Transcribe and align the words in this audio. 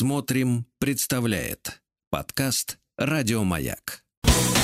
Смотрим, 0.00 0.64
представляет 0.78 1.82
подкаст 2.08 2.78
Радиомаяк. 2.96 4.02
How 4.24 4.59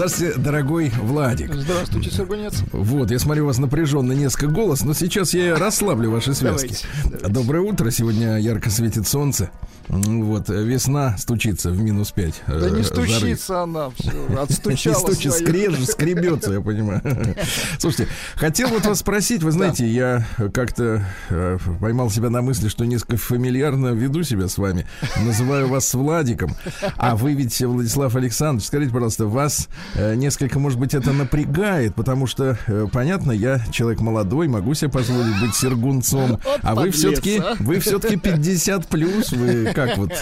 Здравствуйте, 0.00 0.38
дорогой 0.38 0.92
Владик. 1.02 1.52
Здравствуйте, 1.52 2.10
Сергунец. 2.10 2.62
Вот, 2.72 3.10
я 3.10 3.18
смотрю, 3.18 3.44
у 3.44 3.48
вас 3.48 3.58
напряженно 3.58 4.12
несколько 4.12 4.46
голос, 4.46 4.82
но 4.82 4.94
сейчас 4.94 5.34
я 5.34 5.56
расслаблю 5.56 6.10
ваши 6.10 6.32
связки. 6.32 6.68
Давайте, 6.68 6.86
давайте. 7.04 7.28
Доброе 7.28 7.60
утро, 7.60 7.90
сегодня 7.90 8.38
ярко 8.38 8.70
светит 8.70 9.06
солнце. 9.06 9.50
М, 9.90 10.24
Вот, 10.24 10.48
э, 10.50 10.62
весна 10.62 11.16
стучится 11.18 11.70
в 11.70 11.80
минус 11.82 12.12
5. 12.12 12.42
Да 12.46 12.70
не 12.70 12.82
стучится 12.82 13.62
она, 13.62 13.90
все, 13.90 14.10
Не 14.28 14.36
отстучала 14.36 14.94
стучит, 14.94 15.32
своё. 15.32 15.46
скрежет, 15.46 15.90
скребется, 15.90 16.52
я 16.52 16.60
понимаю. 16.60 17.02
Слушайте, 17.78 18.08
хотел 18.36 18.68
вот 18.68 18.86
вас 18.86 19.00
спросить, 19.00 19.42
вы 19.42 19.50
знаете, 19.52 19.86
я 19.86 20.26
как-то 20.54 21.04
э, 21.28 21.58
поймал 21.80 22.10
себя 22.10 22.30
на 22.30 22.40
мысли, 22.42 22.68
что 22.68 22.84
несколько 22.84 23.16
фамильярно 23.16 23.88
веду 23.88 24.22
себя 24.22 24.48
с 24.48 24.58
вами, 24.58 24.86
называю 25.24 25.68
вас 25.68 25.92
Владиком, 25.94 26.54
а 26.96 27.16
вы 27.16 27.34
ведь 27.34 27.60
Владислав 27.60 28.14
Александрович, 28.14 28.66
скажите, 28.68 28.92
пожалуйста, 28.92 29.26
вас 29.26 29.68
э, 29.94 30.14
несколько, 30.14 30.58
может 30.58 30.78
быть, 30.78 30.94
это 30.94 31.12
напрягает, 31.12 31.94
потому 31.94 32.26
что, 32.26 32.58
э, 32.66 32.86
понятно, 32.92 33.32
я 33.32 33.60
человек 33.72 34.00
молодой, 34.00 34.46
могу 34.48 34.74
себе 34.74 34.90
позволить 34.90 35.38
быть 35.40 35.54
сергунцом, 35.54 36.38
а 36.62 36.74
вы 36.74 36.90
все-таки, 36.90 37.38
а. 37.38 37.56
вы 37.58 37.80
все-таки 37.80 38.16
50 38.16 38.86
плюс, 38.86 39.32
вы 39.32 39.72
как 39.86 39.98
вот? 39.98 40.12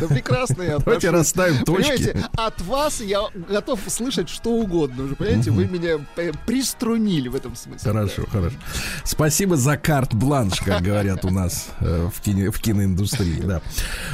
Да 0.00 0.06
прекрасно 0.06 0.64
Давайте 0.84 1.10
расставим 1.10 1.64
точки. 1.64 1.90
Понимаете, 1.90 2.28
от 2.36 2.60
вас 2.62 3.00
я 3.00 3.22
готов 3.48 3.80
слышать 3.88 4.28
что 4.28 4.50
угодно. 4.50 5.04
Уже, 5.04 5.14
понимаете, 5.14 5.50
вы 5.50 5.66
меня 5.66 5.98
приструнили 6.46 7.28
в 7.28 7.34
этом 7.34 7.54
смысле. 7.54 7.92
Хорошо, 7.92 8.24
хорошо. 8.30 8.56
Спасибо 9.04 9.56
за 9.56 9.76
карт-бланш, 9.76 10.60
как 10.60 10.82
говорят 10.82 11.24
у 11.24 11.30
нас 11.30 11.68
э, 11.80 12.08
в, 12.12 12.20
кино, 12.20 12.50
в 12.50 12.60
киноиндустрии. 12.60 13.40
Да. 13.42 13.60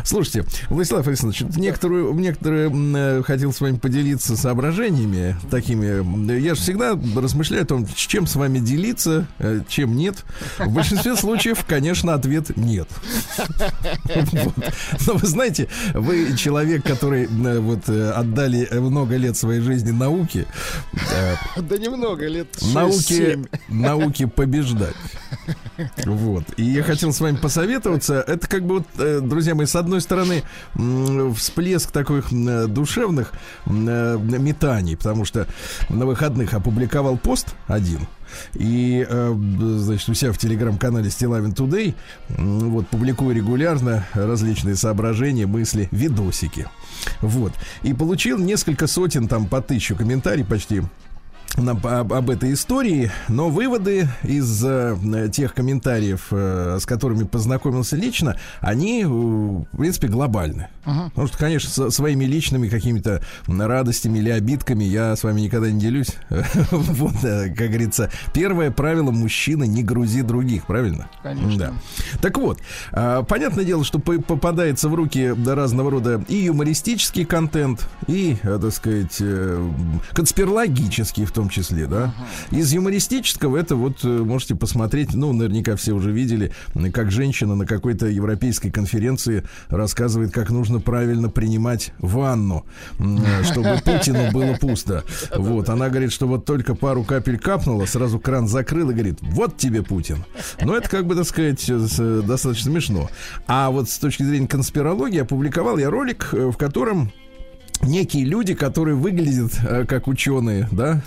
Слушайте, 0.05 0.45
Владислав 0.69 1.07
Александрович, 1.07 1.57
некоторую, 1.57 2.13
некоторые 2.15 2.71
э, 2.73 3.23
хотел 3.23 3.53
с 3.53 3.61
вами 3.61 3.77
поделиться 3.77 4.37
соображениями 4.37 5.37
такими. 5.51 6.41
Я 6.41 6.55
же 6.55 6.61
всегда 6.61 6.99
размышляю 7.17 7.63
о 7.65 7.67
том, 7.67 7.87
с 7.87 7.95
чем 7.95 8.27
с 8.27 8.37
вами 8.37 8.59
делиться, 8.59 9.27
э, 9.39 9.61
чем 9.69 9.97
нет. 9.97 10.25
В 10.59 10.73
большинстве 10.73 11.17
случаев, 11.17 11.65
конечно, 11.67 12.15
ответ 12.15 12.57
нет. 12.57 12.89
Но 15.07 15.15
вы 15.15 15.27
знаете, 15.27 15.69
вы 15.95 16.37
человек, 16.37 16.85
который 16.85 17.25
э, 17.25 17.59
вот 17.59 17.89
э, 17.89 18.11
отдали 18.11 18.69
много 18.79 19.17
лет 19.17 19.37
своей 19.37 19.61
жизни 19.61 19.91
науке, 19.91 20.47
э, 20.93 21.61
Да 21.61 21.77
немного, 21.77 22.27
лет 22.27 22.49
науке, 22.75 23.35
6-7. 23.35 23.49
науке 23.69 24.27
побеждать. 24.27 24.97
Вот. 26.05 26.45
И 26.57 26.65
я 26.65 26.83
хотел 26.83 27.13
с 27.13 27.21
вами 27.21 27.37
посоветоваться. 27.37 28.25
Это 28.27 28.49
как 28.49 28.65
бы 28.65 28.77
вот, 28.77 28.87
э, 28.99 29.21
друзья 29.21 29.55
мои, 29.55 29.67
с 29.67 29.77
одной 29.77 30.01
стороны, 30.01 30.43
всплеск 31.35 31.91
таких 31.91 32.33
э, 32.33 32.67
душевных 32.67 33.33
э, 33.67 33.71
метаний, 34.19 34.97
потому 34.97 35.25
что 35.25 35.47
на 35.89 36.07
выходных 36.07 36.55
опубликовал 36.55 37.17
пост 37.17 37.55
один. 37.67 38.01
И, 38.55 39.07
э, 39.09 39.35
значит, 39.79 40.09
у 40.09 40.15
себя 40.15 40.33
в 40.33 40.39
телеграм-канале 40.39 41.11
Стилавин 41.11 41.53
м, 42.29 42.71
вот 42.71 42.89
публикую 42.89 43.35
регулярно 43.35 44.07
различные 44.15 44.77
соображения, 44.77 45.47
мысли, 45.47 45.89
видосики. 45.91 46.67
Вот. 47.21 47.53
И 47.83 47.93
получил 47.93 48.39
несколько 48.39 48.87
сотен, 48.87 49.29
там, 49.29 49.47
по 49.47 49.61
тысячу 49.61 49.97
комментариев 49.97 50.47
почти 50.47 50.83
об, 51.57 51.87
об 51.87 52.31
этой 52.31 52.53
истории, 52.53 53.11
но 53.29 53.49
выводы 53.49 54.09
из 54.23 54.63
э, 54.65 54.97
тех 55.33 55.55
комментариев, 55.55 56.29
э, 56.31 56.79
с 56.81 56.87
которыми 56.87 57.25
познакомился 57.25 57.97
лично, 57.97 58.37
они, 58.61 59.03
э, 59.03 59.07
в 59.07 59.77
принципе, 59.77 60.09
глобальны. 60.09 60.69
Потому 60.85 61.27
что, 61.27 61.39
конечно, 61.39 61.71
со 61.71 61.91
своими 61.91 62.25
личными 62.25 62.69
какими-то 62.69 63.23
радостями 63.47 64.19
или 64.19 64.31
обидками 64.31 64.85
я 64.85 65.17
с 65.17 65.25
вами 65.25 65.41
никогда 65.41 65.71
не 65.71 65.81
делюсь. 65.81 66.11
Вот, 66.71 67.25
э, 67.25 67.49
как 67.55 67.69
говорится, 67.69 68.11
первое 68.33 68.71
правило 68.71 69.11
мужчины 69.11 69.67
не 69.67 69.83
грузи 69.83 70.23
других, 70.23 70.67
правильно? 70.67 71.09
Конечно. 71.23 71.59
Да. 71.59 71.73
Так 72.21 72.39
вот, 72.39 72.61
а, 72.93 73.23
понятное 73.23 73.65
дело, 73.65 73.85
что 73.85 73.99
по- 73.99 74.21
попадается 74.21 74.89
в 74.89 74.95
руки 74.95 75.35
разного 75.47 75.91
рода 75.91 76.25
и 76.29 76.37
юмористический 76.37 77.25
контент, 77.25 77.89
и, 78.07 78.37
э, 78.43 78.59
так 78.61 78.73
сказать, 78.73 79.21
конспирологический 80.13 81.25
в 81.25 81.33
том 81.33 81.46
числе, 81.49 81.87
да. 81.87 82.15
Из 82.51 82.73
юмористического 82.73 83.57
это 83.57 83.77
вот 83.77 84.05
э, 84.05 84.09
можете 84.09 84.55
посмотреть, 84.55 85.15
ну, 85.15 85.33
наверняка 85.33 85.77
все 85.77 85.93
уже 85.93 86.13
видели, 86.13 86.53
как 86.93 87.11
женщина 87.11 87.55
на 87.55 87.67
какой-то 87.67 88.07
европейской 88.07 88.71
конференции 88.71 89.45
рассказывает, 89.69 90.33
как 90.33 90.51
нужно 90.51 90.81
правильно 90.81 91.29
принимать 91.29 91.93
ванну, 91.99 92.65
э, 92.99 93.45
чтобы 93.45 93.79
Путину 93.85 94.31
было 94.33 94.55
пусто. 94.55 95.05
Вот, 95.37 95.69
она 95.69 95.89
говорит, 95.89 96.13
что 96.13 96.27
вот 96.27 96.45
только 96.45 96.75
пару 96.75 97.05
капель 97.05 97.39
капнула, 97.39 97.87
сразу 97.87 98.19
кран 98.19 98.49
закрыл 98.49 98.91
и 98.91 98.95
говорит, 98.95 99.19
вот 99.21 99.57
тебе 99.57 99.83
Путин. 99.83 100.25
Ну, 100.61 100.75
это 100.75 100.89
как 100.89 101.07
бы, 101.07 101.15
так 101.15 101.27
сказать, 101.27 101.61
с- 101.61 101.97
э, 101.99 102.23
достаточно 102.27 102.71
смешно. 102.71 103.09
А 103.47 103.71
вот 103.71 103.89
с 103.89 103.99
точки 103.99 104.23
зрения 104.23 104.49
конспирологии 104.49 105.21
опубликовал 105.21 105.79
я 105.79 105.91
ролик, 105.91 106.29
э, 106.33 106.51
в 106.51 106.57
котором 106.57 107.13
некие 107.83 108.25
люди, 108.25 108.55
которые 108.55 108.95
выглядят 108.97 109.53
э, 109.63 109.85
как 109.87 110.09
ученые, 110.09 110.69
да, 110.73 111.03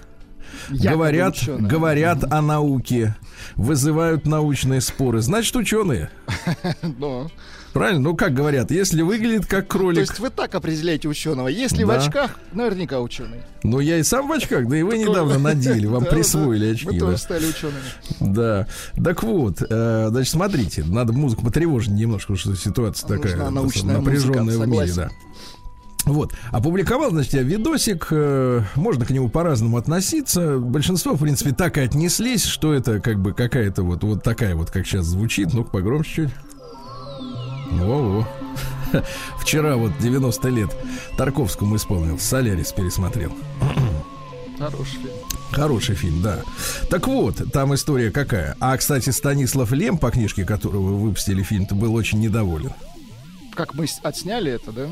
Говорят, 0.70 1.36
ученые. 1.36 1.68
говорят 1.70 2.24
о 2.32 2.42
науке, 2.42 3.16
вызывают 3.56 4.26
научные 4.26 4.82
споры. 4.82 5.22
Значит, 5.22 5.56
ученые. 5.56 6.10
Ну, 6.98 7.30
Правильно? 7.74 8.00
Ну, 8.02 8.16
как 8.16 8.34
говорят, 8.34 8.72
если 8.72 9.04
выглядит 9.04 9.46
как 9.46 9.66
То 9.68 9.78
кролик, 9.78 10.00
есть 10.00 10.20
вы 10.20 10.32
так 10.32 10.56
определяете 10.56 11.08
ученого. 11.08 11.48
Если 11.50 11.84
в 11.84 11.88
Да. 11.88 11.98
очках, 11.98 12.40
наверняка 12.52 13.00
ученый. 13.00 13.42
ну, 13.64 13.80
я 13.80 13.98
и 13.98 14.04
сам 14.04 14.28
в 14.28 14.32
очках, 14.32 14.68
да 14.68 14.76
и 14.76 14.82
вы 14.82 14.98
недавно 14.98 15.38
надели, 15.38 15.86
вам 15.86 16.04
присвоили 16.10 16.74
очки. 16.74 16.88
Вы 16.88 16.98
тоже 16.98 17.18
стали 17.20 17.46
учеными. 17.46 17.78
Да. 18.20 18.68
Так 19.04 19.22
вот, 19.22 19.62
э, 19.62 20.08
значит, 20.10 20.32
смотрите, 20.34 20.84
надо 20.84 21.14
музыку 21.14 21.46
потревожить 21.46 21.92
немножко, 21.92 22.34
потому 22.34 22.56
что 22.56 22.56
ситуация 22.56 23.08
такая 23.08 23.50
напряженная 23.52 24.58
в 24.58 24.68
мире. 24.68 25.10
Вот. 26.06 26.34
Опубликовал, 26.52 27.12
значит, 27.12 27.34
я 27.34 27.44
видосик. 27.44 28.08
э, 28.12 28.64
можно 28.76 29.06
к 29.06 29.10
нему 29.12 29.30
по-разному 29.30 29.78
относиться. 29.78 30.58
Большинство, 30.58 31.14
в 31.14 31.20
принципе, 31.20 31.52
так 31.52 31.78
и 31.78 31.82
отнеслись, 31.82 32.46
что 32.46 32.74
это 32.74 33.00
как 33.00 33.20
бы 33.20 33.34
какая-то 33.34 33.84
вот, 33.84 34.04
вот 34.04 34.24
такая 34.24 34.56
вот, 34.56 34.72
как 34.72 34.86
сейчас 34.88 35.06
звучит. 35.06 35.54
Ну-ка, 35.54 35.70
погромче 35.70 36.12
чуть. 36.28 36.30
Во-во. 37.72 38.28
Вчера 39.40 39.76
вот 39.76 39.92
90 40.00 40.50
лет 40.50 40.76
Тарковскому 41.18 41.76
исполнил. 41.76 42.18
Солярис 42.18 42.72
пересмотрел. 42.72 43.32
Хороший 44.58 44.98
фильм. 44.98 45.14
Хороший 45.52 45.96
фильм, 45.96 46.22
да. 46.22 46.42
Так 46.90 47.08
вот, 47.08 47.42
там 47.54 47.74
история 47.74 48.12
какая. 48.12 48.56
А, 48.60 48.76
кстати, 48.78 49.10
Станислав 49.10 49.72
Лем, 49.72 49.98
по 49.98 50.12
книжке 50.12 50.44
которого 50.46 50.82
вы 50.82 50.96
выпустили 50.98 51.44
фильм-то, 51.44 51.76
был 51.76 51.94
очень 51.96 52.20
недоволен. 52.20 52.72
Как 53.54 53.74
мы 53.74 53.86
отсняли 54.04 54.52
это, 54.52 54.72
да? 54.72 54.88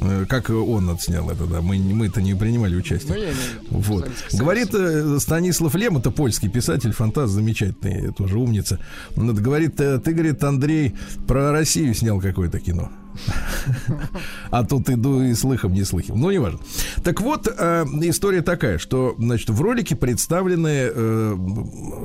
Э, 0.00 0.26
Как 0.28 0.50
он 0.50 0.90
отснял 0.90 1.28
это, 1.30 1.46
да. 1.46 1.60
Мы, 1.60 1.78
мы-то 1.78 2.20
не 2.22 2.34
принимали 2.34 2.74
Ну, 2.74 2.78
участие. 2.78 3.20
я 3.20 3.30
виду 3.30 3.38
Вот. 3.70 4.08
Говорит 4.32 4.74
э, 4.74 5.18
Станислав 5.18 5.74
Лем, 5.74 5.96
это 5.98 6.10
польский 6.10 6.48
писатель, 6.48 6.92
фантаст 6.92 7.32
замечательный, 7.32 8.12
тоже 8.12 8.38
умница. 8.38 8.78
Он 9.16 9.30
это 9.30 9.40
говорит, 9.40 9.80
э, 9.80 9.98
ты, 9.98 10.12
говорит, 10.12 10.42
Андрей, 10.44 10.94
про 11.26 11.52
Россию 11.52 11.94
снял 11.94 12.20
какое-то 12.20 12.60
кино. 12.60 12.90
А 14.50 14.64
тут 14.64 14.88
иду 14.90 15.22
и 15.22 15.34
слыхом 15.34 15.72
не 15.72 15.84
слыхом. 15.84 16.20
Ну, 16.20 16.30
неважно. 16.30 16.60
Так 17.02 17.20
вот, 17.20 17.48
э, 17.48 17.84
история 18.02 18.42
такая, 18.42 18.78
что, 18.78 19.14
значит, 19.18 19.50
в 19.50 19.60
ролике 19.60 19.96
представлены, 19.96 20.90
э, 20.94 21.36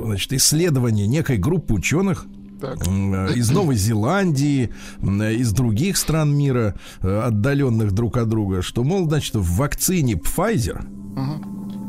значит, 0.05 0.33
исследования 0.33 1.07
некой 1.07 1.37
группы 1.37 1.73
ученых, 1.73 2.25
Так. 2.63 2.87
э, 2.87 3.33
из 3.35 3.51
Новой 3.51 3.75
Зеландии, 3.75 4.71
э, 5.01 5.33
из 5.33 5.51
других 5.51 5.97
стран 5.97 6.33
мира, 6.33 6.75
э, 7.01 7.19
отдаленных 7.19 7.91
друг 7.91 8.15
от 8.15 8.29
друга, 8.29 8.61
что, 8.61 8.85
мол, 8.85 9.09
значит, 9.09 9.35
в 9.35 9.57
вакцине 9.57 10.13
Pfizer 10.13 10.81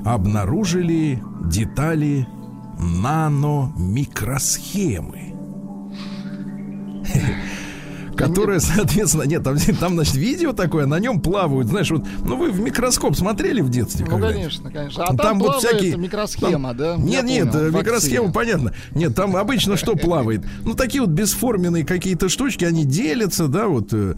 обнаружили 0.04 1.22
детали 1.44 2.26
наномикросхемы. 2.80 5.32
Которая, 8.16 8.60
соответственно, 8.60 9.22
нет, 9.22 9.42
там, 9.42 9.56
там, 9.80 9.94
значит, 9.94 10.14
видео 10.14 10.52
такое, 10.52 10.86
на 10.86 10.98
нем 10.98 11.20
плавают, 11.20 11.68
знаешь, 11.68 11.90
вот, 11.90 12.06
ну 12.24 12.36
вы 12.36 12.50
в 12.50 12.60
микроскоп 12.60 13.16
смотрели 13.16 13.60
в 13.60 13.70
детстве? 13.70 14.06
Ну, 14.08 14.18
конечно, 14.18 14.70
конечно. 14.70 15.04
А 15.04 15.16
там, 15.16 15.38
вот 15.38 15.52
плавает 15.60 15.68
всякие 15.68 15.96
микросхема, 15.96 16.68
там- 16.70 16.76
да? 16.76 16.96
Нет, 16.96 17.12
Я 17.12 17.22
нет, 17.22 17.54
в 17.54 17.74
микросхема 17.74 18.32
понятно. 18.32 18.72
Нет, 18.94 19.14
там 19.14 19.36
обычно 19.36 19.76
что 19.76 19.96
плавает? 19.96 20.44
Ну, 20.64 20.74
такие 20.74 21.00
вот 21.02 21.10
бесформенные 21.10 21.84
какие-то 21.84 22.28
штучки, 22.28 22.64
они 22.64 22.84
делятся, 22.84 23.48
да, 23.48 23.68
вот 23.68 23.92
э, 23.92 24.14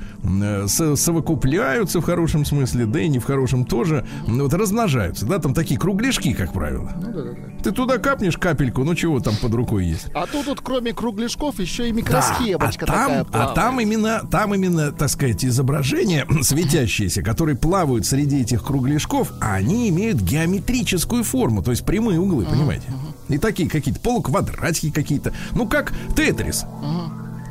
со- 0.67 0.97
совокупляются 0.97 2.01
в 2.01 2.05
хорошем 2.05 2.45
смысле, 2.45 2.87
да 2.87 3.01
и 3.01 3.09
не 3.09 3.19
в 3.19 3.25
хорошем 3.25 3.65
тоже, 3.65 4.07
вот 4.27 4.53
размножаются, 4.55 5.27
да, 5.27 5.39
там 5.39 5.55
такие 5.55 5.79
кругляшки, 5.79 6.33
как 6.33 6.53
правило. 6.53 6.93
Ну, 6.97 7.13
да, 7.13 7.23
да, 7.23 7.31
да. 7.33 7.37
Ты 7.67 7.73
туда 7.73 7.99
капнешь 7.99 8.39
капельку, 8.39 8.85
ну 8.85 8.95
чего 8.95 9.19
там 9.19 9.35
под 9.43 9.53
рукой 9.53 9.87
есть? 9.87 10.07
А 10.15 10.29
тут 10.29 10.47
вот 10.47 10.61
кроме 10.61 10.93
кругляшков 10.93 11.59
еще 11.59 11.89
и 11.89 11.91
Да, 11.91 11.97
микросхемочка 11.97 12.85
а 12.85 12.87
там, 12.87 12.97
такая 13.09 13.21
а 13.23 13.25
плавает. 13.25 13.55
там 13.57 13.81
именно, 13.81 14.21
там 14.31 14.55
именно, 14.55 14.93
так 14.93 15.09
сказать, 15.09 15.45
изображения 15.45 16.29
светящиеся, 16.43 17.25
которые 17.25 17.57
плавают 17.57 18.07
среди 18.07 18.43
этих 18.43 18.63
кругляшков, 18.63 19.33
а 19.41 19.55
они 19.55 19.89
имеют 19.89 20.19
геометрическую 20.19 21.25
форму, 21.25 21.61
то 21.61 21.73
есть 21.73 21.85
прямые 21.85 22.21
углы, 22.21 22.45
понимаете? 22.45 22.85
И 23.29 23.37
такие 23.39 23.69
какие-то 23.69 23.99
полуквадратики 23.99 24.93
какие-то, 24.93 25.33
ну 25.51 25.67
как 25.67 25.93
Тетрис. 26.15 26.65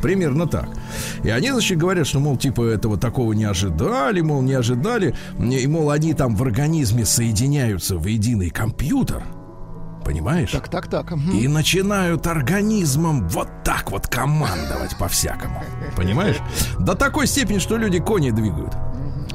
Примерно 0.01 0.47
так. 0.47 0.69
И 1.25 1.29
они, 1.29 1.51
значит, 1.51 1.77
говорят, 1.77 2.07
что, 2.07 2.21
мол, 2.21 2.37
типа, 2.37 2.63
этого 2.63 2.97
такого 2.97 3.33
не 3.33 3.43
ожидали, 3.43 4.21
мол, 4.21 4.41
не 4.43 4.53
ожидали. 4.53 5.15
И, 5.39 5.67
мол, 5.67 5.89
они 5.89 6.13
там 6.13 6.35
в 6.35 6.43
организме 6.43 7.05
соединяются 7.05 7.97
в 7.97 8.05
единый 8.05 8.51
компьютер. 8.51 9.23
Понимаешь? 10.05 10.51
Так, 10.51 10.69
так, 10.69 10.87
так. 10.87 11.11
мгм. 11.11 11.31
И 11.31 11.47
начинают 11.47 12.27
организмом 12.27 13.27
вот 13.27 13.49
так 13.63 13.91
вот 13.91 14.07
командовать 14.07 14.95
по-всякому. 14.97 15.63
Понимаешь? 15.95 16.37
До 16.79 16.93
такой 16.93 17.25
степени, 17.25 17.57
что 17.57 17.75
люди 17.77 17.99
кони 17.99 18.29
двигают. 18.29 18.73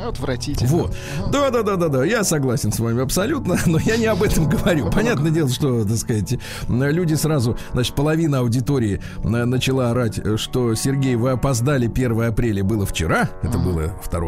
Отвратительно. 0.09 0.69
Вот. 0.71 0.97
Да, 1.33 1.50
да, 1.50 1.62
да, 1.62 1.76
да, 1.76 1.88
да. 1.88 2.04
Я 2.04 2.25
согласен 2.25 2.73
с 2.73 2.78
вами 2.80 3.02
абсолютно, 3.02 3.57
но 3.66 3.78
я 3.78 3.97
не 3.97 4.07
об 4.07 4.23
этом 4.23 4.49
говорю. 4.49 4.90
Понятное 4.90 5.30
дело, 5.30 5.49
что, 5.49 5.85
так 5.85 5.97
сказать, 5.97 6.35
люди 6.69 7.14
сразу, 7.14 7.57
значит, 7.73 7.95
половина 7.95 8.38
аудитории 8.38 9.00
э, 9.23 9.28
начала 9.28 9.90
орать, 9.90 10.19
э, 10.19 10.37
что 10.37 10.75
Сергей, 10.75 11.16
вы 11.16 11.30
опоздали 11.30 11.87
1 11.87 12.23
апреля 12.23 12.64
было 12.64 12.87
вчера, 12.87 13.30
это 13.42 13.59
было 13.59 13.92
2. 14.11 14.21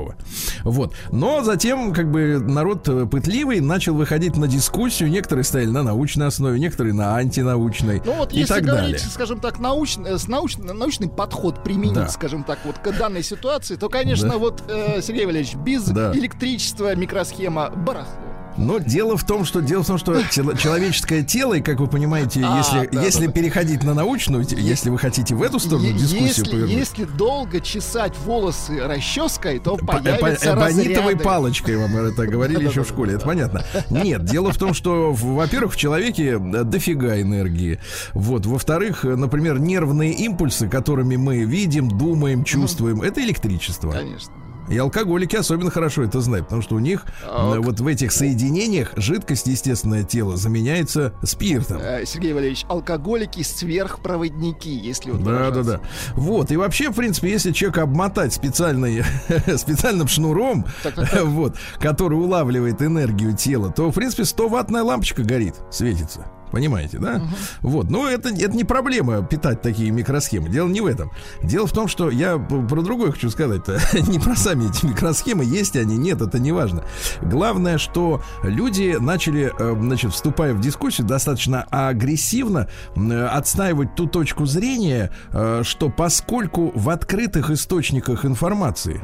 Вот. 0.64 0.94
Но 1.10 1.42
затем, 1.42 1.92
как 1.92 2.10
бы, 2.10 2.38
народ 2.40 2.88
э, 2.88 3.06
пытливый 3.06 3.60
начал 3.60 3.94
выходить 3.94 4.36
на 4.36 4.46
дискуссию. 4.48 5.10
Некоторые 5.10 5.44
стояли 5.44 5.70
на 5.70 5.82
научной 5.82 6.26
основе, 6.26 6.58
некоторые 6.58 6.92
на 6.94 7.16
антинаучной. 7.16 8.02
Ну 8.04 8.14
вот 8.14 8.32
и 8.32 8.38
если 8.40 8.54
так 8.54 8.64
говорить, 8.64 8.92
далее. 8.96 9.10
скажем 9.10 9.40
так, 9.40 9.58
научный, 9.58 10.18
с 10.18 10.26
науч- 10.28 10.58
научный 10.62 11.08
подход 11.08 11.62
применить, 11.64 11.94
Да. 11.94 12.08
скажем 12.08 12.44
так, 12.44 12.58
вот 12.64 12.78
к 12.78 12.98
данной 12.98 13.22
ситуации, 13.22 13.76
то, 13.76 13.88
конечно, 13.88 14.30
Да. 14.30 14.38
вот, 14.38 14.62
э, 14.68 15.00
Сергей 15.02 15.26
Валерьевич, 15.26 15.54
без 15.62 15.84
Да. 15.84 16.12
электричества 16.14 16.94
микросхема 16.94 17.70
барахло. 17.70 18.16
Но 18.58 18.76
дело 18.76 19.16
в 19.16 19.24
том, 19.24 19.46
что 19.46 19.60
дело 19.62 19.82
в 19.82 19.86
том, 19.86 19.96
что 19.96 20.22
чело- 20.30 20.52
человеческое 20.52 21.22
тело, 21.22 21.54
и 21.54 21.62
как 21.62 21.80
вы 21.80 21.86
понимаете, 21.86 22.42
А, 22.44 22.58
если, 22.58 22.86
да, 22.94 23.00
если 23.02 23.24
да, 23.26 23.32
переходить 23.32 23.82
на 23.82 23.94
научную, 23.94 24.44
если 24.46 24.90
вы 24.90 24.98
хотите 24.98 25.34
в 25.34 25.42
эту 25.42 25.58
сторону 25.58 25.86
Е- 25.86 25.94
дискуссию 25.94 26.26
если, 26.26 26.44
повернуть, 26.50 26.70
если 26.76 27.04
долго 27.04 27.60
чесать 27.62 28.12
волосы 28.26 28.78
расческой, 28.86 29.58
то 29.58 29.78
По- 29.78 29.94
э, 29.96 30.02
появятся 30.02 30.52
по- 30.52 30.58
эбонитовой 30.70 31.16
палочкой 31.16 31.78
вам 31.78 31.96
это 31.96 32.26
говорили 32.26 32.68
еще 32.68 32.84
в 32.84 32.88
школе, 32.88 33.14
это 33.14 33.24
понятно. 33.24 33.64
Нет, 33.88 34.26
дело 34.26 34.52
в 34.52 34.58
том, 34.58 34.74
что, 34.74 35.14
во-первых, 35.14 35.72
в 35.72 35.76
человеке 35.78 36.32
э, 36.38 36.64
дофига 36.64 37.18
энергии. 37.22 37.80
Вот, 38.12 38.44
во-вторых, 38.44 39.06
э, 39.06 39.16
например, 39.16 39.60
нервные 39.60 40.12
импульсы, 40.12 40.68
которыми 40.68 41.16
мы 41.16 41.44
видим, 41.44 41.88
думаем, 41.88 42.44
чувствуем, 42.44 43.00
это 43.00 43.22
электричество. 43.24 43.92
Конечно. 43.92 44.30
И 44.68 44.78
алкоголики 44.78 45.36
особенно 45.36 45.70
хорошо 45.70 46.02
это 46.02 46.20
знают, 46.20 46.46
потому 46.46 46.62
что 46.62 46.76
у 46.76 46.78
них 46.78 47.04
э, 47.24 47.58
вот 47.58 47.80
в 47.80 47.86
этих 47.86 48.12
соединениях 48.12 48.92
жидкость 48.96 49.46
естественное 49.46 50.04
тело 50.04 50.36
заменяется 50.36 51.14
спиртом. 51.22 51.78
Э, 51.80 52.04
Сергей 52.06 52.32
Валерьевич, 52.32 52.64
алкоголики 52.68 53.42
сверхпроводники, 53.42 54.68
если 54.68 55.10
вот 55.10 55.24
Да, 55.24 55.50
да, 55.50 55.62
да. 55.62 55.80
Вот. 56.14 56.50
И 56.50 56.56
вообще, 56.56 56.90
в 56.90 56.94
принципе, 56.94 57.30
если 57.30 57.52
человека 57.52 57.82
обмотать 57.82 58.32
специальной, 58.32 59.04
специальным 59.56 60.08
шнуром, 60.08 60.64
Так, 60.82 60.94
так, 60.94 61.10
так. 61.10 61.24
вот, 61.24 61.56
который 61.78 62.14
улавливает 62.18 62.82
энергию 62.82 63.36
тела, 63.36 63.70
то, 63.70 63.90
в 63.90 63.94
принципе, 63.94 64.22
100-ваттная 64.22 64.82
лампочка 64.82 65.22
горит, 65.22 65.56
светится. 65.70 66.26
Понимаете, 66.52 66.98
да? 66.98 67.22
Вот. 67.62 67.90
Но 67.90 68.08
это, 68.08 68.28
это 68.28 68.54
не 68.54 68.64
проблема 68.64 69.22
питать 69.22 69.62
такие 69.62 69.90
микросхемы. 69.90 70.50
Дело 70.50 70.68
не 70.68 70.82
в 70.82 70.86
этом. 70.86 71.10
Дело 71.42 71.66
в 71.66 71.72
том, 71.72 71.88
что 71.88 72.10
я 72.10 72.38
про 72.38 72.82
другое 72.82 73.10
хочу 73.10 73.30
сказать. 73.30 73.62
не 74.08 74.18
про 74.18 74.36
сами 74.36 74.68
эти 74.68 74.84
микросхемы, 74.84 75.44
есть 75.44 75.76
они, 75.76 75.96
нет, 75.96 76.20
это 76.20 76.38
не 76.38 76.52
важно. 76.52 76.84
Главное, 77.22 77.78
что 77.78 78.22
люди 78.42 78.96
начали, 79.00 79.52
э, 79.58 79.76
значит, 79.80 80.12
вступая 80.12 80.52
в 80.52 80.60
дискуссию, 80.60 81.06
достаточно 81.06 81.62
агрессивно 81.70 82.68
отстаивать 83.30 83.94
ту 83.94 84.06
точку 84.06 84.44
зрения, 84.44 85.10
э, 85.32 85.62
что 85.64 85.88
поскольку 85.88 86.70
в 86.74 86.90
открытых 86.90 87.50
источниках 87.50 88.24
информации 88.24 89.00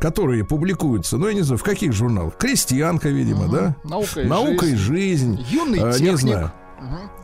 которые 0.00 0.44
публикуются, 0.44 1.16
ну, 1.16 1.28
я 1.28 1.34
не 1.34 1.42
знаю, 1.42 1.58
в 1.58 1.62
каких 1.62 1.92
журналах? 1.92 2.36
Крестьянка, 2.36 3.08
видимо, 3.08 3.48
да? 3.48 3.76
Наука 3.84 4.20
и 4.20 4.26
Наука 4.26 4.66
и 4.66 4.74
жизнь. 4.74 5.38
жизнь. 5.38 5.46
Юный 5.50 5.78
э, 5.78 5.92
техник. 5.92 6.10
Не 6.10 6.16
знаю. 6.16 6.52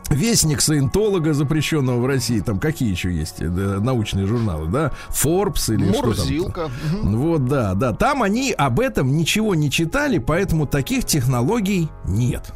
Вестник 0.09 0.61
саентолога, 0.61 1.33
запрещенного 1.33 1.99
в 1.99 2.05
России. 2.05 2.39
Там 2.41 2.59
какие 2.59 2.89
еще 2.89 3.13
есть 3.13 3.41
э, 3.41 3.47
да, 3.47 3.79
научные 3.79 4.25
журналы, 4.25 4.67
да? 4.67 4.91
Forbes 5.09 5.73
или 5.73 5.91
что 5.91 6.01
там? 6.01 6.09
Мурзилка. 6.09 6.71
Мгм. 7.01 7.17
Вот, 7.17 7.45
да, 7.45 7.73
да. 7.75 7.93
Там 7.93 8.21
они 8.23 8.51
об 8.51 8.79
этом 8.79 9.15
ничего 9.15 9.55
не 9.55 9.71
читали, 9.71 10.17
поэтому 10.17 10.67
таких 10.67 11.05
технологий 11.05 11.89
нет. 12.05 12.51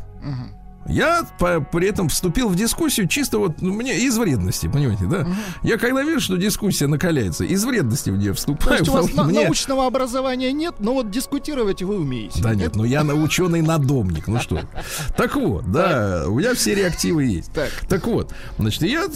Я 0.87 1.27
по- 1.39 1.61
при 1.61 1.87
этом 1.89 2.09
вступил 2.09 2.49
в 2.49 2.55
дискуссию 2.55 3.07
чисто 3.07 3.39
вот 3.39 3.61
ну, 3.61 3.73
мне 3.73 3.97
из 3.99 4.17
вредности, 4.17 4.67
понимаете, 4.67 5.05
да? 5.05 5.27
Я 5.63 5.77
когда 5.77 6.03
вижу, 6.03 6.19
что 6.19 6.37
дискуссия 6.37 6.87
накаляется, 6.87 7.43
из 7.43 7.65
вредности 7.65 8.09
в 8.09 8.17
нее 8.17 8.31
То 8.31 8.37
вступаю. 8.37 8.79
есть 8.79 8.89
у 8.89 8.93
вас 8.93 9.13
на- 9.13 9.23
мне- 9.23 9.41
научного 9.43 9.87
образования 9.87 10.51
нет, 10.51 10.75
но 10.79 10.93
вот 10.93 11.09
дискутировать 11.11 11.81
вы 11.81 11.97
умеете. 11.99 12.41
Да 12.43 12.53
нет, 12.55 12.75
ну 12.75 12.83
я 12.83 13.03
на 13.03 13.15
ученый 13.15 13.61
надомник, 13.61 14.27
ну 14.27 14.39
что. 14.39 14.61
Так 15.17 15.35
вот, 15.35 15.71
да, 15.71 16.25
у 16.27 16.37
меня 16.39 16.53
все 16.53 16.75
реактивы 16.75 17.25
есть. 17.25 17.51
Так. 17.51 17.69
Так 17.89 18.05
вот, 18.07 18.33
значит, 18.59 18.83
я 18.83 19.07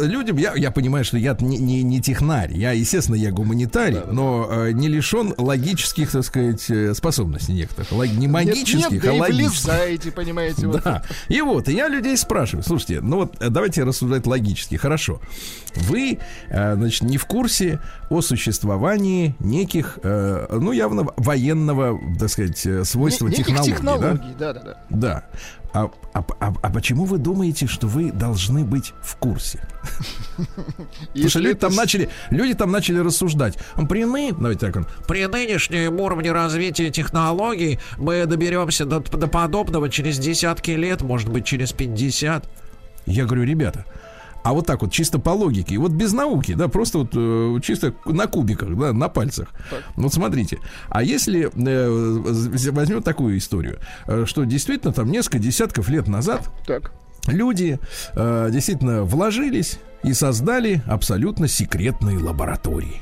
людям, 0.00 0.36
я, 0.36 0.54
я 0.54 0.70
понимаю, 0.70 1.04
что 1.04 1.16
я 1.18 1.36
не, 1.40 1.58
не, 1.58 1.82
не 1.82 2.00
технарь, 2.00 2.52
я, 2.56 2.72
естественно, 2.72 3.16
я 3.16 3.30
гуманитарий, 3.32 4.00
но 4.10 4.48
э, 4.50 4.72
не 4.72 4.88
лишен 4.88 5.34
логических, 5.36 6.10
так 6.10 6.24
сказать, 6.24 6.64
э, 6.70 6.94
способностей 6.94 7.52
некоторых. 7.52 7.90
Лог- 7.92 8.06
не 8.16 8.28
магических, 8.28 8.90
нет, 8.90 9.04
а 9.06 9.12
логических. 9.14 9.64
влезаете, 9.72 10.10
понимаете. 10.12 10.66
вот. 10.66 10.82
Да. 10.82 11.01
И 11.28 11.40
вот, 11.40 11.68
и 11.68 11.72
я 11.74 11.88
людей 11.88 12.16
спрашиваю, 12.16 12.64
слушайте, 12.64 13.00
ну 13.00 13.16
вот 13.16 13.36
э, 13.40 13.48
давайте 13.48 13.84
рассуждать 13.84 14.26
логически. 14.26 14.76
Хорошо. 14.76 15.20
Вы, 15.74 16.18
э, 16.48 16.74
значит, 16.74 17.02
не 17.02 17.16
в 17.18 17.24
курсе 17.26 17.80
о 18.10 18.20
существовании 18.20 19.34
неких, 19.40 19.98
э, 20.02 20.46
ну, 20.50 20.72
явно 20.72 21.06
военного, 21.16 21.98
так 22.18 22.28
сказать, 22.28 22.66
свойства 22.86 23.26
Не- 23.28 23.38
неких 23.38 23.46
технологий, 23.62 23.72
да? 23.72 24.12
технологий, 24.12 24.34
да, 24.38 24.52
да, 24.52 24.62
да. 24.62 24.76
Да. 24.90 25.24
А, 25.72 25.90
а, 26.12 26.24
а- 26.40 26.54
а 26.62 26.70
почему 26.70 27.04
вы 27.06 27.16
думаете, 27.18 27.66
что 27.66 27.86
вы 27.86 28.12
должны 28.12 28.62
быть 28.64 28.92
в 29.02 29.16
курсе? 29.16 29.66
Потому 31.14 31.28
что 31.30 31.38
люди 31.38 31.58
там 31.58 31.74
начали, 31.74 32.10
люди 32.30 32.54
там 32.54 32.70
начали 32.70 32.98
рассуждать. 32.98 33.58
При 33.88 34.04
ны, 34.04 34.32
давайте 34.32 34.66
так 34.66 34.76
он, 34.76 34.86
При 35.08 35.26
нынешнем 35.26 35.98
уровне 35.98 36.30
развития 36.32 36.90
технологий 36.90 37.78
мы 37.96 38.26
доберемся 38.26 38.84
до, 38.84 39.00
до 39.00 39.26
подобного 39.28 39.88
через 39.88 40.18
десятки 40.18 40.72
лет, 40.72 41.00
может 41.00 41.30
быть, 41.30 41.46
через 41.46 41.72
50. 41.72 42.46
Я 43.06 43.24
говорю, 43.24 43.44
ребята, 43.44 43.86
а 44.42 44.52
вот 44.52 44.66
так 44.66 44.82
вот, 44.82 44.92
чисто 44.92 45.18
по 45.18 45.30
логике, 45.30 45.78
вот 45.78 45.92
без 45.92 46.12
науки, 46.12 46.54
да, 46.54 46.68
просто 46.68 46.98
вот 46.98 47.10
э, 47.14 47.60
чисто 47.62 47.94
на 48.04 48.26
кубиках, 48.26 48.76
да, 48.76 48.92
на 48.92 49.08
пальцах. 49.08 49.48
Вот 49.96 50.12
смотрите, 50.12 50.58
а 50.88 51.02
если 51.02 51.50
э, 51.54 52.70
возьмем 52.70 53.02
такую 53.02 53.38
историю, 53.38 53.78
э, 54.06 54.24
что 54.26 54.44
действительно 54.44 54.92
там 54.92 55.10
несколько 55.10 55.38
десятков 55.38 55.88
лет 55.88 56.08
назад 56.08 56.48
Так. 56.66 56.92
люди 57.26 57.78
э, 58.14 58.48
действительно 58.50 59.04
вложились 59.04 59.78
и 60.02 60.12
создали 60.12 60.82
абсолютно 60.86 61.48
секретные 61.48 62.18
лаборатории. 62.18 63.00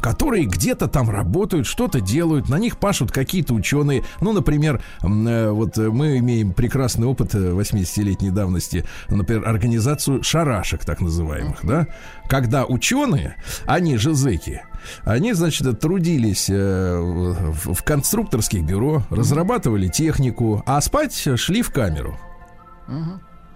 Которые 0.00 0.44
где-то 0.44 0.88
там 0.88 1.10
работают, 1.10 1.66
что-то 1.66 2.00
делают, 2.00 2.48
на 2.48 2.58
них 2.58 2.78
пашут 2.78 3.12
какие-то 3.12 3.54
ученые. 3.54 4.04
Ну, 4.20 4.32
например, 4.32 4.82
э, 5.02 5.50
вот 5.50 5.78
э, 5.78 5.90
мы 5.90 6.18
имеем 6.18 6.52
прекрасный 6.52 7.06
опыт 7.06 7.34
э, 7.34 7.52
80-летней 7.52 8.30
давности, 8.30 8.84
например, 9.08 9.48
организацию 9.48 10.22
шарашек, 10.22 10.84
так 10.84 11.00
называемых, 11.00 11.58
да, 11.62 11.88
когда 12.28 12.64
ученые, 12.64 13.36
они 13.66 13.96
же 13.96 14.14
зэки, 14.14 14.62
они, 15.04 15.32
значит, 15.32 15.80
трудились 15.80 16.48
э, 16.48 16.98
в 16.98 17.82
конструкторских 17.82 18.64
бюро, 18.64 19.02
разрабатывали 19.10 19.88
технику, 19.88 20.62
а 20.66 20.80
спать 20.80 21.28
шли 21.36 21.62
в 21.62 21.70
камеру. 21.70 22.18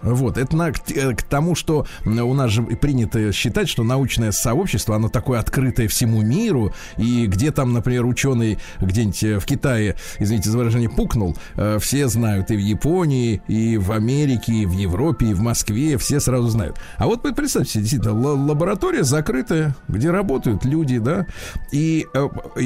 Вот, 0.03 0.37
это 0.37 0.55
на- 0.55 0.71
к, 0.71 0.91
э, 0.91 1.15
к 1.15 1.23
тому, 1.23 1.55
что 1.55 1.85
у 2.05 2.33
нас 2.33 2.51
же 2.51 2.61
принято 2.63 3.31
считать, 3.31 3.69
что 3.69 3.83
научное 3.83 4.31
сообщество, 4.31 4.95
оно 4.95 5.09
такое 5.09 5.39
открытое 5.39 5.87
всему 5.87 6.21
миру, 6.21 6.73
и 6.97 7.25
где 7.25 7.51
там, 7.51 7.73
например, 7.73 8.05
ученый 8.05 8.59
где-нибудь 8.81 9.23
э, 9.23 9.39
в 9.39 9.45
Китае, 9.45 9.95
извините 10.19 10.49
за 10.49 10.57
выражение, 10.57 10.89
пукнул, 10.89 11.35
э, 11.55 11.77
все 11.79 12.07
знают 12.07 12.51
и 12.51 12.55
в 12.55 12.59
Японии, 12.59 13.41
и 13.47 13.77
в 13.77 13.91
Америке, 13.91 14.53
и 14.53 14.65
в 14.65 14.71
Европе, 14.73 15.27
и 15.27 15.33
в 15.33 15.41
Москве, 15.41 15.97
все 15.97 16.19
сразу 16.19 16.47
знают. 16.49 16.77
А 16.97 17.05
вот 17.05 17.23
представьте, 17.35 17.79
действительно, 17.79 18.13
ла- 18.13 18.33
лаборатория 18.33 19.03
закрытая, 19.03 19.75
где 19.87 20.11
работают 20.11 20.65
люди, 20.65 20.99
да, 20.99 21.25
и 21.71 22.05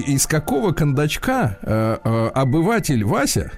из 0.07 0.25
какого 0.27 0.71
кондачка 0.73 1.57
обыватель 2.33 3.03
Вася, 3.03 3.51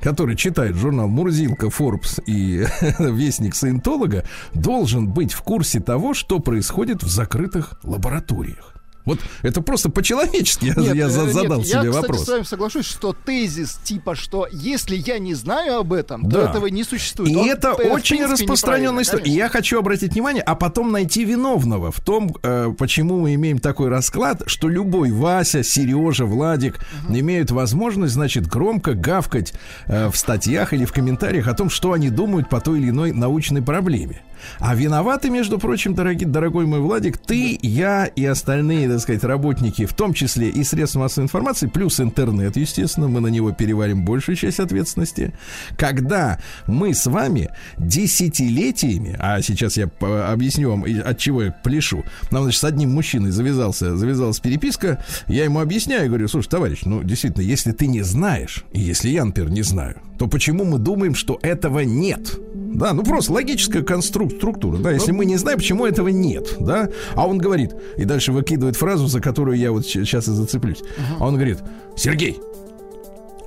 который 0.00 0.36
читает 0.36 0.76
журнал 0.76 1.08
Мурзилка, 1.08 1.66
Forbes 1.66 2.22
и 2.26 2.66
Вестник 2.98 3.54
саентолога, 3.54 4.24
должен 4.54 5.08
быть 5.08 5.32
в 5.32 5.42
курсе 5.42 5.80
того, 5.80 6.14
что 6.14 6.38
происходит 6.38 7.02
в 7.02 7.08
закрытых 7.08 7.78
лабораториях. 7.82 8.75
Вот 9.06 9.20
это 9.42 9.62
просто 9.62 9.88
по-человечески 9.88 10.66
я, 10.76 10.92
я 10.92 11.06
э, 11.06 11.08
задал 11.08 11.58
нет, 11.58 11.66
себе 11.66 11.84
я, 11.84 11.92
вопрос. 11.92 12.18
кстати, 12.20 12.24
с 12.24 12.28
вами 12.28 12.42
соглашусь, 12.42 12.86
что 12.86 13.12
тезис 13.14 13.78
типа, 13.84 14.16
что 14.16 14.46
если 14.52 14.96
я 14.96 15.18
не 15.18 15.34
знаю 15.34 15.78
об 15.78 15.92
этом, 15.92 16.28
то 16.28 16.42
Да. 16.42 16.50
этого 16.50 16.66
не 16.66 16.82
существует. 16.84 17.30
И 17.30 17.36
Он, 17.36 17.48
это 17.48 17.68
э, 17.78 17.88
очень 17.88 18.24
распространенная 18.24 19.04
история. 19.04 19.22
И 19.22 19.24
конечно. 19.26 19.42
я 19.42 19.48
хочу 19.48 19.78
обратить 19.78 20.12
внимание, 20.12 20.42
а 20.42 20.56
потом 20.56 20.90
найти 20.92 21.24
виновного 21.24 21.92
в 21.92 22.00
том, 22.00 22.34
э, 22.42 22.72
почему 22.76 23.20
мы 23.20 23.34
имеем 23.34 23.60
такой 23.60 23.88
расклад, 23.88 24.42
что 24.46 24.68
любой 24.68 25.12
Вася, 25.12 25.62
Сережа, 25.62 26.24
Владик 26.26 26.80
имеют 27.08 27.52
возможность, 27.52 28.14
значит, 28.14 28.48
громко 28.48 28.94
гавкать 28.94 29.54
э, 29.86 30.08
в 30.10 30.16
статьях 30.16 30.72
или 30.72 30.84
в 30.84 30.92
комментариях 30.92 31.46
о 31.46 31.54
том, 31.54 31.70
что 31.70 31.92
они 31.92 32.10
думают 32.10 32.48
по 32.48 32.60
той 32.60 32.80
или 32.80 32.90
иной 32.90 33.12
научной 33.12 33.62
проблеме. 33.62 34.22
А 34.58 34.74
виноваты, 34.74 35.30
между 35.30 35.58
прочим, 35.58 35.94
дорогой, 35.94 36.26
дорогой 36.26 36.66
мой 36.66 36.80
Владик, 36.80 37.18
ты, 37.18 37.58
я 37.62 38.06
и 38.06 38.24
остальные, 38.24 38.88
так 38.88 39.00
сказать, 39.00 39.24
работники, 39.24 39.86
в 39.86 39.94
том 39.94 40.12
числе 40.12 40.48
и 40.48 40.64
средств 40.64 40.96
массовой 40.96 41.24
информации, 41.24 41.66
плюс 41.66 42.00
интернет, 42.00 42.56
естественно, 42.56 43.08
мы 43.08 43.20
на 43.20 43.28
него 43.28 43.52
переварим 43.52 44.04
большую 44.04 44.36
часть 44.36 44.60
ответственности, 44.60 45.32
когда 45.76 46.38
мы 46.66 46.94
с 46.94 47.06
вами 47.06 47.50
десятилетиями, 47.78 49.16
а 49.18 49.40
сейчас 49.42 49.76
я 49.76 49.88
объясню 50.00 50.70
вам, 50.70 50.84
от 51.04 51.18
чего 51.18 51.42
я 51.44 51.52
пляшу, 51.52 52.04
нам, 52.30 52.44
значит, 52.44 52.60
с 52.60 52.64
одним 52.64 52.92
мужчиной 52.92 53.30
завязался, 53.30 53.96
завязалась 53.96 54.40
переписка, 54.40 55.04
я 55.26 55.44
ему 55.44 55.60
объясняю, 55.60 56.08
говорю, 56.08 56.28
слушай, 56.28 56.48
товарищ, 56.48 56.80
ну, 56.84 57.02
действительно, 57.02 57.42
если 57.42 57.72
ты 57.72 57.86
не 57.86 58.02
знаешь, 58.02 58.64
и 58.72 58.80
если 58.80 59.08
я, 59.08 59.24
например, 59.24 59.50
не 59.50 59.62
знаю, 59.62 59.96
то 60.18 60.26
почему 60.26 60.64
мы 60.64 60.78
думаем, 60.78 61.14
что 61.14 61.38
этого 61.42 61.80
нет? 61.80 62.38
Да, 62.54 62.92
ну 62.92 63.02
просто 63.02 63.32
логическая 63.32 63.82
структура, 64.30 64.78
да, 64.78 64.90
если 64.90 65.12
мы 65.12 65.24
не 65.24 65.36
знаем, 65.36 65.58
почему 65.58 65.86
этого 65.86 66.08
нет, 66.08 66.56
да, 66.60 66.88
а 67.14 67.26
он 67.26 67.38
говорит, 67.38 67.74
и 67.96 68.04
дальше 68.04 68.32
выкидывает 68.32 68.76
фразу, 68.76 69.06
за 69.06 69.20
которую 69.20 69.58
я 69.58 69.72
вот 69.72 69.86
сейчас 69.86 70.28
и 70.28 70.32
зацеплюсь, 70.32 70.82
а 71.18 71.26
он 71.26 71.34
говорит, 71.34 71.58
Сергей, 71.96 72.40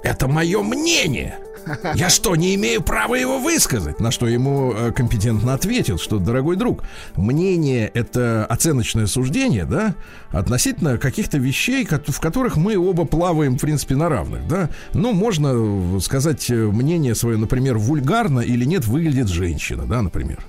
это 0.03 0.27
мое 0.27 0.62
мнение. 0.62 1.39
Я 1.93 2.09
что, 2.09 2.36
не 2.36 2.55
имею 2.55 2.81
права 2.81 3.15
его 3.15 3.39
высказать? 3.39 4.00
На 4.00 4.12
что 4.12 4.27
ему 4.27 4.74
э, 4.74 4.91
компетентно 4.91 5.53
ответил, 5.53 5.98
что, 5.98 6.17
дорогой 6.17 6.55
друг, 6.55 6.83
мнение 7.15 7.91
это 7.93 8.45
оценочное 8.45 9.07
суждение, 9.07 9.65
да, 9.65 9.95
относительно 10.31 10.98
каких-то 10.98 11.38
вещей, 11.38 11.86
в 11.86 12.19
которых 12.19 12.57
мы 12.57 12.77
оба 12.77 13.05
плаваем, 13.05 13.57
в 13.57 13.62
принципе, 13.62 13.95
на 13.95 14.09
равных, 14.09 14.48
да. 14.48 14.69
Ну, 14.93 15.12
можно 15.12 15.51
э, 15.53 16.00
сказать 16.00 16.50
э, 16.50 16.55
мнение 16.55 17.13
свое, 17.13 17.38
например, 17.38 17.77
вульгарно 17.77 18.39
или 18.39 18.65
нет 18.65 18.86
выглядит 18.86 19.27
женщина, 19.27 19.86
да, 19.86 20.01
например. 20.01 20.39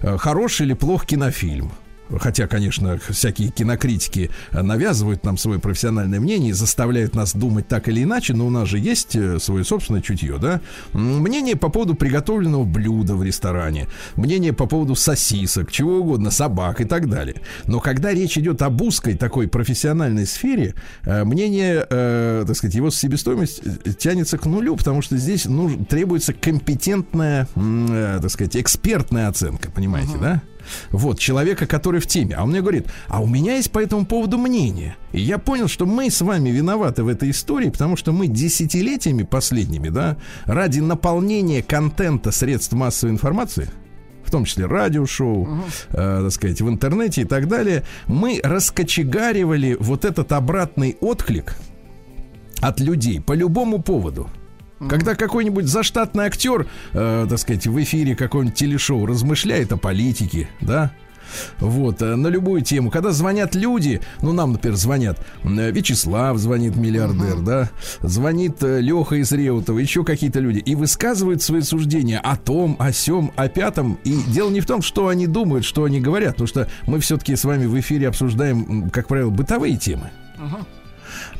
Э, 0.00 0.16
Хороший 0.18 0.66
или 0.66 0.74
плох 0.74 1.06
кинофильм. 1.06 1.70
Хотя, 2.18 2.46
конечно, 2.46 2.98
всякие 3.08 3.50
кинокритики 3.50 4.30
э, 4.50 4.62
навязывают 4.62 5.24
нам 5.24 5.36
свое 5.38 5.58
профессиональное 5.58 6.20
мнение 6.20 6.50
и 6.50 6.52
заставляют 6.52 7.14
нас 7.14 7.34
думать 7.34 7.68
так 7.68 7.88
или 7.88 8.02
иначе, 8.02 8.34
но 8.34 8.46
у 8.46 8.50
нас 8.50 8.68
же 8.68 8.78
есть 8.78 9.16
э, 9.16 9.38
свое 9.38 9.64
собственное 9.64 10.00
чутье, 10.02 10.38
да? 10.38 10.60
Мнение 10.92 11.56
по 11.56 11.68
поводу 11.68 11.94
приготовленного 11.94 12.64
блюда 12.64 13.14
в 13.14 13.22
ресторане, 13.22 13.88
мнение 14.16 14.52
по 14.52 14.66
поводу 14.66 14.94
сосисок, 14.94 15.70
чего 15.72 15.98
угодно, 15.98 16.30
собак 16.30 16.80
и 16.80 16.84
так 16.84 17.08
далее. 17.08 17.36
Но 17.66 17.80
когда 17.80 18.12
речь 18.12 18.36
идет 18.38 18.62
об 18.62 18.80
узкой 18.82 19.16
такой 19.16 19.48
профессиональной 19.48 20.26
сфере, 20.26 20.74
э, 21.04 21.24
мнение, 21.24 21.86
э, 21.88 22.44
так 22.46 22.56
сказать, 22.56 22.74
его 22.74 22.90
себестоимость 22.90 23.62
тянется 23.98 24.38
к 24.38 24.46
нулю, 24.46 24.76
потому 24.76 25.02
что 25.02 25.16
здесь 25.16 25.46
нуж- 25.46 25.76
требуется 25.88 26.32
компетентная, 26.32 27.48
э, 27.56 28.18
так 28.20 28.30
сказать, 28.30 28.56
экспертная 28.56 29.28
оценка, 29.28 29.70
понимаете, 29.70 30.12
да? 30.20 30.42
Вот, 30.90 31.18
человека, 31.18 31.66
который 31.66 32.00
в 32.00 32.06
теме. 32.06 32.34
А 32.36 32.44
он 32.44 32.50
мне 32.50 32.60
говорит, 32.60 32.86
а 33.08 33.22
у 33.22 33.26
меня 33.26 33.56
есть 33.56 33.70
по 33.70 33.78
этому 33.78 34.06
поводу 34.06 34.38
мнение. 34.38 34.96
И 35.12 35.20
я 35.20 35.38
понял, 35.38 35.68
что 35.68 35.86
мы 35.86 36.10
с 36.10 36.20
вами 36.20 36.50
виноваты 36.50 37.02
в 37.02 37.08
этой 37.08 37.30
истории, 37.30 37.70
потому 37.70 37.96
что 37.96 38.12
мы 38.12 38.26
десятилетиями 38.26 39.22
последними, 39.22 39.88
да, 39.88 40.16
ради 40.44 40.80
наполнения 40.80 41.62
контента 41.62 42.30
средств 42.30 42.72
массовой 42.72 43.12
информации, 43.12 43.68
в 44.24 44.30
том 44.30 44.44
числе 44.44 44.66
радиошоу, 44.66 45.48
э, 45.90 46.20
так 46.24 46.32
сказать, 46.32 46.60
в 46.60 46.68
интернете 46.68 47.22
и 47.22 47.24
так 47.24 47.48
далее, 47.48 47.84
мы 48.06 48.40
раскочегаривали 48.42 49.76
вот 49.78 50.04
этот 50.04 50.32
обратный 50.32 50.96
отклик 51.00 51.56
от 52.60 52.80
людей 52.80 53.20
по 53.20 53.32
любому 53.32 53.82
поводу. 53.82 54.30
Когда 54.88 55.14
какой-нибудь 55.14 55.66
заштатный 55.66 56.24
актер, 56.24 56.66
э, 56.92 57.26
так 57.28 57.38
сказать, 57.38 57.66
в 57.66 57.82
эфире 57.82 58.16
какого-нибудь 58.16 58.56
телешоу 58.56 59.06
размышляет 59.06 59.72
о 59.72 59.76
политике, 59.76 60.48
да, 60.60 60.92
вот, 61.60 62.02
э, 62.02 62.14
на 62.16 62.28
любую 62.28 62.62
тему. 62.62 62.90
Когда 62.90 63.10
звонят 63.12 63.54
люди, 63.54 64.00
ну, 64.20 64.32
нам, 64.32 64.52
например, 64.52 64.76
звонят, 64.76 65.18
э, 65.44 65.70
Вячеслав 65.70 66.36
звонит, 66.38 66.76
миллиардер, 66.76 67.40
да, 67.40 67.70
звонит 68.00 68.62
Леха 68.62 69.16
из 69.16 69.32
Реутова, 69.32 69.78
еще 69.78 70.04
какие-то 70.04 70.40
люди, 70.40 70.58
и 70.58 70.74
высказывают 70.74 71.42
свои 71.42 71.62
суждения 71.62 72.18
о 72.18 72.36
том, 72.36 72.76
о 72.78 72.92
сем, 72.92 73.32
о 73.36 73.48
пятом. 73.48 73.98
И 74.04 74.16
дело 74.28 74.50
не 74.50 74.60
в 74.60 74.66
том, 74.66 74.82
что 74.82 75.08
они 75.08 75.26
думают, 75.26 75.64
что 75.64 75.84
они 75.84 76.00
говорят, 76.00 76.34
потому 76.34 76.48
что 76.48 76.68
мы 76.86 77.00
все-таки 77.00 77.36
с 77.36 77.44
вами 77.44 77.66
в 77.66 77.78
эфире 77.80 78.08
обсуждаем, 78.08 78.90
как 78.90 79.08
правило, 79.08 79.30
бытовые 79.30 79.76
темы. 79.76 80.10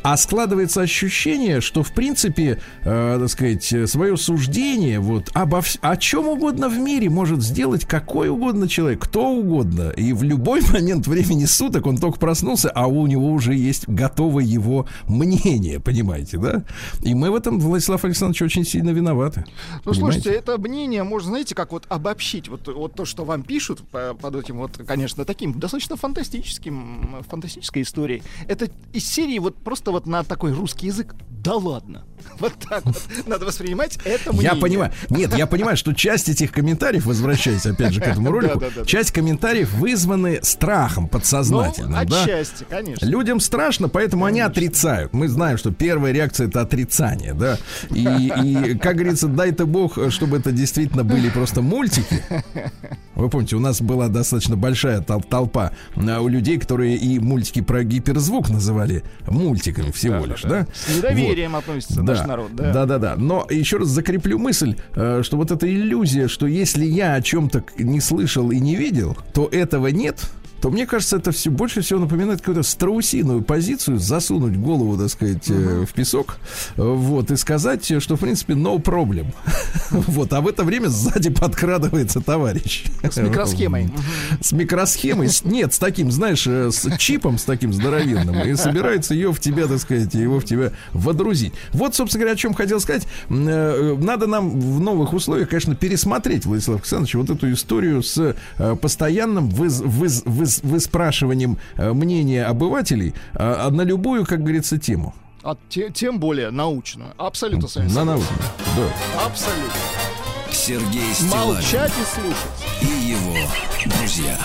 А 0.02 0.16
складывается 0.16 0.80
ощущение, 0.82 1.60
что 1.60 1.82
в 1.82 1.92
принципе, 1.92 2.60
э, 2.84 3.16
так 3.20 3.28
сказать, 3.28 3.90
свое 3.90 4.16
суждение 4.16 4.98
вот 5.00 5.30
обо 5.34 5.58
вс- 5.58 5.78
о 5.80 5.96
чем 5.96 6.28
угодно 6.28 6.68
в 6.68 6.78
мире 6.78 7.08
может 7.10 7.42
сделать 7.42 7.84
какой 7.84 8.28
угодно 8.28 8.68
человек, 8.68 9.00
кто 9.02 9.28
угодно, 9.30 9.90
и 9.90 10.12
в 10.12 10.22
любой 10.22 10.60
момент 10.72 11.06
времени 11.06 11.44
суток 11.44 11.86
он 11.86 11.98
только 11.98 12.18
проснулся, 12.18 12.70
а 12.70 12.86
у 12.86 13.06
него 13.06 13.30
уже 13.30 13.54
есть 13.54 13.88
готовое 13.88 14.44
его 14.44 14.86
мнение, 15.08 15.80
понимаете, 15.80 16.38
да? 16.38 16.64
И 17.02 17.14
мы 17.14 17.30
в 17.30 17.34
этом, 17.34 17.60
Владислав 17.60 18.04
Александрович, 18.04 18.42
очень 18.42 18.64
сильно 18.64 18.90
виноваты. 18.90 19.44
Ну, 19.84 19.92
Понимаете? 19.92 20.20
слушайте, 20.20 20.30
это 20.38 20.58
мнение 20.58 21.04
можно, 21.04 21.30
знаете, 21.30 21.54
как 21.54 21.72
вот 21.72 21.86
обобщить. 21.88 22.48
Вот, 22.48 22.66
вот 22.68 22.94
то, 22.94 23.04
что 23.04 23.24
вам 23.24 23.42
пишут 23.42 23.80
по- 23.90 24.14
под 24.14 24.36
этим, 24.36 24.58
вот, 24.58 24.78
конечно, 24.86 25.24
таким 25.24 25.58
достаточно 25.58 25.96
фантастическим, 25.96 27.24
фантастической 27.28 27.82
историей. 27.82 28.22
Это 28.48 28.68
из 28.92 29.06
серии 29.06 29.38
вот 29.38 29.56
просто 29.62 29.90
вот 29.90 30.06
на 30.06 30.24
такой 30.24 30.52
русский 30.52 30.86
язык. 30.86 31.14
Да 31.28 31.54
ладно. 31.54 32.04
Вот 32.38 32.52
так 32.68 32.84
вот 32.84 33.02
надо 33.26 33.46
воспринимать 33.46 33.98
это 34.04 34.32
мнение. 34.32 34.52
Я 34.54 34.60
понимаю. 34.60 34.92
Нет, 35.10 35.36
я 35.36 35.46
понимаю, 35.48 35.76
что 35.76 35.92
часть 35.92 36.28
этих 36.28 36.52
комментариев, 36.52 37.04
возвращаясь 37.04 37.66
опять 37.66 37.92
же 37.92 38.00
к 38.00 38.06
этому 38.06 38.30
ролику, 38.32 38.60
Да-да-да. 38.60 38.84
часть 38.86 39.10
комментариев 39.10 39.72
вызваны 39.74 40.38
страхом 40.42 41.04
Ну, 41.04 41.08
подсознательным. 41.08 41.92
да? 42.06 42.22
отчасти, 42.22 42.64
конечно. 42.70 43.04
Людям 43.04 43.40
страшно, 43.40 43.88
поэтому 43.88 44.24
они 44.24 44.40
отрицают. 44.40 45.12
Мы 45.12 45.26
знаем, 45.28 45.58
что 45.58 45.72
первая 45.72 46.12
реакция 46.12 46.46
это 46.46 46.60
отрицание, 46.60 47.34
да. 47.34 47.58
И, 47.90 48.02
и, 48.44 48.78
как 48.78 48.96
говорится, 48.96 49.26
дай-то 49.26 49.66
бог, 49.66 49.98
чтобы 50.10 50.36
это 50.38 50.52
действительно 50.52 51.02
были 51.02 51.28
просто 51.28 51.60
мультики. 51.60 52.22
Вы 53.14 53.28
помните, 53.28 53.56
у 53.56 53.60
нас 53.60 53.80
была 53.82 54.08
достаточно 54.08 54.56
большая 54.56 55.00
тол- 55.00 55.22
толпа 55.28 55.72
а, 55.96 56.20
у 56.20 56.28
людей, 56.28 56.58
которые 56.58 56.96
и 56.96 57.18
мультики 57.18 57.60
про 57.60 57.84
гиперзвук 57.84 58.48
называли 58.50 59.02
мультиками 59.26 59.90
всего 59.90 60.24
лишь, 60.24 60.42
да? 60.42 60.66
С 60.74 60.96
недоверием 60.96 61.54
относится 61.56 61.96
Да, 62.02 62.14
наш 62.14 62.26
народ, 62.26 62.54
да. 62.54 62.72
да, 62.72 62.86
да, 62.86 62.98
да. 62.98 63.16
Но 63.16 63.46
еще 63.50 63.76
раз 63.78 63.88
закреплю 63.88 64.38
мысль, 64.38 64.76
э, 64.94 65.20
что 65.22 65.36
вот 65.36 65.50
эта 65.50 65.70
иллюзия, 65.70 66.28
что 66.28 66.46
если 66.46 66.84
я 66.84 67.14
о 67.14 67.22
чем-то 67.22 67.64
не 67.78 68.00
слышал 68.00 68.50
и 68.50 68.58
не 68.58 68.76
видел, 68.76 69.16
то 69.34 69.48
этого 69.50 69.88
нет. 69.88 70.30
То 70.62 70.70
мне 70.70 70.86
кажется, 70.86 71.16
это 71.16 71.32
все 71.32 71.50
больше 71.50 71.80
всего 71.82 71.98
напоминает 72.00 72.38
какую-то 72.40 72.62
страусиную 72.62 73.42
позицию, 73.42 73.98
засунуть 73.98 74.56
голову, 74.56 74.96
так 74.96 75.08
сказать, 75.10 75.50
э, 75.50 75.84
в 75.88 75.92
песок, 75.92 76.36
вот, 76.76 77.30
и 77.32 77.36
сказать, 77.36 77.84
что, 78.00 78.16
в 78.16 78.20
принципе, 78.20 78.54
no 78.54 78.80
problem. 78.80 79.26
Вот, 79.90 80.32
а 80.32 80.40
в 80.40 80.48
это 80.48 80.64
время 80.64 80.88
сзади 80.88 81.28
подкрадывается 81.30 82.20
товарищ. 82.22 82.84
С 83.02 83.16
микросхемой. 83.18 83.92
С 84.40 84.52
микросхемой, 84.52 85.28
с- 85.28 85.44
нет, 85.44 85.74
с 85.74 85.78
таким, 85.78 86.10
знаешь, 86.10 86.46
э, 86.46 86.70
с 86.70 86.96
чипом, 86.96 87.36
с 87.38 87.44
таким 87.44 87.72
здоровенным, 87.74 88.40
и 88.42 88.54
собирается 88.54 89.12
ее 89.14 89.32
в 89.32 89.40
тебя, 89.40 89.66
так 89.66 89.80
сказать, 89.80 90.14
его 90.14 90.38
в 90.40 90.44
тебя 90.44 90.72
водрузить. 90.92 91.52
Вот, 91.72 91.94
собственно 91.94 92.22
говоря, 92.22 92.34
о 92.34 92.38
чем 92.38 92.54
хотел 92.54 92.80
сказать. 92.80 93.06
Э, 93.28 93.96
Надо 94.00 94.26
нам 94.28 94.58
в 94.60 94.80
новых 94.80 95.12
условиях, 95.12 95.48
конечно, 95.50 95.74
пересмотреть, 95.74 96.46
Владислав 96.46 96.76
Александрович, 96.76 97.14
вот 97.16 97.30
эту 97.30 97.52
историю 97.52 98.02
с 98.02 98.34
постоянным 98.80 99.48
выз- 99.48 99.82
выз- 99.84 100.24
выз- 100.24 100.51
выспрашиванием 100.62 101.58
э, 101.76 101.92
мнения 101.92 102.44
обывателей 102.44 103.14
э, 103.34 103.68
на 103.70 103.82
любую, 103.82 104.26
как 104.26 104.40
говорится, 104.40 104.78
тему. 104.78 105.14
А 105.44 105.56
те- 105.68 105.90
тем 105.90 106.20
более 106.20 106.50
научную. 106.50 107.12
Абсолютно 107.18 107.66
с 107.68 107.76
вами 107.76 107.90
На 107.92 108.04
науку. 108.04 108.26
Да. 108.76 109.24
Абсолютно. 109.26 109.72
Сергей 110.50 111.12
Стилавин 111.14 111.54
Молчать 111.54 111.92
и 111.92 112.04
слушать. 112.04 112.82
и 112.82 113.10
его 113.10 113.34
друзья. 113.86 114.36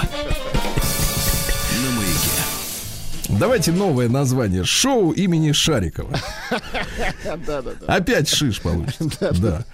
Давайте 3.29 3.71
новое 3.71 4.07
название. 4.07 4.63
Шоу 4.63 5.11
имени 5.11 5.51
Шарикова. 5.51 6.17
Опять 7.85 8.29
шиш 8.29 8.61
получится. 8.61 9.33
Да. 9.39 9.65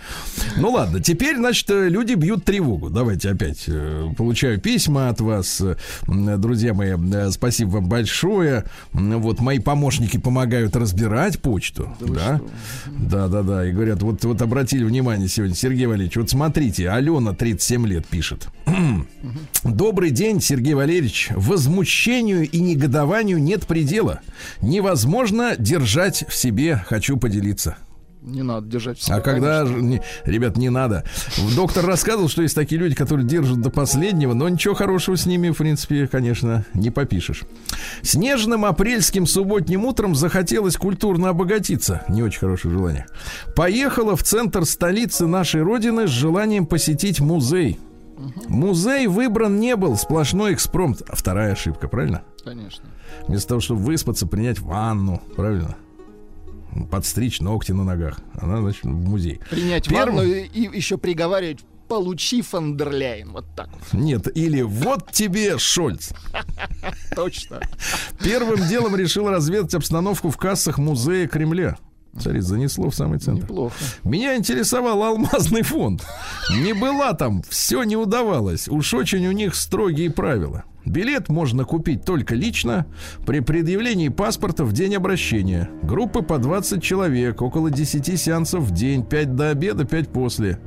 Ну 0.57 0.71
ладно, 0.71 0.99
теперь, 0.99 1.37
значит, 1.37 1.69
э, 1.69 1.89
люди 1.89 2.13
бьют 2.13 2.43
тревогу. 2.45 2.89
Давайте 2.89 3.29
опять 3.29 3.63
э, 3.67 4.07
получаю 4.17 4.59
письма 4.59 5.09
от 5.09 5.21
вас. 5.21 5.61
Друзья 6.07 6.73
мои, 6.73 6.95
э, 6.95 7.31
спасибо 7.31 7.69
вам 7.69 7.87
большое. 7.87 8.65
Вот 8.91 9.39
мои 9.39 9.59
помощники 9.59 10.17
помогают 10.17 10.75
разбирать 10.75 11.39
почту. 11.39 11.95
Да, 11.99 12.41
да, 12.87 13.27
да, 13.27 13.41
да. 13.43 13.67
И 13.67 13.71
говорят, 13.71 14.01
вот, 14.01 14.23
вот 14.23 14.41
обратили 14.41 14.83
внимание 14.83 15.27
сегодня, 15.27 15.55
Сергей 15.55 15.85
Валерьевич, 15.85 16.17
вот 16.17 16.29
смотрите, 16.29 16.89
Алена 16.89 17.33
37 17.33 17.87
лет 17.87 18.07
пишет. 18.07 18.47
Добрый 19.63 20.11
день, 20.11 20.41
Сергей 20.41 20.73
Валерьевич. 20.73 21.29
Возмущению 21.35 22.49
и 22.49 22.59
негодованию 22.59 23.41
нет 23.41 23.65
предела. 23.67 24.21
Невозможно 24.61 25.55
держать 25.57 26.25
в 26.27 26.35
себе. 26.35 26.83
Хочу 26.87 27.17
поделиться. 27.17 27.77
Не 28.21 28.41
надо 28.41 28.67
держать 28.67 28.99
в 28.99 29.03
себе. 29.03 29.15
А 29.17 29.19
когда, 29.19 29.59
конечно. 29.63 29.77
же- 29.77 29.83
не- 29.83 30.01
ребят, 30.23 30.55
не 30.55 30.69
надо. 30.69 31.03
Доктор 31.57 31.85
рассказывал, 31.85 32.29
что 32.29 32.41
есть 32.41 32.55
такие 32.55 32.79
люди, 32.79 32.95
которые 32.95 33.27
держат 33.27 33.59
до 33.59 33.69
последнего, 33.69 34.33
но 34.33 34.47
ничего 34.47 34.73
хорошего 34.75 35.17
с 35.17 35.25
ними, 35.25 35.49
в 35.49 35.57
принципе, 35.57 36.07
конечно, 36.07 36.63
не 36.73 36.89
попишешь. 36.89 37.41
Снежным 38.01 38.63
апрельским 38.63 39.25
субботним 39.27 39.83
утром 39.83 40.15
захотелось 40.15 40.77
культурно 40.77 41.29
обогатиться. 41.29 42.03
Не 42.07 42.23
очень 42.23 42.39
хорошее 42.39 42.73
желание. 42.73 43.07
Поехала 43.57 44.15
в 44.15 44.23
центр 44.23 44.63
столицы 44.65 45.27
нашей 45.27 45.61
родины 45.61 46.07
с 46.07 46.11
желанием 46.11 46.65
посетить 46.65 47.19
музей. 47.19 47.77
Музей 48.47 49.07
выбран 49.07 49.59
не 49.59 49.75
был, 49.75 49.97
сплошной 49.97 50.53
экспромт. 50.53 51.01
А 51.07 51.15
вторая 51.15 51.53
ошибка, 51.53 51.87
правильно? 51.87 52.23
Конечно. 52.43 52.85
Вместо 53.27 53.49
того, 53.49 53.61
чтобы 53.61 53.81
выспаться, 53.81 54.27
принять 54.27 54.59
ванну, 54.59 55.21
правильно? 55.35 55.75
Подстричь 56.91 57.39
ногти 57.39 57.71
на 57.71 57.83
ногах. 57.83 58.19
Она, 58.33 58.61
значит, 58.61 58.83
в 58.83 58.87
музей. 58.87 59.39
Принять 59.49 59.87
Первым- 59.87 60.15
ванну 60.17 60.29
и, 60.31 60.41
и 60.45 60.75
еще 60.75 60.97
приговаривать 60.97 61.59
получи 61.87 62.41
Фандерляйн. 62.41 63.31
Вот 63.31 63.45
так 63.55 63.69
вот. 63.71 63.93
Нет, 63.93 64.35
или 64.35 64.61
вот 64.61 65.11
тебе 65.11 65.57
Шольц. 65.59 66.11
Точно. 67.15 67.61
Первым 68.23 68.67
делом 68.67 68.95
решил 68.95 69.29
разведать 69.29 69.75
обстановку 69.75 70.29
в 70.31 70.37
кассах 70.37 70.77
музея 70.79 71.27
Кремля. 71.27 71.77
Смотри, 72.17 72.41
занесло 72.41 72.89
в 72.89 72.95
самый 72.95 73.19
центр. 73.19 73.43
Неплохо. 73.43 73.75
Меня 74.03 74.35
интересовал 74.35 75.03
алмазный 75.03 75.63
фонд. 75.63 76.05
Не 76.51 76.73
была 76.73 77.13
там, 77.13 77.41
все 77.49 77.83
не 77.83 77.97
удавалось. 77.97 78.67
Уж 78.67 78.93
очень 78.93 79.25
у 79.27 79.31
них 79.31 79.55
строгие 79.55 80.11
правила. 80.11 80.63
Билет 80.85 81.29
можно 81.29 81.63
купить 81.63 82.03
только 82.03 82.35
лично 82.35 82.85
при 83.25 83.39
предъявлении 83.39 84.09
паспорта 84.09 84.65
в 84.65 84.73
день 84.73 84.95
обращения. 84.95 85.69
Группы 85.81 86.21
по 86.21 86.37
20 86.37 86.83
человек, 86.83 87.41
около 87.41 87.71
10 87.71 88.19
сеансов 88.19 88.63
в 88.63 88.71
день, 88.71 89.03
5 89.03 89.35
до 89.35 89.49
обеда, 89.49 89.85
5 89.85 90.09
после. 90.09 90.59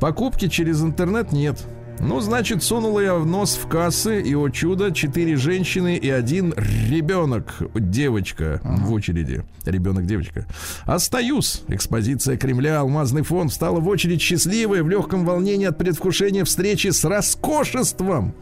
Покупки 0.00 0.48
через 0.48 0.82
интернет 0.82 1.32
нет. 1.32 1.66
Ну, 2.00 2.20
значит, 2.20 2.62
сунула 2.62 3.00
я 3.00 3.14
в 3.16 3.26
нос 3.26 3.58
в 3.62 3.66
кассы, 3.68 4.22
и, 4.22 4.34
о 4.34 4.48
чудо, 4.50 4.92
четыре 4.92 5.36
женщины 5.36 5.96
и 5.96 6.08
один 6.08 6.54
ребенок, 6.56 7.56
девочка 7.74 8.60
в 8.62 8.92
очереди. 8.92 9.42
Ребенок-девочка. 9.64 10.46
Остаюсь. 10.84 11.62
Экспозиция 11.68 12.36
Кремля, 12.36 12.80
алмазный 12.80 13.22
фонд 13.22 13.50
встала 13.50 13.80
в 13.80 13.88
очередь 13.88 14.20
счастливая, 14.20 14.82
в 14.82 14.88
легком 14.88 15.24
волнении 15.24 15.66
от 15.66 15.76
предвкушения 15.76 16.44
встречи 16.44 16.88
с 16.88 17.04
роскошеством. 17.04 18.34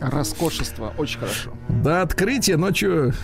Роскошество. 0.00 0.92
Очень 0.98 1.20
хорошо. 1.20 1.52
До 1.82 2.02
открытия, 2.02 2.56
что, 2.56 3.14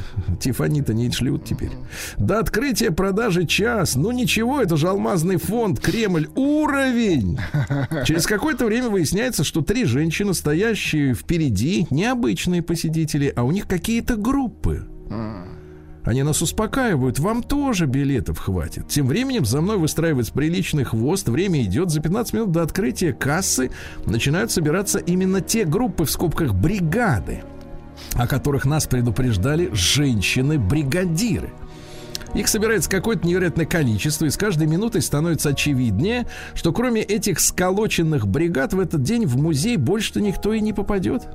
Тифани-то 0.41 0.95
не 0.95 1.11
шлют 1.11 1.45
теперь. 1.45 1.73
До 2.17 2.39
открытия 2.39 2.91
продажи 2.91 3.47
час. 3.47 3.95
Ну 3.97 4.11
ничего, 4.11 4.61
это 4.61 4.77
же 4.77 4.89
алмазный 4.89 5.37
фонд, 5.37 5.81
Кремль, 5.81 6.29
уровень. 6.35 7.39
Через 8.07 8.27
какое-то 8.27 8.65
время 8.67 8.89
выясняется, 8.89 9.45
что 9.45 9.61
три 9.61 9.85
женщины, 9.85 10.35
стоящие 10.35 11.15
впереди, 11.15 11.87
необычные 11.91 12.63
посетители, 12.63 13.33
а 13.35 13.45
у 13.45 13.51
них 13.51 13.67
какие-то 13.67 14.17
группы. 14.17 14.87
Они 16.05 16.25
нас 16.25 16.43
успокаивают, 16.43 17.21
вам 17.21 17.43
тоже 17.43 17.87
билетов 17.87 18.39
хватит. 18.39 18.89
Тем 18.89 19.07
временем 19.07 19.45
за 19.45 19.61
мной 19.61 19.79
выстраивается 19.79 20.33
приличный 20.33 20.83
хвост, 20.83 21.29
время 21.29 21.63
идет, 21.63 21.91
за 21.91 22.01
15 22.01 22.33
минут 22.35 22.51
до 22.51 22.63
открытия 22.63 23.13
кассы 23.13 23.71
начинают 24.05 24.51
собираться 24.51 24.99
именно 24.99 25.41
те 25.41 25.65
группы, 25.65 26.05
в 26.05 26.11
скобках 26.11 26.55
бригады, 26.55 27.45
о 28.15 28.27
которых 28.27 28.65
нас 28.65 28.87
предупреждали 28.87 29.71
женщины-бригадиры. 29.73 31.53
Их 32.35 32.49
собирается 32.49 32.91
какое-то 32.91 33.27
невероятное 33.27 33.67
количество, 33.67 34.25
и 34.25 34.31
с 34.31 34.37
каждой 34.37 34.67
минутой 34.67 35.03
становится 35.03 35.51
очевиднее, 35.51 36.27
что 36.55 36.73
кроме 36.73 37.03
этих 37.03 37.39
сколоченных 37.39 38.27
бригад 38.27 38.73
в 38.73 38.81
этот 38.81 39.03
день 39.03 39.27
в 39.27 39.37
музей 39.37 39.77
больше-то 39.77 40.21
никто 40.21 40.53
и 40.53 40.61
не 40.61 40.73
попадет. 40.73 41.29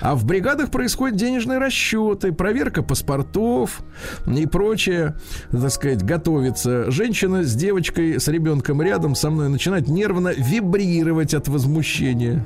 А 0.00 0.14
в 0.14 0.24
бригадах 0.24 0.70
происходят 0.70 1.16
денежные 1.16 1.58
расчеты, 1.58 2.32
проверка 2.32 2.82
паспортов 2.82 3.82
и 4.26 4.46
прочее, 4.46 5.16
так 5.50 5.70
сказать, 5.70 6.02
готовится. 6.02 6.90
Женщина 6.90 7.42
с 7.42 7.54
девочкой, 7.54 8.18
с 8.18 8.28
ребенком 8.28 8.80
рядом 8.82 9.14
со 9.14 9.30
мной 9.30 9.48
начинает 9.48 9.88
нервно 9.88 10.32
вибрировать 10.36 11.34
от 11.34 11.48
возмущения. 11.48 12.44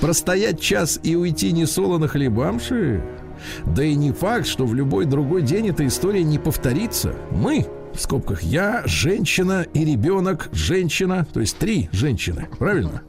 Простоять 0.00 0.60
час 0.60 0.98
и 1.02 1.14
уйти 1.14 1.52
не 1.52 1.66
солоно 1.66 2.08
хлебамши? 2.08 3.02
Да 3.64 3.82
и 3.82 3.94
не 3.94 4.12
факт, 4.12 4.46
что 4.46 4.66
в 4.66 4.74
любой 4.74 5.04
другой 5.04 5.42
день 5.42 5.68
эта 5.68 5.86
история 5.86 6.22
не 6.22 6.38
повторится. 6.38 7.14
Мы, 7.30 7.66
в 7.94 8.00
скобках, 8.00 8.42
я, 8.42 8.82
женщина 8.86 9.66
и 9.74 9.84
ребенок, 9.84 10.48
женщина, 10.52 11.26
то 11.32 11.40
есть 11.40 11.58
три 11.58 11.88
женщины, 11.92 12.48
правильно? 12.58 13.02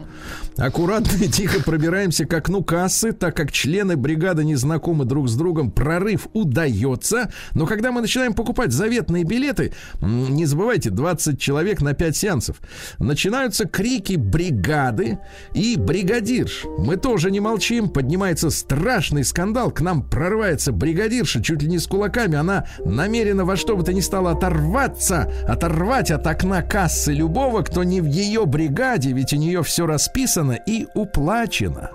Аккуратно 0.57 1.23
и 1.23 1.27
тихо 1.27 1.63
пробираемся 1.63 2.25
к 2.25 2.33
окну 2.33 2.63
кассы, 2.63 3.11
так 3.11 3.35
как 3.35 3.51
члены 3.51 3.97
бригады 3.97 4.43
не 4.43 4.55
знакомы 4.55 5.05
друг 5.05 5.27
с 5.27 5.35
другом. 5.35 5.71
Прорыв 5.71 6.27
удается, 6.33 7.31
но 7.53 7.65
когда 7.65 7.91
мы 7.91 8.01
начинаем 8.01 8.33
покупать 8.33 8.71
заветные 8.71 9.23
билеты, 9.23 9.73
не 10.01 10.45
забывайте, 10.45 10.91
20 10.91 11.39
человек 11.39 11.81
на 11.81 11.93
5 11.93 12.15
сеансов, 12.15 12.61
начинаются 12.99 13.65
крики 13.65 14.15
бригады 14.15 15.17
и 15.53 15.75
бригадирш. 15.75 16.65
Мы 16.77 16.97
тоже 16.97 17.31
не 17.31 17.39
молчим, 17.39 17.89
поднимается 17.89 18.49
страшный 18.51 19.23
скандал, 19.23 19.71
к 19.71 19.81
нам 19.81 20.07
прорывается 20.07 20.71
бригадирша 20.71 21.41
чуть 21.41 21.63
ли 21.63 21.67
не 21.67 21.79
с 21.79 21.87
кулаками, 21.87 22.35
она 22.35 22.67
намерена 22.85 23.43
во 23.43 23.55
что 23.55 23.75
бы 23.75 23.83
то 23.83 23.91
ни 23.91 24.01
стало 24.01 24.31
оторваться, 24.31 25.31
оторвать 25.47 26.11
от 26.11 26.27
окна 26.27 26.61
кассы 26.61 27.11
любого, 27.11 27.63
кто 27.63 27.83
не 27.83 28.01
в 28.01 28.05
ее 28.05 28.45
бригаде, 28.45 29.13
ведь 29.13 29.33
у 29.33 29.37
нее 29.37 29.63
все 29.63 29.87
расписано 29.87 30.42
и 30.51 30.87
уплачено. 30.93 31.91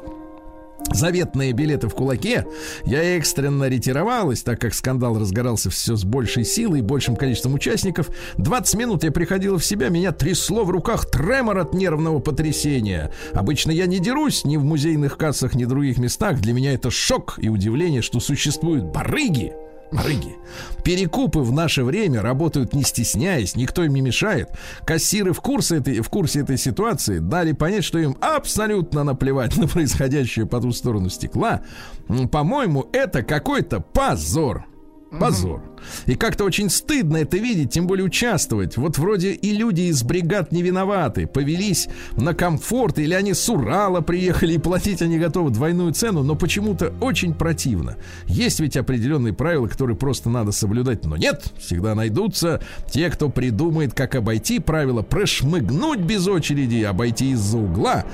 Заветные 0.92 1.52
билеты 1.52 1.88
в 1.88 1.94
кулаке. 1.94 2.46
Я 2.84 3.02
экстренно 3.16 3.68
ретировалась, 3.68 4.42
так 4.42 4.60
как 4.60 4.74
скандал 4.74 5.18
разгорался 5.18 5.70
все 5.70 5.96
с 5.96 6.04
большей 6.04 6.44
силой 6.44 6.78
и 6.78 6.82
большим 6.82 7.16
количеством 7.16 7.54
участников. 7.54 8.08
20 8.38 8.74
минут 8.76 9.04
я 9.04 9.10
приходила 9.10 9.58
в 9.58 9.64
себя, 9.64 9.88
меня 9.88 10.12
трясло 10.12 10.64
в 10.64 10.70
руках 10.70 11.10
тремор 11.10 11.58
от 11.58 11.74
нервного 11.74 12.20
потрясения. 12.20 13.12
Обычно 13.34 13.70
я 13.70 13.86
не 13.86 13.98
дерусь 13.98 14.44
ни 14.44 14.56
в 14.56 14.64
музейных 14.64 15.18
кассах, 15.18 15.54
ни 15.54 15.64
в 15.64 15.68
других 15.68 15.98
местах. 15.98 16.40
Для 16.40 16.52
меня 16.52 16.72
это 16.72 16.90
шок 16.90 17.34
и 17.38 17.48
удивление, 17.48 18.00
что 18.00 18.20
существуют 18.20 18.84
барыги, 18.84 19.52
Барыги. 19.90 20.36
Перекупы 20.84 21.40
в 21.40 21.52
наше 21.52 21.84
время 21.84 22.22
работают 22.22 22.74
не 22.74 22.82
стесняясь, 22.82 23.56
никто 23.56 23.84
им 23.84 23.94
не 23.94 24.00
мешает. 24.00 24.50
Кассиры 24.84 25.32
в 25.32 25.40
курсе 25.40 25.76
этой, 25.76 26.00
в 26.00 26.08
курсе 26.08 26.40
этой 26.40 26.58
ситуации 26.58 27.18
дали 27.18 27.52
понять, 27.52 27.84
что 27.84 27.98
им 27.98 28.16
абсолютно 28.20 29.04
наплевать 29.04 29.56
на 29.56 29.66
происходящее 29.66 30.46
по 30.46 30.60
ту 30.60 30.72
сторону 30.72 31.08
стекла. 31.08 31.62
По-моему, 32.30 32.88
это 32.92 33.22
какой-то 33.22 33.80
позор. 33.80 34.66
Позор. 35.10 35.62
И 36.06 36.14
как-то 36.16 36.44
очень 36.44 36.68
стыдно 36.68 37.18
это 37.18 37.38
видеть, 37.38 37.70
тем 37.70 37.86
более 37.86 38.04
участвовать. 38.04 38.76
Вот 38.76 38.98
вроде 38.98 39.32
и 39.32 39.52
люди 39.52 39.82
из 39.82 40.02
бригад 40.02 40.52
не 40.52 40.62
виноваты. 40.62 41.26
Повелись 41.26 41.88
на 42.16 42.34
комфорт, 42.34 42.98
или 42.98 43.14
они 43.14 43.32
с 43.32 43.48
Урала 43.48 44.00
приехали 44.00 44.54
и 44.54 44.58
платить 44.58 45.02
они 45.02 45.18
готовы 45.18 45.50
двойную 45.50 45.92
цену, 45.92 46.22
но 46.22 46.34
почему-то 46.34 46.92
очень 47.00 47.32
противно. 47.34 47.96
Есть 48.26 48.60
ведь 48.60 48.76
определенные 48.76 49.32
правила, 49.32 49.66
которые 49.66 49.96
просто 49.96 50.28
надо 50.28 50.52
соблюдать, 50.52 51.04
но 51.04 51.16
нет, 51.16 51.52
всегда 51.58 51.94
найдутся 51.94 52.60
те, 52.90 53.08
кто 53.08 53.28
придумает, 53.30 53.94
как 53.94 54.14
обойти 54.14 54.58
правила, 54.58 55.02
прошмыгнуть 55.02 56.00
без 56.00 56.26
очереди, 56.26 56.82
обойти 56.82 57.30
из-за 57.30 57.58
угла. 57.58 58.04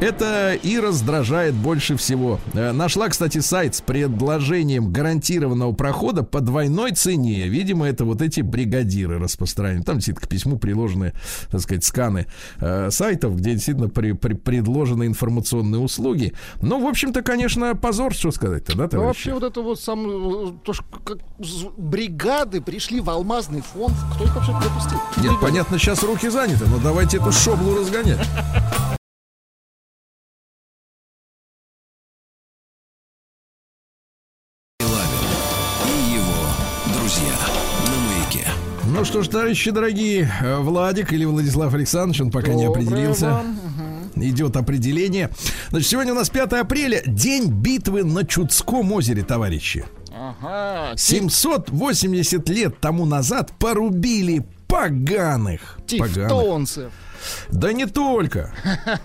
Это 0.00 0.54
и 0.54 0.78
раздражает 0.78 1.54
больше 1.54 1.96
всего. 1.96 2.40
Э, 2.54 2.72
Нашла, 2.72 3.08
кстати, 3.08 3.38
сайт 3.38 3.76
с 3.76 3.80
предложением 3.80 4.92
гарантированного 4.92 5.72
прохода 5.72 6.22
по 6.32 6.40
двойной 6.40 6.90
цене. 6.92 7.46
Видимо, 7.46 7.86
это 7.86 8.04
вот 8.04 8.22
эти 8.22 8.40
бригадиры 8.40 9.18
распространяют. 9.18 9.86
Там 9.86 9.96
действительно 9.96 10.26
к 10.26 10.28
письму 10.28 10.58
приложены, 10.58 11.12
так 11.50 11.60
сказать, 11.60 11.84
сканы 11.84 12.26
э, 12.58 12.90
сайтов, 12.90 13.36
где 13.36 13.52
действительно 13.52 13.88
при- 13.88 14.12
при- 14.12 14.34
предложены 14.34 15.04
информационные 15.06 15.80
услуги. 15.80 16.32
Ну, 16.60 16.82
в 16.82 16.88
общем-то, 16.88 17.22
конечно, 17.22 17.76
позор, 17.76 18.14
что 18.14 18.32
сказать-то, 18.32 18.74
да, 18.76 18.84
Ну, 18.84 18.88
товарищи? 18.88 19.06
вообще 19.28 19.34
вот 19.34 19.42
это 19.44 19.60
вот 19.60 19.78
сам... 19.80 20.08
э, 20.08 20.52
То, 20.64 20.72
что 20.72 20.84
как 21.04 21.18
бригады 21.76 22.60
пришли 22.62 23.00
в 23.00 23.10
алмазный 23.10 23.60
фонд. 23.60 23.94
Кто 24.14 24.24
их 24.24 24.34
вообще 24.34 24.52
допустил? 24.52 24.98
Нет, 25.22 25.32
понятно, 25.40 25.78
сейчас 25.78 26.02
руки 26.02 26.28
заняты, 26.30 26.64
но 26.66 26.78
давайте 26.78 27.18
эту 27.18 27.30
шоблу 27.30 27.76
разгонять. 27.78 28.26
Что 39.12 39.22
ж, 39.22 39.28
товарищи 39.28 39.70
дорогие, 39.70 40.32
э, 40.42 40.56
Владик 40.56 41.12
или 41.12 41.26
Владислав 41.26 41.74
Александрович, 41.74 42.22
он 42.22 42.30
пока 42.30 42.54
не 42.54 42.64
Доброе 42.64 42.86
определился. 42.86 43.28
вам. 43.28 43.58
Идет 44.16 44.56
определение. 44.56 45.28
Значит, 45.68 45.88
сегодня 45.90 46.12
у 46.14 46.16
нас 46.16 46.30
5 46.30 46.54
апреля, 46.54 47.02
день 47.04 47.50
битвы 47.50 48.04
на 48.04 48.24
Чудском 48.24 48.90
озере, 48.90 49.22
товарищи. 49.22 49.84
Ага. 50.18 50.96
780 50.96 52.48
лет 52.48 52.80
тому 52.80 53.04
назад 53.04 53.52
порубили 53.58 54.46
поганых. 54.66 55.78
Поганых. 55.86 55.86
Тевтонцев. 55.86 56.92
Да 57.50 57.74
не 57.74 57.84
только. 57.84 58.54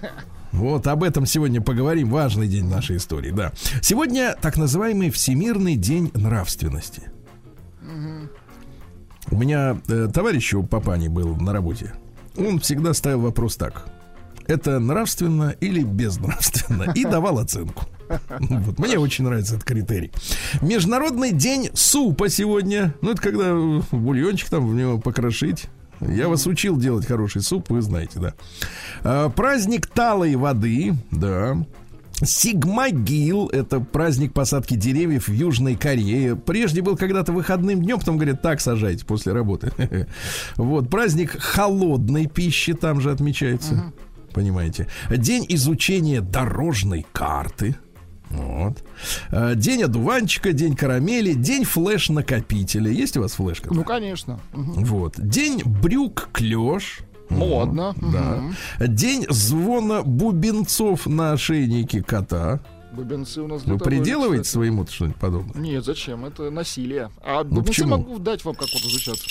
Вот 0.54 0.88
об 0.88 1.04
этом 1.04 1.26
сегодня 1.28 1.62
поговорим. 1.62 2.10
Важный 2.10 2.48
день 2.48 2.68
нашей 2.68 2.98
истории, 2.98 3.32
да. 3.32 3.52
Сегодня 3.82 4.34
так 4.42 4.58
называемый 4.58 5.12
Всемирный 5.12 5.76
день 5.76 6.10
нравственности. 6.16 7.12
У 9.32 9.36
меня 9.36 9.78
э, 9.88 10.08
товарищ 10.14 10.54
у 10.54 10.64
Папани 10.64 11.08
был 11.08 11.36
на 11.36 11.54
работе. 11.54 11.94
Он 12.38 12.60
всегда 12.60 12.94
ставил 12.94 13.22
вопрос 13.22 13.58
так. 13.58 13.86
Это 14.48 14.80
нравственно 14.80 15.56
или 15.60 15.84
безнравственно? 15.84 16.92
И 16.94 17.04
давал 17.06 17.40
оценку. 17.40 17.86
Вот, 18.30 18.80
мне 18.80 18.98
очень 18.98 19.26
нравится 19.26 19.56
этот 19.56 19.68
критерий. 19.68 20.12
Международный 20.62 21.34
день 21.34 21.70
супа 21.74 22.30
сегодня. 22.30 22.94
Ну, 23.02 23.12
это 23.12 23.22
когда 23.22 23.48
э, 23.48 23.82
бульончик 23.92 24.50
там 24.50 24.68
в 24.68 24.74
него 24.74 24.98
покрошить. 24.98 25.68
Я 26.00 26.30
вас 26.30 26.46
учил 26.46 26.78
делать 26.78 27.06
хороший 27.08 27.42
суп, 27.42 27.70
вы 27.70 27.82
знаете, 27.82 28.20
да. 28.20 28.34
А, 29.04 29.30
праздник 29.30 29.88
талой 29.88 30.36
воды, 30.36 30.94
да. 31.12 31.58
Сигмагил– 32.24 33.48
это 33.54 33.80
праздник 33.80 34.34
посадки 34.34 34.76
деревьев 34.76 35.28
в 35.28 35.34
Южной 35.34 35.76
Корее. 35.76 36.36
Прежде 36.36 36.82
был 36.82 36.98
когда-то 36.98 37.32
выходным 37.32 37.82
днем, 37.82 38.00
потом 38.00 38.18
говорят, 38.18 38.42
так 38.42 38.60
сажайте 38.62 39.06
после 39.06 39.34
работы. 39.34 39.72
Вот, 40.56 40.90
праздник 40.90 41.40
холодной 41.40 42.28
пищи 42.28 42.74
там 42.74 43.02
же 43.02 43.12
отмечается. 43.12 43.94
Понимаете. 44.34 44.88
День 45.10 45.46
изучения 45.50 46.22
дорожной 46.22 47.06
карты. 47.12 47.76
Вот. 48.30 48.84
А, 49.32 49.56
День 49.56 49.84
одуванчика, 49.84 50.54
день 50.54 50.76
карамели, 50.76 51.34
день 51.34 51.64
флеш-накопителя. 51.64 52.92
Есть 52.92 53.18
у 53.18 53.22
вас 53.22 53.34
флешка? 53.34 53.74
Ну, 53.74 53.84
конечно. 53.84 54.40
Вот. 54.54 55.16
День 55.18 55.62
брюк 55.64 56.30
клеш. 56.34 57.00
Модно. 57.30 57.94
Да. 58.80 58.86
День 58.88 59.26
звона 59.30 60.02
бубенцов 60.04 61.06
на 61.08 61.34
ошейнике 61.34 62.02
кота. 62.02 62.60
Бубенцы 62.94 63.42
у 63.42 63.48
нас 63.48 63.64
Вы 63.66 63.78
приделываете 63.78 64.44
кстати. 64.44 64.54
своему 64.54 64.88
что-нибудь 64.88 65.18
подобное? 65.18 65.62
Нет, 65.62 65.84
зачем? 65.86 66.26
Это 66.26 66.50
насилие. 66.50 67.10
А 67.24 67.44
Ну, 67.44 67.50
бубенцы 67.50 67.68
почему? 67.68 67.90
могу 67.90 68.18
дать 68.20 68.44
вам 68.46 68.56
как 68.56 68.70
вот 68.74 68.82
изучаться. 68.82 69.26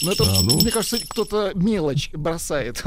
Но 0.00 0.12
это, 0.12 0.22
А, 0.24 0.42
ну. 0.44 0.54
мне 0.60 0.70
кажется, 0.70 0.96
кто-то 1.08 1.50
мелочь 1.56 2.10
бросает. 2.14 2.84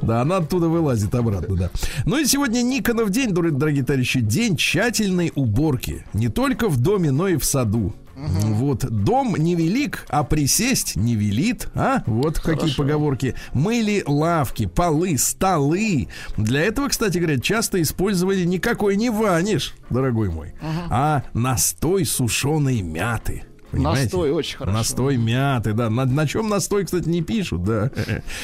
Да, 0.00 0.22
она 0.22 0.38
оттуда 0.38 0.68
вылазит 0.68 1.14
обратно, 1.14 1.54
да. 1.54 1.70
Ну 2.06 2.18
и 2.18 2.24
сегодня 2.24 2.62
Никонов 2.62 3.10
день, 3.10 3.30
дорогие 3.32 3.84
товарищи, 3.84 4.20
день 4.20 4.56
тщательной 4.56 5.30
уборки. 5.34 6.04
Не 6.14 6.28
только 6.28 6.68
в 6.68 6.78
доме, 6.80 7.10
но 7.12 7.28
и 7.28 7.36
в 7.36 7.44
саду. 7.44 7.92
Вот, 8.14 8.84
дом 8.88 9.34
невелик, 9.36 10.04
а 10.08 10.22
присесть 10.24 10.96
не 10.96 11.14
велит, 11.14 11.68
а? 11.74 12.02
Вот 12.06 12.40
какие 12.40 12.74
поговорки. 12.74 13.34
Мыли 13.52 14.02
лавки, 14.06 14.66
полы, 14.66 15.16
столы. 15.18 16.08
Для 16.36 16.62
этого, 16.62 16.88
кстати 16.88 17.18
говоря, 17.18 17.38
часто 17.38 17.80
использовали 17.80 18.44
никакой 18.44 18.96
не 18.96 19.10
ваниш, 19.10 19.74
дорогой 19.90 20.30
мой, 20.30 20.54
а 20.90 21.22
настой 21.32 22.04
сушеной 22.04 22.82
мяты. 22.82 23.44
Понимаете? 23.70 24.02
Настой 24.02 24.30
очень 24.32 24.58
хорошо. 24.58 24.76
Настой 24.76 25.16
мяты, 25.16 25.72
да. 25.72 25.88
На, 25.88 26.04
на 26.04 26.28
чем 26.28 26.50
настой, 26.50 26.84
кстати, 26.84 27.08
не 27.08 27.22
пишут, 27.22 27.64
да. 27.64 27.90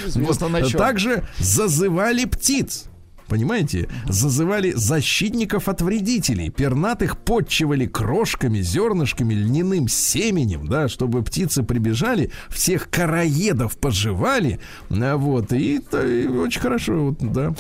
Известно 0.07 0.49
на 0.49 0.63
чём. 0.63 0.79
Также 0.79 1.29
зазывали 1.39 2.25
птиц. 2.25 2.87
Понимаете? 3.29 3.89
Зазывали 4.09 4.73
защитников 4.73 5.69
от 5.69 5.83
вредителей. 5.83 6.51
Пернатых 6.51 7.19
подчивали 7.19 7.87
крошками, 7.87 8.61
зернышками, 8.61 9.35
льняным 9.35 9.89
семенем, 9.89 10.67
да, 10.67 10.89
чтобы 10.89 11.23
птицы 11.23 11.63
прибежали, 11.63 12.31
всех 12.49 12.89
караедов 12.91 13.77
пожевали. 13.79 14.61
а, 14.91 15.17
Вот, 15.17 15.53
и, 15.53 15.77
и 15.77 16.27
очень 16.27 16.61
хорошо, 16.61 16.93
вот, 17.11 17.19
да. 17.33 17.55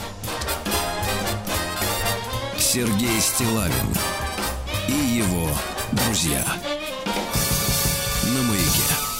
Сергей 2.59 3.20
Стилавин 3.20 3.72
и 4.88 5.16
его 5.18 5.48
друзья. 5.92 6.44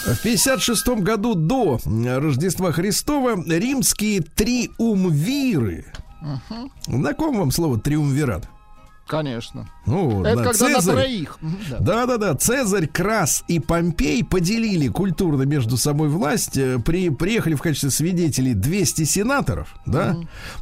В 0.09 0.23
56 0.23 0.89
году 1.03 1.35
до 1.35 1.79
Рождества 1.85 2.73
Христова 2.73 3.37
римские 3.47 4.23
триумвиры. 4.23 5.85
Знакомо 6.89 7.39
вам 7.39 7.53
слово 7.53 7.79
триумвират? 7.79 8.49
Конечно. 9.09 9.67
Ну, 9.87 10.09
вот, 10.11 10.27
Это 10.27 10.37
да, 10.37 10.45
когда 10.53 10.69
на 10.69 10.75
Цезарь- 10.81 10.95
троих. 10.97 11.39
Мгм, 11.41 11.57
да. 11.71 11.79
Да-да-да, 11.81 12.35
Цезарь, 12.35 12.87
Крас 12.87 13.43
и 13.49 13.59
Помпей 13.59 14.23
поделили 14.23 14.89
культурно 14.89 15.43
между 15.43 15.77
собой 15.77 16.09
власть. 16.09 16.57
Э, 16.59 16.79
При, 16.79 17.09
приехали 17.11 17.55
в 17.55 17.63
качестве 17.63 17.91
свидетелей 17.91 18.55
200 18.55 19.05
сенаторов, 19.05 19.75
да? 19.87 20.17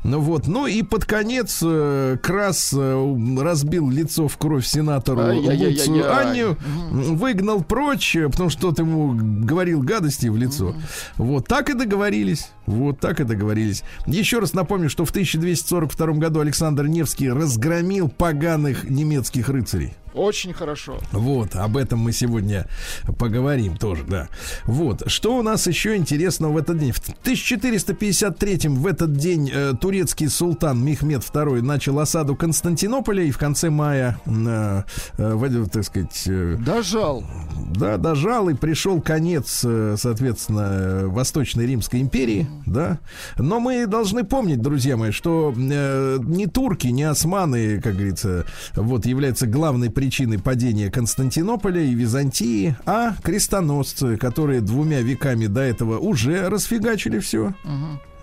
Ну 0.05 0.21
вот, 0.21 0.47
ну 0.47 0.67
и 0.67 0.83
под 0.83 1.05
конец 1.05 1.61
э, 1.63 2.17
Крас 2.23 2.73
э, 2.77 3.17
разбил 3.41 3.91
лицо 3.91 4.29
в 4.29 4.37
кровь 4.39 4.65
сенатору. 4.65 5.21
Луцию 5.21 6.17
Аню, 6.17 6.57
м, 6.91 7.17
выгнал 7.17 7.63
прочь, 7.65 8.17
потому 8.31 8.49
что 8.51 8.61
тот 8.69 8.79
ему 8.79 9.13
говорил 9.45 9.83
гадости 9.83 10.29
в 10.29 10.37
лицо. 10.37 10.75
Вот, 11.17 11.49
так 11.49 11.69
и 11.71 11.75
договорились. 11.75 12.51
Вот 12.67 13.01
так 13.01 13.21
и 13.21 13.25
договорились. 13.25 13.83
Еще 14.07 14.39
раз 14.39 14.53
напомню, 14.53 14.89
что 14.89 15.05
в 15.05 15.11
1242 15.11 16.19
году 16.19 16.41
Александр 16.41 16.87
Невский 16.87 17.31
разгромил 17.31 18.09
поганых 18.37 18.85
немецких 18.85 19.49
рыцарей. 19.49 19.95
Очень 20.17 20.55
хорошо. 20.55 20.99
Вот, 21.13 21.55
об 21.55 21.77
этом 21.77 21.99
мы 21.99 22.13
сегодня 22.13 22.67
поговорим 23.19 23.77
тоже, 23.77 24.03
да. 24.05 24.29
Вот, 24.65 25.03
что 25.09 25.37
у 25.37 25.43
нас 25.43 25.67
еще 25.67 25.95
интересного 25.95 26.53
в 26.53 26.57
этот 26.57 26.79
день? 26.79 26.93
В 26.93 26.99
1453 26.99 28.69
в 28.69 28.87
этот 28.87 29.13
день 29.13 29.51
э, 29.53 29.75
турецкий 29.79 30.29
султан 30.29 30.83
Мехмед 30.83 31.21
II 31.23 31.61
начал 31.61 31.99
осаду 31.99 32.35
Константинополя 32.35 33.25
и 33.25 33.31
в 33.31 33.37
конце 33.37 33.69
мая, 33.69 34.19
э, 34.25 34.83
э, 35.19 35.67
так 35.71 35.85
сказать, 35.85 36.23
э, 36.27 36.57
Дожал. 36.65 37.23
да, 37.75 37.99
дожал 37.99 38.49
и 38.49 38.55
пришел 38.55 39.03
конец, 39.03 39.63
э, 39.65 39.97
соответственно, 39.99 41.09
Восточной 41.09 41.67
Римской 41.67 42.01
империи, 42.01 42.47
да. 42.65 43.01
Но 43.37 43.61
мы 43.61 43.87
должны 43.87 44.25
помнить, 44.25 44.63
друзья 44.63 44.97
мои, 44.97 45.11
что 45.11 45.53
э, 45.55 46.19
не 46.23 46.47
турки, 46.47 46.87
не 46.87 47.05
османы, 47.05 47.83
как 47.83 47.97
говорится, 47.97 48.47
вот 48.75 49.05
являются 49.05 49.47
главной 49.47 49.91
причиной 49.91 50.06
падения 50.39 50.91
Константинополя 50.91 51.81
и 51.81 51.95
Византии, 51.95 52.77
а 52.87 53.15
крестоносцы, 53.23 54.17
которые 54.17 54.61
двумя 54.61 55.01
веками 55.01 55.47
до 55.47 55.61
этого 55.61 55.99
уже 55.99 56.49
расфигачили 56.49 57.19
все. 57.19 57.55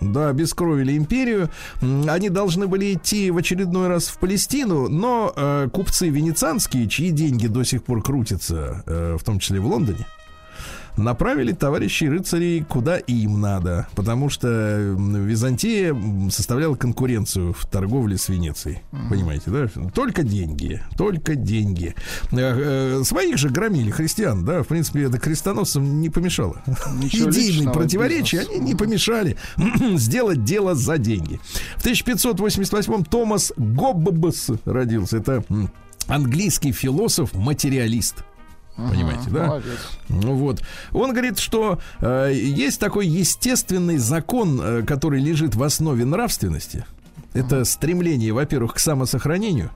Да, 0.00 0.28
обескровили 0.28 0.96
империю. 0.96 1.50
Они 1.80 2.28
должны 2.28 2.66
были 2.66 2.94
идти 2.94 3.30
в 3.30 3.38
очередной 3.38 3.88
раз 3.88 4.08
в 4.08 4.18
Палестину, 4.18 4.88
но 4.88 5.32
э, 5.34 5.68
купцы 5.72 6.08
венецианские, 6.08 6.88
чьи 6.88 7.10
деньги 7.10 7.46
до 7.46 7.64
сих 7.64 7.84
пор 7.84 8.02
крутятся, 8.02 8.82
э, 8.86 9.16
в 9.18 9.24
том 9.24 9.38
числе 9.38 9.60
в 9.60 9.66
Лондоне, 9.66 10.06
направили 10.96 11.52
товарищей 11.52 12.08
рыцарей 12.08 12.62
куда 12.62 12.98
им 12.98 13.40
надо, 13.40 13.88
потому 13.94 14.30
что 14.30 14.48
Византия 14.78 15.96
составляла 16.30 16.74
конкуренцию 16.74 17.52
в 17.52 17.66
торговле 17.66 18.16
с 18.16 18.28
Венецией. 18.28 18.80
Понимаете, 19.10 19.50
да? 19.50 19.68
Только 19.94 20.22
деньги, 20.22 20.80
только 20.96 21.34
деньги. 21.34 21.94
Э, 22.32 23.00
э, 23.00 23.04
Своих 23.04 23.38
же 23.38 23.50
громили 23.50 23.90
христиан, 23.90 24.44
да, 24.44 24.62
в 24.62 24.68
принципе, 24.68 25.04
это 25.04 25.18
крестоносцам 25.18 26.00
не 26.00 26.10
помешало. 26.10 26.62
Ничего 26.94 27.30
личного, 27.30 27.72
противоречия, 27.72 28.38
бизнес. 28.38 28.56
они 28.56 28.66
не 28.66 28.74
помешали 28.74 29.36
сделать 29.96 30.44
дело 30.44 30.74
за 30.74 30.98
деньги. 30.98 31.40
В 31.76 31.86
1588-м 31.86 33.04
Томас 33.04 33.52
Гоббс 33.56 34.50
родился. 34.64 35.18
Это 35.18 35.44
английский 36.06 36.72
философ-материалист. 36.72 38.24
Понимаете, 38.76 39.30
да? 39.30 39.46
Молодец. 39.46 39.78
Ну 40.08 40.34
вот. 40.34 40.62
Он 40.92 41.12
говорит, 41.12 41.38
что 41.38 41.78
э, 42.00 42.32
есть 42.34 42.80
такой 42.80 43.06
естественный 43.06 43.98
закон, 43.98 44.60
э, 44.60 44.82
который 44.82 45.20
лежит 45.20 45.54
в 45.54 45.62
основе 45.62 46.04
нравственности. 46.04 46.84
Это 47.34 47.64
стремление, 47.64 48.32
во-первых, 48.32 48.74
к 48.74 48.78
самосохранению 48.78 49.70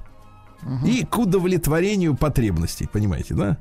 и 0.84 1.04
к 1.04 1.18
удовлетворению 1.18 2.16
потребностей, 2.16 2.88
понимаете, 2.92 3.34
да? 3.34 3.58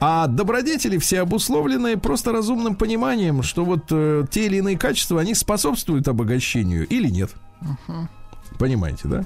А 0.00 0.26
добродетели 0.26 0.98
все 0.98 1.20
обусловлены 1.20 1.96
просто 1.96 2.32
разумным 2.32 2.74
пониманием, 2.74 3.42
что 3.42 3.64
вот 3.64 3.84
э, 3.90 4.24
те 4.30 4.46
или 4.46 4.56
иные 4.56 4.76
качества, 4.76 5.20
они 5.20 5.34
способствуют 5.34 6.08
обогащению 6.08 6.86
или 6.88 7.08
нет. 7.08 7.30
Понимаете, 8.60 9.08
да? 9.08 9.24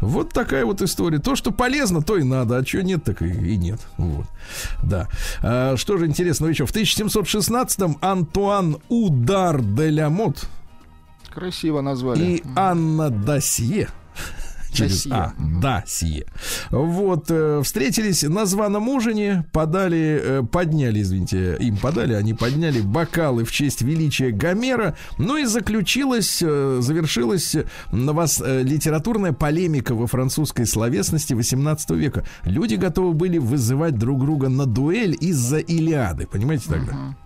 Вот 0.00 0.32
такая 0.32 0.64
вот 0.64 0.80
история. 0.82 1.18
То, 1.18 1.34
что 1.34 1.50
полезно, 1.50 2.00
то 2.00 2.16
и 2.16 2.22
надо, 2.22 2.58
а 2.58 2.64
что 2.64 2.80
нет, 2.84 3.02
так 3.02 3.22
и, 3.22 3.26
и 3.26 3.56
нет. 3.56 3.80
Вот. 3.96 4.26
Да. 4.84 5.08
А, 5.42 5.76
что 5.76 5.98
же 5.98 6.06
интересного 6.06 6.48
еще? 6.48 6.64
В 6.64 6.72
1716-м 6.72 7.98
Антуан 8.00 8.76
Удар 8.88 9.60
де 9.60 9.90
ля 9.90 10.10
Мот 10.10 10.48
Красиво 11.28 11.80
назвали. 11.80 12.22
и 12.22 12.44
Анна 12.54 13.10
Досье 13.10 13.88
через 14.78 15.04
Досье. 15.04 15.12
А. 15.12 15.32
Да, 15.60 15.84
сие. 15.86 16.26
Вот, 16.70 17.26
э, 17.30 17.60
встретились 17.62 18.22
на 18.22 18.46
званом 18.46 18.88
ужине, 18.88 19.44
подали, 19.52 20.20
э, 20.22 20.42
подняли, 20.50 21.02
извините, 21.02 21.56
им 21.60 21.76
подали, 21.76 22.14
они 22.14 22.34
подняли 22.34 22.80
бокалы 22.80 23.44
в 23.44 23.52
честь 23.52 23.82
величия 23.82 24.30
Гомера, 24.30 24.96
ну 25.18 25.36
и 25.36 25.44
заключилась, 25.44 26.42
э, 26.42 26.78
завершилась 26.80 27.56
на 27.92 28.12
вас 28.12 28.42
литературная 28.46 29.32
полемика 29.32 29.94
во 29.94 30.06
французской 30.06 30.66
словесности 30.66 31.34
18 31.34 31.90
века. 31.90 32.24
Люди 32.44 32.74
готовы 32.74 33.12
были 33.12 33.38
вызывать 33.38 33.96
друг 33.98 34.20
друга 34.20 34.48
на 34.48 34.66
дуэль 34.66 35.16
из-за 35.20 35.58
Илиады, 35.58 36.26
понимаете 36.26 36.64
тогда? 36.68 37.16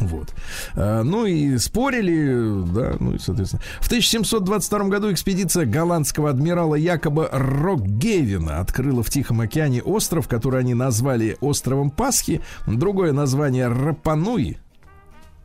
Вот. 0.00 0.34
А, 0.74 1.02
Ну 1.02 1.26
и 1.26 1.58
спорили, 1.58 2.64
да, 2.72 2.96
ну 2.98 3.14
и, 3.14 3.18
соответственно. 3.18 3.62
В 3.80 3.86
1722 3.86 4.88
году 4.88 5.12
экспедиция 5.12 5.66
голландского 5.66 6.30
адмирала 6.30 6.74
Якоба 6.74 7.28
Рокгевена 7.30 8.60
открыла 8.60 9.02
в 9.02 9.10
Тихом 9.10 9.40
океане 9.40 9.82
остров, 9.82 10.28
который 10.28 10.60
они 10.60 10.74
назвали 10.74 11.36
островом 11.40 11.90
Пасхи. 11.90 12.40
Другое 12.66 13.12
название 13.12 13.68
Рапануи. 13.68 14.58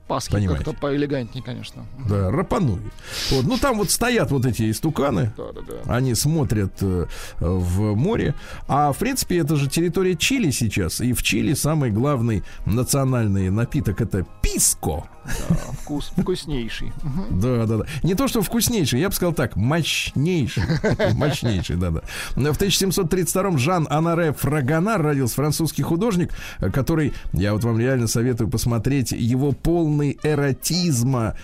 Пасхи 0.07 0.47
как-то 0.47 0.73
поэлегантнее, 0.73 1.43
конечно. 1.43 1.85
Да, 2.07 2.29
Рапануи. 2.29 2.91
Вот. 3.31 3.45
Ну 3.45 3.57
там 3.57 3.77
вот 3.77 3.89
стоят 3.89 4.29
вот 4.29 4.45
эти 4.45 4.69
истуканы. 4.69 5.33
Да, 5.35 5.51
да, 5.51 5.61
да. 5.61 5.93
Они 5.95 6.13
смотрят 6.13 6.73
э, 6.81 7.07
в 7.39 7.95
море. 7.95 8.35
А 8.67 8.93
в 8.93 8.97
принципе, 8.97 9.39
это 9.39 9.55
же 9.55 9.67
территория 9.67 10.15
Чили 10.15 10.51
сейчас. 10.51 11.01
И 11.01 11.13
в 11.13 11.23
Чили 11.23 11.53
самый 11.53 11.89
главный 11.89 12.43
национальный 12.65 13.49
напиток 13.49 13.99
это 13.99 14.25
писко. 14.41 15.05
Да, 15.25 15.55
вкус 15.81 16.11
вкуснейший. 16.17 16.93
Да, 17.31 17.65
да, 17.65 17.77
да. 17.77 17.85
Не 18.03 18.15
то, 18.15 18.27
что 18.27 18.41
вкуснейший, 18.41 18.99
я 18.99 19.09
бы 19.09 19.15
сказал 19.15 19.33
так, 19.33 19.55
мощнейший. 19.55 20.63
Мощнейший, 21.13 21.75
да, 21.77 21.91
да. 21.91 22.01
В 22.35 22.57
1732-м 22.57 23.57
Жан 23.57 23.87
Анаре 23.89 24.33
Фрагонар 24.33 25.01
родился 25.01 25.35
французский 25.35 25.83
художник, 25.83 26.31
который, 26.73 27.13
я 27.33 27.53
вот 27.53 27.63
вам 27.63 27.79
реально 27.79 28.07
советую 28.07 28.49
посмотреть 28.49 29.11
его 29.11 29.51
полный 29.51 30.17
эротизма 30.23 31.35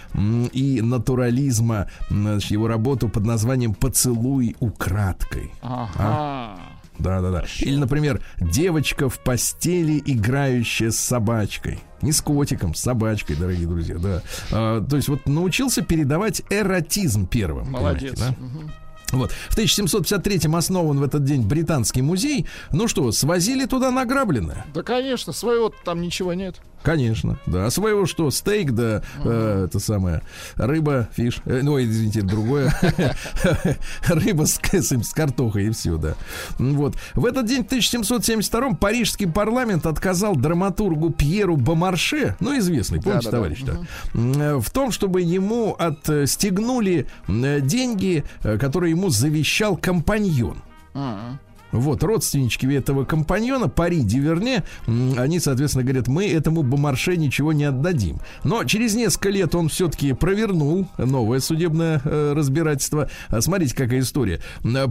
и 0.52 0.82
натурализма, 0.82 1.89
значит, 2.10 2.52
его 2.52 2.67
работу 2.67 3.10
под 3.10 3.26
названием 3.26 3.74
«Поцелуй 3.74 4.56
украдкой». 4.60 5.52
Ага. 5.62 6.58
Да, 7.00 7.20
да, 7.22 7.32
да. 7.32 7.46
Или, 7.60 7.78
например, 7.78 8.22
девочка 8.39 9.10
в 9.10 9.20
постели, 9.20 10.02
играющая 10.06 10.91
с 10.91 11.00
собачкой. 11.00 11.80
Не 12.02 12.12
с 12.12 12.22
котиком, 12.22 12.74
с 12.74 12.82
собачкой, 12.82 13.36
дорогие 13.36 13.68
друзья, 13.68 13.98
да. 13.98 14.22
А, 14.52 14.82
то 14.82 14.96
есть 14.96 15.08
вот 15.08 15.28
научился 15.28 15.82
передавать 15.82 16.42
эротизм 16.50 17.28
первым. 17.28 17.72
Молодец. 17.72 18.20
да? 18.20 18.36
Мгм. 18.38 18.72
Вот. 19.12 19.32
В 19.50 19.58
1753-м 19.58 20.56
основан 20.56 21.00
в 21.00 21.04
этот 21.04 21.24
день 21.24 21.46
британский 21.46 22.02
музей. 22.02 22.48
Ну 22.72 22.88
что, 22.88 23.12
свозили 23.12 23.66
туда 23.66 23.92
награбленное? 23.92 24.66
Да, 24.74 24.84
конечно, 24.84 25.34
своего 25.34 25.72
там 25.84 26.02
ничего 26.02 26.34
нет. 26.34 26.62
Конечно, 26.84 27.38
да. 27.46 27.67
А 27.67 27.72
своего 27.72 28.06
что? 28.06 28.32
Стейк, 28.32 28.72
да, 28.72 29.04
э, 29.24 29.65
это 29.67 29.80
самое, 29.80 30.22
рыба, 30.56 31.10
фиш. 31.15 31.41
Э, 31.46 31.62
ну, 31.62 31.82
извините, 31.82 32.22
другое. 32.22 32.74
рыба 34.08 34.46
с, 34.46 34.60
с, 34.72 34.91
с 34.91 35.13
картохой 35.13 35.67
и 35.67 35.70
все, 35.72 35.98
да. 35.98 36.15
Вот. 36.58 36.96
В 37.13 37.26
этот 37.26 37.46
день, 37.46 37.63
в 37.63 37.72
1772-м, 37.72 38.76
парижский 38.78 39.28
парламент 39.28 39.86
отказал 39.86 40.36
драматургу 40.36 41.12
Пьеру 41.12 41.58
Бомарше, 41.58 42.36
ну, 42.39 42.58
известный, 42.58 43.02
помните, 43.02 43.30
Да-да-да. 43.30 43.38
товарищ, 43.38 43.62
да, 43.63 43.78
э, 44.13 44.58
в 44.58 44.70
том, 44.72 44.91
чтобы 44.91 45.22
ему 45.22 45.76
отстегнули 45.78 47.08
э, 47.28 47.60
деньги, 47.62 48.24
э, 48.44 48.58
которые 48.58 48.91
ему 48.91 49.10
завещал 49.10 49.78
компаньон. 49.78 50.58
Ага. 50.94 51.39
Вот, 51.72 52.04
родственнички 52.04 52.68
этого 52.68 53.06
компаньона, 53.06 53.68
Пари 53.68 54.02
Диверне, 54.02 54.64
они, 54.88 55.40
соответственно, 55.40 55.84
говорят, 55.84 56.08
мы 56.08 56.28
этому 56.30 56.64
Бомарше 56.64 57.18
ничего 57.18 57.54
не 57.54 57.66
отдадим. 57.66 58.20
Но 58.44 58.64
через 58.64 58.96
несколько 58.96 59.30
лет 59.30 59.56
он 59.56 59.70
все-таки 59.70 60.14
провернул 60.14 60.88
новое 60.98 61.40
судебное 61.40 62.02
э, 62.04 62.34
разбирательство. 62.36 63.10
А 63.30 63.42
Смотрите, 63.42 63.76
какая 63.76 64.00
история. 64.00 64.42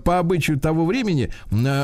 По 0.05 0.19
обычаю 0.19 0.59
того 0.59 0.85
времени 0.85 1.31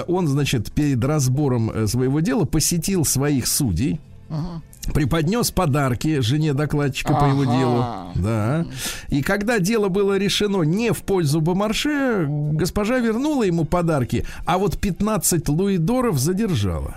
он, 0.06 0.28
значит, 0.28 0.72
перед 0.72 1.02
разбором 1.04 1.70
э, 1.70 1.86
своего 1.86 2.20
дела 2.20 2.44
посетил 2.44 3.04
своих 3.04 3.46
судей, 3.46 4.00
преподнес 4.92 5.50
подарки 5.50 6.20
жене 6.20 6.54
докладчика 6.54 7.14
по 7.14 7.24
его 7.24 7.42
Ага. 7.42 7.56
делу. 7.58 7.84
Да. 8.24 8.66
И 9.08 9.22
когда 9.22 9.58
дело 9.58 9.88
было 9.88 10.16
решено 10.18 10.62
не 10.62 10.92
в 10.92 11.02
пользу 11.02 11.40
Бомарше, 11.40 12.26
госпожа 12.28 12.98
вернула 12.98 13.42
ему 13.44 13.64
подарки, 13.64 14.24
а 14.44 14.58
вот 14.58 14.78
15 14.78 15.48
луидоров 15.48 16.18
задержала. 16.18 16.96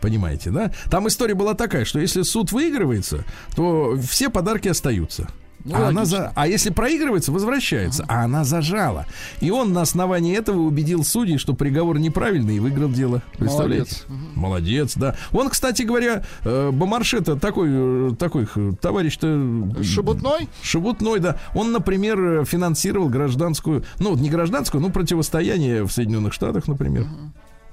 Понимаете, 0.00 0.50
да? 0.50 0.70
Там 0.90 1.08
история 1.08 1.34
была 1.34 1.54
такая, 1.54 1.84
что 1.84 1.98
если 2.00 2.22
суд 2.22 2.52
выигрывается, 2.52 3.24
то 3.54 3.98
все 4.00 4.30
подарки 4.30 4.68
остаются. 4.68 5.28
Ну, 5.64 5.76
а, 5.76 5.88
она 5.88 6.04
за... 6.04 6.32
а 6.34 6.46
если 6.46 6.70
проигрывается, 6.70 7.32
возвращается. 7.32 8.04
А 8.08 8.24
она 8.24 8.44
зажала. 8.44 9.06
И 9.40 9.50
он 9.50 9.72
на 9.72 9.82
основании 9.82 10.36
этого 10.36 10.60
убедил 10.60 11.04
судей, 11.04 11.38
что 11.38 11.54
приговор 11.54 11.98
неправильный 11.98 12.56
и 12.56 12.60
выиграл 12.60 12.90
дело. 12.90 13.22
Представляете? 13.36 13.96
Молодец. 14.08 14.36
Молодец, 14.36 14.92
да. 14.96 15.16
Он, 15.32 15.48
кстати 15.50 15.82
говоря, 15.82 16.24
э, 16.44 16.70
Бомарше-то 16.70 17.36
такой, 17.36 17.68
э, 17.70 18.10
такой 18.18 18.48
э, 18.54 18.72
товарищ-то... 18.80 19.82
Шебутной? 19.82 20.48
Шебутной, 20.62 21.20
да. 21.20 21.36
Он, 21.54 21.72
например, 21.72 22.20
э, 22.20 22.44
финансировал 22.44 23.08
гражданскую, 23.08 23.84
ну, 23.98 24.10
вот 24.10 24.20
не 24.20 24.30
гражданскую, 24.30 24.80
но 24.80 24.90
противостояние 24.90 25.84
в 25.84 25.90
Соединенных 25.90 26.32
Штатах, 26.32 26.68
например. 26.68 27.06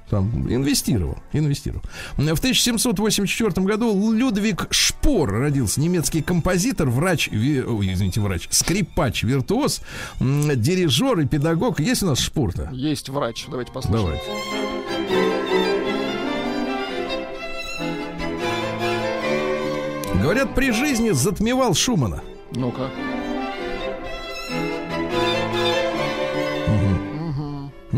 Там 0.10 0.48
инвестировал, 0.50 1.18
инвестировал. 1.34 1.84
В 2.16 2.22
1784 2.22 3.52
году 3.66 4.14
Людвиг 4.14 4.68
Шпор 4.72 5.30
родился, 5.32 5.82
немецкий 5.82 6.22
композитор, 6.22 6.90
врач, 6.90 7.30
ви- 7.30 7.62
ой, 7.62 7.94
извините, 7.94 8.22
врач, 8.22 8.48
скрипач, 8.50 9.24
виртуоз, 9.24 9.82
дирижер 10.22 11.20
и 11.20 11.26
педагог. 11.26 11.80
Есть 11.82 12.04
у 12.04 12.06
нас 12.08 12.20
Шпор-то? 12.20 12.70
Есть 12.72 13.10
врач. 13.10 13.48
Давайте 13.50 13.72
послушаем. 13.74 14.18
Давайте. 14.18 15.38
Говорят, 20.22 20.56
при 20.56 20.72
жизни 20.72 21.12
затмевал 21.12 21.74
Шумана. 21.74 22.22
Ну-ка. 22.52 22.90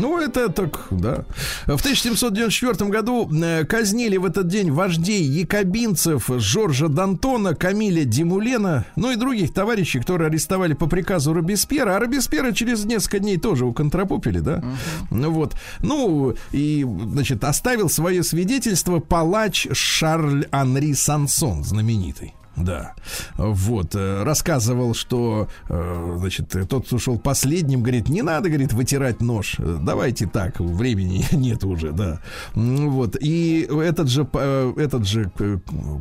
Ну, 0.00 0.18
это 0.18 0.48
так, 0.48 0.86
да. 0.90 1.24
В 1.66 1.80
1794 1.80 2.90
году 2.90 3.30
э, 3.30 3.64
казнили 3.64 4.16
в 4.16 4.24
этот 4.24 4.48
день 4.48 4.70
вождей 4.70 5.22
якобинцев 5.22 6.30
Жоржа 6.38 6.86
Д'Антона, 6.86 7.54
Камиля 7.54 8.04
Димулена, 8.04 8.86
ну 8.96 9.10
и 9.10 9.16
других 9.16 9.52
товарищей, 9.52 10.00
которые 10.00 10.28
арестовали 10.28 10.72
по 10.72 10.86
приказу 10.86 11.32
Робеспьера. 11.32 11.96
А 11.96 11.98
Робеспьера 11.98 12.52
через 12.52 12.84
несколько 12.84 13.18
дней 13.18 13.36
тоже 13.36 13.66
уконтропупили, 13.66 14.40
да? 14.40 14.64
Ну 15.10 15.30
вот. 15.30 15.54
Ну, 15.82 16.34
и, 16.52 16.86
значит, 17.12 17.44
оставил 17.44 17.88
свое 17.90 18.22
свидетельство 18.22 19.00
палач 19.00 19.66
Шарль 19.72 20.46
Анри 20.50 20.94
Сансон, 20.94 21.62
знаменитый. 21.64 22.34
Да, 22.64 22.94
вот, 23.36 23.94
э, 23.94 24.22
рассказывал, 24.22 24.94
что, 24.94 25.48
э, 25.68 26.16
значит, 26.18 26.54
тот, 26.68 26.86
кто 26.86 26.96
ушел 26.96 27.18
последним, 27.18 27.82
говорит, 27.82 28.08
не 28.08 28.22
надо, 28.22 28.48
говорит, 28.48 28.72
вытирать 28.72 29.20
нож, 29.20 29.56
э, 29.58 29.78
давайте 29.80 30.26
так, 30.26 30.60
времени 30.60 31.24
нет 31.32 31.64
уже, 31.64 31.92
да. 31.92 32.20
Вот, 32.54 33.16
и 33.20 33.68
этот 33.70 34.08
же, 34.08 34.28
этот 34.76 35.06
же 35.06 35.30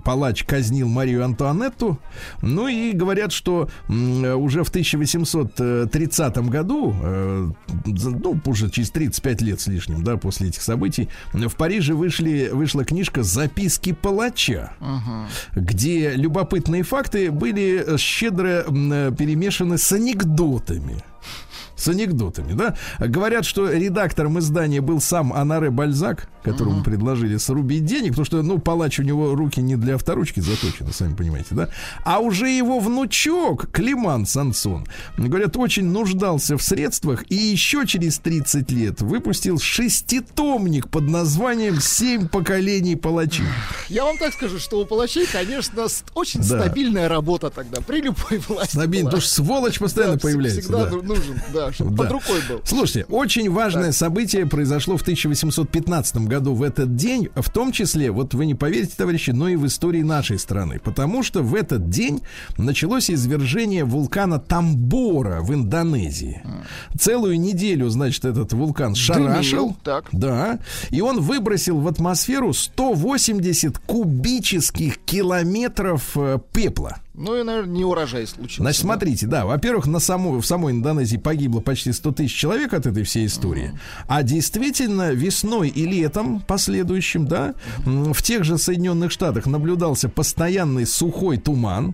палач 0.03 0.43
казнил 0.43 0.87
Марию 0.87 1.23
Антуанетту, 1.23 1.99
ну 2.41 2.67
и 2.67 2.91
говорят, 2.91 3.31
что 3.31 3.69
уже 3.87 4.63
в 4.63 4.69
1830 4.69 6.37
году, 6.49 6.95
ну, 7.85 8.41
уже 8.45 8.69
через 8.69 8.91
35 8.91 9.41
лет 9.41 9.61
с 9.61 9.67
лишним, 9.67 10.03
да, 10.03 10.17
после 10.17 10.49
этих 10.49 10.61
событий, 10.61 11.09
в 11.33 11.55
Париже 11.55 11.93
вышли, 11.93 12.49
вышла 12.51 12.83
книжка 12.83 13.23
«Записки 13.23 13.93
палача», 13.93 14.73
где 15.55 16.13
любопытные 16.49 16.83
факты 16.83 17.31
были 17.31 17.97
щедро 17.97 18.65
э, 18.67 19.11
перемешаны 19.17 19.77
с 19.77 19.91
анекдотами. 19.91 21.03
С 21.79 21.87
анекдотами, 21.87 22.53
да? 22.53 22.75
Говорят, 22.99 23.45
что 23.45 23.71
редактором 23.71 24.37
издания 24.39 24.81
был 24.81 24.99
сам 25.01 25.31
Анаре 25.33 25.69
Бальзак, 25.71 26.27
которому 26.43 26.83
предложили 26.83 27.37
срубить 27.37 27.85
денег, 27.85 28.09
потому 28.11 28.25
что, 28.25 28.41
ну, 28.41 28.59
палач 28.59 28.99
у 28.99 29.03
него 29.03 29.33
руки 29.35 29.61
не 29.61 29.75
для 29.75 29.95
авторучки 29.95 30.39
заточены, 30.41 30.91
сами 30.91 31.13
понимаете, 31.15 31.55
да? 31.55 31.69
А 32.03 32.19
уже 32.19 32.49
его 32.49 32.79
внучок, 32.79 33.71
Климан 33.71 34.25
Сансон, 34.25 34.85
говорят, 35.17 35.55
очень 35.57 35.85
нуждался 35.85 36.57
в 36.57 36.61
средствах 36.61 37.23
и 37.29 37.35
еще 37.35 37.85
через 37.87 38.19
30 38.19 38.71
лет 38.71 39.01
выпустил 39.01 39.57
шеститомник 39.59 40.89
под 40.89 41.03
названием 41.03 41.79
«Семь 41.79 42.27
поколений 42.27 42.95
палачей». 42.95 43.45
Я 43.89 44.05
вам 44.05 44.17
так 44.17 44.33
скажу, 44.33 44.59
что 44.59 44.79
у 44.81 44.85
палачей, 44.85 45.25
конечно, 45.31 45.87
очень 46.13 46.39
Да. 46.41 46.61
стабильная 46.63 47.07
работа 47.07 47.49
тогда 47.49 47.81
при 47.81 48.01
любой 48.01 48.39
власти. 48.47 48.75
Стабильно, 48.75 49.05
потому 49.05 49.21
что 49.21 49.33
сволочь 49.35 49.79
постоянно 49.79 50.13
Да, 50.15 50.19
появляется. 50.19 50.61
Всегда 50.61 50.85
да. 50.85 50.91
ну- 50.91 51.01
нужен, 51.03 51.41
да. 51.53 51.68
Да, 51.69 51.73
чтобы 51.73 51.91
Да. 51.91 52.03
под 52.03 52.11
рукой 52.11 52.39
был. 52.47 52.61
Слушайте, 52.63 53.05
очень 53.09 53.49
важное 53.49 53.91
событие 53.91 54.45
произошло 54.45 54.97
в 54.97 55.01
1815 55.01 56.27
году 56.27 56.53
в 56.53 56.63
этот 56.63 56.95
день, 56.95 57.29
в 57.35 57.49
том 57.49 57.71
числе, 57.71 58.11
вот 58.11 58.33
вы 58.33 58.45
не 58.45 58.55
поверите, 58.55 58.93
товарищи, 58.97 59.31
но 59.31 59.47
и 59.49 59.55
в 59.55 59.65
истории 59.65 60.01
нашей 60.01 60.39
страны, 60.39 60.79
потому 60.83 61.23
что 61.23 61.41
в 61.41 61.55
этот 61.55 61.89
день 61.89 62.21
началось 62.57 63.09
извержение 63.09 63.83
вулкана 63.85 64.39
Тамбора 64.39 65.41
в 65.41 65.53
Индонезии. 65.53 66.41
Целую 66.97 67.39
неделю, 67.39 67.89
значит, 67.89 68.25
этот 68.25 68.53
вулкан 68.53 68.95
шарашил. 68.95 69.59
Дымил, 69.69 69.77
так. 69.83 70.05
Да, 70.11 70.59
и 70.89 71.01
он 71.01 71.19
выбросил 71.21 71.79
в 71.79 71.87
атмосферу 71.87 72.53
180 72.53 73.77
кубических 73.79 74.97
километров 74.99 76.11
э, 76.15 76.39
пепла. 76.53 76.97
Ну 77.19 77.37
и, 77.37 77.43
наверное, 77.43 77.75
не 77.75 77.83
урожай 77.83 78.25
случился. 78.25 78.61
Значит, 78.61 78.81
да? 78.81 78.87
смотрите, 78.87 79.27
да, 79.27 79.45
во-первых, 79.45 79.87
на 79.87 79.99
саму, 79.99 80.39
в 80.39 80.45
самой 80.45 80.71
Индонезии 80.71 81.17
погибло 81.17 81.59
почти 81.59 81.91
100 81.91 82.13
тысяч 82.13 82.33
человек 82.33 82.73
от 82.73 82.85
этой 82.85 83.03
всей 83.03 83.25
истории. 83.25 83.77
А 84.07 84.23
действительно, 84.23 85.11
весной 85.11 85.67
и 85.67 85.85
летом 85.85 86.39
последующим, 86.39 87.27
да, 87.27 87.55
в 87.85 88.23
тех 88.23 88.45
же 88.45 88.57
Соединенных 88.57 89.11
Штатах 89.11 89.47
наблюдался 89.47 90.07
постоянный 90.07 90.85
сухой 90.85 91.37
туман. 91.37 91.93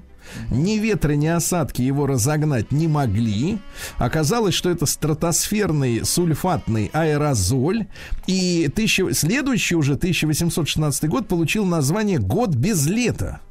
Ни 0.51 0.77
ветра, 0.77 1.13
ни 1.13 1.27
осадки 1.27 1.81
его 1.81 2.05
разогнать 2.07 2.71
не 2.71 2.87
могли. 2.87 3.59
Оказалось, 3.97 4.53
что 4.53 4.69
это 4.69 4.85
стратосферный 4.85 6.05
сульфатный 6.05 6.89
аэрозоль. 6.93 7.87
И 8.27 8.69
тысяча- 8.75 9.13
следующий 9.13 9.75
уже 9.75 9.95
1816 9.95 11.09
год 11.09 11.27
получил 11.27 11.65
название 11.65 12.19
«Год 12.19 12.55
без 12.55 12.85
лета». 12.87 13.41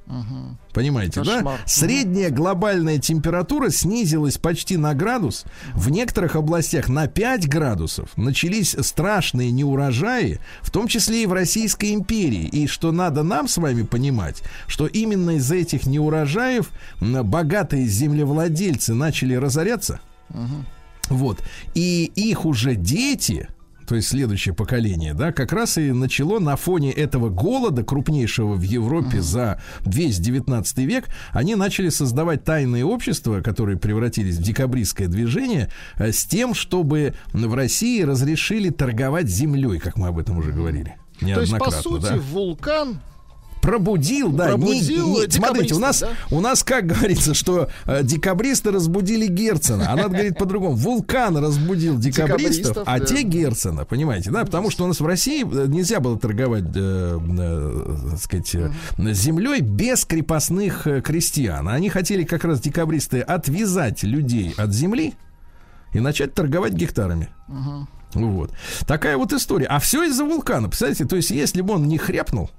Понимаете, 0.73 1.21
Кошмар. 1.21 1.59
да? 1.59 1.67
Средняя 1.67 2.31
глобальная 2.31 2.99
температура 2.99 3.71
снизилась 3.71 4.37
почти 4.37 4.77
на 4.77 4.95
градус. 4.95 5.45
В 5.75 5.91
некоторых 5.91 6.37
областях 6.37 6.89
на 6.89 7.07
5 7.07 7.49
градусов. 7.49 8.11
Начались 8.17 8.77
страшные 8.81 9.51
неурожаи, 9.51 10.41
в 10.61 10.71
том 10.71 10.89
числе 10.89 11.23
и 11.23 11.27
в 11.27 11.33
Российской 11.33 11.95
империи. 11.95 12.47
И 12.47 12.67
что 12.67 12.93
надо 12.93 13.23
нам 13.23 13.49
с 13.49 13.57
вами 13.57 13.83
понимать, 13.83 14.43
что 14.67 14.87
именно 14.87 15.37
из-за 15.37 15.57
этих 15.57 15.87
неурожаев 15.87 16.71
богатые 17.01 17.87
землевладельцы 17.87 18.95
начали 18.95 19.35
разоряться. 19.35 20.01
Вот. 21.09 21.43
И 21.75 22.11
их 22.15 22.47
уже 22.47 22.75
дети, 22.75 23.49
то 23.87 23.95
есть 23.95 24.09
следующее 24.09 24.55
поколение, 24.55 25.15
да, 25.15 25.33
как 25.33 25.53
раз 25.53 25.79
и 25.79 25.93
начало 25.93 26.39
на 26.39 26.57
фоне 26.57 26.93
этого 26.93 27.29
голода, 27.29 27.83
крупнейшего 27.85 28.55
в 28.55 28.63
Европе 28.63 29.21
за 29.21 29.61
весь 29.85 30.19
19 30.19 30.79
век, 30.79 31.07
они 31.33 31.55
начали 31.55 31.89
создавать 31.89 32.45
тайные 32.45 32.85
общества, 32.85 33.41
которые 33.41 33.79
превратились 33.79 34.37
в 34.37 34.43
декабристское 34.43 35.09
движение, 35.09 35.71
э, 35.97 36.13
с 36.13 36.25
тем, 36.25 36.55
чтобы 36.55 37.15
в 37.33 37.55
России 37.55 38.03
разрешили 38.03 38.71
торговать 38.71 39.29
землей, 39.29 39.79
как 39.79 39.97
мы 39.97 40.09
об 40.09 40.19
этом 40.19 40.39
уже 40.39 40.53
говорили. 40.53 40.97
То 41.21 41.41
есть, 41.41 41.57
по 41.57 41.71
сути, 41.71 42.03
да. 42.03 42.17
вулкан 42.17 42.99
Пробудил, 43.65 44.31
да. 44.31 44.49
Пробудил 44.49 45.07
не- 45.15 45.27
не- 45.27 45.31
смотрите, 45.31 45.75
у 45.75 45.79
нас, 45.79 46.01
декабристов, 46.01 46.33
у 46.33 46.41
нас 46.41 46.63
как 46.63 46.87
говорится, 46.87 47.33
что 47.35 47.69
э, 47.87 48.03
декабристы 48.03 48.71
разбудили 48.71 49.27
Герцена. 49.27 49.91
А 49.91 49.97
надо 49.97 50.11
говорить 50.11 50.37
по-другому. 50.37 50.75
Вулкан 50.77 51.37
разбудил 51.39 51.99
декабристов, 51.99 52.39
Декабристов, 52.39 52.83
а 52.87 52.99
да. 52.99 53.05
те 53.07 53.23
Герцена, 53.23 53.85
понимаете, 53.85 54.31
да? 54.31 54.45
Потому 54.45 54.71
что 54.71 54.85
у 54.85 54.87
нас 54.87 55.01
в 55.01 55.07
России 55.07 55.43
э, 55.45 55.67
нельзя 55.67 56.01
было 56.01 56.19
торговать, 56.19 56.65
э, 56.75 57.19
э, 57.39 57.97
так 58.11 58.21
сказать, 58.21 58.55
э, 58.55 58.71
землей 59.15 59.61
без 59.61 60.05
крепостных 60.05 60.87
э, 60.87 61.01
крестьян. 61.01 61.67
Они 61.69 61.89
хотели 61.89 62.25
как 62.25 62.45
раз 62.45 62.61
декабристы 62.61 63.21
отвязать 63.21 64.03
людей 64.03 64.55
от 64.57 64.73
земли 64.75 65.15
и 65.93 66.01
начать 66.01 66.35
торговать 66.35 66.73
гектарами. 66.75 67.29
Вот. 68.13 68.53
Такая 68.87 69.17
вот 69.17 69.33
история. 69.33 69.67
А 69.67 69.79
все 69.79 70.05
из-за 70.05 70.25
вулкана. 70.25 70.69
Представляете, 70.69 71.05
то 71.05 71.17
есть, 71.17 71.31
если 71.31 71.63
бы 71.63 71.75
он 71.75 71.89
не 71.89 71.99
хряпнул, 71.99 72.51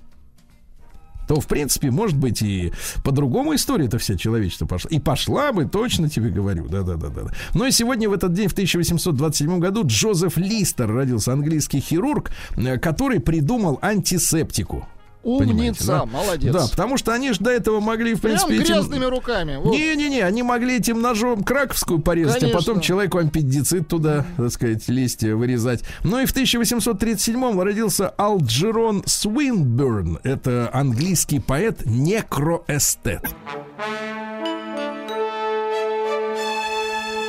то, 1.27 1.39
в 1.39 1.47
принципе, 1.47 1.91
может 1.91 2.17
быть, 2.17 2.41
и 2.41 2.71
по-другому 3.03 3.55
история-то 3.55 3.97
вся 3.97 4.15
человечество 4.15 4.65
пошла. 4.65 4.89
И 4.89 4.99
пошла 4.99 5.51
бы, 5.51 5.65
точно 5.65 6.09
тебе 6.09 6.29
говорю. 6.29 6.67
Да-да-да. 6.67 7.31
Ну 7.53 7.65
и 7.65 7.71
сегодня, 7.71 8.09
в 8.09 8.13
этот 8.13 8.33
день, 8.33 8.47
в 8.47 8.53
1827 8.53 9.59
году, 9.59 9.83
Джозеф 9.85 10.37
Листер 10.37 10.91
родился, 10.91 11.33
английский 11.33 11.79
хирург, 11.79 12.31
э, 12.57 12.77
который 12.77 13.19
придумал 13.19 13.79
антисептику. 13.81 14.87
Умница, 15.25 15.87
да? 15.87 16.05
молодец. 16.05 16.53
Да, 16.53 16.67
потому 16.69 16.97
что 16.97 17.11
они 17.13 17.33
же 17.33 17.39
до 17.39 17.49
этого 17.49 17.79
могли, 17.79 18.13
в 18.13 18.21
Прям 18.21 18.35
принципе, 18.37 18.55
этим- 18.61 18.73
грязными 18.75 19.05
руками. 19.05 19.57
вот. 19.57 19.71
не-не-не, 19.71 20.21
они 20.21 20.43
могли 20.43 20.77
этим 20.77 21.01
ножом 21.01 21.43
краковскую 21.43 21.99
порезать, 21.99 22.43
а 22.43 22.47
потом 22.47 22.75
Конечно. 22.75 22.81
человеку 22.83 23.17
аппендицит 23.17 23.87
туда, 23.87 24.25
так 24.37 24.51
сказать, 24.51 24.87
листья 24.87 25.35
вырезать. 25.35 25.83
Ну 26.03 26.19
и 26.19 26.25
в 26.25 26.33
1837-м 26.35 27.59
родился 27.59 28.09
Алджерон 28.09 29.03
Свинберн. 29.05 30.19
Это 30.23 30.69
английский 30.71 31.39
поэт, 31.39 31.85
некроэстет. 31.85 33.23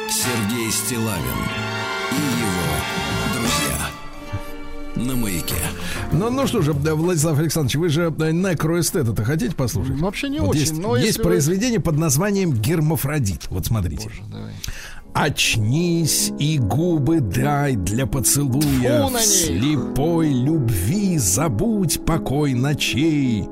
Сергей 0.09 0.71
Стилавин 0.71 1.41
и 2.13 2.15
его 2.41 3.35
друзья. 3.35 3.79
На 4.97 5.15
маяке. 5.17 5.55
Ну, 6.13 6.31
ну 6.31 6.47
что 6.47 6.63
же, 6.63 6.73
да, 6.73 6.95
Владислав 6.95 7.39
Александрович, 7.39 7.77
вы 7.77 7.89
же 7.89 8.15
э, 8.19 8.31
некроэстет 8.33 9.09
это 9.09 9.25
хотите 9.25 9.55
послушать? 9.55 9.97
Ну, 9.97 10.05
Вообще 10.05 10.29
не 10.29 10.39
Вот 10.41 10.51
очень, 10.51 10.61
есть, 10.61 10.79
но 10.79 10.97
есть 10.97 11.09
если 11.09 11.23
вы- 11.23 11.29
произведение 11.31 11.81
под 11.81 11.99
названием 11.99 12.53
«Гермафродит». 12.53 13.49
Вот 13.51 13.67
смотрите. 13.67 14.11
Давай. 14.31 14.53
Очнись 15.15 16.31
и 16.39 16.59
губы 16.59 17.21
дай 17.21 17.75
для 17.75 18.07
поцелуя 18.07 19.07
В 19.09 19.19
слепой 19.21 20.31
любви 20.31 21.17
забудь 21.19 22.05
покой 22.05 22.53
ночей 22.53 23.47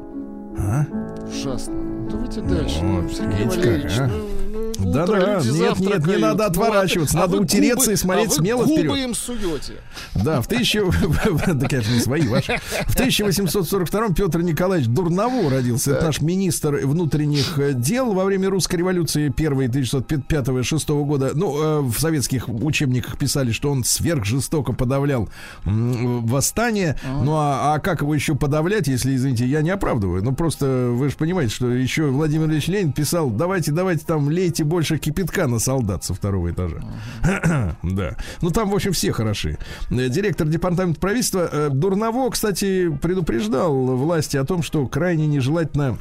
А? 0.59 0.85
Ужасно. 1.27 1.75
Давайте 2.11 2.43
дальше. 2.43 2.81
Ну, 2.83 3.09
Сергей 3.09 3.39
видите 3.45 3.57
как, 3.57 3.65
Валерьевич, 3.67 3.99
а? 3.99 4.07
ну, 4.09 4.54
Да-да, 4.79 5.03
утро, 5.05 5.17
люди 5.17 5.27
нет, 5.27 5.45
нет, 5.45 5.79
не 5.79 5.87
завтракают. 5.87 6.21
надо 6.21 6.45
Ну, 6.45 6.51
отворачиваться, 6.51 7.19
а 7.19 7.21
надо 7.23 7.37
вы 7.37 7.43
утереться 7.43 7.93
и 7.93 7.97
смотреть 7.97 8.31
а 8.31 8.35
смело 8.35 8.65
губы 8.65 8.81
вперед. 8.81 8.97
им 8.99 9.15
суете. 9.15 9.75
Да, 10.15 10.41
в 10.41 10.49
тысячу... 10.49 10.93
Да, 11.55 11.69
конечно, 11.69 11.93
не 11.93 12.01
свои, 12.01 12.27
ваши. 12.27 12.59
В 12.87 12.97
1842-м 12.97 14.15
Петр 14.15 14.41
Николаевич 14.41 14.89
Дурново 14.89 15.51
родился. 15.51 15.93
Это 15.93 16.07
наш 16.07 16.21
министр 16.21 16.77
внутренних 16.85 17.59
э, 17.59 17.73
дел 17.75 18.13
во 18.13 18.25
время 18.25 18.51
русской 18.51 18.77
революции 18.77 19.33
1 19.35 19.53
1905-6 19.71 21.05
года. 21.05 21.31
Ну, 21.35 21.63
э, 21.63 21.81
в 21.81 21.99
советских 21.99 22.49
учебниках 22.49 23.19
писали, 23.19 23.53
что 23.53 23.71
он 23.71 23.85
сверхжестоко 23.85 24.73
подавлял 24.73 25.29
восстание. 25.65 26.99
Ну, 27.05 27.35
а, 27.35 27.75
а 27.75 27.79
как 27.79 28.01
его 28.03 28.15
еще 28.15 28.35
подавлять, 28.35 28.89
если, 28.89 29.15
извините, 29.15 29.47
я 29.47 29.63
не 29.63 29.71
оправдываю. 29.71 30.23
Ну, 30.23 30.35
просто 30.35 30.91
вы 30.91 31.09
же 31.09 31.17
понимаете, 31.17 31.55
что 31.55 31.71
еще 31.71 32.07
Владимир 32.07 32.49
Ильич 32.51 32.69
Ленин 32.69 32.93
писал, 32.93 33.31
давайте, 33.31 33.73
давайте 33.73 34.05
там 34.05 34.29
лейте 34.29 34.64
больше 34.65 34.99
кипятка 34.99 35.47
на 35.47 35.59
солдат 35.59 36.05
со 36.05 36.15
второго 36.15 36.51
этажа. 36.51 36.83
Да. 37.83 38.17
Ну, 38.41 38.51
там, 38.51 38.71
в 38.71 38.75
общем, 38.75 38.93
все 38.93 39.13
хороши. 39.13 39.59
Э, 39.91 40.09
Директор 40.09 40.47
департамента 40.47 41.01
правительства 41.01 41.49
э, 41.51 41.69
Дурново, 41.71 42.31
кстати, 42.31 42.89
предупреждал 43.03 43.75
власти 43.97 44.37
о 44.37 44.45
том, 44.45 44.63
что 44.63 44.87
крайне 44.87 45.27
нежелательно 45.27 45.99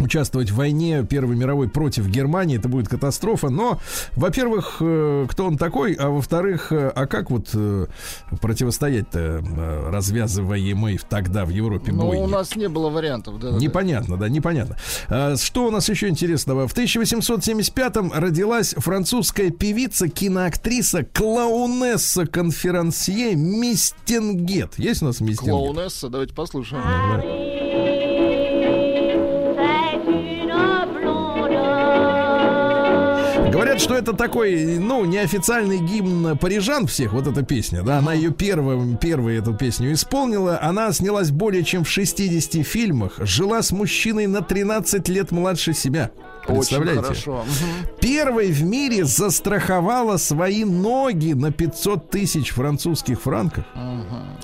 участвовать 0.00 0.50
в 0.50 0.56
войне 0.56 1.04
Первой 1.04 1.36
мировой 1.36 1.68
против 1.68 2.06
Германии, 2.06 2.58
это 2.58 2.68
будет 2.68 2.88
катастрофа. 2.88 3.48
Но, 3.48 3.78
во-первых, 4.16 4.76
э, 4.80 5.26
кто 5.28 5.46
он 5.46 5.58
такой, 5.58 5.94
а 5.94 6.08
во-вторых, 6.08 6.72
э, 6.72 6.92
а 6.94 7.06
как 7.06 7.30
вот 7.30 7.50
э, 7.54 7.86
противостоять-то 8.40 9.42
развязываемой 9.90 11.00
тогда 11.08 11.44
в 11.44 11.50
Европе 11.50 11.92
бойне? 11.92 12.22
у 12.22 12.26
нас 12.26 12.56
не 12.56 12.68
было 12.68 12.90
вариантов. 12.90 13.38
Да, 13.40 13.48
да, 13.48 13.52
да. 13.54 13.58
Непонятно, 13.58 14.16
да, 14.16 14.28
непонятно. 14.28 14.76
Что 15.36 15.66
у 15.66 15.70
нас 15.70 15.88
еще 15.88 16.08
интересного? 16.08 16.68
В 16.68 16.76
1875-м 16.76 18.12
родилась 18.14 18.74
французская 18.76 19.50
певица, 19.50 20.08
киноактриса, 20.08 21.04
клоунесса, 21.04 22.26
конферансье 22.26 23.34
Мистингет. 23.34 24.78
Есть 24.78 25.02
у 25.02 25.06
нас 25.06 25.20
Мистингет? 25.20 25.54
Клоунесса, 25.54 26.08
давайте 26.08 26.34
послушаем. 26.34 27.77
Говорят, 33.78 34.02
что 34.02 34.10
это 34.10 34.12
такой, 34.12 34.78
ну, 34.78 35.04
неофициальный 35.04 35.78
гимн 35.78 36.36
парижан 36.36 36.88
всех, 36.88 37.12
вот 37.12 37.28
эта 37.28 37.44
песня, 37.44 37.82
да, 37.82 37.98
она 37.98 38.12
ее 38.12 38.32
первым, 38.32 38.96
первой 38.96 39.38
эту 39.38 39.54
песню 39.54 39.92
исполнила, 39.92 40.58
она 40.60 40.92
снялась 40.92 41.30
более 41.30 41.62
чем 41.62 41.84
в 41.84 41.88
60 41.88 42.66
фильмах, 42.66 43.14
жила 43.18 43.62
с 43.62 43.70
мужчиной 43.70 44.26
на 44.26 44.42
13 44.42 45.08
лет 45.08 45.30
младше 45.30 45.74
себя. 45.74 46.10
Представляете? 46.54 47.00
Очень 47.00 47.02
хорошо. 47.02 47.44
Первой 48.00 48.52
в 48.52 48.62
мире 48.62 49.04
застраховала 49.04 50.16
свои 50.16 50.64
ноги 50.64 51.32
на 51.32 51.52
500 51.52 52.10
тысяч 52.10 52.50
французских 52.50 53.20
франков. 53.20 53.64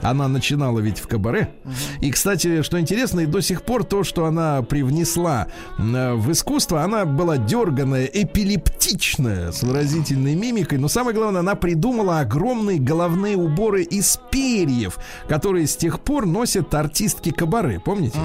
Она 0.02 0.28
начинала 0.28 0.80
ведь 0.80 0.98
в 0.98 1.08
кабаре. 1.08 1.54
И, 2.00 2.10
кстати, 2.10 2.62
что 2.62 2.80
интересно, 2.80 3.20
и 3.20 3.26
до 3.26 3.40
сих 3.40 3.62
пор 3.62 3.84
то, 3.84 4.04
что 4.04 4.26
она 4.26 4.62
привнесла 4.62 5.48
э, 5.78 6.14
в 6.14 6.30
искусство, 6.30 6.82
она 6.82 7.04
была 7.04 7.38
дерганая, 7.38 8.04
эпилептичная 8.06 9.52
с 9.52 9.62
выразительной 9.62 10.34
мимикой, 10.34 10.78
но 10.78 10.88
самое 10.88 11.16
главное, 11.16 11.40
она 11.40 11.54
придумала 11.54 12.20
огромные 12.20 12.78
головные 12.78 13.36
уборы 13.36 13.82
из 13.82 14.18
перьев, 14.30 14.98
которые 15.28 15.66
с 15.66 15.76
тех 15.76 16.00
пор 16.00 16.26
носят 16.26 16.74
артистки 16.74 17.30
кабары, 17.30 17.80
помните? 17.84 18.18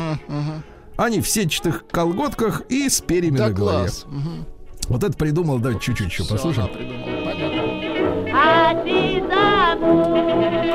Они 1.00 1.22
в 1.22 1.30
сетчатых 1.30 1.86
колготках 1.90 2.64
и 2.68 2.90
с 2.90 3.00
перьями 3.00 3.38
Да 3.38 3.48
на 3.48 3.54
голове. 3.54 3.78
класс. 3.88 4.06
Мгм. 4.06 4.46
Вот 4.90 5.04
это 5.06 5.14
придумал, 5.18 5.58
давайте 5.60 5.82
чуть-чуть 5.86 6.12
еще 6.12 6.26
послушаем. 6.26 6.68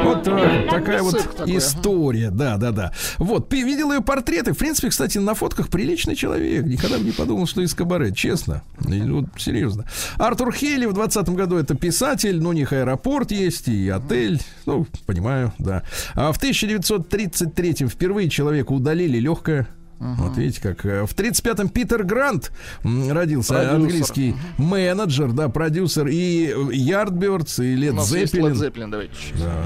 Вот 0.02 0.22
так, 0.22 0.70
такая 0.70 1.02
вот 1.02 1.18
такой, 1.18 1.44
ага. 1.44 1.58
история, 1.58 2.30
да, 2.30 2.56
да, 2.56 2.70
да. 2.70 2.92
Вот, 3.18 3.50
пи- 3.50 3.62
видел 3.64 3.92
ее 3.92 4.00
портреты. 4.00 4.54
В 4.54 4.58
принципе, 4.58 4.88
кстати, 4.88 5.18
на 5.18 5.34
фотках 5.34 5.68
приличный 5.68 6.14
человек. 6.14 6.64
Никогда 6.64 6.98
бы 6.98 7.04
не 7.04 7.12
подумал, 7.12 7.46
что 7.46 7.60
из 7.60 7.74
кабаре, 7.74 8.12
честно. 8.14 8.62
Вот, 8.78 9.26
серьезно. 9.36 9.84
Артур 10.16 10.54
Хейли 10.54 10.86
в 10.86 10.94
20 10.94 11.28
году 11.30 11.56
это 11.56 11.74
писатель, 11.74 12.40
ну, 12.40 12.50
у 12.50 12.52
них 12.52 12.72
аэропорт 12.72 13.30
есть 13.30 13.68
и 13.68 13.90
отель. 13.90 14.40
Ну, 14.64 14.86
понимаю, 15.06 15.52
да. 15.58 15.82
А 16.14 16.32
в 16.32 16.38
1933 16.38 17.86
впервые 17.88 18.30
человека 18.30 18.72
удалили 18.72 19.18
легкое. 19.18 19.68
Вот 19.98 20.36
видите, 20.36 20.60
как 20.60 20.84
э, 20.84 21.04
в 21.06 21.14
35-м 21.14 21.68
Питер 21.68 22.04
Грант 22.04 22.52
родился, 22.82 23.54
Продюсер. 23.54 23.74
английский 23.76 24.36
менеджер, 24.58 25.32
да, 25.32 25.48
продюсер, 25.48 26.06
и 26.08 26.52
Ярдбердс, 26.72 27.60
и 27.60 27.74
У 27.74 27.76
Лед 27.76 28.00
Зеппелин. 28.02 28.52
Led 28.52 28.72
Zeppelin, 28.72 28.90
давайте 28.90 29.14
чуть-чуть. 29.14 29.40
Да, 29.40 29.64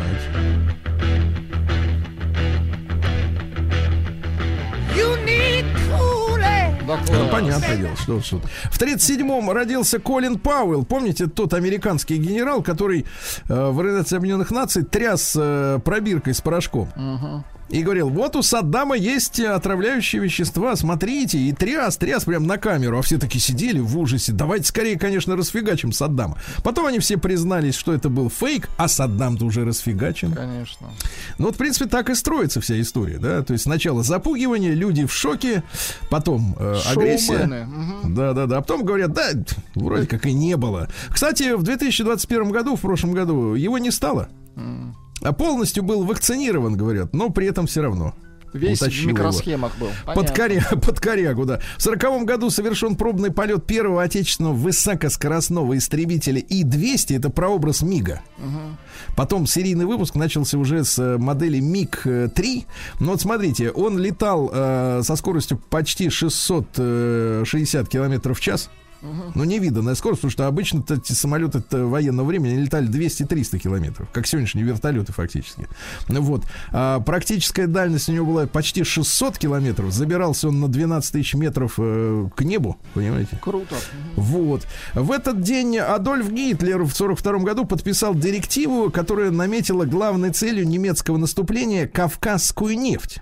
Ну, 6.89 7.29
понятное 7.31 7.77
дело, 7.77 7.97
что 7.97 8.21
тут. 8.21 8.45
В 8.71 8.81
37-м 8.81 9.51
родился 9.51 9.99
Колин 9.99 10.39
Пауэлл. 10.39 10.85
Помните, 10.85 11.27
тот 11.27 11.53
американский 11.53 12.17
генерал, 12.17 12.63
который 12.63 13.05
э, 13.49 13.71
в 13.71 13.79
Организации 13.79 14.17
Объединенных 14.17 14.51
Наций 14.51 14.85
тряс 14.85 15.37
э, 15.39 15.81
пробиркой 15.85 16.33
с 16.33 16.41
порошком. 16.41 16.89
И 17.71 17.83
говорил, 17.83 18.09
вот 18.09 18.35
у 18.37 18.43
Саддама 18.43 18.97
есть 18.97 19.41
отравляющие 19.41 20.23
вещества, 20.23 20.75
смотрите, 20.75 21.39
и 21.39 21.53
тряс, 21.53 21.99
тряс 21.99 22.25
прям 22.25 22.47
на 22.47 22.57
камеру, 22.57 22.99
а 22.99 23.03
все 23.03 23.19
таки 23.19 23.39
сидели 23.39 23.79
в 23.79 23.99
ужасе, 23.99 24.33
давайте 24.33 24.65
скорее, 24.67 24.99
конечно, 24.99 25.37
расфигачим 25.37 25.93
Саддама. 25.93 26.39
Потом 26.65 26.87
они 26.87 26.99
все 26.99 27.19
признались, 27.19 27.75
что 27.75 27.93
это 27.93 28.09
был 28.09 28.31
фейк, 28.31 28.71
а 28.79 28.89
Саддам-то 28.89 29.45
уже 29.45 29.65
расфигачен. 29.65 30.33
Конечно. 30.33 30.89
Ну 31.37 31.47
вот, 31.47 31.57
в 31.57 31.59
принципе, 31.59 31.87
так 31.87 32.09
и 32.09 32.15
строится 32.15 32.61
вся 32.61 32.81
история, 32.81 33.19
да, 33.19 33.43
то 33.43 33.53
есть 33.53 33.65
сначала 33.65 34.03
запугивание, 34.03 34.75
люди 34.75 35.05
в 35.05 35.13
шоке, 35.13 35.63
потом 36.11 36.57
э, 36.59 36.77
агрессия. 36.91 37.47
Мгм. 37.47 38.15
Да, 38.15 38.33
да, 38.33 38.47
да. 38.47 38.59
А 38.59 38.61
потом 38.63 38.85
говорят, 38.85 39.13
да, 39.13 39.29
вроде 39.75 40.07
как 40.07 40.25
и 40.25 40.33
не 40.33 40.57
было. 40.57 40.89
Кстати, 41.11 41.55
в 41.55 41.63
2021 41.63 42.51
году, 42.51 42.77
в 42.77 42.81
прошлом 42.81 43.13
году, 43.13 43.55
его 43.55 43.77
не 43.79 43.91
стало. 43.91 44.29
А 44.57 44.93
полностью 45.21 45.83
был 45.83 46.05
вакцинирован, 46.05 46.77
говорят, 46.77 47.13
но 47.13 47.31
при 47.31 47.47
этом 47.47 47.67
все 47.67 47.83
равно. 47.83 48.15
Весь 48.53 48.81
в 48.81 48.89
его. 48.89 49.11
микросхемах 49.11 49.77
был. 49.79 49.89
Под, 50.15 50.31
коря... 50.31 50.63
под 50.83 51.01
корягу, 51.01 51.45
да. 51.45 51.61
В 51.77 51.83
сороковом 51.83 52.25
году 52.25 52.51
совершен 52.51 52.97
пробный 52.97 53.31
полет 53.31 53.67
первого 53.67 54.03
отечественного 54.03 54.55
высокоскоростного 54.55 55.77
истребителя 55.77 56.41
И-200. 56.41 57.17
Это 57.19 57.31
прообраз 57.31 57.83
МИГа. 57.83 58.23
Потом 59.17 59.47
серийный 59.47 59.85
выпуск 59.85 60.15
начался 60.15 60.59
уже 60.59 60.85
с 60.85 60.99
э, 60.99 61.19
модели 61.19 61.61
МиГ-3. 61.61 62.65
Но 63.01 63.13
вот 63.13 63.21
смотрите, 63.21 63.71
он 63.71 63.99
летал 63.99 64.51
э, 64.53 65.03
со 65.05 65.17
скоростью 65.17 65.59
почти 65.59 66.09
660 66.09 67.89
километров 67.89 68.39
в 68.39 68.41
час. 68.41 68.71
Ну, 69.03 69.45
невиданная 69.45 69.95
скорость, 69.95 70.21
потому 70.23 70.31
что 70.33 70.47
обычно 70.47 70.85
эти 70.89 71.13
самолеты 71.13 71.63
военного 71.71 72.27
времени 72.27 72.61
летали 72.61 72.89
200-300 72.89 73.59
километров, 73.59 74.09
как 74.13 74.27
сегодняшние 74.27 74.67
вертолеты 74.67 75.13
фактически. 75.13 75.69
Ну 76.09 76.23
Вот. 76.23 76.45
А 76.71 77.01
практическая 77.01 77.67
дальность 77.67 78.09
у 78.09 78.13
него 78.13 78.27
была 78.27 78.47
почти 78.47 78.85
600 78.85 79.39
километров. 79.39 79.93
Забирался 79.93 80.49
он 80.49 80.61
на 80.61 80.69
12 80.69 81.13
тысяч 81.13 81.35
метров 81.35 81.75
э, 81.79 82.29
к 82.35 82.43
небу, 82.43 82.79
понимаете? 82.95 83.39
Круто. 83.41 83.77
Вот. 84.17 84.67
В 84.95 85.13
этот 85.13 85.41
день 85.43 85.79
Адольф 85.79 86.31
Гитлер 86.31 86.79
в 86.79 86.95
1942 86.95 87.39
году 87.39 87.65
подписал 87.65 88.15
директиву, 88.15 88.91
которая 88.91 89.31
наметила 89.31 89.85
главной 89.85 90.31
целью 90.31 90.67
немецкого 90.67 91.17
наступления 91.17 91.87
Кавказскую 91.87 92.79
нефть. 92.79 93.21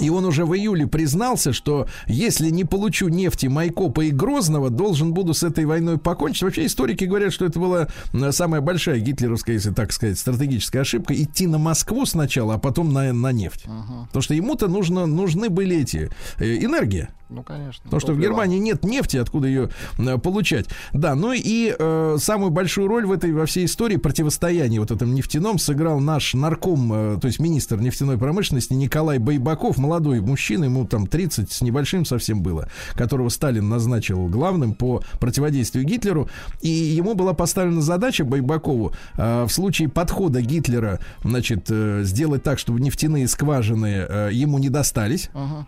И 0.00 0.10
он 0.10 0.24
уже 0.24 0.44
в 0.44 0.54
июле 0.54 0.86
признался, 0.86 1.52
что 1.52 1.86
если 2.06 2.50
не 2.50 2.64
получу 2.64 3.08
нефти 3.08 3.46
Майкопа 3.46 4.02
и 4.02 4.10
Грозного, 4.10 4.70
должен 4.70 5.12
буду 5.12 5.34
с 5.34 5.42
этой 5.42 5.64
войной 5.64 5.98
покончить. 5.98 6.42
Вообще 6.42 6.66
историки 6.66 7.04
говорят, 7.04 7.32
что 7.32 7.44
это 7.46 7.58
была 7.58 7.88
самая 8.30 8.60
большая 8.60 8.98
гитлеровская, 9.00 9.54
если 9.56 9.72
так 9.72 9.92
сказать, 9.92 10.18
стратегическая 10.18 10.80
ошибка. 10.80 11.14
Идти 11.14 11.46
на 11.46 11.58
Москву 11.58 12.06
сначала, 12.06 12.54
а 12.54 12.58
потом 12.58 12.92
на, 12.92 13.12
на 13.12 13.32
нефть. 13.32 13.64
Потому 14.06 14.22
что 14.22 14.34
ему-то 14.34 14.68
нужно, 14.68 15.06
нужны 15.06 15.48
были 15.48 15.76
эти 15.76 16.10
э, 16.38 16.64
энергия. 16.64 17.10
Ну, 17.28 17.42
конечно. 17.42 17.82
Потому 17.84 18.00
что 18.00 18.12
в. 18.12 18.20
Германии 18.20 18.58
нет 18.58 18.84
нефти, 18.84 19.16
откуда 19.16 19.48
ее 19.48 19.70
э, 19.98 20.18
получать. 20.18 20.66
Да, 20.92 21.14
ну 21.14 21.32
и 21.32 21.74
э, 21.78 22.16
самую 22.18 22.50
большую 22.50 22.88
роль 22.88 23.06
в 23.06 23.12
этой 23.12 23.32
во 23.32 23.46
всей 23.46 23.66
истории 23.66 23.96
противостояния 23.96 24.80
вот 24.80 24.90
этом 24.90 25.14
нефтяном 25.14 25.58
сыграл 25.58 26.00
наш 26.00 26.34
нарком, 26.34 26.92
э, 26.92 27.18
то 27.20 27.26
есть 27.26 27.38
министр 27.38 27.80
нефтяной 27.80 28.18
промышленности 28.18 28.72
Николай 28.72 29.18
Байбаков, 29.18 29.78
молодой 29.78 30.20
мужчина, 30.20 30.64
ему 30.64 30.86
там 30.86 31.06
30 31.06 31.52
с 31.52 31.60
небольшим 31.60 32.04
совсем 32.04 32.42
было, 32.42 32.68
которого 32.94 33.28
Сталин 33.28 33.68
назначил 33.68 34.26
главным 34.28 34.74
по 34.74 35.02
противодействию 35.20 35.84
Гитлеру. 35.84 36.28
И 36.60 36.68
ему 36.68 37.14
была 37.14 37.34
поставлена 37.34 37.82
задача 37.82 38.24
Байбакову 38.24 38.92
э, 39.16 39.44
в 39.44 39.50
случае 39.50 39.88
подхода 39.88 40.40
Гитлера, 40.40 41.00
значит, 41.22 41.66
э, 41.68 42.02
сделать 42.04 42.42
так, 42.42 42.58
чтобы 42.58 42.80
нефтяные 42.80 43.28
скважины 43.28 44.06
э, 44.08 44.30
ему 44.32 44.58
не 44.58 44.70
достались. 44.70 45.30
Ага. 45.34 45.66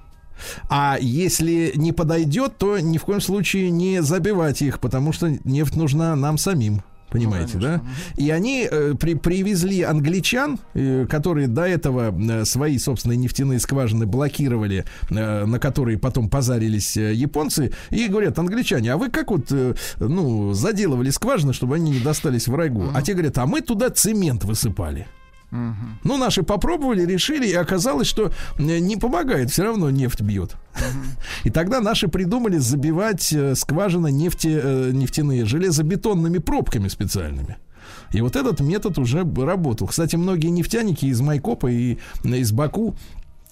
А 0.69 0.97
если 1.01 1.73
не 1.77 1.93
подойдет, 1.93 2.59
то 2.59 2.79
ни 2.79 2.99
в 2.99 3.05
коем 3.05 3.21
случае 3.21 3.71
не 3.71 4.03
забивать 4.03 4.63
их, 4.63 4.81
потому 4.81 5.13
что 5.13 5.29
нефть 5.45 5.77
нужна 5.77 6.15
нам 6.17 6.39
самим. 6.39 6.83
Понимаете, 7.11 7.59
да? 7.59 7.83
И 8.17 8.31
они 8.31 8.69
э, 8.71 8.95
при- 8.95 9.15
привезли 9.15 9.83
англичан, 9.83 10.61
э, 10.75 11.07
которые 11.11 11.49
до 11.49 11.63
этого 11.63 12.15
э, 12.17 12.45
свои 12.45 12.79
собственные 12.79 13.17
нефтяные 13.17 13.59
скважины 13.59 14.07
блокировали, 14.07 14.85
э, 15.11 15.45
на 15.45 15.59
которые 15.59 15.99
потом 15.99 16.31
позарились 16.31 16.97
э, 16.97 17.13
японцы, 17.13 17.73
и 17.91 18.07
говорят, 18.07 18.39
англичане, 18.39 18.93
а 18.93 18.97
вы 18.97 19.09
как 19.11 19.33
вот, 19.33 19.47
э, 19.51 19.75
ну, 19.99 20.53
заделывали 20.53 21.11
скважины, 21.11 21.53
чтобы 21.53 21.75
они 21.75 21.91
не 21.91 21.99
достались 21.99 22.47
врагу? 22.47 22.85
А 22.95 23.03
те 23.03 23.15
говорят, 23.15 23.39
а 23.39 23.47
мы 23.47 23.61
туда 23.61 23.91
цемент 23.91 24.45
высыпали. 24.45 25.09
Ну, 25.51 26.17
наши 26.17 26.43
попробовали, 26.43 27.05
решили, 27.05 27.47
и 27.49 27.55
оказалось, 27.55 28.07
что 28.07 28.33
э, 28.59 28.79
не 28.79 28.97
помогает, 28.97 29.51
все 29.51 29.65
равно 29.65 29.91
нефть 29.91 30.21
бьет. 30.21 30.57
И 31.45 31.51
тогда 31.51 31.81
наши 31.81 32.09
придумали 32.09 32.59
забивать 32.59 33.33
э, 33.33 33.55
скважины 33.57 34.13
нефти, 34.13 34.61
э, 34.63 34.91
нефтяные 34.93 35.45
железобетонными 35.45 36.39
пробками 36.39 36.89
специальными. 36.89 37.57
И 38.13 38.21
вот 38.21 38.37
этот 38.37 38.61
метод 38.61 38.99
уже 38.99 39.25
работал. 39.25 39.89
Кстати, 39.89 40.17
многие 40.17 40.49
нефтяники 40.49 41.07
из 41.07 41.21
Майкопа 41.21 41.69
и 41.69 41.99
из 42.25 42.53
Баку 42.53 42.97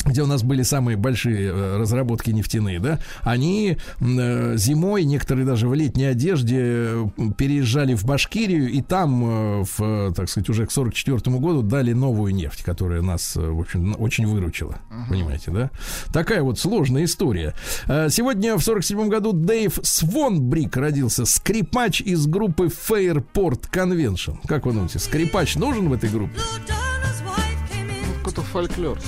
где 0.09 0.23
у 0.23 0.27
нас 0.27 0.43
были 0.43 0.63
самые 0.63 0.97
большие 0.97 1.51
э, 1.51 1.77
разработки 1.77 2.31
нефтяные, 2.31 2.81
да, 2.81 2.99
они 3.23 3.77
э, 4.01 4.57
зимой, 4.57 5.05
некоторые 5.05 5.47
даже 5.47 5.69
в 5.69 5.75
летней 5.75 6.05
одежде 6.05 6.59
э, 6.61 7.07
переезжали 7.37 7.95
в 7.95 8.05
Башкирию, 8.05 8.69
и 8.69 8.83
там, 8.83 9.63
в, 9.65 10.13
так 10.15 10.29
сказать, 10.29 10.49
уже 10.49 10.67
к 10.67 10.71
44 10.71 11.37
году 11.39 11.63
дали 11.63 11.93
новую 11.93 12.35
нефть, 12.35 12.63
которая 12.63 13.03
нас, 13.03 13.37
в 13.37 13.61
общем, 13.61 13.95
очень 13.99 14.27
выручила. 14.27 14.79
Понимаете, 15.09 15.51
да? 15.51 15.71
Такая 16.13 16.43
вот 16.43 16.59
сложная 16.59 17.05
история. 17.05 17.55
Сегодня 17.87 18.57
в 18.57 18.63
47 18.63 19.09
году 19.09 19.33
Дэйв 19.33 19.79
Свонбрик 19.83 20.77
родился, 20.77 21.25
скрипач 21.25 22.01
из 22.01 22.27
группы 22.27 22.67
Fairport 22.67 23.71
Convention. 23.73 24.39
Как 24.47 24.67
вы 24.67 24.73
думаете, 24.73 24.99
скрипач 24.99 25.57
нужен 25.57 25.89
в 25.89 25.93
этой 25.93 26.11
группе? 26.11 26.39
Какой-то 28.29 28.43
фольклор. 28.43 28.99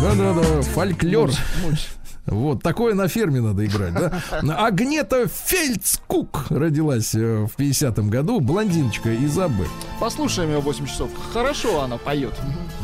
Да-да-да, 0.00 0.62
фольклор. 0.62 1.30
Муть. 1.64 1.88
Вот, 2.26 2.62
такое 2.62 2.94
на 2.94 3.08
ферме 3.08 3.40
надо 3.40 3.64
играть, 3.64 3.94
да? 3.94 4.20
Агнета 4.58 5.26
Фельдскук 5.28 6.44
родилась 6.50 7.14
э, 7.14 7.46
в 7.46 7.58
50-м 7.58 8.10
году, 8.10 8.40
блондиночка 8.40 9.10
из 9.10 9.38
Абы. 9.38 9.66
Послушаем 9.98 10.50
ее 10.50 10.60
8 10.60 10.84
часов. 10.84 11.08
Хорошо 11.32 11.80
она 11.82 11.96
поет. 11.96 12.34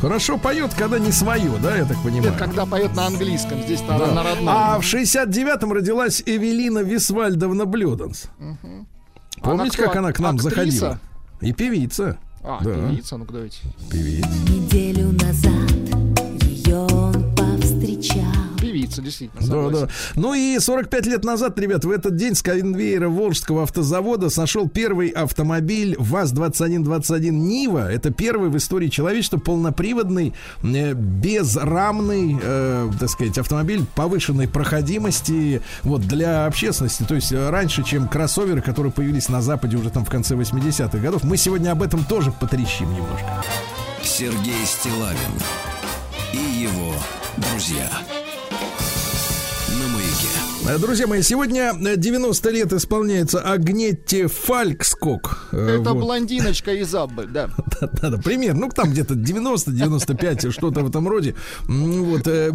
Хорошо 0.01 0.39
поет, 0.39 0.73
когда 0.73 0.97
не 0.97 1.11
свое, 1.11 1.51
да, 1.61 1.77
я 1.77 1.85
так 1.85 2.01
понимаю? 2.01 2.31
Нет, 2.31 2.37
когда 2.39 2.65
поет 2.65 2.95
на 2.95 3.05
английском, 3.05 3.61
здесь 3.61 3.81
на, 3.81 3.99
Да. 3.99 4.07
на 4.13 4.23
родном. 4.23 4.49
А 4.49 4.79
в 4.79 4.81
69-м 4.83 5.71
родилась 5.71 6.23
Эвелина 6.25 6.79
Висвальдовна 6.79 7.65
Блюденс. 7.65 8.31
Помните, 9.43 9.77
кто, 9.77 9.83
как 9.87 9.95
она 9.97 10.11
к 10.11 10.19
нам 10.19 10.37
актриса? 10.37 10.49
заходила? 10.49 10.99
И 11.41 11.53
певица. 11.53 12.17
А, 12.43 12.63
Да. 12.63 12.73
певица, 12.73 13.17
ну-ка 13.17 13.33
давайте. 13.33 13.59
Певица. 13.91 14.27
Неделю 14.49 15.11
назад 15.11 15.71
хочется, 18.95 19.01
действительно. 19.01 19.41
Да, 19.41 19.47
согласен. 19.47 19.87
да. 19.87 20.21
Ну 20.21 20.33
и 20.33 20.59
45 20.59 21.05
лет 21.07 21.23
назад, 21.23 21.59
ребят, 21.59 21.85
в 21.85 21.91
этот 21.91 22.15
день 22.15 22.35
с 22.35 22.41
конвейера 22.41 23.09
Волжского 23.09 23.63
автозавода 23.63 24.29
сошел 24.29 24.67
первый 24.67 25.09
автомобиль 25.09 25.95
ВАЗ-2121 25.97 27.29
Нива. 27.29 27.91
Это 27.91 28.11
первый 28.11 28.49
в 28.49 28.57
истории 28.57 28.87
человечества 28.87 29.37
полноприводный, 29.37 30.33
э, 30.63 30.93
безрамный, 30.93 32.37
э, 32.41 32.91
так 32.99 33.09
сказать, 33.09 33.37
автомобиль 33.37 33.85
повышенной 33.95 34.47
проходимости 34.47 35.61
вот, 35.83 36.01
для 36.01 36.45
общественности. 36.45 37.03
То 37.03 37.15
есть 37.15 37.31
э, 37.31 37.49
раньше, 37.49 37.83
чем 37.83 38.07
кроссоверы, 38.07 38.61
которые 38.61 38.91
появились 38.91 39.29
на 39.29 39.41
Западе 39.41 39.77
уже 39.77 39.89
там 39.89 40.05
в 40.05 40.09
конце 40.09 40.35
80-х 40.35 40.97
годов. 40.97 41.23
Мы 41.23 41.37
сегодня 41.37 41.71
об 41.71 41.81
этом 41.81 42.03
тоже 42.03 42.31
потрещим 42.31 42.91
немножко. 42.93 43.43
Сергей 44.03 44.65
Стилавин 44.65 45.17
и 46.33 46.37
его 46.37 46.93
друзья. 47.37 47.89
Э, 50.67 50.77
Друзья 50.79 51.05
мои, 51.05 51.21
сегодня 51.21 51.73
э, 51.79 51.95
90 51.95 52.49
лет 52.49 52.73
исполняется 52.73 53.39
Агнетте 53.39 54.27
Фалькскок. 54.27 55.49
Э, 55.51 55.77
Это 55.79 55.93
вот. 55.93 56.01
блондиночка 56.03 56.73
из 56.73 56.93
Аббы, 56.95 57.27
да. 57.27 57.49
Да, 57.81 57.89
да, 58.01 58.09
да, 58.11 58.17
пример, 58.17 58.53
ну 58.55 58.69
там 58.69 58.89
где-то 58.91 59.13
90-95, 59.15 60.51
что-то 60.51 60.79
в 60.81 60.89
этом 60.89 61.07
роде. 61.07 61.35
Вот, 61.67 62.25
э, 62.27 62.51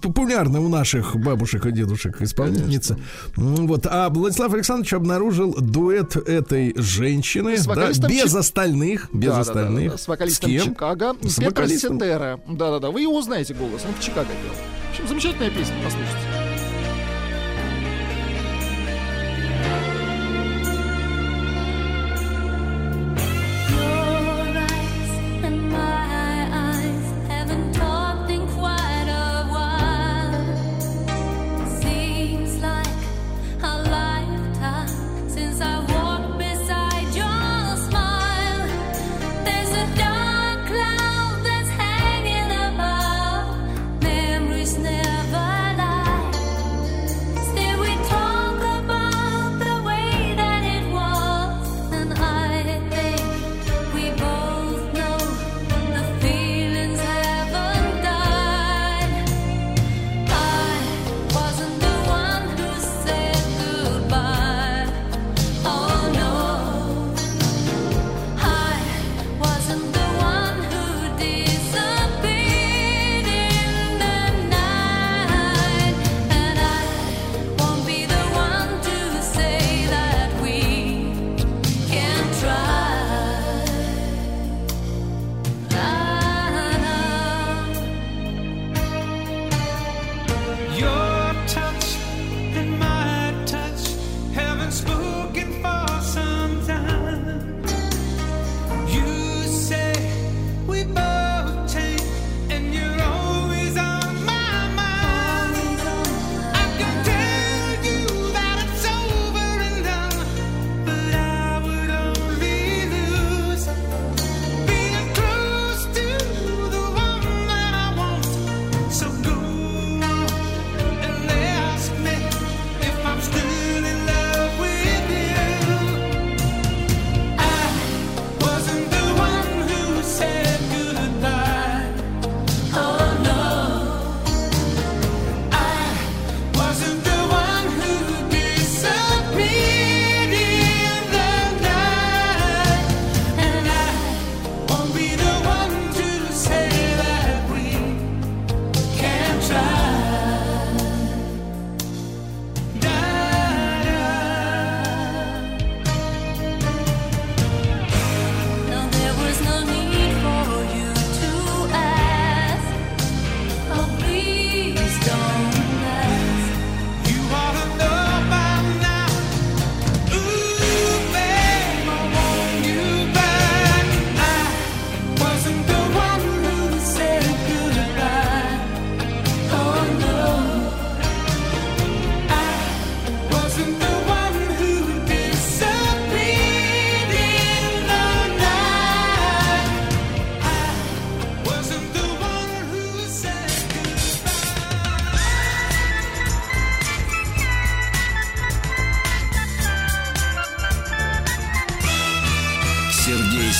популярна 0.00 0.60
у 0.60 0.68
наших 0.68 1.16
бабушек 1.16 1.66
и 1.66 1.72
дедушек 1.72 2.20
исполнительница. 2.22 2.96
Вот, 3.34 3.86
а 3.86 4.08
Владислав 4.10 4.52
Александрович 4.52 4.92
обнаружил 4.92 5.54
дуэт 5.58 6.16
этой 6.16 6.74
женщины, 6.76 7.56
С 7.56 7.64
да, 7.66 7.88
без 7.88 8.34
Чик- 8.34 8.38
остальных, 8.38 9.08
без 9.12 9.30
Да, 9.30 9.30
да, 9.30 9.34
да, 9.36 9.40
остальных. 9.40 9.92
да, 9.92 9.98
С 9.98 10.06
вокалистом 10.06 10.50
кем? 10.50 10.64
Чикаго. 10.64 11.14
С 11.22 11.36
Петр 11.36 11.48
вокалистом. 11.62 11.98
Сетера. 11.98 12.40
Да-да-да, 12.46 12.90
вы 12.90 13.00
его 13.02 13.16
узнаете 13.16 13.54
голос, 13.54 13.82
он 13.88 13.94
в 13.98 14.04
Чикаго 14.04 14.28
пел. 14.28 14.52
В 14.54 14.90
общем, 14.92 15.08
замечательная 15.08 15.50
песня, 15.50 15.74
послушайте. 15.82 16.27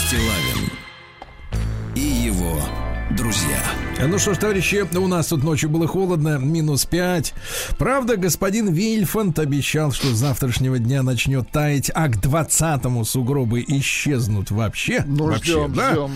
Стилавин 0.09 0.71
и 1.95 2.01
его 2.01 2.59
друзья. 3.11 3.59
Ну 4.01 4.19
что 4.19 4.33
ж, 4.33 4.39
товарищи, 4.39 4.87
у 4.97 5.07
нас 5.07 5.27
тут 5.27 5.45
ночью 5.45 5.69
было 5.69 5.87
холодно, 5.87 6.39
минус 6.39 6.87
5. 6.87 7.35
Правда, 7.77 8.17
господин 8.17 8.73
Вильфанд 8.73 9.39
обещал, 9.39 9.93
что 9.93 10.07
с 10.07 10.17
завтрашнего 10.17 10.79
дня 10.79 11.03
начнет 11.03 11.51
таять, 11.51 11.91
а 11.95 12.09
к 12.09 12.17
20-му 12.17 13.05
сугробы 13.05 13.63
исчезнут 13.69 14.51
вообще. 14.51 15.05
Ну, 15.07 15.27
вообще, 15.27 15.53
ждем, 15.53 15.75
да? 15.75 15.93
ждем. 15.93 16.13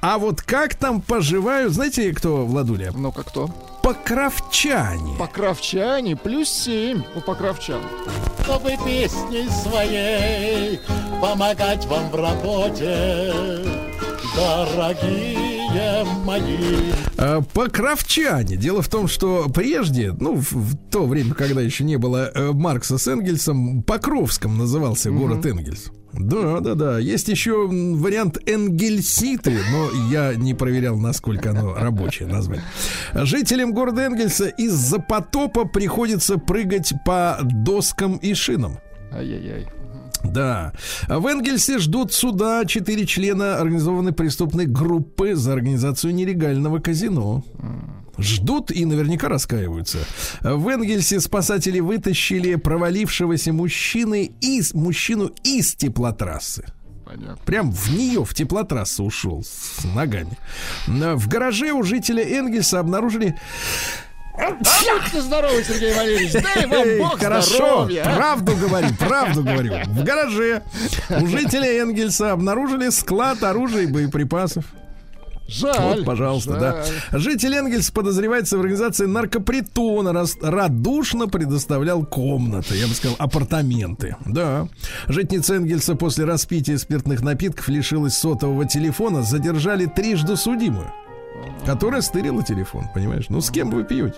А 0.00 0.18
вот 0.18 0.42
как 0.42 0.74
там 0.74 1.00
поживают, 1.00 1.72
знаете, 1.72 2.12
кто, 2.12 2.44
Владуля? 2.44 2.90
Ну-ка, 2.92 3.22
кто? 3.22 3.54
Покровчане. 3.88 5.16
Покровчане 5.18 6.14
плюс 6.14 6.50
7 6.50 7.02
у 7.14 7.20
покровчан. 7.22 7.80
чтобы 8.44 8.72
песней 8.84 9.48
своей 9.48 10.78
помогать 11.22 11.86
вам 11.86 12.10
в 12.10 12.14
работе. 12.14 13.32
дорогие 14.36 15.57
мои. 16.24 16.56
А, 17.16 17.40
Покровчане. 17.40 18.56
Дело 18.56 18.82
в 18.82 18.88
том, 18.88 19.08
что 19.08 19.48
прежде, 19.48 20.12
ну, 20.12 20.36
в, 20.36 20.76
то 20.90 21.06
время, 21.06 21.34
когда 21.34 21.60
еще 21.60 21.84
не 21.84 21.96
было 21.96 22.30
э, 22.34 22.52
Маркса 22.52 22.98
с 22.98 23.06
Энгельсом, 23.08 23.82
Покровском 23.82 24.58
назывался 24.58 25.10
город 25.10 25.44
Энгельс. 25.46 25.90
Да, 26.12 26.60
да, 26.60 26.74
да. 26.74 26.98
Есть 26.98 27.28
еще 27.28 27.68
вариант 27.68 28.38
Энгельситы, 28.46 29.58
но 29.70 29.90
я 30.10 30.34
не 30.34 30.54
проверял, 30.54 30.96
насколько 30.96 31.50
оно 31.50 31.74
рабочее 31.74 32.28
название. 32.28 32.64
Жителям 33.14 33.72
города 33.72 34.02
Энгельса 34.02 34.46
из-за 34.46 34.98
потопа 34.98 35.64
приходится 35.66 36.38
прыгать 36.38 36.92
по 37.04 37.38
доскам 37.42 38.16
и 38.16 38.34
шинам. 38.34 38.78
Ай-яй-яй. 39.12 39.66
Да. 40.24 40.72
В 41.08 41.26
Энгельсе 41.26 41.78
ждут 41.78 42.12
суда 42.12 42.64
четыре 42.64 43.06
члена 43.06 43.58
организованной 43.58 44.12
преступной 44.12 44.66
группы 44.66 45.34
за 45.34 45.52
организацию 45.52 46.14
нелегального 46.14 46.78
казино. 46.78 47.44
Ждут 48.18 48.72
и 48.72 48.84
наверняка 48.84 49.28
раскаиваются. 49.28 49.98
В 50.40 50.66
Энгельсе 50.68 51.20
спасатели 51.20 51.78
вытащили 51.78 52.56
провалившегося 52.56 53.52
мужчины 53.52 54.32
из, 54.40 54.74
мужчину 54.74 55.30
из 55.44 55.74
теплотрассы. 55.74 56.64
Понятно. 57.06 57.38
Прям 57.46 57.72
в 57.72 57.90
нее, 57.96 58.24
в 58.24 58.34
теплотрассу 58.34 59.04
ушел 59.04 59.42
с 59.42 59.84
ногами. 59.94 60.36
В 60.86 61.28
гараже 61.28 61.72
у 61.72 61.82
жителя 61.82 62.22
Энгельса 62.22 62.80
обнаружили 62.80 63.34
Будьте 64.38 65.20
здоровы, 65.20 65.64
Сергей 65.64 65.94
Валерьевич. 65.94 66.32
Дай 66.32 66.66
вам 66.66 66.98
бог 66.98 67.18
Хорошо, 67.18 67.56
здоровья. 67.56 68.04
правду 68.04 68.56
говорю, 68.56 68.88
правду 68.98 69.42
говорю. 69.42 69.72
В 69.86 70.04
гараже 70.04 70.62
у 71.10 71.26
жителя 71.26 71.82
Энгельса 71.82 72.32
обнаружили 72.32 72.90
склад 72.90 73.42
оружия 73.42 73.82
и 73.82 73.86
боеприпасов. 73.86 74.64
Жаль. 75.48 75.80
Вот, 75.80 76.04
пожалуйста, 76.04 76.58
да. 76.58 76.84
жаль. 76.84 77.20
Житель 77.20 77.54
Энгельс 77.54 77.90
подозревается 77.90 78.58
в 78.58 78.60
организации 78.60 79.06
наркопритона, 79.06 80.12
раз 80.12 80.36
радушно 80.42 81.26
предоставлял 81.26 82.04
комнаты, 82.04 82.76
я 82.76 82.86
бы 82.86 82.92
сказал, 82.92 83.16
апартаменты. 83.18 84.16
Да. 84.26 84.68
Житница 85.06 85.54
Энгельса 85.54 85.94
после 85.94 86.26
распития 86.26 86.76
спиртных 86.76 87.22
напитков 87.22 87.68
лишилась 87.68 88.18
сотового 88.18 88.66
телефона, 88.66 89.22
задержали 89.22 89.86
трижды 89.86 90.36
судимую. 90.36 90.92
Которая 91.66 92.00
стырила 92.00 92.42
телефон, 92.42 92.86
понимаешь? 92.94 93.26
Ну, 93.28 93.40
с 93.42 93.50
кем 93.50 93.70
вы 93.70 93.84
пьете? 93.84 94.14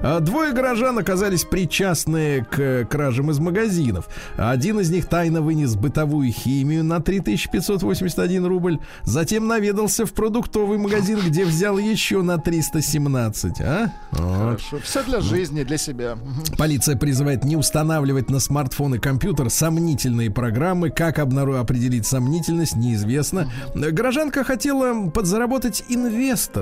А, 0.00 0.18
Двое 0.20 0.52
горожан 0.52 0.98
оказались 0.98 1.44
причастны 1.44 2.44
к 2.50 2.86
кражам 2.86 3.30
из 3.30 3.38
магазинов. 3.38 4.08
Один 4.36 4.80
из 4.80 4.90
них 4.90 5.06
тайно 5.06 5.40
вынес 5.40 5.76
бытовую 5.76 6.32
химию 6.32 6.82
на 6.82 7.00
3581 7.00 8.44
рубль. 8.46 8.78
Затем 9.04 9.46
наведался 9.46 10.06
в 10.06 10.12
продуктовый 10.12 10.78
магазин, 10.78 11.20
где 11.24 11.44
взял 11.44 11.78
еще 11.78 12.22
на 12.22 12.38
317. 12.38 13.60
А? 13.60 13.92
Вот. 14.12 14.36
Хорошо. 14.60 14.78
Все 14.82 15.02
для 15.04 15.20
жизни, 15.20 15.62
для 15.62 15.78
себя. 15.78 16.18
Полиция 16.56 16.96
призывает 16.96 17.44
не 17.44 17.56
устанавливать 17.56 18.28
на 18.30 18.40
смартфон 18.40 18.96
и 18.96 18.98
компьютер 18.98 19.50
сомнительные 19.50 20.30
программы. 20.30 20.90
Как 20.90 21.18
обнару- 21.20 21.58
определить 21.60 22.06
сомнительность, 22.06 22.74
неизвестно. 22.76 23.48
Горожанка 23.74 24.42
хотела 24.42 25.10
подзаработать 25.10 25.84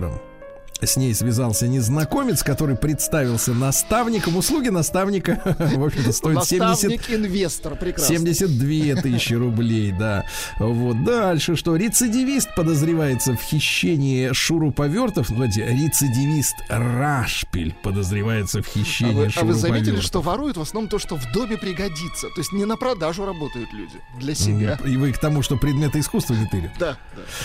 Namaskaram. 0.01 0.36
С 0.81 0.97
ней 0.97 1.15
связался 1.15 1.67
незнакомец, 1.69 2.43
который 2.43 2.77
представился 2.77 3.55
наставником. 3.55 4.37
Услуги 4.37 4.69
наставника, 4.69 5.41
в 5.59 5.85
общем-то, 5.85 6.13
стоят 6.13 6.45
70, 6.45 6.61
Наставник-инвестор, 6.61 7.77
прекрасно. 7.77 8.17
72 8.17 9.01
тысячи 9.03 9.35
рублей, 9.35 9.93
да. 9.93 10.25
Вот 10.59 11.03
дальше, 11.05 11.57
что 11.57 11.77
рецидивист 11.77 12.55
подозревается 12.55 13.35
в 13.35 13.41
хищении 13.41 14.33
шуруповертов. 14.33 15.31
Ну, 15.31 15.37
Давайте, 15.37 15.67
рецидивист 15.67 16.57
Рашпиль 16.69 17.75
подозревается 17.83 18.63
в 18.63 18.67
А 18.67 18.71
хищении 18.71 19.13
вы, 19.13 19.23
а 19.23 19.25
вы 19.27 19.31
шуруповертов. 19.31 19.61
заметили, 19.63 20.01
что 20.01 20.21
воруют 20.21 20.57
в 20.57 20.61
основном 20.61 20.89
то, 20.91 20.99
что 20.99 21.17
в 21.17 21.33
доме 21.33 21.57
пригодится? 21.57 22.29
То 22.35 22.39
есть 22.41 22.53
не 22.53 22.65
на 22.65 22.77
продажу 22.77 23.25
работают 23.25 23.73
люди, 23.73 23.95
для 24.19 24.35
себя. 24.35 24.79
И 24.85 24.97
вы 24.97 25.13
к 25.13 25.19
тому, 25.19 25.43
что 25.43 25.57
предметы 25.57 26.01
искусства 26.01 26.35
не 26.35 26.47
тырят. 26.47 26.73
Да, 26.79 26.97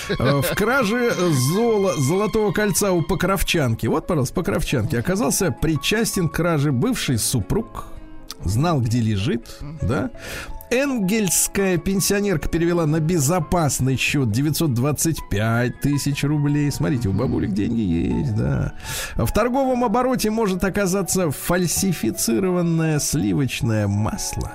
да. 0.09 0.15
Э, 0.19 0.41
В 0.41 0.55
краже 0.55 1.13
золо, 1.53 1.93
золотого 2.01 2.51
кольца 2.51 2.91
у 2.91 3.01
покровчанки, 3.21 3.85
вот, 3.85 4.07
пожалуйста, 4.07 4.33
покровчанки, 4.33 4.95
оказался 4.95 5.51
причастен 5.51 6.27
к 6.27 6.33
краже 6.33 6.71
бывший 6.71 7.19
супруг, 7.19 7.85
знал, 8.43 8.81
где 8.81 8.99
лежит, 8.99 9.59
да. 9.83 10.09
Энгельская 10.71 11.77
пенсионерка 11.77 12.49
перевела 12.49 12.87
на 12.87 12.99
безопасный 12.99 13.95
счет 13.95 14.31
925 14.31 15.81
тысяч 15.81 16.23
рублей. 16.23 16.71
Смотрите, 16.71 17.09
у 17.09 17.13
бабулек 17.13 17.51
деньги 17.51 17.81
есть, 17.81 18.35
да. 18.35 18.73
В 19.15 19.31
торговом 19.31 19.83
обороте 19.83 20.31
может 20.31 20.63
оказаться 20.63 21.29
фальсифицированное 21.29 22.97
сливочное 22.99 23.87
масло. 23.87 24.51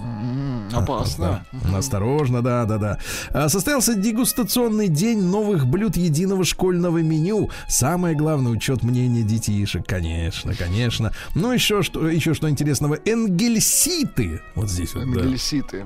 М, 0.00 0.68
Опасно. 0.72 1.44
Да. 1.52 1.78
Осторожно, 1.78 2.42
да, 2.42 2.64
да, 2.64 2.78
да. 2.78 2.98
А, 3.32 3.48
Состоялся 3.48 3.94
дегустационный 3.94 4.88
день 4.88 5.22
новых 5.22 5.66
блюд 5.66 5.96
единого 5.96 6.44
школьного 6.44 6.98
меню. 6.98 7.50
Самое 7.68 8.14
главное, 8.16 8.52
учет 8.52 8.82
мнения 8.82 9.22
детишек. 9.22 9.86
Конечно, 9.86 10.54
конечно. 10.54 11.12
Ну, 11.34 11.52
еще 11.52 11.82
что, 11.82 12.08
еще 12.08 12.34
что 12.34 12.48
интересного. 12.48 12.98
Энгельситы. 13.04 14.40
Вот 14.54 14.70
здесь 14.70 14.94
вот, 14.94 15.04
да. 15.12 15.20
Энгельситы. 15.20 15.84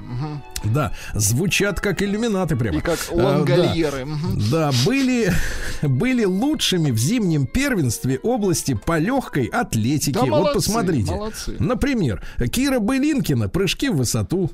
Да, 0.64 0.92
звучат 1.14 1.80
как 1.80 2.02
иллюминаты 2.02 2.54
прямо. 2.56 2.78
И 2.78 2.80
как 2.80 2.98
А, 3.12 3.44
да. 3.44 3.72
Мгм. 4.04 4.40
Да, 4.50 4.70
были, 4.86 5.32
были 5.82 6.24
лучшими 6.24 6.90
в 6.90 6.98
зимнем 6.98 7.46
первенстве 7.46 8.18
области 8.22 8.74
по 8.74 8.98
легкой 8.98 9.46
атлетике. 9.46 10.18
Да 10.20 10.24
вот 10.26 10.52
посмотрите. 10.54 11.10
молодцы. 11.12 11.56
Например, 11.58 12.22
Кира 12.52 12.78
Былинкина, 12.78 13.48
прыжки 13.48 13.88
в 13.88 14.01
высоту. 14.02 14.50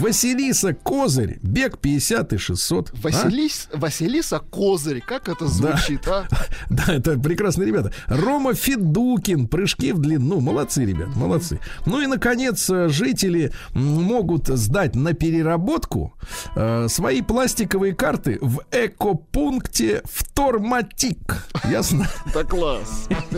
Василиса 0.00 0.74
Козырь, 0.74 1.38
бег 1.42 1.78
50 1.78 2.34
и 2.34 2.36
600. 2.36 2.90
А? 2.90 2.96
Василис, 3.02 3.68
Василиса 3.72 4.40
Козырь, 4.40 5.00
как 5.00 5.28
это 5.28 5.46
звучит, 5.46 6.06
а? 6.06 6.28
Да, 6.70 6.92
это 6.92 7.18
прекрасные 7.18 7.66
ребята. 7.66 7.92
Рома 8.08 8.54
Федукин, 8.54 9.48
прыжки 9.48 9.92
в 9.92 9.98
длину. 9.98 10.40
Молодцы, 10.40 10.84
ребят, 10.84 11.16
молодцы. 11.16 11.60
Ну 11.86 12.00
и, 12.02 12.06
наконец, 12.06 12.68
э, 12.68 12.88
жители 12.88 13.52
могут 13.72 14.48
сдать 14.48 14.94
на 14.94 15.14
переработку 15.14 16.14
э, 16.54 16.88
свои 16.88 17.22
пластиковые 17.22 17.94
карты 17.94 18.38
в 18.42 18.60
экопункте 18.70 20.02
Вторматик. 20.04 21.46
Ясно? 21.64 22.06
Да 22.34 22.44
класс. 22.44 23.08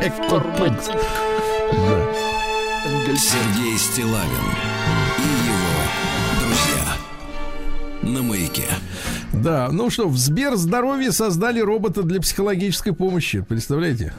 Экопункт. 0.00 0.90
Да. 1.72 2.27
Сергей 3.16 3.78
Стилавин 3.78 4.30
и 5.18 5.46
его 5.46 6.40
друзья. 6.40 6.96
На 8.02 8.22
маяке. 8.22 8.68
Да, 9.32 9.68
ну 9.70 9.90
что, 9.90 10.08
в 10.08 10.16
Сберздоровье 10.16 11.12
создали 11.12 11.60
робота 11.60 12.02
для 12.02 12.20
психологической 12.20 12.92
помощи. 12.92 13.40
Представляете? 13.40 14.12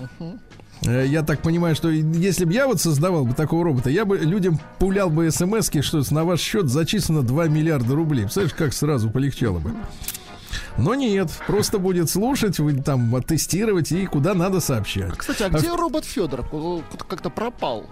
Э, 0.84 1.06
Я 1.06 1.24
так 1.24 1.42
понимаю, 1.42 1.76
что 1.76 1.90
если 1.90 2.46
бы 2.46 2.54
я 2.54 2.68
вот 2.68 2.80
создавал 2.80 3.26
бы 3.26 3.34
такого 3.34 3.64
робота, 3.64 3.90
я 3.90 4.06
бы 4.06 4.18
людям 4.18 4.60
пулял 4.80 5.10
бы 5.10 5.30
смс 5.32 5.70
что 5.82 6.02
на 6.12 6.24
ваш 6.24 6.40
счет 6.40 6.70
зачислено 6.70 7.22
2 7.22 7.48
миллиарда 7.48 7.96
рублей. 7.96 8.24
Представляешь, 8.24 8.56
как 8.56 8.74
сразу 8.74 9.10
полегчало 9.10 9.60
бы. 9.60 9.74
Но 10.78 10.96
нет, 10.96 11.30
просто 11.46 11.78
будет 11.78 12.10
слушать, 12.10 12.60
вы 12.60 12.74
там 12.74 13.22
тестировать 13.24 13.92
и 13.92 14.06
куда 14.06 14.34
надо 14.34 14.62
сообщать. 14.62 15.18
Кстати, 15.18 15.44
а 15.44 15.50
где 15.50 15.74
робот 15.76 16.06
Федор? 16.06 16.46
Как-то 17.08 17.30
пропал. 17.30 17.86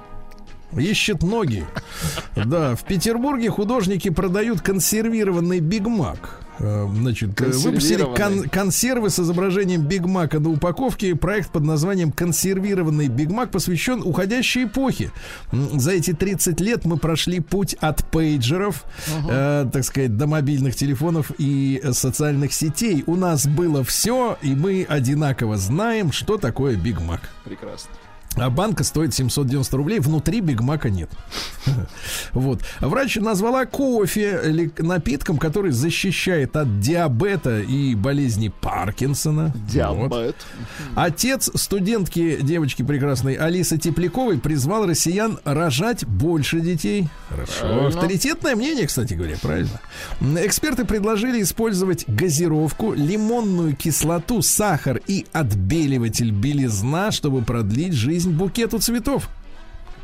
Ищет 0.76 1.24
ноги. 1.24 1.66
Да, 2.36 2.76
в 2.76 2.84
Петербурге 2.84 3.50
художники 3.50 4.10
продают 4.10 4.62
консервированный 4.62 5.60
Биг 5.60 5.88
Мак. 5.88 6.42
Э, 6.60 6.88
Значит, 6.92 7.40
э, 7.40 7.46
выпустили 7.52 8.04
кон- 8.16 8.50
консервы 8.50 9.10
с 9.10 9.20
изображением 9.20 9.84
Биг 9.84 10.06
Мака 10.06 10.40
на 10.40 10.50
упаковке. 10.50 11.16
Проект 11.16 11.52
под 11.52 11.64
названием 11.64 12.12
«Консервированный 12.12 13.08
Биг 13.08 13.30
Мак» 13.30 13.52
посвящен 13.52 14.02
уходящей 14.04 14.66
эпохе. 14.66 15.12
За 15.52 15.92
эти 15.92 16.14
30 16.14 16.60
лет 16.60 16.84
мы 16.84 16.98
прошли 16.98 17.40
путь 17.40 17.76
от 17.76 18.04
пейджеров, 18.10 18.84
э, 19.30 19.70
так 19.72 19.84
сказать, 19.84 20.18
до 20.18 20.28
мобильных 20.28 20.76
телефонов 20.76 21.32
и 21.38 21.80
э, 21.82 21.94
социальных 21.94 22.52
сетей. 22.54 23.04
У 23.08 23.16
нас 23.16 23.48
было 23.48 23.84
все, 23.84 24.38
и 24.42 24.56
мы 24.56 24.86
одинаково 24.90 25.58
знаем, 25.58 26.12
что 26.12 26.38
такое 26.38 26.76
Биг 26.76 27.00
Мак. 27.02 27.22
Прекрасно. 27.46 27.92
А 28.38 28.50
банка 28.50 28.84
стоит 28.84 29.14
790 29.14 29.78
рублей, 29.78 30.00
внутри 30.00 30.42
Биг 30.42 30.62
Мака 30.62 30.90
нет. 30.90 31.10
Вот. 32.34 32.62
Врач 32.80 33.16
назвала 33.18 33.66
кофе 33.66 34.72
напитком, 34.78 35.38
который 35.38 35.72
защищает 35.72 36.56
от 36.56 36.80
диабета 36.80 37.60
и 37.60 37.96
болезни 37.96 38.52
Паркинсона. 38.62 39.54
Вот. 39.54 39.68
Диабет. 39.68 40.36
Отец 40.96 41.50
студентки, 41.56 42.40
девочки 42.42 42.84
прекрасной 42.84 43.34
Алисы 43.34 43.78
Тепляковой 43.78 44.40
призвал 44.40 44.86
россиян 44.86 45.40
рожать 45.44 46.06
больше 46.06 46.62
детей. 46.62 47.10
Хорошо. 47.30 47.60
Правильно. 47.62 47.88
Авторитетное 47.88 48.56
мнение, 48.56 48.88
кстати 48.88 49.14
говоря, 49.14 49.36
правильно. 49.42 49.80
Эксперты 50.46 50.86
предложили 50.86 51.42
использовать 51.42 52.06
газировку, 52.08 52.94
лимонную 52.94 53.76
кислоту, 53.76 54.42
сахар 54.42 55.02
и 55.08 55.26
отбеливатель 55.34 56.32
белизна, 56.32 57.12
чтобы 57.12 57.42
продлить 57.42 57.94
жизнь 57.94 58.32
букету 58.32 58.80
цветов. 58.80 59.30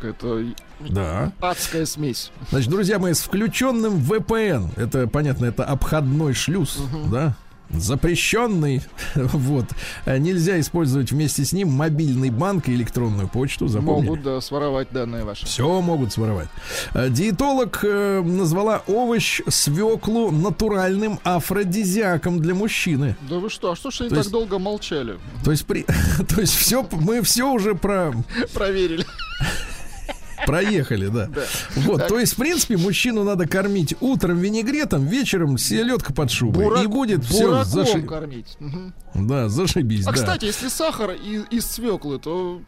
Это 0.01 0.43
Да. 0.89 1.32
адская 1.39 1.86
смесь. 1.86 2.30
Значит, 2.51 2.69
друзья 2.69 2.99
мои, 2.99 3.13
с 3.13 3.21
включенным 3.21 3.99
VPN, 3.99 4.71
это, 4.76 5.07
понятно, 5.07 5.45
это 5.45 5.63
обходной 5.63 6.34
шлюз, 6.34 6.78
да, 7.09 7.36
запрещенный, 7.72 8.82
вот, 9.16 9.66
А 10.05 10.18
нельзя 10.18 10.59
использовать 10.59 11.11
вместе 11.11 11.43
с 11.45 11.53
ним 11.53 11.70
мобильный 11.72 12.30
банк 12.30 12.68
и 12.70 12.76
электронную 12.76 13.28
почту, 13.28 13.68
запомнили? 13.68 14.07
Могут, 14.07 14.24
да, 14.24 14.41
своровать 14.41 14.89
данные 14.91 15.24
ваши. 15.24 15.45
Все 15.45 15.82
могут 15.82 16.11
своровать. 16.14 16.49
Э, 16.93 17.09
Диетолог 17.09 17.80
э, 17.84 18.22
назвала 18.22 18.84
овощ 18.88 19.41
свеклу 19.47 20.32
натуральным 20.32 21.20
афродизиаком 21.24 22.39
для 22.39 22.53
мужчины. 22.53 23.16
Да 23.30 23.38
вы 23.39 23.49
что, 23.49 23.72
а 23.72 23.76
что 23.76 23.91
ж 23.91 24.01
они 24.01 24.09
То 24.09 24.16
так 24.16 24.24
есть- 24.26 24.32
долго 24.32 24.59
молчали? 24.59 25.18
То 25.43 25.51
есть, 25.51 25.66
при, 25.66 25.86
то 26.28 26.41
есть 26.41 26.55
все, 26.55 26.88
мы 26.91 27.22
все 27.22 27.51
уже 27.51 27.76
про, 27.76 28.14
Проверили. 28.53 29.05
Проехали, 30.45 31.07
да. 31.07 31.29
Вот, 31.75 32.07
то 32.07 32.19
есть, 32.19 32.33
в 32.33 32.37
принципе, 32.37 32.77
мужчину 32.77 33.23
надо 33.23 33.47
кормить 33.47 33.95
утром 33.99 34.37
винегретом, 34.39 35.05
вечером 35.05 35.57
селедка 35.57 36.13
под 36.13 36.31
шубой. 36.31 36.65
Бурак- 36.65 36.83
и 36.83 36.87
будет 36.87 37.23
все 37.25 37.47
бураком 37.47 37.65
заши... 37.71 38.01
кормить. 38.03 38.57
Да, 39.13 39.49
зашибись, 39.49 40.03
А, 40.07 40.11
да. 40.11 40.13
кстати, 40.13 40.45
если 40.45 40.67
сахар 40.69 41.11
и- 41.11 41.43
из 41.51 41.65
свеклы, 41.65 42.19
то... 42.19 42.61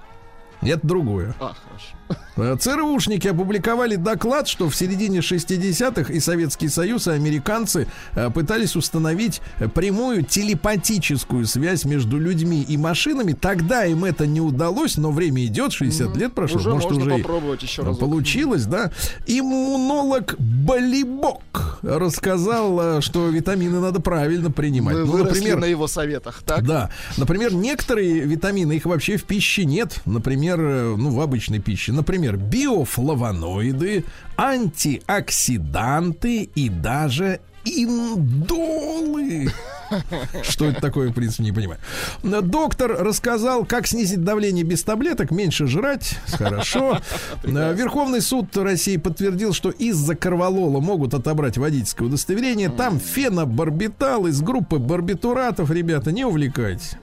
Это 0.62 0.86
другое. 0.86 1.36
А, 1.40 1.54
хорошо. 1.54 1.96
Э, 2.38 2.56
ЦРУшники 2.60 3.28
опубликовали 3.28 3.96
доклад, 3.96 4.48
что 4.48 4.70
в 4.70 4.76
середине 4.76 5.20
60-х 5.20 6.12
и 6.12 6.20
Советский 6.20 6.68
Союз, 6.68 7.08
и 7.08 7.12
американцы 7.12 7.88
э, 8.14 8.30
пытались 8.30 8.76
установить 8.76 9.42
э, 9.60 9.68
прямую 9.70 10.24
телепатическую 10.24 11.46
связь 11.46 11.86
между 11.86 12.20
людьми 12.20 12.64
и 12.68 12.78
машинами. 12.78 13.34
Тогда 13.34 13.86
им 13.86 14.04
это 14.04 14.28
не 14.28 14.42
удалось, 14.42 14.98
но 14.98 15.12
время 15.12 15.46
идет, 15.46 15.72
60 15.72 16.16
лет 16.18 16.34
прошло, 16.34 16.60
Уже 16.60 16.70
может 16.74 16.92
можно 16.92 17.14
уже 17.14 17.24
попробовать 17.24 17.64
еще 17.64 17.84
раз. 17.84 17.98
получилось, 17.98 18.66
да. 18.66 18.92
Иммунолог 19.26 20.36
Болибок 20.38 21.80
рассказал, 21.82 23.02
что 23.02 23.30
витамины 23.30 23.80
надо 23.80 24.02
правильно 24.02 24.52
принимать. 24.52 24.96
Мы 24.96 25.06
Ну, 25.06 25.18
например, 25.24 25.58
на 25.58 25.66
его 25.66 25.88
советах, 25.88 26.44
так? 26.46 26.66
да. 26.66 26.90
Например, 27.18 27.54
некоторые 27.54 28.20
витамины, 28.22 28.74
их 28.74 28.86
вообще 28.86 29.18
в 29.18 29.24
пище 29.24 29.66
нет. 29.66 30.02
Например, 30.06 30.45
э, 30.52 30.96
ну, 30.98 31.12
в 31.12 31.22
обычной 31.22 31.60
пище. 31.60 31.92
Например, 31.92 32.38
биофлавоноиды, 32.38 34.06
антиоксиданты 34.38 36.44
и 36.44 36.70
даже 36.70 37.42
индолы. 37.66 39.52
Что 40.44 40.66
это 40.66 40.82
такое, 40.82 41.10
в 41.10 41.14
принципе, 41.14 41.44
не 41.44 41.52
понимаю. 41.52 41.80
Доктор 42.24 42.92
рассказал, 42.92 43.66
как 43.66 43.88
снизить 43.88 44.24
давление 44.24 44.64
без 44.64 44.84
таблеток, 44.84 45.32
меньше 45.32 45.68
жрать. 45.68 46.18
Хорошо. 46.28 47.00
Верховный 47.44 48.22
суд 48.22 48.56
России 48.58 48.98
подтвердил, 48.98 49.54
что 49.54 49.70
из-за 49.70 50.16
корвалола 50.16 50.80
могут 50.80 51.14
отобрать 51.14 51.58
водительское 51.58 52.08
удостоверение. 52.08 52.70
Там 52.70 53.00
фенобарбитал 53.00 54.28
из 54.28 54.42
группы 54.42 54.78
барбитуратов. 54.78 55.72
Ребята, 55.72 56.12
не 56.12 56.26
увлекайтесь. 56.26 56.94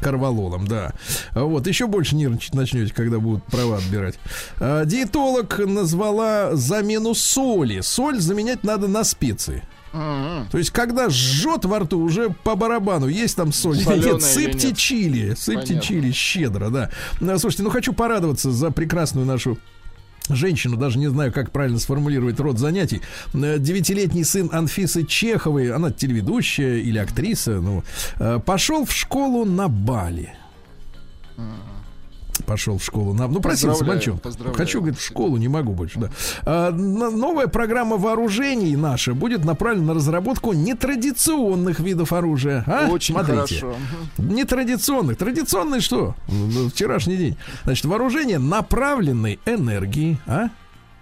Корвалолом, 0.00 0.66
да. 0.66 0.92
А 1.32 1.44
Вот, 1.44 1.66
еще 1.66 1.86
больше 1.86 2.14
нервничать 2.16 2.54
начнете, 2.54 2.92
когда 2.94 3.18
будут 3.18 3.44
права 3.44 3.76
отбирать. 3.78 4.18
А, 4.58 4.84
диетолог 4.84 5.58
назвала 5.58 6.54
замену 6.56 7.14
соли. 7.14 7.80
Соль 7.80 8.20
заменять 8.20 8.64
надо 8.64 8.88
на 8.88 9.04
специи. 9.04 9.62
М-м. 9.92 10.48
То 10.50 10.58
есть, 10.58 10.70
когда 10.70 11.08
жжет 11.08 11.64
во 11.64 11.78
рту, 11.80 11.98
уже 12.00 12.30
по 12.44 12.54
барабану, 12.56 13.08
есть 13.08 13.36
там 13.36 13.52
соль 13.52 13.76
или 13.78 13.84
Солёная 13.84 14.12
нет, 14.12 14.22
сыпьте 14.22 14.68
нет. 14.68 14.76
чили, 14.76 15.34
сыпьте 15.34 15.66
Понятно. 15.68 15.80
чили 15.80 16.12
щедро, 16.12 16.68
да. 16.68 16.90
Ну, 17.20 17.38
Слушайте, 17.38 17.62
ну 17.62 17.70
хочу 17.70 17.92
порадоваться 17.94 18.50
за 18.50 18.70
прекрасную 18.70 19.26
нашу 19.26 19.58
женщину, 20.28 20.76
даже 20.76 20.98
не 20.98 21.08
знаю, 21.08 21.32
как 21.32 21.50
правильно 21.50 21.78
сформулировать 21.78 22.40
род 22.40 22.58
занятий. 22.58 23.00
Э, 23.34 23.58
Девятилетний 23.58 24.24
сын 24.24 24.50
Анфисы 24.52 25.04
Чеховой, 25.04 25.72
она 25.72 25.90
телеведущая 25.90 26.78
или 26.78 26.98
актриса, 26.98 27.60
ну, 27.60 27.84
э, 28.18 28.40
пошел 28.44 28.84
в 28.84 28.92
школу 28.92 29.44
на 29.44 29.68
Бали. 29.68 30.34
Пошел 32.46 32.78
в 32.78 32.84
школу 32.84 33.12
на... 33.14 33.28
Ну, 33.28 33.40
просился 33.40 33.84
мальчонка. 33.84 34.30
Хочу, 34.54 34.80
говорит, 34.80 34.98
в 34.98 35.04
школу, 35.04 35.36
не 35.36 35.48
могу 35.48 35.72
больше, 35.72 35.98
да. 35.98 36.10
А, 36.44 36.70
новая 36.70 37.46
программа 37.46 37.96
вооружений 37.96 38.76
наша 38.76 39.14
будет 39.14 39.44
направлена 39.44 39.88
на 39.88 39.94
разработку 39.94 40.52
нетрадиционных 40.52 41.80
видов 41.80 42.12
оружия. 42.12 42.64
А? 42.66 42.88
Очень 42.88 43.14
Смотрите. 43.14 43.60
хорошо. 43.60 43.74
Нетрадиционных. 44.18 45.16
Традиционные 45.16 45.80
что? 45.80 46.14
Вчерашний 46.72 47.16
день. 47.16 47.36
Значит, 47.64 47.84
вооружение 47.84 48.38
направленной 48.38 49.38
энергии. 49.46 50.18
А? 50.26 50.48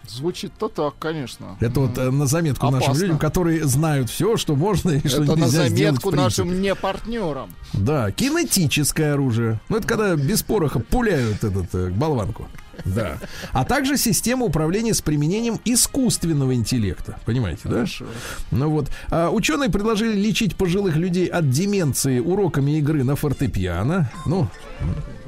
Звучит-то 0.09 0.69
так, 0.69 0.95
конечно. 0.99 1.57
Это 1.61 1.81
вот 1.81 1.99
э, 1.99 2.11
на 2.11 2.27
заметку 2.27 2.67
нашим 2.67 2.91
Опасно. 2.91 3.03
людям, 3.03 3.19
которые 3.19 3.65
знают 3.65 4.11
все, 4.11 4.37
что 4.37 4.57
можно 4.57 4.91
и 4.91 5.07
что 5.07 5.23
Это 5.23 5.37
на 5.37 5.45
нельзя 5.45 5.69
сделать 5.69 6.01
заметку 6.03 6.11
нашим 6.11 6.61
не 6.61 6.75
партнерам. 6.75 7.51
Да, 7.73 8.11
кинетическое 8.11 9.15
оружие. 9.15 9.61
Ну, 9.69 9.77
это 9.77 9.87
когда 9.87 10.17
без 10.17 10.43
пороха 10.43 10.79
пуляют 10.81 11.45
этот 11.45 11.75
э, 11.75 11.91
болванку. 11.91 12.49
Да. 12.85 13.19
А 13.53 13.65
также 13.65 13.97
система 13.97 14.45
управления 14.45 14.95
с 14.95 15.01
применением 15.01 15.61
искусственного 15.65 16.55
интеллекта. 16.55 17.19
Понимаете, 17.25 17.63
да? 17.65 17.71
Хорошо. 17.71 18.07
Ну 18.51 18.71
вот. 18.71 18.89
А, 19.11 19.31
ученые 19.31 19.71
предложили 19.71 20.17
лечить 20.19 20.57
пожилых 20.57 20.97
людей 20.97 21.27
от 21.27 21.51
деменции 21.51 22.19
уроками 22.21 22.79
игры 22.79 23.05
на 23.05 23.17
фортепиано. 23.17 24.11
Ну, 24.27 24.49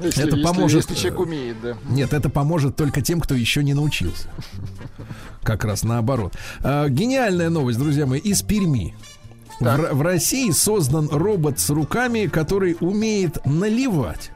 Если, 0.01 0.25
Это 0.27 0.37
поможет, 0.37 0.89
Если 0.89 0.95
человек 1.01 1.19
умеет, 1.19 1.57
да. 1.61 1.77
нет, 1.89 2.13
это 2.13 2.29
поможет 2.29 2.75
только 2.75 3.01
тем, 3.01 3.19
кто 3.19 3.35
еще 3.35 3.63
не 3.63 3.73
научился. 3.73 4.29
Как 5.43 5.63
раз 5.65 5.83
наоборот. 5.83 6.33
А, 6.61 6.87
гениальная 6.89 7.49
новость, 7.49 7.79
друзья 7.79 8.05
мои, 8.05 8.19
из 8.19 8.41
Перми. 8.41 8.95
В, 9.59 9.93
в 9.93 10.01
России 10.01 10.51
создан 10.51 11.09
робот 11.11 11.59
с 11.59 11.69
руками, 11.69 12.27
который 12.27 12.77
умеет 12.79 13.45
наливать. 13.45 14.31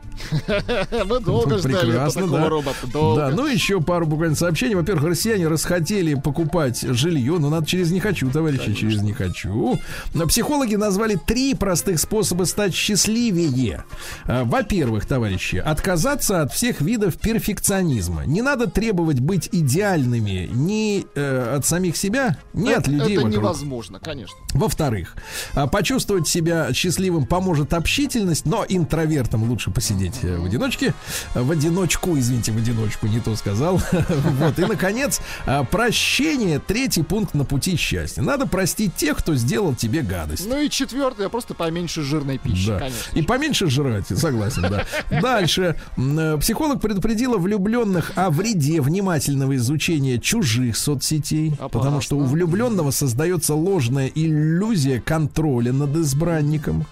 Мы 1.05 1.19
долго 1.19 1.57
ждали 1.57 2.11
такого 2.11 2.49
робота. 2.49 2.87
Да, 2.93 3.29
ну 3.29 3.47
еще 3.47 3.81
пару 3.81 4.05
буквально 4.05 4.35
сообщений. 4.35 4.75
Во-первых, 4.75 5.03
россияне 5.05 5.47
расхотели 5.47 6.13
покупать 6.15 6.81
жилье, 6.81 7.37
но 7.39 7.49
надо 7.49 7.65
через 7.65 7.91
«не 7.91 7.99
хочу», 7.99 8.29
товарищи, 8.29 8.73
через 8.73 9.01
«не 9.01 9.13
хочу». 9.13 9.79
Но 10.13 10.27
психологи 10.27 10.75
назвали 10.75 11.15
три 11.15 11.53
простых 11.53 11.99
способа 11.99 12.43
стать 12.43 12.73
счастливее. 12.73 13.83
А, 14.25 14.43
Во-первых, 14.43 15.05
товарищи, 15.05 15.57
отказаться 15.57 16.41
от 16.41 16.53
всех 16.53 16.81
видов 16.81 17.17
перфекционизма. 17.17 18.25
Не 18.25 18.41
надо 18.41 18.69
требовать 18.69 19.19
быть 19.19 19.49
идеальными 19.51 20.49
ни 20.51 21.05
э, 21.15 21.55
от 21.55 21.65
самих 21.65 21.97
себя, 21.97 22.37
ни 22.53 22.71
от 22.71 22.83
это, 22.83 22.91
людей 22.91 23.17
это 23.17 23.27
невозможно, 23.27 23.99
конечно. 23.99 24.37
Во-вторых, 24.53 25.15
а, 25.53 25.67
почувствовать 25.67 26.27
себя 26.27 26.71
счастливым 26.73 27.25
поможет 27.25 27.73
общительность, 27.73 28.45
но 28.45 28.65
интровертам 28.67 29.49
лучше 29.49 29.71
посидеть 29.71 30.02
э, 30.21 30.37
в 30.37 30.45
одиночке. 30.45 30.93
В 31.33 31.51
одиночку, 31.51 32.17
извините, 32.17 32.51
в 32.51 32.57
одиночку, 32.57 33.07
не 33.07 33.19
то 33.19 33.35
сказал. 33.35 33.81
Вот. 34.39 34.57
И, 34.59 34.65
наконец, 34.65 35.21
а, 35.45 35.63
прощение, 35.63 36.59
третий 36.59 37.03
пункт 37.03 37.33
на 37.33 37.45
пути 37.45 37.75
счастья. 37.77 38.21
Надо 38.21 38.45
простить 38.47 38.95
тех, 38.95 39.17
кто 39.17 39.35
сделал 39.35 39.75
тебе 39.75 40.01
гадость. 40.01 40.47
Ну 40.47 40.59
и 40.59 40.69
четвертое, 40.69 41.29
просто 41.29 41.53
поменьше 41.53 42.01
жирной 42.03 42.37
пищи, 42.37 42.67
Да. 42.67 42.79
конечно. 42.79 43.19
И 43.19 43.21
поменьше 43.21 43.69
жрать, 43.69 44.07
согласен, 44.07 44.63
да. 44.63 44.85
Дальше. 45.21 45.79
Э, 45.97 46.37
Психолог 46.39 46.81
предупредила 46.81 47.37
влюбленных 47.37 48.11
о 48.15 48.29
вреде 48.29 48.81
внимательного 48.81 49.55
изучения 49.55 50.19
чужих 50.19 50.77
соцсетей. 50.77 51.53
Потому 51.71 52.01
что 52.01 52.17
у 52.17 52.19
Опасно. 52.21 52.35
влюбленного 52.35 52.91
создается 52.91 53.53
ложная 53.53 54.07
иллюзия 54.13 54.99
контроля 55.01 55.71
над 55.73 55.95
избранником. 55.95 56.85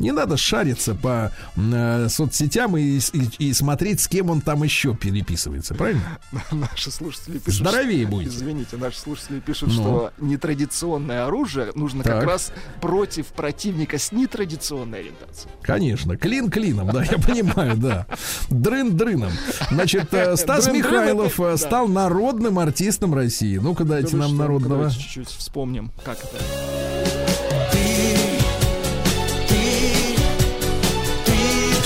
Не 0.00 0.12
надо 0.12 0.36
шариться 0.36 0.94
по 0.94 1.30
э, 1.56 2.08
соцсетям 2.08 2.76
и, 2.76 2.98
и- 2.98 3.30
и 3.38 3.52
смотреть, 3.52 4.00
с 4.00 4.08
кем 4.08 4.30
он 4.30 4.40
там 4.40 4.62
еще 4.64 4.94
переписывается, 4.96 5.74
правильно? 5.74 6.18
Наши 6.50 6.90
слушатели 6.90 7.38
пишут... 7.38 7.60
Здоровее 7.60 8.02
что- 8.06 8.10
будете. 8.10 8.30
Извините, 8.36 8.76
наши 8.78 8.98
слушатели 8.98 9.40
пишут, 9.40 9.68
Ну. 9.68 9.74
что 9.74 10.12
нетрадиционное 10.18 11.26
оружие 11.26 11.70
нужно 11.74 12.02
Так. 12.02 12.20
как 12.20 12.28
раз 12.28 12.52
против 12.80 13.26
противника 13.26 13.98
с 13.98 14.10
нетрадиционной 14.10 15.00
ориентацией. 15.00 15.52
Конечно, 15.62 16.16
клин 16.16 16.50
клином, 16.50 16.90
да, 16.90 17.02
я 17.04 17.18
понимаю, 17.18 17.76
да. 17.76 18.06
Дрын 18.48 18.96
дрыном. 18.96 19.32
Значит, 19.70 20.12
э, 20.14 20.34
Стас 20.36 20.72
Михайлов 20.72 21.38
э, 21.40 21.56
стал 21.58 21.88
народным 21.88 22.58
артистом 22.58 23.14
России. 23.14 23.58
Ну-ка 23.58 23.84
дайте 23.84 24.16
нам 24.16 24.36
народного. 24.36 24.90
чуть-чуть 24.90 25.28
вспомним, 25.28 25.92
как 26.04 26.18
это. 26.24 26.38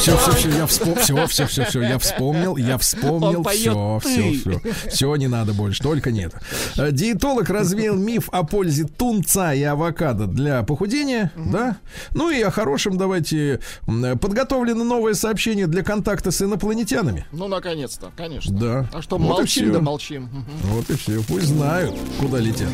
Все, 0.05 0.19
все, 0.19 0.33
все, 0.33 0.49
я 0.51 0.67
вспомнил, 0.67 0.97
все, 1.01 1.27
все, 1.27 1.47
все, 1.47 1.65
все, 1.65 1.81
я 1.81 1.99
вспомнил, 1.99 2.57
я 2.59 2.77
вспомнил, 2.77 3.43
все, 3.43 3.99
все, 4.05 4.33
все, 4.35 4.61
все, 4.91 5.17
не 5.17 5.29
надо 5.29 5.55
больше, 5.55 5.83
только 5.83 6.11
нет. 6.11 6.35
Э, 6.77 6.93
Диетолог 6.93 7.49
развеял 7.49 7.97
миф 7.97 8.29
о 8.31 8.43
пользе 8.45 8.85
тунца 8.85 9.55
и 9.55 9.63
авокадо 9.63 10.27
для 10.27 10.63
похудения, 10.63 11.33
да? 11.37 11.79
Ну 12.13 12.29
и 12.29 12.39
о 12.43 12.51
хорошем 12.51 12.99
давайте 12.99 13.61
м, 13.87 14.19
подготовлено 14.19 14.85
новое 14.85 15.15
сообщение 15.15 15.67
для 15.69 15.83
контакта 15.83 16.31
с 16.31 16.43
инопланетянами. 16.43 17.25
Ну, 17.33 17.49
наконец-то, 17.49 18.13
конечно. 18.15 18.55
Да. 18.55 18.87
А 18.93 19.01
что, 19.01 19.17
Вот 19.17 19.39
молчим 19.39 19.73
да 19.73 19.81
молчим. 19.81 20.29
Вот 20.65 20.91
и 20.91 20.97
все, 20.97 21.23
пусть 21.27 21.47
знают, 21.47 21.95
куда 22.21 22.41
летят. 22.41 22.69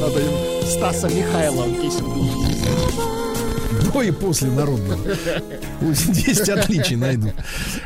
Надо 0.00 0.20
им 0.20 0.66
Стаса 0.68 1.08
Михайлова 1.08 1.68
песенку. 1.82 3.15
До 3.84 4.02
и 4.02 4.10
после 4.10 4.50
народного. 4.50 4.98
Пусть 5.80 6.12
10 6.12 6.48
отличий 6.48 6.96
найдут. 6.96 7.32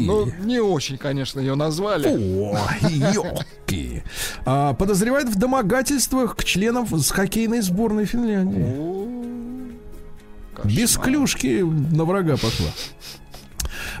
Ну, 0.00 0.26
не 0.44 0.60
очень, 0.60 0.98
конечно, 0.98 1.40
ее 1.40 1.54
назвали. 1.54 2.08
Вуохиоки. 2.08 4.04
А, 4.44 4.74
Подозревают 4.74 5.28
в 5.28 5.38
домогательствах 5.38 6.36
к 6.36 6.44
членам 6.44 6.86
с 6.86 7.10
хоккейной 7.10 7.62
сборной 7.62 8.06
Финляндии. 8.06 8.66
Кошмар. 10.54 10.72
Без 10.72 10.96
клюшки 10.96 11.62
на 11.62 12.04
врага 12.04 12.36
пошла. 12.36 12.68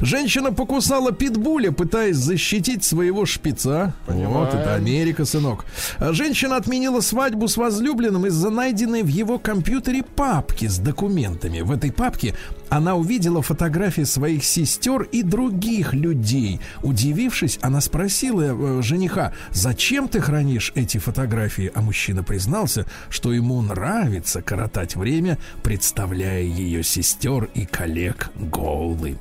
Женщина 0.02 0.52
покусала 0.52 1.12
питбуля, 1.12 1.70
пытаясь 1.70 2.16
защитить 2.16 2.82
своего 2.82 3.24
шпица. 3.24 3.94
Вот 4.08 4.48
это 4.52 4.74
Америка, 4.74 5.24
сынок. 5.24 5.64
А 5.98 6.12
Женщина 6.12 6.56
отменила 6.56 7.00
свадьбу 7.00 7.46
с 7.46 7.56
возлюбленным 7.56 8.26
из-за 8.26 8.50
найденной 8.50 9.04
в 9.04 9.06
его 9.06 9.38
компьютере 9.38 10.02
папки 10.02 10.66
с 10.66 10.78
документами. 10.78 11.60
В 11.60 11.70
этой 11.70 11.92
папке 11.92 12.34
она 12.72 12.94
увидела 12.94 13.42
фотографии 13.42 14.04
своих 14.04 14.44
сестер 14.44 15.02
и 15.02 15.22
других 15.22 15.92
людей. 15.92 16.58
Удивившись, 16.82 17.58
она 17.60 17.82
спросила 17.82 18.78
э, 18.78 18.82
жениха, 18.82 19.34
зачем 19.50 20.08
ты 20.08 20.22
хранишь 20.22 20.72
эти 20.74 20.96
фотографии? 20.96 21.70
А 21.74 21.82
мужчина 21.82 22.22
признался, 22.22 22.86
что 23.10 23.34
ему 23.34 23.60
нравится 23.60 24.40
коротать 24.40 24.96
время, 24.96 25.36
представляя 25.62 26.40
ее 26.40 26.82
сестер 26.82 27.50
и 27.52 27.66
коллег 27.66 28.30
голыми. 28.36 29.18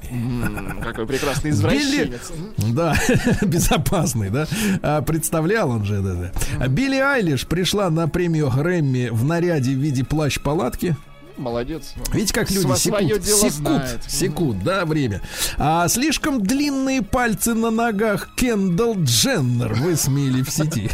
Какой 0.82 1.06
прекрасный 1.06 1.52
Билли... 1.52 1.60
извращенец. 1.60 2.32
Да, 2.58 2.95
безопасный, 3.41 4.30
да. 4.30 4.47
А, 4.82 5.02
представлял 5.02 5.72
он 5.72 5.84
же, 5.84 5.99
да, 5.99 6.14
да. 6.14 6.32
А 6.58 6.70
Билли 6.70 6.99
Айлиш 6.99 7.45
пришла 7.45 7.89
на 7.89 8.08
премию 8.08 8.49
Грэмми 8.49 9.10
в 9.12 9.26
наряде 9.26 9.72
в 9.72 9.80
виде 9.80 10.06
плащ-палатки. 10.06 10.95
Молодец. 11.38 11.94
Видите, 12.14 12.34
как 12.34 12.50
люди 12.52 12.76
секут, 12.76 13.24
секут, 13.26 13.52
знает. 13.54 14.00
секут, 14.08 14.64
да, 14.64 14.86
время. 14.86 15.22
А 15.58 15.88
слишком 15.88 16.42
длинные 16.42 17.02
пальцы 17.02 17.54
на 17.54 17.72
ногах 17.72 18.30
Кендалл 18.36 18.96
Дженнер 18.98 19.74
высмеяли 19.74 20.44
в 20.44 20.50
сети. 20.50 20.90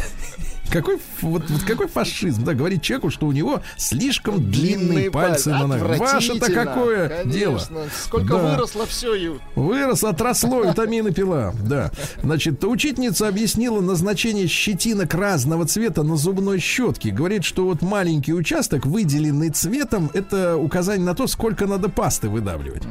Какой, 0.70 0.98
вот, 1.22 1.48
вот 1.48 1.62
какой 1.62 1.88
фашизм, 1.88 2.44
да, 2.44 2.54
говорит 2.54 2.82
человеку, 2.82 3.10
что 3.10 3.26
у 3.26 3.32
него 3.32 3.62
слишком 3.76 4.50
длинные, 4.50 5.10
пальцы 5.10 5.50
на 5.50 5.66
ногах. 5.66 5.98
Ваше-то 5.98 6.52
какое 6.52 7.08
Конечно. 7.08 7.32
дело? 7.32 7.60
Сколько 8.04 8.34
Да. 8.34 8.50
выросло 8.54 8.86
все, 8.86 9.14
Ю. 9.14 9.40
Вырос, 9.54 10.04
отросло, 10.04 10.62
витамины 10.64 11.12
пила. 11.12 11.54
Да. 11.62 11.90
Значит, 12.22 12.62
учительница 12.64 13.28
объяснила 13.28 13.80
назначение 13.80 14.46
щетинок 14.46 15.14
разного 15.14 15.66
цвета 15.66 16.02
на 16.02 16.16
зубной 16.16 16.58
щетке. 16.58 17.10
Говорит, 17.10 17.44
что 17.44 17.64
вот 17.64 17.82
маленький 17.82 18.34
участок, 18.34 18.86
выделенный 18.86 19.50
цветом, 19.50 20.10
это 20.12 20.56
указание 20.56 21.04
на 21.06 21.14
то, 21.14 21.26
сколько 21.26 21.66
надо 21.66 21.88
пасты 21.88 22.28
выдавливать. 22.28 22.82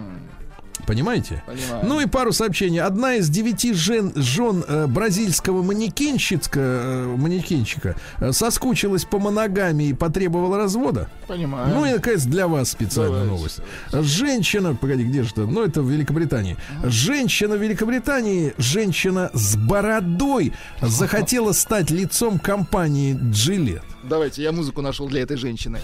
Понимаете? 0.87 1.43
Понимаю. 1.45 1.85
Ну 1.85 1.99
и 1.99 2.05
пару 2.05 2.31
сообщений. 2.31 2.79
Одна 2.79 3.15
из 3.15 3.29
девяти 3.29 3.73
жен, 3.73 4.13
жен 4.15 4.63
э, 4.65 4.87
бразильского 4.87 5.61
манекенщика, 5.61 6.59
э, 6.59 7.15
манекенщика 7.17 7.97
э, 8.19 8.31
соскучилась 8.31 9.03
по 9.03 9.19
моногамии 9.19 9.89
и 9.89 9.93
потребовала 9.93 10.57
развода. 10.57 11.09
Понимаю. 11.27 11.75
Ну 11.75 11.85
и, 11.85 11.91
наконец, 11.91 12.23
для 12.23 12.47
вас 12.47 12.71
специальная 12.71 13.25
Давайте. 13.25 13.35
новость. 13.35 13.59
Женщина, 13.91 14.75
погоди, 14.75 15.03
где 15.03 15.23
же 15.23 15.31
это? 15.31 15.45
Ну, 15.45 15.61
это 15.61 15.81
в 15.81 15.91
Великобритании. 15.91 16.55
Женщина 16.85 17.57
в 17.57 17.61
Великобритании, 17.61 18.53
женщина 18.57 19.29
с 19.33 19.57
бородой, 19.57 20.53
захотела 20.81 21.51
стать 21.51 21.91
лицом 21.91 22.39
компании 22.39 23.13
Gillette. 23.13 23.81
Давайте, 24.03 24.41
я 24.41 24.53
музыку 24.53 24.81
нашел 24.81 25.09
для 25.09 25.21
этой 25.21 25.35
женщины. 25.35 25.79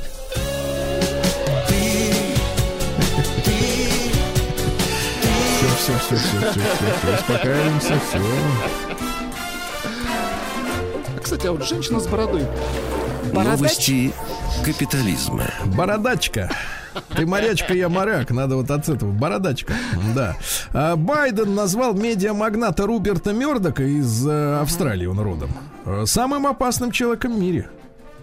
Все, 5.78 5.92
все, 5.98 6.16
все, 6.16 6.16
все, 6.16 6.40
все, 6.40 6.60
все, 6.60 7.14
успокаиваемся, 7.16 8.00
все. 8.08 8.20
А, 11.16 11.20
Кстати, 11.22 11.48
а 11.48 11.52
вот 11.52 11.66
женщина 11.66 12.00
с 12.00 12.08
бородой. 12.08 12.46
Новости 13.34 14.14
капитализма. 14.64 15.46
Бородачка. 15.66 16.50
Ты 17.16 17.26
морячка, 17.26 17.74
я 17.74 17.90
моряк. 17.90 18.30
Надо 18.32 18.56
вот 18.58 18.70
от 18.70 18.88
этого. 18.88 19.12
Бородачка. 19.12 19.74
Да. 20.14 20.36
А, 20.74 20.96
Байден 20.96 21.56
назвал 21.56 21.94
медиамагната 21.94 22.86
Руберта 22.86 23.34
Мердока 23.34 23.84
из 23.84 24.28
э, 24.28 24.60
Австралии, 24.62 25.08
он 25.08 25.20
родом, 25.20 25.50
э, 25.86 26.04
самым 26.06 26.46
опасным 26.48 26.92
человеком 26.92 27.34
в 27.36 27.40
мире. 27.40 27.68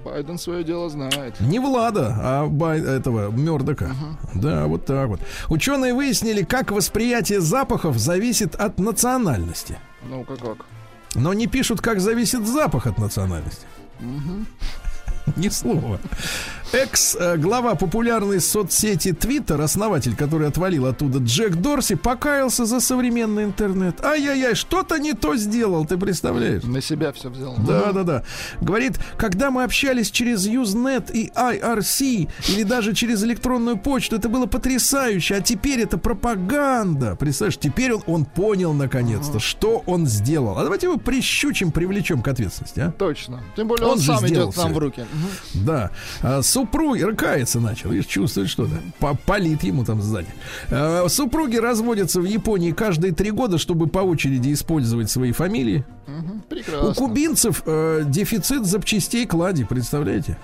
Байден 0.05 0.39
свое 0.39 0.65
дело 0.65 0.89
знает. 0.89 1.39
Не 1.41 1.59
Влада, 1.59 2.17
а 2.19 2.47
Бай- 2.47 2.81
этого 2.81 3.31
Мердока. 3.31 3.91
Да, 4.35 4.67
вот 4.67 4.87
так 4.87 5.09
вот. 5.09 5.21
Ученые 5.49 5.93
выяснили, 5.95 6.43
как 6.43 6.71
восприятие 6.71 7.41
запахов 7.41 7.99
зависит 7.99 8.55
от 8.55 8.79
национальности. 8.79 9.79
Ну-ка 10.09 10.37
как. 10.37 10.65
Но 11.15 11.35
не 11.35 11.47
пишут, 11.47 11.81
как 11.81 12.01
зависит 12.01 12.47
запах 12.47 12.87
от 12.87 12.99
национальности. 12.99 13.67
Ни 15.37 15.49
слова. 15.49 16.01
Экс-глава 16.73 17.75
популярной 17.75 18.41
соцсети 18.41 19.09
Twitter, 19.09 19.61
основатель, 19.61 20.15
который 20.15 20.47
отвалил 20.47 20.87
оттуда 20.87 21.19
Джек 21.19 21.57
Дорси, 21.57 21.97
покаялся 21.97 22.65
за 22.65 22.79
современный 22.79 23.43
интернет. 23.43 24.05
Ай-яй-яй, 24.05 24.55
что-то 24.55 24.99
не 24.99 25.15
то 25.15 25.35
сделал, 25.35 25.85
ты 25.85 25.99
представляешь? 25.99 26.63
На 26.63 26.81
себя 26.81 27.13
все 27.13 27.29
взял. 27.29 27.57
Да, 27.59 27.91
да, 27.91 28.05
да. 28.05 28.23
Говорит, 28.61 29.01
когда 29.17 29.51
мы 29.51 29.65
общались 29.65 30.13
через 30.13 30.47
Usenet 30.47 31.11
и 31.13 31.33
IRC, 31.35 32.29
или 32.51 32.63
даже 32.63 32.95
через 32.95 33.25
электронную 33.25 33.77
почту, 33.77 34.15
это 34.17 34.29
было 34.29 34.47
потрясающе, 34.47 35.37
а 35.37 35.41
теперь 35.41 35.81
это 35.81 35.99
пропаганда. 35.99 37.17
Представляешь, 37.17 37.59
теперь 37.59 37.95
он, 37.95 38.03
он 38.07 38.25
понял 38.25 38.73
наконец-то, 38.75 39.41
что 39.41 39.83
он 39.87 40.07
сделал. 40.07 40.57
А 40.57 40.63
давайте 40.63 40.87
его 40.87 40.99
прищучим, 40.99 41.73
привлечем 41.73 42.23
к 42.23 42.29
ответственности, 42.29 42.81
а? 42.81 42.93
Точно. 42.93 43.41
Тем 43.57 43.67
более 43.67 43.87
Он 43.87 43.93
он, 43.93 43.99
сам 43.99 44.25
идет 44.29 44.57
нам 44.57 44.73
в 44.73 44.79
руки. 44.79 45.05
Да. 45.55 45.91
А, 46.65 46.67
супруг 46.67 47.03
рыкается 47.03 47.61
начал, 47.61 47.91
видишь, 47.91 48.07
чувствует 48.07 48.49
что-то. 48.49 48.73
Палит 49.27 49.63
ему 49.63 49.85
там 49.85 50.03
сзади. 50.03 50.29
А, 50.71 51.07
супруги 51.09 51.57
разводятся 51.57 52.21
в 52.21 52.25
Японии 52.25 52.73
каждые 52.73 53.13
три 53.13 53.31
года, 53.31 53.59
чтобы 53.59 53.87
по 53.87 54.01
очереди 54.01 54.53
использовать 54.53 55.11
свои 55.11 55.33
фамилии. 55.33 55.85
У 56.07 56.41
Прекрасно. 56.49 56.95
кубинцев 56.95 57.63
э, 57.67 58.03
дефицит 58.05 58.67
запчастей 58.67 59.27
клади, 59.27 59.65
представляете? 59.65 60.37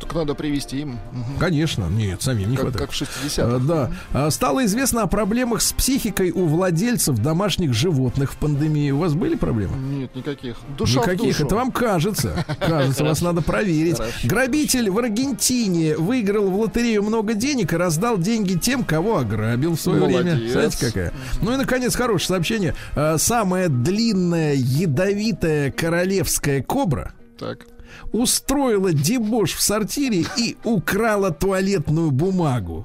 Так 0.00 0.14
надо 0.14 0.34
привести 0.34 0.80
им. 0.80 0.98
Мгм. 1.12 1.38
Конечно, 1.38 1.86
нет, 1.88 2.20
самим 2.22 2.50
не 2.50 2.56
Как, 2.56 2.66
хватает. 2.66 2.86
как 2.88 2.94
в 2.94 3.02
60-х. 3.02 3.56
А, 3.56 3.58
да. 3.58 3.90
А, 4.12 4.30
Стало 4.30 4.64
известно 4.66 5.02
о 5.02 5.06
проблемах 5.06 5.62
с 5.62 5.72
психикой 5.72 6.30
у 6.30 6.44
владельцев 6.46 7.18
домашних 7.18 7.72
животных 7.72 8.32
в 8.32 8.36
пандемии. 8.36 8.90
У 8.90 8.98
вас 8.98 9.14
были 9.14 9.34
проблемы? 9.34 9.76
Нет, 9.78 10.14
никаких. 10.14 10.56
Душа 10.76 11.00
Никаких. 11.00 11.40
Это 11.40 11.54
вам 11.54 11.72
кажется. 11.72 12.44
Кажется, 12.60 13.02
вас 13.04 13.22
надо 13.22 13.40
проверить. 13.40 13.96
Грабитель 14.24 14.90
в 14.90 14.98
Аргентине 14.98 15.96
выиграл 15.96 16.50
в 16.50 16.60
лотерею 16.60 17.02
много 17.02 17.32
денег 17.34 17.72
и 17.72 17.76
раздал 17.76 18.18
деньги 18.18 18.54
тем, 18.58 18.84
кого 18.84 19.18
ограбил 19.18 19.74
в 19.76 19.80
свое 19.80 20.04
время. 20.04 20.38
Знаете, 20.50 20.86
какая? 20.86 21.12
Ну 21.40 21.54
и, 21.54 21.56
наконец, 21.56 21.94
хорошее 21.96 22.28
сообщение. 22.28 22.74
А, 22.94 23.16
Самая 23.18 23.68
длинная 23.68 24.54
ядовитая 24.54 25.70
королевская 25.70 26.62
кобра 26.62 27.12
Так. 27.38 27.66
Устроила 28.12 28.92
дебош 28.92 29.54
в 29.54 29.60
сортире 29.60 30.24
и 30.36 30.56
украла 30.64 31.30
туалетную 31.30 32.10
бумагу. 32.10 32.84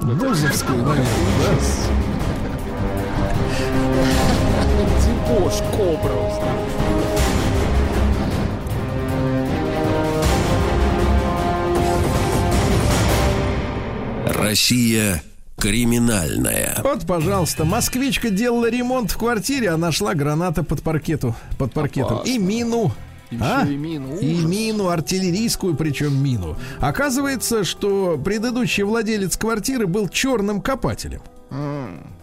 Бузовскую, 0.00 0.82
наверное, 0.82 1.06
да? 1.40 1.54
Дебош, 5.04 5.54
кобра. 5.76 6.18
Россия 14.26 15.22
криминальная. 15.58 16.78
Вот, 16.82 17.06
пожалуйста, 17.06 17.64
москвичка 17.64 18.30
делала 18.30 18.70
ремонт 18.70 19.10
в 19.10 19.18
квартире, 19.18 19.70
а 19.70 19.76
нашла 19.76 20.14
граната 20.14 20.62
под 20.62 20.82
паркету, 20.82 21.34
под 21.58 21.72
паркетом. 21.72 22.22
И 22.24 22.38
мину. 22.38 22.92
А? 23.40 23.66
и 23.66 23.76
мину. 23.76 24.16
И 24.16 24.34
ужас. 24.34 24.44
мину, 24.48 24.88
артиллерийскую, 24.88 25.74
причем 25.74 26.22
мину. 26.22 26.56
Оказывается, 26.80 27.64
что 27.64 28.18
предыдущий 28.22 28.82
владелец 28.82 29.36
квартиры 29.36 29.86
был 29.86 30.08
черным 30.08 30.60
копателем. 30.60 31.20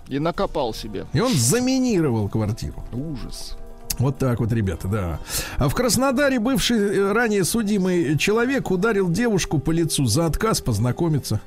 И 0.07 0.19
накопал 0.19 0.73
себе. 0.73 1.05
И 1.13 1.19
он 1.19 1.33
заминировал 1.33 2.29
квартиру. 2.29 2.83
Ужас. 2.93 3.57
Вот 3.97 4.17
так 4.17 4.39
вот, 4.39 4.51
ребята, 4.51 4.87
да. 4.87 5.19
А 5.57 5.69
в 5.69 5.73
Краснодаре 5.73 6.39
бывший 6.39 6.77
э, 6.77 7.11
ранее 7.11 7.45
судимый 7.45 8.17
человек 8.17 8.69
ударил 8.69 9.09
девушку 9.09 9.57
по 9.57 9.71
лицу 9.71 10.05
за 10.05 10.25
отказ 10.25 10.61
познакомиться. 10.61 11.39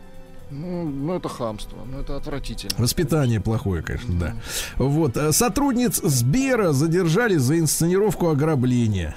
Ну, 0.51 0.85
ну 0.85 1.15
это 1.15 1.29
хамство, 1.29 1.77
ну 1.91 2.01
это 2.01 2.17
отвратительно. 2.17 2.73
Воспитание 2.79 3.41
плохое, 3.41 3.83
конечно, 3.83 4.19
да. 4.19 4.35
Вот. 4.77 5.17
э, 5.17 5.33
Сотрудниц 5.33 6.01
Сбера 6.03 6.73
задержали 6.73 7.37
за 7.37 7.59
инсценировку 7.59 8.29
ограбления. 8.29 9.15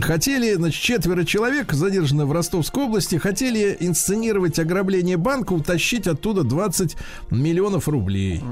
Хотели, 0.00 0.54
значит, 0.54 0.80
четверо 0.82 1.22
человек 1.24 1.72
задержаны 1.72 2.24
в 2.24 2.32
Ростовской 2.32 2.84
области, 2.84 3.16
хотели 3.16 3.76
инсценировать 3.78 4.58
ограбление 4.58 5.18
банка, 5.18 5.52
утащить 5.52 6.06
оттуда 6.06 6.44
20 6.44 6.96
миллионов 7.30 7.88
рублей. 7.88 8.42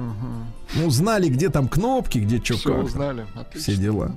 Ну, 0.75 0.91
знали, 0.91 1.29
где 1.29 1.49
там 1.49 1.67
кнопки, 1.69 2.19
где 2.19 2.39
что 2.45 2.55
Все 2.57 2.75
как. 2.75 2.85
узнали. 2.85 3.27
Все 3.33 3.41
Отлично. 3.41 3.75
дела. 3.83 4.17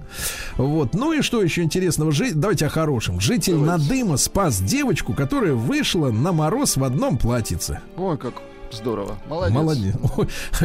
Вот. 0.58 0.94
Ну 0.94 1.14
и 1.14 1.22
что 1.22 1.42
еще 1.42 1.64
интересного? 1.64 2.12
Жи- 2.12 2.34
Давайте 2.34 2.66
о 2.68 2.70
хорошем. 2.70 3.20
Житель 3.20 3.54
Давайте. 3.54 3.84
Надыма 3.84 4.18
спас 4.18 4.60
девочку, 4.62 5.14
которая 5.14 5.54
вышла 5.54 6.12
на 6.12 6.32
мороз 6.34 6.78
в 6.78 6.84
одном 6.84 7.18
платьице. 7.18 7.80
Ой, 7.98 8.18
как 8.18 8.34
здорово. 8.76 9.18
Молодец. 9.28 9.54
Молодец. 9.56 9.96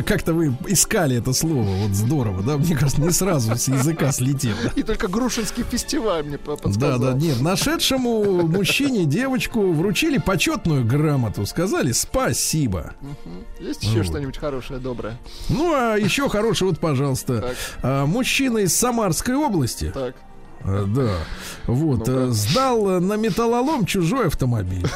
Как-то 0.07 0.33
вы 0.35 0.55
искали 0.67 1.17
это 1.17 1.33
слово. 1.33 1.63
Вот 1.65 1.91
здорово, 1.91 2.43
да? 2.43 2.57
Мне 2.57 2.75
кажется, 2.77 3.01
не 3.01 3.11
сразу 3.11 3.55
с 3.57 3.69
языка 3.69 4.13
слетело. 4.13 4.57
И 4.77 4.83
только 4.83 5.09
Грушинский 5.09 5.63
фестиваль 5.65 6.25
мне 6.25 6.39
по- 6.39 6.57
Да, 6.57 6.63
подсказал. 6.63 6.99
да, 6.99 7.13
нет. 7.15 7.41
Нашедшему 7.41 8.47
мужчине 8.47 9.05
девочку 9.05 9.73
вручили 9.73 10.19
почетную 10.19 10.85
грамоту. 10.85 11.47
Сказали 11.47 11.93
спасибо. 11.93 12.95
Есть 13.61 13.83
еще 13.83 13.99
Вот. 13.99 14.07
что-нибудь 14.07 14.39
хорошее, 14.39 14.81
доброе? 14.81 15.19
Ну, 15.49 15.73
а 15.75 15.97
еще 15.97 16.29
хороший, 16.29 16.69
вот, 16.69 16.79
пожалуйста. 16.79 17.55
А, 17.83 18.07
Мужчина 18.07 18.59
из 18.59 18.75
Самарской 18.77 19.35
области. 19.35 19.91
Так. 19.95 20.15
А, 20.65 20.85
Да. 20.87 21.13
Вот. 21.67 22.09
Э, 22.09 22.29
Сдал 22.31 23.01
на 23.01 23.15
металлолом 23.15 23.87
чужой 23.87 24.27
автомобиль. 24.27 24.87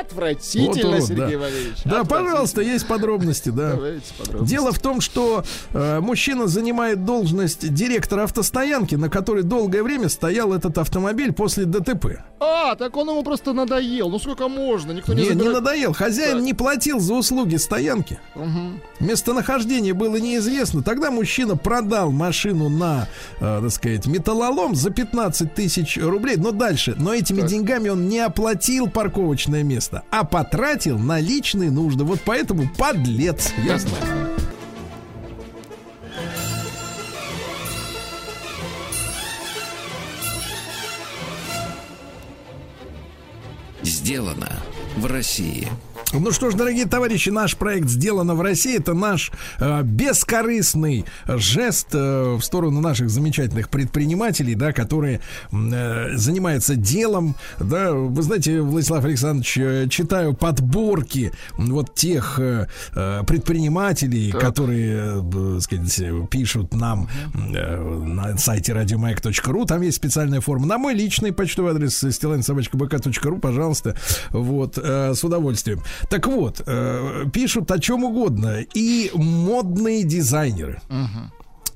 Отвратительно, 0.00 0.66
Вот 0.68 0.84
урод, 0.84 1.04
Сергей 1.06 1.36
да. 1.36 1.38
Валерьевич. 1.38 1.76
Да, 1.84 2.04
пожалуйста, 2.04 2.60
есть 2.60 2.86
подробности, 2.86 3.50
да. 3.50 3.70
Подробности. 4.18 4.50
Дело 4.50 4.72
в 4.72 4.78
том, 4.78 5.00
что 5.00 5.44
э, 5.72 6.00
мужчина 6.00 6.46
занимает 6.46 7.04
должность 7.04 7.72
директора 7.72 8.24
автостоянки, 8.24 8.94
на 8.94 9.08
которой 9.08 9.42
долгое 9.42 9.82
время 9.82 10.08
стоял 10.08 10.52
этот 10.52 10.78
автомобиль 10.78 11.32
после 11.32 11.64
ДТП. 11.64 12.22
А, 12.40 12.74
так 12.74 12.96
он 12.96 13.08
ему 13.10 13.22
просто 13.22 13.52
надоел. 13.52 14.08
Ну 14.10 14.18
сколько 14.18 14.48
можно? 14.48 14.92
Никто 14.92 15.12
не, 15.12 15.22
Не, 15.22 15.28
не 15.28 15.32
забирает. 15.34 15.54
надоел. 15.54 15.92
Хозяин 15.92 16.36
Так. 16.38 16.42
не 16.44 16.54
платил 16.54 16.98
за 17.00 17.14
услуги 17.14 17.56
стоянки. 17.56 18.18
Мгм. 18.34 18.80
Местонахождение 19.00 19.94
было 19.94 20.16
неизвестно. 20.16 20.82
Тогда 20.82 21.10
мужчина 21.10 21.56
продал 21.56 22.10
машину 22.10 22.68
на, 22.68 23.08
э, 23.40 23.60
так 23.62 23.70
сказать, 23.70 24.06
металлолом 24.06 24.74
за 24.74 24.90
15 24.90 25.54
тысяч 25.54 25.96
рублей. 25.98 26.36
Но 26.36 26.50
дальше. 26.52 26.94
Но 26.98 27.14
этими 27.14 27.40
Так. 27.40 27.50
деньгами 27.50 27.88
он 27.88 28.08
не 28.08 28.18
оплатил 28.20 28.88
парковочное 28.88 29.62
место, 29.62 29.81
а 30.10 30.24
потратил 30.24 30.98
на 30.98 31.18
личные 31.20 31.70
нужды. 31.70 32.04
Вот 32.04 32.20
поэтому 32.24 32.68
подлец. 32.76 33.52
Ясно? 33.64 33.96
Сделано 43.82 44.50
в 44.96 45.06
России. 45.06 45.68
Ну 46.14 46.30
что 46.30 46.50
ж, 46.50 46.54
дорогие 46.54 46.84
товарищи, 46.84 47.30
наш 47.30 47.56
проект 47.56 47.88
«Сделано 47.88 48.34
в 48.34 48.42
России» 48.42 48.76
это 48.76 48.92
наш 48.92 49.32
э, 49.58 49.82
бескорыстный 49.82 51.06
жест 51.26 51.88
э, 51.94 52.34
в 52.34 52.42
сторону 52.42 52.82
наших 52.82 53.08
замечательных 53.08 53.70
предпринимателей, 53.70 54.54
да, 54.54 54.74
которые 54.74 55.20
э, 55.50 56.10
занимаются 56.14 56.76
делом, 56.76 57.34
да, 57.58 57.92
вы 57.92 58.22
знаете, 58.22 58.60
Владислав 58.60 59.02
Александрович, 59.06 59.56
э, 59.56 59.88
читаю 59.88 60.34
подборки 60.34 61.32
вот 61.56 61.94
тех 61.94 62.38
э, 62.38 62.66
э, 62.94 63.22
предпринимателей, 63.26 64.32
которые, 64.32 65.22
э, 65.32 65.60
сказать, 65.60 66.28
пишут 66.28 66.74
нам 66.74 67.08
э, 67.34 67.78
на 67.78 68.36
сайте 68.36 68.74
радиомаяк.ру, 68.74 69.64
там 69.64 69.80
есть 69.80 69.96
специальная 69.96 70.42
форма. 70.42 70.66
На 70.66 70.76
мой 70.76 70.92
личный 70.92 71.32
почтовый 71.32 71.72
адрес 71.72 71.96
стилайнсобачкабк.ру, 71.96 73.38
пожалуйста, 73.38 73.96
вот, 74.30 74.76
э, 74.76 75.14
с 75.14 75.24
удовольствием. 75.24 75.82
Так 76.08 76.26
вот, 76.26 76.62
э, 76.66 77.24
пишут 77.32 77.70
о 77.70 77.78
чем 77.78 78.04
угодно. 78.04 78.60
И 78.74 79.10
модные 79.14 80.04
дизайнеры. 80.04 80.80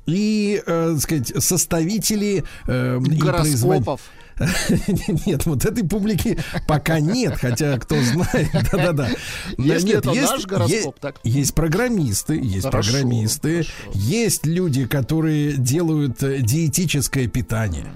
И, 0.06 0.62
э, 0.64 0.90
так 0.94 1.00
сказать, 1.02 1.32
составители 1.42 2.44
э, 2.66 2.98
Гороскопов. 2.98 4.00
Нет, 5.26 5.46
вот 5.46 5.64
этой 5.64 5.82
публики 5.82 6.38
пока 6.68 7.00
нет, 7.00 7.38
хотя 7.40 7.78
кто 7.78 7.96
знает, 8.02 8.50
да-да-да. 8.70 9.08
Если 9.56 9.88
Нет, 9.88 9.96
это 9.98 10.10
есть- 10.10 10.30
наш 10.30 10.46
гороскоп, 10.46 10.70
есть- 10.70 11.00
так. 11.00 11.20
Есть 11.24 11.54
программисты, 11.54 12.34
есть 12.36 12.66
Хорошо, 12.66 12.90
программисты, 12.92 13.66
есть 13.94 14.44
люди, 14.44 14.86
которые 14.86 15.54
делают 15.54 16.22
э, 16.22 16.40
диетическое 16.42 17.28
питание. 17.28 17.86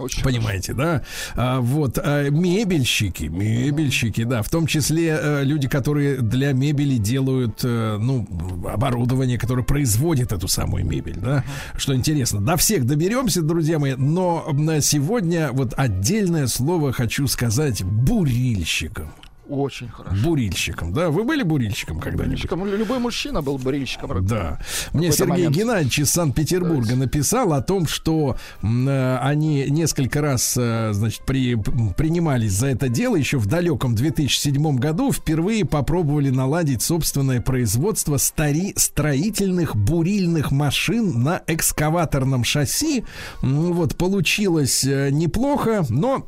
Очень 0.00 0.22
Понимаете, 0.22 0.74
да? 0.74 1.02
А, 1.34 1.60
вот 1.60 1.98
а, 1.98 2.28
мебельщики, 2.30 3.24
мебельщики, 3.24 4.24
да, 4.24 4.42
в 4.42 4.48
том 4.48 4.66
числе 4.66 5.18
э, 5.20 5.44
люди, 5.44 5.68
которые 5.68 6.18
для 6.18 6.52
мебели 6.52 6.96
делают, 6.96 7.60
э, 7.62 7.96
ну, 8.00 8.26
оборудование, 8.72 9.38
которое 9.38 9.62
производит 9.62 10.32
эту 10.32 10.48
самую 10.48 10.84
мебель, 10.86 11.18
да? 11.18 11.44
Что 11.76 11.94
интересно, 11.94 12.40
до 12.40 12.56
всех 12.56 12.86
доберемся, 12.86 13.42
друзья 13.42 13.78
мои, 13.78 13.94
но 13.94 14.46
на 14.52 14.80
сегодня 14.80 15.50
вот 15.52 15.74
отдельное 15.76 16.46
слово 16.46 16.92
хочу 16.92 17.26
сказать 17.26 17.82
бурильщикам. 17.82 19.12
Очень 19.50 19.88
хорошо. 19.88 20.16
Бурильщикам, 20.24 20.92
да? 20.92 21.10
Вы 21.10 21.24
были 21.24 21.42
бурильщиком 21.42 21.98
когда-нибудь? 21.98 22.26
Бурильщиком. 22.26 22.64
Любой 22.66 22.98
мужчина 23.00 23.42
был 23.42 23.58
бурильщиком. 23.58 24.24
Да. 24.24 24.60
Мне 24.92 25.10
Сергей 25.10 25.26
момент. 25.30 25.56
Геннадьевич 25.56 25.98
из 25.98 26.10
Санкт-Петербурга 26.12 26.94
написал 26.94 27.52
о 27.52 27.60
том, 27.60 27.88
что 27.88 28.36
э, 28.62 29.16
они 29.20 29.66
несколько 29.68 30.20
раз, 30.20 30.56
э, 30.56 30.90
значит, 30.92 31.22
при, 31.26 31.56
принимались 31.96 32.52
за 32.52 32.68
это 32.68 32.88
дело 32.88 33.16
еще 33.16 33.38
в 33.38 33.46
далеком 33.46 33.96
2007 33.96 34.76
году. 34.76 35.10
Впервые 35.12 35.64
попробовали 35.64 36.30
наладить 36.30 36.82
собственное 36.82 37.40
производство 37.40 38.18
стари 38.18 38.72
строительных 38.76 39.74
бурильных 39.74 40.52
машин 40.52 41.24
на 41.24 41.42
экскаваторном 41.48 42.44
шасси. 42.44 43.04
М, 43.42 43.72
Вот, 43.72 43.96
получилось 43.96 44.84
э, 44.84 45.10
неплохо, 45.10 45.84
но 45.88 46.26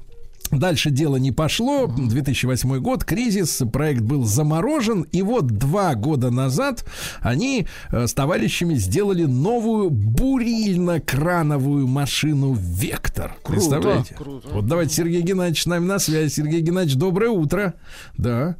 Дальше 0.53 0.91
дело 0.91 1.17
не 1.17 1.33
пошло. 1.33 1.87
2008 1.87 2.79
год, 2.79 3.05
кризис, 3.05 3.63
проект 3.73 4.03
был 4.03 4.25
заморожен. 4.25 5.03
И 5.11 5.23
вот 5.23 5.47
два 5.47 5.95
года 5.95 6.31
назад 6.31 6.85
они 7.21 7.67
э, 7.91 8.07
с 8.07 8.13
товарищами 8.13 8.75
сделали 8.75 9.25
новую 9.25 9.89
бурильно-крановую 9.89 11.87
машину 11.87 12.53
«Вектор». 12.53 13.35
Представляете? 13.47 14.15
круто. 14.15 14.49
Вот 14.51 14.67
давайте 14.67 14.95
Сергей 14.95 15.23
Геннадьевич 15.23 15.63
с 15.63 15.67
нами 15.67 15.87
на 15.87 15.99
связи. 15.99 16.31
Сергей 16.31 16.61
Геннадьевич, 16.61 16.99
доброе 16.99 17.31
утро. 17.31 17.73
Да. 18.19 18.57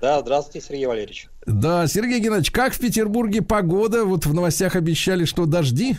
Да, 0.00 0.20
здравствуйте, 0.20 0.66
Сергей 0.66 0.86
Валерьевич. 0.86 1.28
Да, 1.46 1.88
Сергей 1.88 2.20
Геннадьевич, 2.20 2.52
как 2.52 2.74
в 2.74 2.78
Петербурге 2.78 3.42
погода? 3.42 4.04
Вот 4.04 4.24
в 4.26 4.34
новостях 4.34 4.76
обещали, 4.76 5.24
что 5.24 5.46
дожди. 5.46 5.96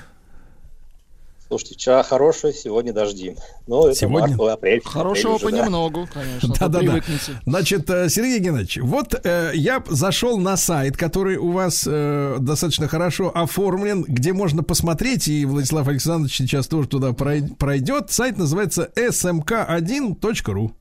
Слушайте, 1.54 1.76
вчера 1.76 2.02
хорошие, 2.02 2.52
сегодня 2.52 2.94
дожди. 2.94 3.36
Ну, 3.68 3.86
это 3.86 3.96
Сегодня? 3.96 4.36
март, 4.36 4.54
апрель. 4.54 4.82
Хорошего 4.84 5.36
апрель 5.36 5.50
уже, 5.50 5.56
да. 5.56 5.62
понемногу, 5.62 6.10
конечно. 6.12 6.52
то 6.52 6.60
Да-да-да. 6.68 7.00
Значит, 7.46 7.88
э, 7.92 8.10
Сергей 8.10 8.40
Геннадьевич, 8.40 8.80
вот 8.82 9.14
э, 9.24 9.52
я 9.54 9.84
зашел 9.88 10.40
на 10.40 10.58
сайт, 10.58 10.98
который 10.98 11.38
у 11.38 11.52
вас 11.52 11.88
э, 11.88 12.38
достаточно 12.40 12.88
хорошо 12.88 13.32
оформлен, 13.36 14.04
где 14.04 14.34
можно 14.34 14.64
посмотреть, 14.64 15.28
и 15.28 15.46
Владислав 15.46 15.88
Александрович 15.88 16.36
сейчас 16.36 16.66
тоже 16.66 16.88
туда 16.88 17.12
прой- 17.12 17.54
пройдет. 17.56 18.10
Сайт 18.10 18.40
называется 18.40 18.90
smk1.ru. 18.96 20.72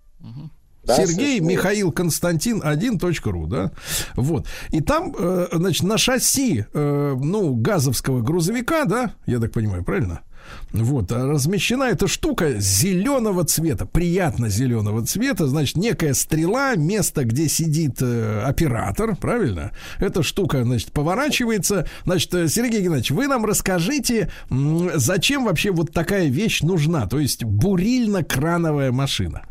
Да, 0.85 0.97
Сергей 0.97 1.39
Михаил 1.41 1.93
Константин 1.93 2.61
1.ру, 2.61 3.47
да? 3.47 3.71
Вот. 4.17 4.47
И 4.71 4.81
там, 4.81 5.15
э, 5.17 5.49
значит, 5.53 5.85
на 5.85 5.97
шасси, 5.97 6.65
э, 6.73 7.17
ну, 7.21 7.55
газовского 7.55 8.21
грузовика, 8.21 8.85
да, 8.85 9.13
я 9.27 9.39
так 9.39 9.53
понимаю, 9.53 9.85
правильно? 9.85 10.23
Вот, 10.73 11.13
а 11.13 11.27
размещена 11.27 11.85
эта 11.85 12.09
штука 12.09 12.59
зеленого 12.59 13.45
цвета, 13.45 13.87
приятно 13.87 14.49
зеленого 14.49 15.05
цвета, 15.05 15.47
значит, 15.47 15.77
некая 15.77 16.15
стрела, 16.15 16.75
место, 16.77 17.25
где 17.25 17.49
сидит 17.49 18.01
э, 18.01 18.43
оператор, 18.45 19.17
правильно? 19.17 19.73
Эта 19.99 20.23
штука, 20.23 20.65
значит, 20.65 20.93
поворачивается. 20.93 21.87
Значит, 22.05 22.35
э, 22.35 22.49
Сергей 22.49 22.83
Геннадьевич, 22.83 23.11
вы 23.11 23.29
нам 23.29 23.45
расскажите, 23.45 24.31
зачем 24.49 25.45
вообще 25.45 25.71
вот 25.71 25.93
такая 25.93 26.29
вещь 26.29 26.63
нужна? 26.63 27.07
То 27.07 27.19
есть 27.19 27.45
бурильно-крановая 27.45 28.93
машина. 28.93 29.43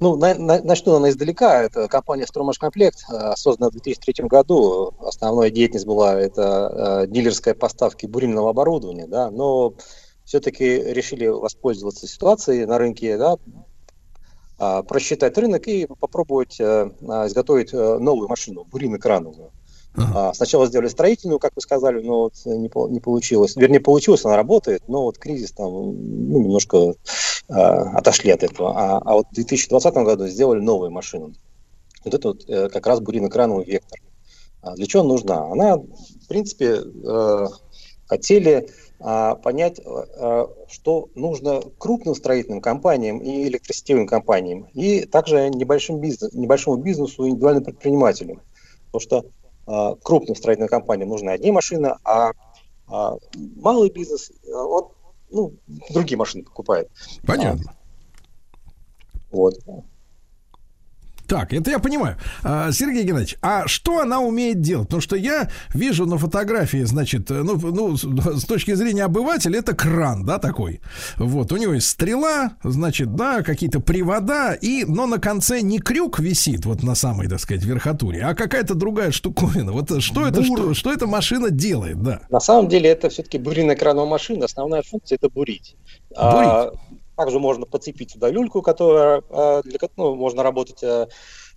Ну, 0.00 0.16
на- 0.16 0.34
на- 0.34 0.62
начну 0.62 0.94
она 0.94 1.10
издалека. 1.10 1.62
Это 1.64 1.88
компания 1.88 2.26
«Строймашкомплект», 2.26 2.98
э, 3.10 3.32
созданная 3.36 3.70
в 3.70 3.72
2003 3.72 4.28
году. 4.28 4.94
Основная 5.00 5.50
деятельность 5.50 5.86
была 5.86 6.20
это 6.20 7.02
э, 7.04 7.06
дилерская 7.08 7.54
поставки 7.54 8.06
бурильного 8.06 8.50
оборудования, 8.50 9.08
да, 9.08 9.30
но 9.30 9.74
все-таки 10.24 10.64
решили 10.64 11.26
воспользоваться 11.26 12.06
ситуацией 12.06 12.64
на 12.66 12.78
рынке, 12.78 13.16
да, 13.18 13.36
а, 14.58 14.82
просчитать 14.82 15.36
рынок 15.38 15.66
и 15.68 15.86
попробовать 16.00 16.60
э, 16.60 16.90
а, 17.08 17.26
изготовить 17.26 17.72
новую 17.72 18.28
машину, 18.28 18.64
бурильно-крановую. 18.64 19.52
А, 20.14 20.34
Сначала 20.34 20.66
сделали 20.66 20.88
строительную, 20.88 21.38
как 21.38 21.52
вы 21.56 21.62
сказали, 21.62 22.02
но 22.02 22.22
вот 22.22 22.34
не, 22.44 22.70
не 22.92 23.00
получилось. 23.00 23.56
Вернее, 23.56 23.80
получилось, 23.80 24.24
она 24.24 24.36
работает, 24.36 24.82
но 24.88 25.02
вот 25.02 25.18
кризис 25.18 25.52
там 25.52 25.70
ну, 25.70 26.42
немножко 26.42 26.94
а, 27.48 27.98
отошли 27.98 28.30
от 28.30 28.42
этого. 28.42 28.72
А, 28.76 28.98
а 28.98 29.14
вот 29.14 29.26
в 29.30 29.34
2020 29.34 29.94
году 29.94 30.26
сделали 30.26 30.60
новую 30.60 30.90
машину. 30.90 31.34
Вот 32.04 32.14
это 32.14 32.28
вот 32.28 32.44
э, 32.48 32.68
как 32.68 32.86
раз 32.86 33.00
бурильно-крановый 33.00 33.64
вектор. 33.64 33.98
А 34.62 34.74
для 34.74 34.86
чего 34.86 35.02
нужна? 35.02 35.50
Она, 35.50 35.76
в 35.76 36.28
принципе, 36.28 36.80
э, 36.82 37.46
хотели 38.06 38.68
а, 39.00 39.36
понять, 39.36 39.80
э, 39.84 40.46
что 40.68 41.08
нужно 41.14 41.60
крупным 41.78 42.14
строительным 42.14 42.60
компаниям 42.60 43.18
и 43.18 43.46
электросетевым 43.46 44.06
компаниям, 44.06 44.66
и 44.74 45.04
также 45.04 45.50
небольшим 45.50 46.00
бизнес, 46.00 46.32
небольшому 46.32 46.78
бизнесу 46.78 47.26
индивидуальным 47.26 47.64
предпринимателям. 47.64 48.42
Потому 48.86 49.00
что 49.00 49.18
а, 49.18 49.24
крупным 50.02 50.36
строительным 50.36 50.68
компаниям 50.68 51.08
нужны 51.08 51.30
одни 51.30 51.50
машины, 51.50 51.94
а, 52.04 52.32
а 52.86 53.16
малый 53.56 53.90
бизнес, 53.90 54.30
э, 54.30 54.50
он 54.50 54.88
ну, 55.30 55.54
другие 55.90 56.16
машины 56.16 56.44
покупает. 56.44 56.90
Понятно. 57.26 57.74
Вот. 59.30 59.54
Так, 61.28 61.52
это 61.52 61.70
я 61.70 61.78
понимаю. 61.78 62.16
А, 62.42 62.72
Сергей 62.72 63.04
Геннадьевич, 63.04 63.36
а 63.42 63.68
что 63.68 64.00
она 64.00 64.20
умеет 64.20 64.62
делать? 64.62 64.88
Потому 64.88 65.02
что 65.02 65.14
я 65.14 65.50
вижу 65.74 66.06
на 66.06 66.16
фотографии, 66.16 66.84
значит, 66.84 67.30
э, 67.30 67.42
ну, 67.42 67.58
ну 67.58 67.96
с, 67.98 68.44
точки 68.44 68.72
зрения 68.72 69.04
обывателя, 69.04 69.58
это 69.58 69.74
кран, 69.74 70.24
да, 70.24 70.38
такой. 70.38 70.80
Вот, 71.18 71.52
у 71.52 71.58
него 71.58 71.74
есть 71.74 71.88
стрела, 71.88 72.52
значит, 72.64 73.14
да, 73.14 73.42
какие-то 73.42 73.80
привода, 73.80 74.54
и, 74.54 74.86
но 74.88 75.06
на 75.06 75.18
конце 75.18 75.60
не 75.60 75.80
крюк 75.80 76.18
висит, 76.18 76.64
вот 76.64 76.82
на 76.82 76.94
самой, 76.94 77.28
так 77.28 77.40
сказать, 77.40 77.62
верхотуре, 77.62 78.22
а 78.22 78.34
какая-то 78.34 78.74
другая 78.74 79.10
штуковина. 79.10 79.72
Вот 79.72 79.90
э, 79.90 80.00
что 80.00 80.26
это, 80.26 80.42
что, 80.42 80.72
что 80.72 80.90
эта 80.90 81.06
машина 81.06 81.50
делает, 81.50 82.02
да? 82.02 82.22
На 82.30 82.40
самом 82.40 82.68
деле 82.68 82.88
это 82.88 83.10
все-таки 83.10 83.36
бурильная 83.36 83.76
крановая 83.76 84.08
машина. 84.08 84.46
Основная 84.46 84.80
функция 84.80 85.16
это 85.16 85.28
бурить. 85.28 85.76
А, 86.16 86.72
также 87.18 87.40
можно 87.40 87.66
подцепить 87.66 88.12
сюда 88.12 88.30
люльку, 88.30 88.62
которая 88.62 89.24
а, 89.28 89.60
для 89.62 89.76
ну, 89.96 90.14
можно 90.14 90.44
работать 90.44 90.84
а, 90.84 91.08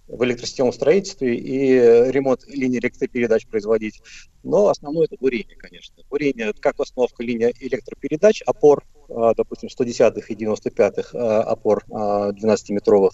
в 0.08 0.24
электросетевом 0.24 0.74
строительстве 0.74 1.36
и 1.38 2.12
ремонт 2.12 2.48
линии 2.48 2.80
электропередач 2.80 3.46
производить. 3.46 4.02
Но 4.42 4.70
основное 4.70 5.06
это 5.06 5.18
бурение, 5.20 5.56
конечно. 5.56 5.96
Бурение 6.10 6.52
как 6.60 6.80
установка 6.80 7.22
линии 7.22 7.54
электропередач, 7.60 8.42
опор, 8.48 8.84
а, 9.08 9.36
допустим, 9.36 9.70
110-х 9.70 10.26
и 10.30 10.36
95-х 10.36 11.12
а, 11.14 11.44
опор 11.44 11.86
а, 11.92 12.32
12-метровых, 12.32 13.12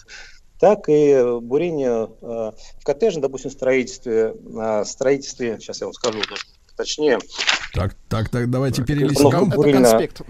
так 0.58 0.88
и 0.88 1.38
бурение 1.42 2.08
в 2.20 2.82
коттеджном, 2.82 3.22
допустим, 3.22 3.50
строительстве, 3.50 4.34
строительстве, 4.84 5.58
сейчас 5.60 5.82
я 5.82 5.86
вам 5.86 5.94
скажу 5.94 6.18
точнее, 6.76 7.18
Так, 7.74 7.94
так, 8.08 8.28
так, 8.28 8.50
давайте 8.50 8.82
перелистнем. 8.82 9.52
Это 9.52 9.72
конспект. 9.72 10.22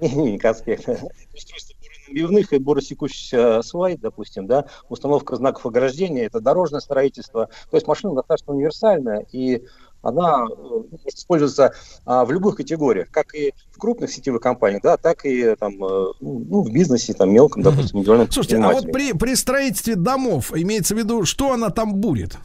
не 0.16 0.38
конспект. 0.38 0.88
Устройство 1.34 1.74
бурно-набивных 2.08 2.52
и 2.52 2.58
буросекущихся 2.58 3.62
свай, 3.62 3.96
допустим, 3.96 4.46
да, 4.46 4.66
установка 4.88 5.36
знаков 5.36 5.66
ограждения, 5.66 6.26
это 6.26 6.40
дорожное 6.40 6.80
строительство. 6.80 7.48
То 7.70 7.76
есть 7.76 7.86
машина 7.86 8.14
достаточно 8.14 8.54
универсальная, 8.54 9.26
и 9.32 9.64
она 10.02 10.46
э, 10.48 10.54
может 10.56 11.18
использоваться 11.18 11.72
а, 12.04 12.24
в 12.24 12.30
любых 12.30 12.56
категориях, 12.56 13.10
как 13.10 13.34
и 13.34 13.52
в 13.70 13.78
крупных 13.78 14.12
сетевых 14.12 14.40
компаниях, 14.40 14.82
да, 14.82 14.96
так 14.96 15.24
и 15.24 15.56
там, 15.56 15.72
э, 15.84 16.12
ну, 16.20 16.62
в 16.62 16.70
бизнесе, 16.70 17.14
там, 17.14 17.32
мелком, 17.32 17.62
допустим, 17.62 17.98
индивидуальном 17.98 18.30
Слушайте, 18.30 18.58
а 18.58 18.72
вот 18.72 18.92
при, 18.92 19.12
при 19.12 19.34
строительстве 19.34 19.96
домов 19.96 20.52
имеется 20.54 20.94
в 20.94 20.98
виду, 20.98 21.24
что 21.24 21.52
она 21.52 21.70
там 21.70 21.96
бурит? 21.96 22.36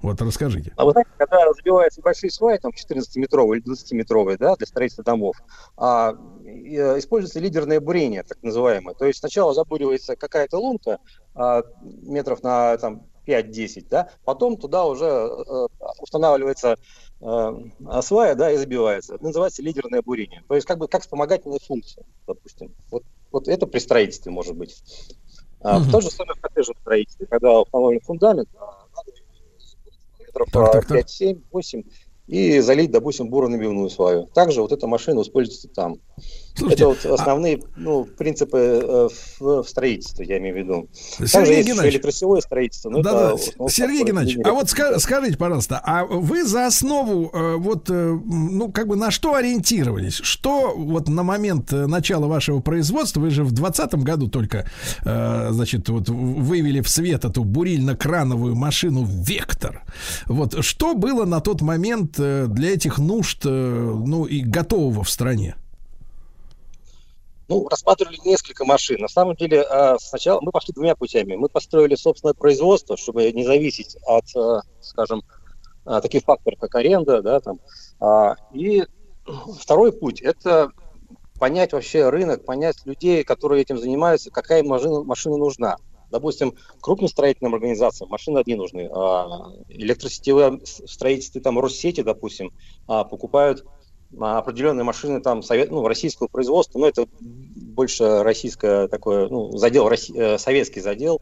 Вот 0.00 0.22
расскажите. 0.22 0.72
А 0.76 0.84
вы 0.84 0.92
знаете, 0.92 1.10
когда 1.18 1.52
забиваются 1.52 2.00
большие 2.00 2.30
сваи, 2.30 2.56
там 2.58 2.70
14-метровые 2.70 3.58
или 3.58 3.72
20-метровые, 3.72 4.36
да, 4.38 4.54
для 4.54 4.66
строительства 4.66 5.04
домов, 5.04 5.36
а, 5.76 6.14
Э, 6.48 6.98
используется 6.98 7.40
лидерное 7.40 7.80
бурение, 7.80 8.22
так 8.22 8.42
называемое. 8.42 8.94
То 8.94 9.04
есть 9.04 9.18
сначала 9.20 9.54
забуривается 9.54 10.16
какая-то 10.16 10.58
лунка 10.58 10.98
а, 11.34 11.62
метров 11.82 12.42
на 12.42 12.76
там, 12.78 13.06
5-10, 13.26 13.86
да, 13.90 14.10
потом 14.24 14.56
туда 14.56 14.86
уже 14.86 15.04
э, 15.04 15.44
э, 15.46 15.66
устанавливается 16.00 16.76
освая, 17.84 18.36
да, 18.36 18.52
и 18.52 18.56
забивается. 18.56 19.16
Это 19.16 19.24
называется 19.24 19.60
лидерное 19.60 20.02
бурение. 20.02 20.44
То 20.46 20.54
есть 20.54 20.68
как 20.68 20.78
бы 20.78 20.86
как 20.86 21.02
вспомогательная 21.02 21.58
функция, 21.58 22.04
допустим. 22.28 22.72
Вот, 22.92 23.02
вот 23.32 23.48
это 23.48 23.66
при 23.66 23.80
строительстве 23.80 24.30
может 24.30 24.54
быть. 24.54 24.80
А, 25.60 25.78
угу. 25.78 25.84
В 25.84 25.90
то 25.90 26.00
же 26.00 26.10
самое 26.10 26.38
в 26.38 26.40
коттеджном 26.40 26.76
строительстве, 26.80 27.26
когда 27.26 27.60
установлен 27.60 28.00
фундамент, 28.02 28.48
а, 28.56 28.86
надо 28.94 29.12
метров 30.20 30.48
5-7-8 30.48 31.84
и 32.28 32.60
залить, 32.60 32.90
допустим, 32.90 33.30
буронабивную 33.30 33.88
сваю. 33.88 34.26
Также 34.34 34.60
вот 34.60 34.70
эта 34.70 34.86
машина 34.86 35.22
используется 35.22 35.68
там. 35.68 36.00
Слушайте, 36.58 36.84
это 36.84 37.08
вот 37.08 37.20
основные 37.20 37.62
ну, 37.76 38.04
принципы 38.04 38.58
э, 38.58 39.08
в, 39.38 39.62
в 39.62 39.68
строительстве, 39.68 40.26
я 40.26 40.38
имею 40.38 40.54
в 40.54 40.58
виду. 40.58 40.88
Также 41.18 41.28
Сергей 41.28 41.56
есть 41.56 41.60
еще 41.60 41.72
Геннадьевич, 41.72 41.94
электросетевое 41.94 42.40
строительство. 42.40 42.90
но 42.90 43.02
Да, 43.02 43.12
да. 43.12 43.34
основном 43.34 43.68
Сергей 43.68 44.04
Геннадьевич, 44.04 44.44
а 44.44 44.52
вот 44.52 44.66
ска- 44.66 44.98
скажите, 44.98 45.36
пожалуйста, 45.36 45.80
а 45.84 46.04
вы 46.04 46.44
за 46.44 46.66
основу 46.66 47.30
э, 47.32 47.56
вот, 47.56 47.88
э, 47.90 48.18
ну, 48.24 48.72
как 48.72 48.88
бы 48.88 48.96
на 48.96 49.10
что 49.10 49.34
ориентировались? 49.34 50.14
Что 50.14 50.74
вот 50.76 51.08
на 51.08 51.22
момент 51.22 51.70
начала 51.70 52.26
вашего 52.26 52.60
производства, 52.60 53.20
вы 53.20 53.30
же 53.30 53.44
в 53.44 53.52
2020 53.52 53.94
году 54.02 54.28
только, 54.28 54.68
значит, 55.04 55.88
вот 55.88 56.08
вывели 56.08 56.80
в 56.80 56.88
свет 56.88 57.24
эту 57.24 57.44
бурильно-крановую 57.44 58.54
машину 58.54 59.04
«Вектор». 59.04 59.82
Вот 60.26 60.64
что 60.64 60.94
было 60.94 61.24
на 61.24 61.40
тот 61.40 61.60
момент 61.62 62.16
для 62.16 62.70
этих 62.72 62.98
нужд, 62.98 63.44
ну, 63.44 64.24
и 64.24 64.40
готового 64.40 65.04
в 65.04 65.10
стране? 65.10 65.54
Ну, 67.48 67.66
рассматривали 67.68 68.18
несколько 68.24 68.66
машин. 68.66 69.00
На 69.00 69.08
самом 69.08 69.34
деле, 69.34 69.62
а, 69.62 69.98
сначала 69.98 70.40
мы 70.42 70.50
пошли 70.50 70.74
двумя 70.74 70.94
путями. 70.94 71.34
Мы 71.34 71.48
построили 71.48 71.94
собственное 71.94 72.34
производство, 72.34 72.96
чтобы 72.98 73.32
не 73.32 73.44
зависеть 73.44 73.96
от, 74.06 74.24
а, 74.36 74.60
скажем, 74.80 75.22
а, 75.86 76.02
таких 76.02 76.24
факторов, 76.24 76.58
как 76.60 76.74
аренда, 76.74 77.22
да, 77.22 77.40
там. 77.40 77.58
И 78.52 78.84
второй 79.58 79.92
путь– 79.92 80.20
это 80.22 80.70
понять 81.38 81.72
вообще 81.72 82.10
рынок, 82.10 82.44
понять 82.44 82.76
людей, 82.84 83.24
которые 83.24 83.62
этим 83.62 83.78
занимаются, 83.78 84.30
какая 84.30 84.62
машина, 84.62 85.02
машина 85.02 85.36
нужна. 85.38 85.76
Допустим, 86.10 86.54
крупным 86.80 87.08
строительным 87.08 87.54
организациям 87.54 88.10
машины 88.10 88.38
одни 88.38 88.54
нужны. 88.54 88.88
Электросетевые 89.68 90.60
с- 90.64 90.80
в 90.80 90.90
строительстве 90.90 91.40
там 91.40 91.58
Россети, 91.58 92.02
допустим, 92.02 92.50
покупают 92.86 93.64
определенные 94.18 94.84
машины 94.84 95.20
там 95.20 95.42
совет, 95.42 95.70
ну, 95.70 95.86
российского 95.86 96.28
производства, 96.28 96.78
но 96.78 96.88
это 96.88 97.06
больше 97.20 98.22
российское 98.22 98.88
такое, 98.88 99.28
ну, 99.28 99.56
задел, 99.56 99.88
Росси- 99.88 100.12
э, 100.16 100.38
советский 100.38 100.80
задел. 100.80 101.20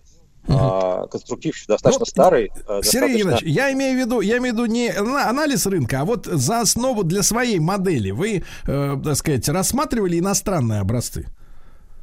А, 0.48 1.08
конструктив 1.08 1.56
еще 1.56 1.64
достаточно 1.66 2.02
Ну, 2.02 2.06
старый. 2.06 2.52
а, 2.68 2.80
Сергей 2.80 2.82
достаточно- 2.82 3.18
Геннадьевич, 3.18 3.56
я 3.56 3.72
имею 3.72 3.96
в 3.96 4.00
виду, 4.00 4.20
я 4.20 4.38
имею 4.38 4.54
в 4.54 4.58
виду 4.58 4.66
не 4.66 4.92
на- 4.92 5.28
анализ 5.28 5.66
рынка, 5.66 6.02
а 6.02 6.04
вот 6.04 6.26
за 6.26 6.60
основу 6.60 7.02
для 7.02 7.24
своей 7.24 7.58
модели 7.58 8.12
вы, 8.12 8.44
э, 8.68 8.96
так 9.04 9.16
сказать, 9.16 9.48
рассматривали 9.48 10.20
иностранные 10.20 10.80
образцы. 10.80 11.26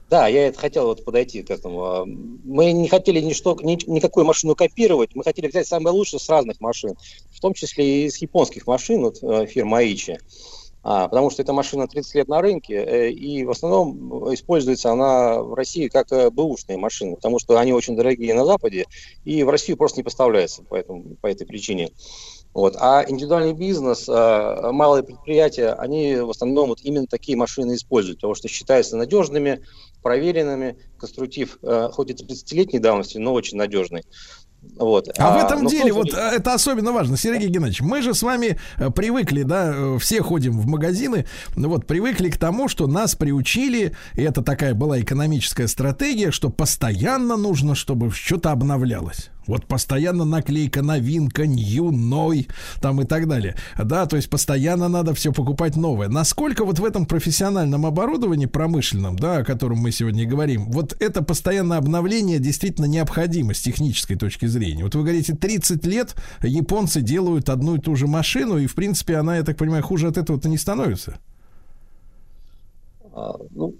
Да, 0.10 0.28
я 0.28 0.48
это 0.50 0.60
хотел 0.60 0.88
вот 0.88 1.06
подойти 1.06 1.42
к 1.42 1.50
этому. 1.52 1.84
А, 1.86 2.06
Мы 2.06 2.74
не 2.74 2.90
хотели 2.90 3.22
ничто, 3.22 3.58
ни- 3.64 3.90
никакую 3.90 4.26
машину 4.26 4.54
копировать, 4.56 5.12
мы 5.16 5.24
хотели 5.24 5.48
взять 5.48 5.66
самое 5.66 5.96
лучшее 5.96 6.20
с 6.20 6.28
разных 6.28 6.60
машин, 6.60 6.96
в 7.32 7.40
том 7.40 7.54
числе 7.54 8.06
и 8.06 8.10
с 8.10 8.18
японских 8.18 8.68
машин, 8.68 9.04
вот, 9.04 9.20
э, 9.24 9.46
фирмы 9.48 9.84
Aichi. 9.86 10.18
А, 10.84 11.08
потому 11.08 11.30
что 11.30 11.42
эта 11.42 11.54
машина 11.54 11.88
30 11.88 12.16
лет 12.16 12.28
на 12.28 12.42
рынке, 12.42 12.76
э, 12.76 13.10
и 13.10 13.46
в 13.46 13.52
основном 13.52 14.34
используется 14.34 14.92
она 14.92 15.42
в 15.42 15.54
России 15.54 15.88
как 15.88 16.12
э, 16.12 16.30
бэушные 16.30 16.78
машины, 16.78 17.16
потому 17.16 17.40
что 17.40 17.58
они 17.58 17.72
очень 17.72 17.96
дорогие 17.96 18.34
на 18.34 18.44
Западе, 18.44 18.86
и 19.24 19.44
в 19.44 19.50
Россию 19.50 19.78
просто 19.78 20.00
не 20.00 20.04
поставляются 20.04 20.62
по, 20.62 20.76
этому, 20.76 21.16
по 21.22 21.28
этой 21.28 21.48
причине. 21.48 21.92
Вот. 22.54 22.76
А 22.78 23.06
индивидуальный 23.08 23.54
бизнес, 23.54 24.10
э, 24.10 24.72
малые 24.72 25.04
предприятия, 25.04 25.70
они 25.70 26.18
в 26.18 26.30
основном 26.30 26.68
вот 26.70 26.82
именно 26.82 27.08
такие 27.08 27.38
машины 27.38 27.76
используют, 27.76 28.18
потому 28.18 28.36
что 28.36 28.50
считаются 28.50 28.98
надежными, 28.98 29.62
проверенными. 30.02 30.78
Конструктив, 30.98 31.60
хоть 31.92 32.12
и 32.12 32.14
30-летней 32.14 32.80
давности, 32.80 33.18
но 33.18 33.34
очень 33.34 33.58
надежный. 33.58 34.04
Вот. 34.76 35.10
А, 35.18 35.38
в 35.38 35.46
этом 35.46 35.64
но 35.64 35.70
деле, 35.70 35.94
вот 35.94 36.10
том 36.10 36.20
э, 36.20 36.36
это 36.36 36.54
особенно 36.54 36.92
важно, 36.92 37.16
Сергей 37.18 37.50
Геннадьевич. 37.50 37.82
Мы 37.82 38.02
же 38.02 38.14
с 38.14 38.24
вами 38.24 38.58
э, 38.78 38.90
привыкли, 38.90 39.44
да, 39.44 39.72
э, 39.74 39.98
все 40.00 40.22
ходим 40.22 40.60
в 40.60 40.66
магазины, 40.66 41.26
ну 41.56 41.70
вот 41.70 41.86
привыкли 41.86 42.30
к 42.30 42.38
тому, 42.38 42.68
что 42.68 42.88
нас 42.88 43.16
приучили, 43.16 43.96
и 44.16 44.22
это 44.24 44.42
такая 44.42 44.74
была 44.74 45.00
экономическая 45.00 45.68
стратегия, 45.68 46.32
что 46.32 46.50
постоянно 46.50 47.38
нужно, 47.38 47.76
чтобы 47.76 48.12
что-то 48.12 48.52
обновлялось. 48.52 49.30
Вот 49.48 49.66
постоянно 49.66 50.26
наклейка 50.26 50.82
новинка, 50.82 51.46
new, 51.46 51.92
ной, 51.92 52.48
там 52.82 53.02
и 53.02 53.06
так 53.06 53.28
далее. 53.28 53.56
Да, 53.78 54.06
то 54.06 54.16
есть 54.16 54.30
постоянно 54.30 54.88
надо 54.88 55.14
все 55.14 55.32
покупать 55.32 55.76
новое. 55.76 56.08
Насколько 56.08 56.66
вот 56.66 56.80
в 56.80 56.86
этом 56.86 57.06
профессиональном 57.06 57.86
оборудовании 57.86 58.46
промышленном, 58.46 59.18
да, 59.18 59.38
о 59.38 59.44
котором 59.44 59.80
мы 59.80 59.92
сегодня 59.92 60.26
говорим, 60.26 60.72
вот 60.72 60.96
это 61.00 61.24
постоянное 61.24 61.78
обновление 61.78 62.40
действительно 62.40 62.86
необходимо 62.86 63.54
с 63.54 63.62
технической 63.62 64.16
точки 64.16 64.46
зрения. 64.46 64.84
Вот 64.84 64.96
вы 64.96 65.02
говорите, 65.02 65.36
30 65.36 65.86
лет 65.86 66.16
японцы 66.42 67.02
делают 67.02 67.50
одну 67.50 67.76
и 67.76 67.80
ту 67.80 67.96
же 67.96 68.08
машину, 68.08 68.58
и 68.58 68.68
в 68.68 68.76
принципе 68.76 69.18
она, 69.18 69.38
я 69.38 69.44
так 69.44 69.58
понимаю, 69.58 69.84
хуже 69.84 70.08
от 70.08 70.18
этого-то 70.18 70.50
не 70.50 70.58
становится. 70.58 71.20
А, 73.14 73.36
ну, 73.52 73.76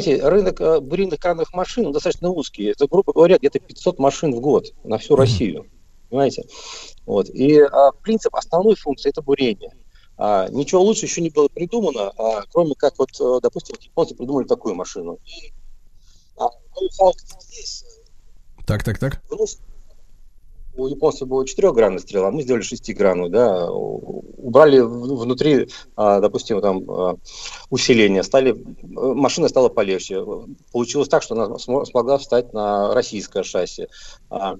понимаете, 0.00 0.28
рынок 0.28 0.60
э, 0.60 0.80
бурильных 0.80 1.20
крановых 1.20 1.52
машин 1.54 1.90
достаточно 1.92 2.30
узкий. 2.30 2.64
Это, 2.64 2.86
грубо 2.86 3.12
говоря, 3.12 3.38
где-то 3.38 3.58
500 3.58 3.98
машин 3.98 4.34
в 4.34 4.40
год 4.40 4.66
на 4.84 4.98
всю 4.98 5.16
Россию. 5.16 5.66
Понимаете? 6.10 6.44
Вот. 7.04 7.28
И 7.30 7.58
а, 7.60 7.92
принцип 7.92 8.34
основной 8.34 8.76
функции– 8.76 9.08
это 9.10 9.22
бурение. 9.22 9.72
А, 10.16 10.48
ничего 10.48 10.82
лучше 10.82 11.06
еще 11.06 11.20
не 11.20 11.30
было 11.30 11.48
придумано, 11.48 12.12
а, 12.16 12.42
кроме 12.52 12.74
как, 12.74 12.98
вот, 12.98 13.10
э, 13.20 13.40
допустим, 13.42 13.76
японцы 13.80 14.14
придумали 14.14 14.46
такую 14.46 14.74
машину. 14.74 15.18
А, 16.38 16.48
здесь 17.40 17.84
Так, 18.66 18.84
так, 18.84 18.98
так. 18.98 19.22
Внус- 19.30 19.58
у 20.76 20.86
японцев 20.88 21.28
была 21.28 21.44
четырехгранная 21.44 21.98
стрела, 21.98 22.28
а 22.28 22.30
мы 22.30 22.42
сделали 22.42 22.62
шестигранную, 22.62 23.30
да, 23.30 23.70
убрали 23.70 24.80
внутри, 24.80 25.68
а, 25.96 26.20
допустим, 26.20 26.60
там 26.60 26.82
а, 26.88 27.16
усиление, 27.70 28.22
стали, 28.22 28.52
э, 28.52 28.54
машина 28.82 29.48
стала 29.48 29.68
полегче. 29.68 30.24
Получилось 30.72 31.08
так, 31.08 31.22
что 31.22 31.34
она 31.34 31.56
смо- 31.56 31.84
смогла 31.84 32.18
встать 32.18 32.52
на 32.52 32.94
российское 32.94 33.42
шасси. 33.42 33.88
А, 34.28 34.56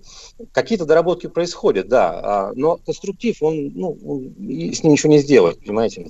Какие-то 0.52 0.84
доработки 0.84 1.26
происходят, 1.26 1.88
да, 1.88 2.10
а, 2.22 2.52
но 2.54 2.76
конструктив, 2.76 3.36
он, 3.42 3.72
ну, 3.74 3.98
он- 4.04 4.34
с 4.72 4.82
ним 4.82 4.92
ничего 4.92 5.12
не 5.12 5.18
сделать, 5.18 5.58
понимаете? 5.58 6.08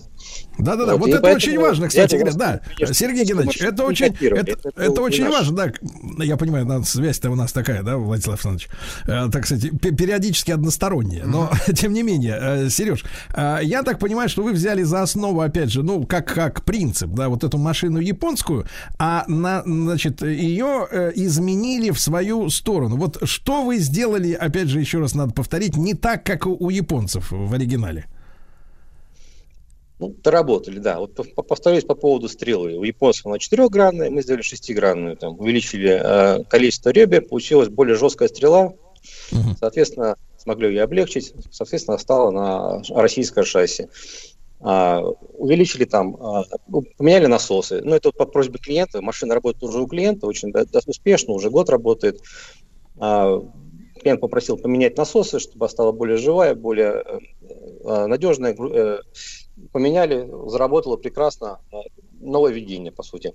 Да-да-да, 0.58 0.92
Вот, 0.96 1.08
вот, 1.08 1.10
это 1.10 1.32
очень 1.32 1.58
важно, 1.58 1.88
кстати 1.88 2.16
говоря, 2.16 2.32
да, 2.34 2.60
конечно, 2.76 2.94
Сергей 2.94 3.24
Геннадьевич, 3.24 3.62
это 3.62 3.84
очень, 3.84 4.06
это, 4.06 4.50
это 4.52 4.72
это 4.76 5.00
очень 5.02 5.24
наш. 5.24 5.32
важно, 5.32 5.56
да, 5.56 6.24
я 6.24 6.36
понимаю, 6.36 6.82
связь-то 6.84 7.30
у 7.30 7.34
нас 7.34 7.52
такая, 7.52 7.82
да, 7.82 7.96
Владислав 7.96 8.34
Александрович, 8.34 8.68
Э, 9.06 9.28
так 9.30 9.46
сказать, 9.46 9.70
пе- 9.80 9.92
периодически 9.92 10.50
односторонняя, 10.50 11.24
но, 11.24 11.50
тем 11.76 11.92
не 11.92 12.02
менее, 12.02 12.68
Сереж, 12.70 13.04
я 13.36 13.82
так 13.84 13.98
понимаю, 13.98 14.28
что 14.28 14.42
вы 14.42 14.52
взяли 14.52 14.82
за 14.82 15.02
основу, 15.02 15.40
опять 15.40 15.70
же, 15.70 15.82
ну, 15.82 16.04
как, 16.04 16.26
как 16.32 16.64
принцип, 16.64 17.10
да, 17.10 17.28
вот 17.28 17.44
эту 17.44 17.58
машину 17.58 18.00
японскую, 18.00 18.66
а, 18.98 19.24
на, 19.28 19.62
значит, 19.64 20.22
ее 20.22 20.86
э, 20.90 21.12
изменили 21.14 21.90
в 21.90 22.00
свою 22.00 22.50
сторону. 22.50 22.96
Вот 22.96 23.18
что 23.24 23.45
вы 23.64 23.78
сделали, 23.78 24.32
опять 24.32 24.68
же, 24.68 24.80
еще 24.80 24.98
раз 24.98 25.14
надо 25.14 25.32
повторить, 25.32 25.76
не 25.76 25.94
так, 25.94 26.24
как 26.24 26.46
у, 26.46 26.70
японцев 26.70 27.30
в 27.30 27.52
оригинале? 27.52 28.06
Ну, 29.98 30.14
доработали, 30.22 30.78
да. 30.78 30.98
Вот 30.98 31.18
пов- 31.18 31.42
повторюсь 31.42 31.84
по 31.84 31.94
поводу 31.94 32.28
стрелы. 32.28 32.76
У 32.76 32.82
японцев 32.82 33.26
она 33.26 33.38
четырехгранная, 33.38 34.10
мы 34.10 34.22
сделали 34.22 34.42
шестигранную. 34.42 35.16
Там, 35.16 35.38
увеличили 35.38 36.00
э, 36.02 36.44
количество 36.44 36.90
ребер, 36.90 37.22
получилась 37.22 37.68
более 37.68 37.96
жесткая 37.96 38.28
стрела. 38.28 38.74
Соответственно, 39.58 40.16
смогли 40.36 40.68
ее 40.68 40.82
облегчить. 40.82 41.32
Соответственно, 41.50 41.98
стала 41.98 42.30
на 42.30 42.82
российское 42.94 43.44
шасси. 43.44 43.86
А, 44.60 45.00
увеличили 45.00 45.84
там, 45.84 46.16
а, 46.16 46.44
ну, 46.68 46.82
поменяли 46.96 47.26
насосы. 47.26 47.82
Ну, 47.82 47.94
это 47.94 48.08
вот 48.08 48.16
по 48.16 48.26
просьбе 48.26 48.58
клиента. 48.58 49.02
Машина 49.02 49.34
работает 49.34 49.62
уже 49.62 49.80
у 49.80 49.86
клиента, 49.86 50.26
очень 50.26 50.50
да- 50.50 50.64
успешно, 50.86 51.34
уже 51.34 51.50
год 51.50 51.68
работает. 51.70 52.20
А, 52.98 53.40
клиент 54.00 54.20
попросил 54.20 54.56
поменять 54.56 54.96
насосы, 54.96 55.38
чтобы 55.38 55.64
она 55.64 55.70
стала 55.70 55.92
более 55.92 56.16
живая, 56.16 56.54
более 56.54 57.02
э, 57.04 57.18
э, 57.84 58.06
надежная. 58.06 58.54
э, 58.54 58.98
поменяли, 59.72 60.30
заработало 60.48 60.96
прекрасно. 60.96 61.60
Э, 61.72 61.76
Нововведение, 62.20 62.92
по 62.92 63.02
сути. 63.02 63.34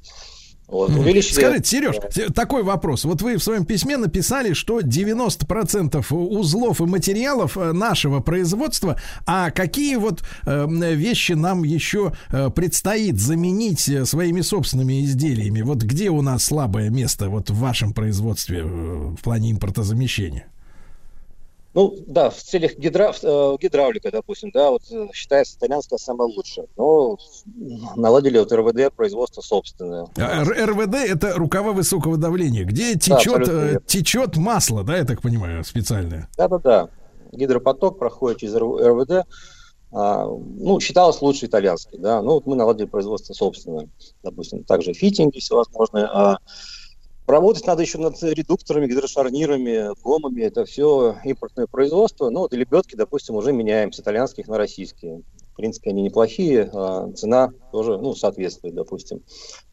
Вот. 0.72 0.89
Увеличили... 0.89 1.34
Скажите, 1.34 1.69
Сереж, 1.69 1.95
такой 2.34 2.64
вопрос. 2.64 3.03
Вот 3.03 3.22
вы 3.22 3.35
в 3.35 3.43
своем 3.43 3.65
письме 3.65 3.98
написали, 3.98 4.53
что 4.53 4.80
90% 4.80 6.14
узлов 6.14 6.80
и 6.80 6.85
материалов 6.85 7.57
э, 7.57 7.73
нашего 7.73 8.22
производства, 8.22 8.95
а 9.26 9.52
какие 9.52 9.98
вот 9.98 10.23
э, 10.45 10.65
вещи 10.95 11.34
нам 11.34 11.65
еще 11.65 12.14
э, 12.30 12.49
предстоит 12.49 13.19
заменить 13.19 13.88
э, 13.89 14.06
своими 14.06 14.39
собственными 14.39 15.03
изделиями? 15.03 15.61
Вот 15.61 15.84
где 15.84 16.10
у 16.10 16.22
нас 16.22 16.45
слабое 16.45 16.89
место 16.89 17.30
вот 17.30 17.49
в 17.49 17.60
вашем 17.60 17.93
производстве 17.93 18.64
в 18.64 19.18
плане 19.22 19.52
импортозамещения? 19.52 20.48
Ну, 21.73 21.95
да, 22.06 22.30
в 22.30 22.35
целях 22.35 22.77
гидра... 22.77 23.14
э, 23.23 23.56
гидравлика, 23.60 24.11
допустим, 24.11 24.52
да, 24.53 24.72
вот 24.72 24.81
э, 24.91 25.07
считается 25.14 25.57
итальянская 25.57 25.98
самая 25.98 26.27
лучшая. 26.27 26.68
Но 26.76 27.18
наладили 27.95 28.39
вот 28.39 28.52
РВД 28.52 28.93
производство 28.93 29.41
собственное. 29.41 30.07
А, 30.18 30.43
РВД 30.43 30.95
это 30.95 31.34
рукава 31.35 31.72
высокого 31.72 32.18
давления, 32.18 32.65
где 32.65 32.95
течет, 32.95 33.14
абсолютно 33.14 33.52
э, 33.52 33.80
течет 33.85 34.35
масло, 34.35 34.84
да, 34.84 34.98
я 34.98 35.06
так 35.06 35.22
понимаю, 35.22 35.64
специальное. 35.64 36.27
Да-да-да. 36.35 36.89
Гидропоток 37.31 37.98
проходит 37.98 38.39
через 38.39 38.56
РВ- 38.56 38.81
РВД. 38.81 39.26
А, 39.93 40.26
ну, 40.26 40.80
считалось 40.81 41.22
лучше 41.22 41.45
итальянский, 41.45 41.98
да. 41.98 42.22
Ну, 42.22 42.34
вот 42.34 42.45
мы 42.48 42.56
наладили 42.57 42.85
производство 42.85 43.34
собственное. 43.34 43.88
Допустим, 44.23 44.65
также 44.65 44.93
фитинги 44.93 45.39
всевозможные. 45.39 46.06
А 46.06 46.38
работать 47.27 47.65
надо 47.65 47.81
еще 47.81 47.98
над 47.98 48.22
редукторами, 48.22 48.88
гидрошарнирами, 48.88 49.91
гомами. 50.02 50.41
Это 50.41 50.65
все 50.65 51.18
импортное 51.23 51.68
производство. 51.68 52.30
Ну, 52.30 52.41
вот 52.41 52.53
лебедки, 52.53 52.95
допустим, 52.95 53.35
уже 53.35 53.52
меняем 53.52 53.91
с 53.91 53.99
итальянских 53.99 54.48
на 54.48 54.57
российские. 54.57 55.22
В 55.53 55.56
принципе, 55.56 55.89
они 55.89 56.03
неплохие, 56.03 56.69
а 56.73 57.11
цена 57.11 57.52
тоже, 57.72 57.98
ну, 57.98 58.15
соответствует, 58.15 58.73
допустим. 58.73 59.22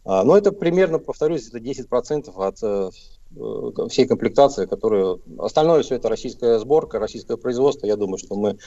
А, 0.05 0.25
но 0.25 0.37
это 0.37 0.53
примерно, 0.53 0.99
повторюсь, 0.99 1.49
это 1.49 1.59
10% 1.59 2.33
от 2.35 2.63
э, 2.63 2.91
э, 3.37 3.89
всей 3.89 4.07
комплектации, 4.07 4.67
которую... 4.67 5.23
Остальное 5.39 5.83
все 5.83 5.95
это 5.95 6.09
российская 6.09 6.59
сборка, 6.59 6.99
российское 6.99 7.37
производство. 7.37 7.87
Я 7.87 7.97
думаю, 7.97 8.19
что 8.19 8.35
мы 8.35 8.59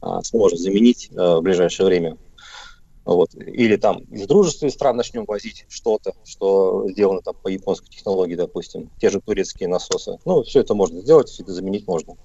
а, 0.00 0.22
сможем 0.22 0.58
заменить 0.58 1.10
э, 1.12 1.36
в 1.36 1.40
ближайшее 1.42 1.86
время. 1.86 2.16
Вот. 3.06 3.34
Или 3.36 3.76
там 3.76 3.98
из 4.10 4.26
дружественных 4.26 4.74
стран 4.74 4.96
начнем 4.96 5.24
возить 5.24 5.64
что-то, 5.68 6.12
что 6.24 6.88
сделано 6.90 7.22
там 7.22 7.36
по 7.40 7.48
японской 7.48 7.88
технологии, 7.88 8.34
допустим. 8.34 8.90
Те 8.98 9.10
же 9.10 9.20
турецкие 9.20 9.68
насосы. 9.68 10.18
Ну, 10.24 10.42
все 10.42 10.60
это 10.60 10.74
можно 10.74 11.00
сделать, 11.00 11.28
все 11.28 11.44
это 11.44 11.52
заменить 11.52 11.86
можно. 11.86 12.16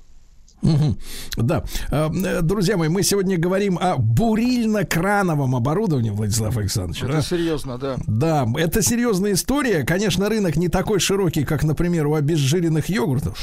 Мгм. 0.62 0.98
Да. 1.38 1.64
Э, 1.90 2.10
э, 2.14 2.42
Друзья 2.42 2.78
мои, 2.78 2.90
мы 2.90 3.04
сегодня 3.04 3.38
говорим 3.38 3.78
о 3.82 3.98
бурильно-крановом 3.98 5.56
оборудовании, 5.56 6.12
Владислав 6.12 6.56
Александрович. 6.58 7.04
Это 7.04 7.14
да? 7.14 7.22
серьезно, 7.22 7.78
да. 7.78 7.98
Да, 8.08 8.48
это 8.58 8.82
серьезная 8.82 9.34
история. 9.34 9.84
Конечно, 9.84 10.30
рынок 10.30 10.56
не 10.58 10.68
такой 10.68 11.00
широкий, 11.00 11.44
как, 11.44 11.64
например, 11.64 12.08
у 12.08 12.14
обезжиренных 12.16 12.90
йогуртов. 12.90 13.38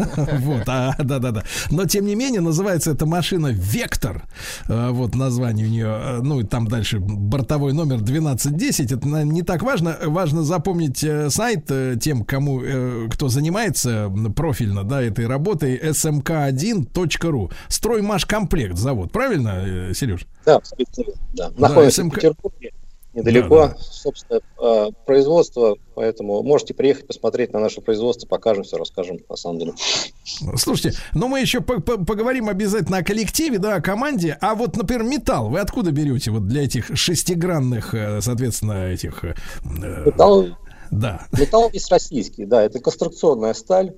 Вот, 0.48 0.64
а, 0.68 0.96
да-да-да. 0.98 1.44
Но, 1.72 1.86
тем 1.86 2.06
не 2.06 2.16
менее, 2.16 2.42
называется 2.42 2.92
эта 2.92 3.06
машина 3.06 3.48
«Вектор». 3.48 4.24
Э, 4.68 4.90
Вот 4.92 5.16
название 5.16 5.68
у 5.68 5.70
нее. 5.70 6.20
Ну, 6.22 6.40
и 6.40 6.44
там 6.44 6.68
дальше 6.68 7.00
бортовой 7.00 7.74
номер 7.74 7.96
1210. 7.96 8.92
Это 8.92 9.08
наверное, 9.08 9.34
не 9.34 9.42
так 9.42 9.64
важно. 9.64 9.98
Важно 10.06 10.44
запомнить 10.44 11.06
сайт 11.30 11.70
тем, 12.02 12.24
кому, 12.24 12.62
кто 13.12 13.28
занимается 13.28 14.12
профильно, 14.36 14.84
да, 14.84 15.02
этой 15.02 15.28
работой, 15.28 15.80
smk1.ru. 16.52 17.52
Строймашкомплект 17.70 18.78
завод. 18.78 19.12
Правильно, 19.12 19.64
э, 19.90 19.94
Сереж? 19.94 20.26
Да, 20.46 20.62
да. 21.34 21.52
Находимся 21.58 22.02
СМК. 22.04 22.14
в 22.14 22.16
Петербурге, 22.16 22.72
недалеко, 23.14 23.68
Да, 23.70 23.78
собственно, 23.80 24.40
э, 24.62 24.88
производство, 25.06 25.76
поэтому 25.96 26.44
можете 26.44 26.74
приехать 26.74 27.08
посмотреть 27.08 27.52
на 27.54 27.60
наше 27.60 27.82
производство, 27.82 28.28
покажем 28.28 28.64
все, 28.64 28.78
расскажем, 28.78 29.18
на 29.30 29.36
самом 29.36 29.60
деле. 29.60 29.74
Слушайте, 30.56 30.98
но 31.14 31.28
мы 31.28 31.40
еще 31.40 31.62
по- 31.62 31.82
по- 31.82 31.98
поговорим 32.04 32.48
обязательно 32.50 32.98
о 32.98 33.04
коллективе, 33.04 33.58
да, 33.58 33.76
о 33.76 33.82
команде. 33.82 34.38
А 34.40 34.54
вот, 34.56 34.76
например, 34.78 35.04
металл 35.04 35.50
вы 35.50 35.60
откуда 35.60 35.92
берете 35.92 36.32
вот 36.32 36.48
для 36.48 36.64
этих 36.64 36.96
шестигранных, 36.96 37.94
э, 37.94 38.22
соответственно, 38.22 38.90
этих... 38.92 39.24
э, 39.24 39.34
Металл, 40.06 40.48
да. 40.92 41.26
металл 41.38 41.70
весь 41.72 41.90
российский, 41.90 42.46
да, 42.46 42.62
это 42.64 42.80
конструкционная 42.80 43.54
сталь. 43.54 43.94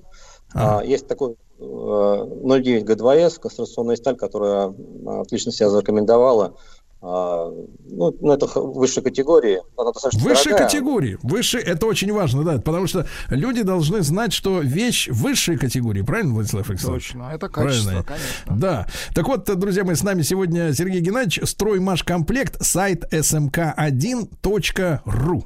А, 0.52 0.82
есть 0.82 1.06
такой 1.06 1.36
09 1.60 2.84
Г2С, 2.84 3.38
конструкционная 3.40 3.96
сталь, 3.96 4.16
которая 4.16 4.72
а, 5.06 5.20
отлично 5.20 5.52
себя 5.52 5.68
зарекомендовала. 5.70 6.54
А, 7.02 7.48
ну, 7.88 8.14
ну, 8.20 8.32
это 8.32 8.46
высшей 8.60 9.02
категории. 9.02 9.62
Она 9.76 9.92
достаточно 9.92 10.22
Высшей 10.28 10.50
дорогая. 10.52 10.68
категории. 10.68 11.18
Выше, 11.22 11.58
это 11.58 11.86
очень 11.86 12.12
важно, 12.12 12.44
да, 12.44 12.56
потому 12.58 12.86
что 12.86 13.06
люди 13.28 13.62
должны 13.62 14.02
знать, 14.02 14.32
что 14.34 14.60
вещь 14.60 15.08
высшей 15.10 15.56
категории, 15.56 16.02
правильно, 16.02 16.34
Владислав 16.34 16.68
Александрович? 16.68 17.12
Точно, 17.12 17.30
это 17.34 17.48
качество, 17.48 17.90
Правильно. 17.90 18.04
конечно. 18.04 18.56
Да. 18.58 18.86
Так 19.14 19.28
вот, 19.28 19.44
друзья 19.58 19.84
мои, 19.84 19.94
с 19.94 20.02
нами 20.02 20.20
сегодня 20.22 20.74
Сергей 20.74 21.00
Геннадьевич, 21.00 21.40
строймашкомплект, 21.48 22.62
сайт 22.62 23.04
smk1.ru. 23.12 25.42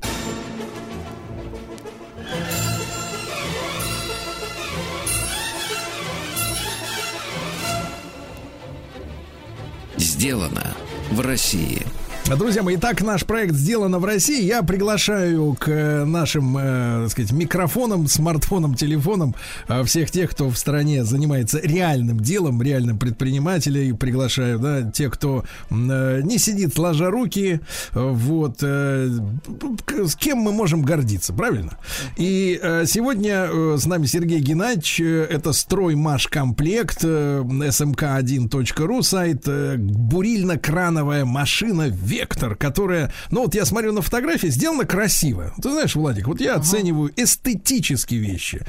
Сделано 10.25 10.75
в 11.11 11.21
России. 11.21 11.87
Друзья 12.27 12.63
мои, 12.63 12.77
итак, 12.77 13.03
наш 13.03 13.27
проект 13.27 13.55
сделано 13.55 13.99
в 13.99 14.05
России. 14.07 14.43
Я 14.43 14.63
приглашаю 14.63 15.53
к 15.61 15.69
э, 15.69 16.05
нашим, 16.05 16.57
э, 16.57 17.03
так 17.03 17.11
сказать, 17.11 17.33
микрофонам, 17.33 18.09
смартфонам, 18.09 18.75
телефонам 18.75 19.35
э, 19.69 19.85
всех 19.85 20.11
тех, 20.11 20.31
кто 20.31 20.49
в 20.49 20.57
стране 20.57 21.05
занимается 21.05 21.61
реальным 21.63 22.19
делом, 22.19 22.63
реальным 22.63 22.99
предпринимателей. 22.99 23.93
Приглашаю, 23.93 24.59
да, 24.59 24.91
те, 24.91 25.11
кто 25.11 25.45
не 25.69 26.39
сидит 26.39 26.75
сложа 26.75 27.11
руки. 27.11 27.61
Вот. 27.93 28.63
С 28.63 30.17
кем 30.17 30.39
мы 30.39 30.53
можем 30.53 30.81
гордиться, 30.81 31.35
правильно? 31.35 31.77
И 32.17 32.59
сегодня 32.87 33.77
с 33.77 33.85
нами 33.85 34.07
Сергей 34.07 34.41
Геннадьевич. 34.41 35.01
Это 35.01 35.53
строймашкомплект, 35.53 37.01
э, 37.05 37.43
smk1.ru 37.45 39.03
сайт, 39.03 39.47
бурильно-крановая 39.47 41.27
машина 41.27 41.89
«Вектор», 42.15 42.55
которая, 42.55 43.13
ну 43.31 43.43
вот 43.43 43.55
я 43.55 43.65
смотрю 43.65 43.93
на 43.93 44.01
фотографии, 44.03 44.47
сделана 44.47 44.85
красиво. 44.85 45.53
Ты 45.61 45.71
знаешь, 45.71 45.97
Владик, 45.97 46.29
вот 46.29 46.41
я 46.41 46.55
оцениваю 46.55 47.13
эстетические 47.17 48.21
вещи. 48.21 48.65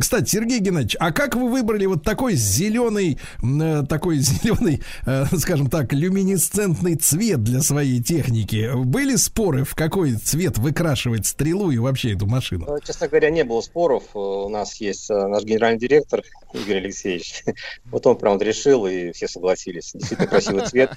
Кстати, 0.00 0.30
Сергей 0.30 0.60
Геннадьевич, 0.60 0.96
а 0.98 1.12
как 1.12 1.34
вы 1.36 1.50
выбрали 1.50 1.84
вот 1.84 2.02
такой 2.02 2.34
зеленый, 2.34 3.18
э, 3.42 3.82
такой 3.86 4.18
зеленый, 4.20 4.82
э, 5.04 5.26
скажем 5.36 5.68
так, 5.68 5.92
люминесцентный 5.92 6.94
цвет 6.96 7.42
для 7.44 7.60
своей 7.60 8.02
техники? 8.02 8.70
Были 8.74 9.16
споры, 9.16 9.64
в 9.64 9.74
какой 9.74 10.14
цвет 10.14 10.56
выкрашивать 10.56 11.26
стрелу 11.26 11.70
и 11.70 11.78
вообще 11.78 12.14
эту 12.14 12.26
машину? 12.26 12.64
Ну, 12.66 12.78
Честно 12.80 13.08
говоря, 13.08 13.28
не 13.30 13.44
было 13.44 13.60
споров. 13.60 14.04
Э, 14.14 14.18
У 14.18 14.48
нас 14.48 14.80
есть 14.80 15.10
э, 15.10 15.26
наш 15.26 15.44
генеральный 15.44 15.78
директор 15.78 16.22
Игорь 16.54 16.78
Алексеевич. 16.78 17.44
Вот 17.86 18.06
он 18.06 18.16
прям 18.16 18.34
вот 18.34 18.42
решил, 18.42 18.86
и 18.86 19.12
все 19.12 19.28
согласились. 19.28 19.92
Действительно 19.92 20.28
красивый 20.28 20.66
цвет. 20.66 20.90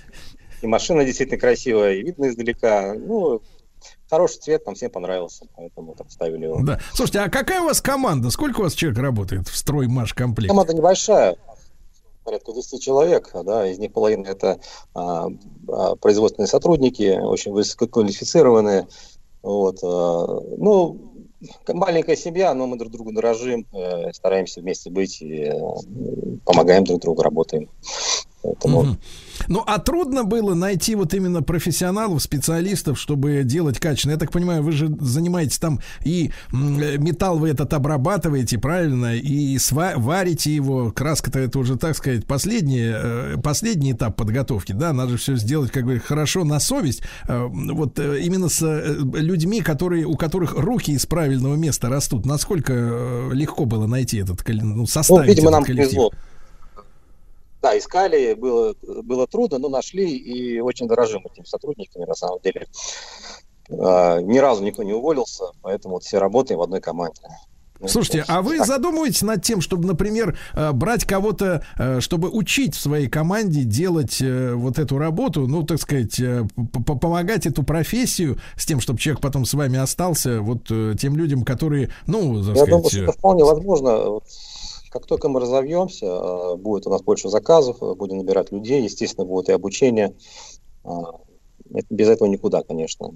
И 0.62 0.68
машина 0.68 1.06
действительно 1.06 1.40
красивая, 1.40 1.94
и 1.94 2.04
видно 2.04 2.30
издалека. 2.30 2.94
Ну, 2.94 3.42
хороший 4.10 4.40
цвет, 4.40 4.66
нам 4.66 4.76
всем 4.76 4.92
понравился, 4.92 5.46
поэтому 5.56 5.96
так 5.96 6.12
ставили 6.12 6.46
его. 6.46 6.60
Да. 6.62 6.80
Слушайте, 6.94 7.20
а 7.20 7.30
какая 7.30 7.62
у 7.62 7.66
вас 7.66 7.82
команда? 7.82 8.30
Сколько 8.30 8.60
у 8.60 8.64
вас 8.64 8.74
человек 8.74 9.00
работает 9.00 9.48
в 9.48 9.56
строймашкомплекте? 9.56 10.50
Команда 10.50 10.74
небольшая, 10.74 11.38
порядка 12.24 12.52
20 12.52 12.82
человек, 12.82 13.32
да, 13.44 13.68
из 13.68 13.80
них 13.80 13.94
половина 13.94 14.28
это 14.28 14.60
а, 14.94 15.28
а, 15.68 15.96
производственные 15.96 16.48
сотрудники, 16.48 17.20
очень 17.20 17.52
высококвалифицированные. 17.52 18.88
Вот, 19.42 19.80
а, 19.84 20.42
ну, 20.58 21.10
маленькая 21.68 22.16
семья, 22.16 22.54
но 22.54 22.68
мы 22.68 22.78
друг 22.78 22.92
другу 22.92 23.12
дорожим, 23.14 23.66
э, 23.74 24.12
стараемся 24.12 24.62
вместе 24.62 24.90
быть 24.90 25.22
и 25.22 25.44
э, 25.46 25.54
помогаем 26.46 26.84
друг 26.84 27.02
другу, 27.02 27.22
работаем. 27.22 27.70
Поэтому 28.42 28.84
Мгм. 28.84 28.98
Ну, 29.48 29.64
а 29.66 29.80
трудно 29.80 30.26
было 30.26 30.54
найти 30.54 30.96
вот 30.96 31.14
именно 31.14 31.42
профессионалов, 31.42 32.22
специалистов, 32.22 33.00
чтобы 33.00 33.44
делать 33.46 33.80
качественно. 33.80 34.12
Я 34.14 34.18
так 34.18 34.32
понимаю, 34.32 34.64
вы 34.64 34.74
же 34.74 34.90
занимаетесь 35.00 35.60
там 35.60 35.80
и 36.04 36.32
э, 36.52 36.98
металл 36.98 37.38
вы 37.40 37.50
этот 37.50 37.74
обрабатываете, 37.74 38.58
правильно, 38.58 39.16
и 39.16 39.56
сва- 39.58 39.94
варите 39.98 40.54
его. 40.54 40.92
Краска-то 40.92 41.40
это 41.40 41.58
уже, 41.60 41.78
так 41.78 41.96
сказать, 41.96 42.26
последний, 42.26 42.92
э, 42.94 43.36
последний 43.42 43.94
этап 43.94 44.18
подготовки, 44.18 44.74
да, 44.74 44.92
надо 44.94 45.12
же 45.12 45.18
все 45.18 45.36
сделать 45.38 45.72
как 45.72 45.86
бы 45.86 46.00
хорошо 46.00 46.44
на 46.44 46.60
совесть. 46.60 47.02
Э, 47.28 47.46
Вот 47.50 47.98
э, 48.00 48.20
именно 48.22 48.50
с 48.50 48.62
людьми, 49.14 49.62
которые, 49.62 50.06
у 50.06 50.16
которых 50.16 50.54
руки 50.54 50.92
из 50.92 51.06
правильного 51.06 51.56
места 51.56 51.88
растут, 51.90 52.26
насколько 52.26 53.30
легко 53.32 53.66
было 53.66 53.88
найти 53.88 54.18
этот, 54.18 54.46
ну, 54.48 54.76
Ну, 54.76 54.86
составить 54.86 55.30
видимо, 55.30 55.48
этот 55.50 55.52
нам 55.52 55.64
коллектив? 55.64 55.88
повезло. 55.96 56.12
Да, 57.62 57.78
искали, 57.78 58.34
было, 58.34 58.74
было 58.82 59.28
трудно, 59.28 59.58
но 59.58 59.70
нашли 59.70 60.16
и 60.16 60.60
очень 60.60 60.88
дорожим 60.88 61.26
этими 61.26 61.46
сотрудниками, 61.46 62.06
на 62.06 62.16
самом 62.16 62.40
деле. 62.42 62.68
А, 63.70 64.22
Ни 64.22 64.38
разу 64.38 64.64
никто 64.64 64.84
не 64.84 64.94
уволился, 64.94 65.46
поэтому 65.62 65.96
вот 65.96 66.04
все 66.04 66.20
работаем 66.20 66.60
в 66.60 66.64
одной 66.64 66.80
команде. 66.80 67.22
Ну, 67.82 67.88
Слушайте, 67.88 68.26
а 68.28 68.42
вы 68.42 68.64
задумываетесь 68.64 69.22
над 69.22 69.42
тем, 69.42 69.62
чтобы, 69.62 69.88
например, 69.88 70.38
э, 70.54 70.74
брать 70.74 71.06
кого-то, 71.06 71.64
э, 71.78 72.02
чтобы 72.02 72.30
учить 72.30 72.76
в 72.76 72.82
своей 72.82 73.08
команде 73.08 73.64
делать 73.64 74.22
э, 74.22 74.54
вот 74.54 74.80
эту 74.80 74.98
работу, 74.98 75.48
ну, 75.48 75.64
так 75.64 75.80
сказать, 75.80 76.20
помогать 76.86 77.46
эту 77.46 77.64
профессию 77.64 78.38
с 78.58 78.66
тем, 78.66 78.82
чтобы 78.82 79.00
человек 79.00 79.22
потом 79.22 79.46
с 79.46 79.54
вами 79.54 79.80
остался, 79.80 80.42
вот 80.42 80.66
тем 81.00 81.16
людям, 81.16 81.46
которые, 81.46 81.90
ну, 82.06 82.44
так 82.44 82.58
Я 82.58 82.66
думаю, 82.66 82.90
что 82.90 83.04
это 83.04 83.12
вполне 83.14 83.46
возможно. 83.46 84.20
Как 84.90 85.06
только 85.06 85.30
мы 85.30 85.40
разовьемся, 85.40 86.08
а, 86.10 86.56
будет 86.56 86.88
у 86.88 86.90
нас 86.90 87.02
больше 87.02 87.30
заказов, 87.30 87.82
а, 87.82 87.96
будем 87.96 88.18
набирать 88.18 88.52
людей, 88.52 88.84
естественно, 88.84 89.26
будет 89.26 89.50
и 89.50 89.54
обучение. 89.54 90.16
А, 90.84 91.20
Без 91.90 92.10
этого 92.10 92.28
никуда, 92.28 92.64
конечно. 92.64 93.12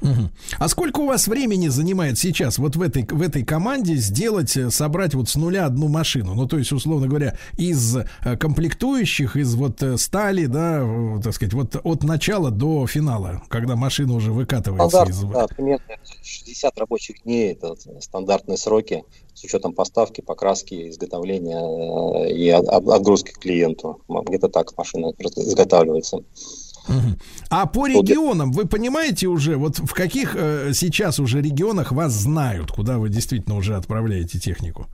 Мгм. 0.00 0.30
А 0.58 0.68
сколько 0.68 1.00
у 1.00 1.06
вас 1.06 1.28
времени 1.28 1.68
занимает 1.68 2.18
сейчас 2.18 2.58
вот 2.58 2.76
в 2.76 2.82
этой, 2.82 3.06
в 3.08 3.22
этой 3.22 3.44
команде 3.44 3.94
сделать, 3.94 4.56
э, 4.56 4.70
собрать 4.70 5.14
вот 5.14 5.28
с 5.28 5.36
нуля 5.36 5.66
одну 5.66 5.88
машину? 5.88 6.34
Ну, 6.34 6.46
то 6.46 6.58
есть, 6.58 6.72
условно 6.72 7.06
говоря, 7.06 7.38
из 7.56 7.96
э, 7.96 8.36
комплектующих, 8.36 9.36
из 9.36 9.54
вот 9.54 9.82
э, 9.82 9.96
стали, 9.96 10.46
да, 10.46 10.84
так 11.22 11.32
сказать, 11.32 11.54
вот 11.54 11.76
от 11.82 12.02
начала 12.02 12.50
до 12.50 12.86
финала, 12.86 13.42
когда 13.48 13.76
машина 13.76 14.14
уже 14.14 14.32
выкатывается 14.32 14.88
Стандарт, 14.88 15.10
из... 15.10 15.20
да, 15.22 15.46
примерно 15.46 15.84
60 16.22 16.78
рабочих 16.78 17.22
дней 17.22 17.52
это 17.52 17.74
стандартные 18.00 18.58
сроки 18.58 19.04
с 19.32 19.44
учетом 19.44 19.72
поставки, 19.72 20.20
покраски, 20.20 20.90
изготовления 20.90 22.26
и 22.28 22.48
от- 22.50 22.68
от- 22.68 22.88
отгрузки 22.88 23.32
к 23.32 23.38
клиенту. 23.38 24.00
Где-то 24.08 24.48
так 24.48 24.76
машина 24.76 25.12
изготавливается. 25.18 26.18
А 27.50 27.66
по 27.66 27.86
регионам, 27.86 28.52
вы 28.52 28.66
понимаете 28.66 29.26
уже, 29.26 29.56
вот 29.56 29.78
в 29.78 29.92
каких 29.94 30.36
э, 30.36 30.72
сейчас 30.74 31.18
уже 31.18 31.40
регионах 31.40 31.92
вас 31.92 32.12
знают, 32.12 32.72
куда 32.72 32.98
вы 32.98 33.08
действительно 33.08 33.56
уже 33.56 33.76
отправляете 33.76 34.38
технику? 34.38 34.86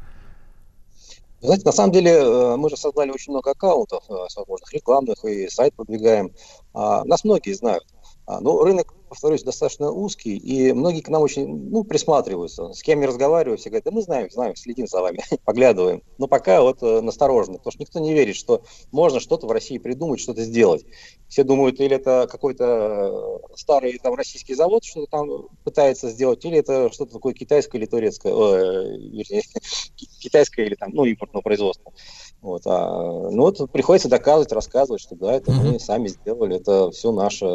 Знаете, 1.40 1.64
на 1.64 1.72
самом 1.72 1.92
деле 1.92 2.10
э, 2.12 2.56
мы 2.56 2.68
же 2.68 2.76
создали 2.76 3.10
очень 3.10 3.32
много 3.32 3.52
аккаунтов 3.52 4.04
э, 4.10 4.14
всевозможных 4.28 4.72
рекламных 4.72 5.24
и 5.24 5.48
сайт 5.48 5.74
продвигаем. 5.74 6.32
А, 6.74 7.02
Нас 7.04 7.24
многие 7.24 7.54
знают. 7.54 7.84
А, 8.26 8.40
Ну, 8.40 8.62
рынок 8.62 8.94
повторюсь, 9.11 9.43
достаточно 9.43 9.91
узкий, 9.91 10.37
и 10.37 10.73
многие 10.73 11.01
к 11.01 11.09
нам 11.09 11.23
очень, 11.23 11.69
ну, 11.69 11.82
присматриваются. 11.85 12.73
С 12.73 12.82
кем 12.82 13.01
я 13.01 13.09
разговариваю, 13.09 13.59
все 13.59 13.69
говорят, 13.69 13.85
да 13.85 13.91
мы 13.91 14.03
знаем, 14.03 14.31
знаем, 14.31 14.55
следим 14.55 14.87
за 14.87 15.01
вами, 15.01 15.20
поглядываем. 15.45 16.03
Но 16.16 16.28
пока 16.28 16.62
вот 16.62 16.82
э, 16.82 17.01
настороженно, 17.01 17.59
потому 17.59 17.73
что 17.73 17.82
никто 17.82 17.99
не 17.99 18.15
верит, 18.15 18.37
что 18.37 18.62
можно 18.93 19.19
что-то 19.19 19.49
в 19.49 19.51
России 19.51 19.78
придумать, 19.78 20.20
что-то 20.20 20.43
сделать. 20.43 20.85
Все 21.28 21.43
думают, 21.43 21.81
или 21.81 21.97
это 21.97 22.28
какой-то 22.31 22.65
э, 22.65 23.57
старый 23.57 23.99
там 23.99 24.15
российский 24.15 24.55
завод 24.55 24.85
что-то 24.85 25.11
там 25.11 25.49
пытается 25.65 26.09
сделать, 26.09 26.45
или 26.45 26.59
это 26.59 26.91
что-то 26.93 27.15
такое 27.15 27.35
китайское 27.35 27.81
или 27.81 27.89
турецкое, 27.89 28.32
э, 28.32 28.97
вернее, 28.97 29.43
китайское 30.20 30.66
или 30.66 30.77
там, 30.77 30.91
ну, 30.93 31.05
импортного 31.05 31.43
производства. 31.43 31.93
Вот, 32.42 32.62
а, 32.64 33.30
ну 33.30 33.42
вот 33.42 33.70
приходится 33.70 34.08
доказывать, 34.08 34.52
рассказывать, 34.52 35.02
что 35.02 35.14
да, 35.14 35.34
это 35.34 35.52
мы 35.52 35.78
сами 35.78 36.08
сделали, 36.08 36.56
это 36.56 36.90
все 36.90 37.12
наше, 37.12 37.46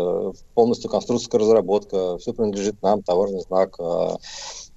полностью 0.54 0.92
конструкторская 0.92 1.42
разработка, 1.42 2.18
все 2.20 2.34
принадлежит 2.34 2.80
нам, 2.84 3.02
товарный 3.02 3.42
знак. 3.42 3.76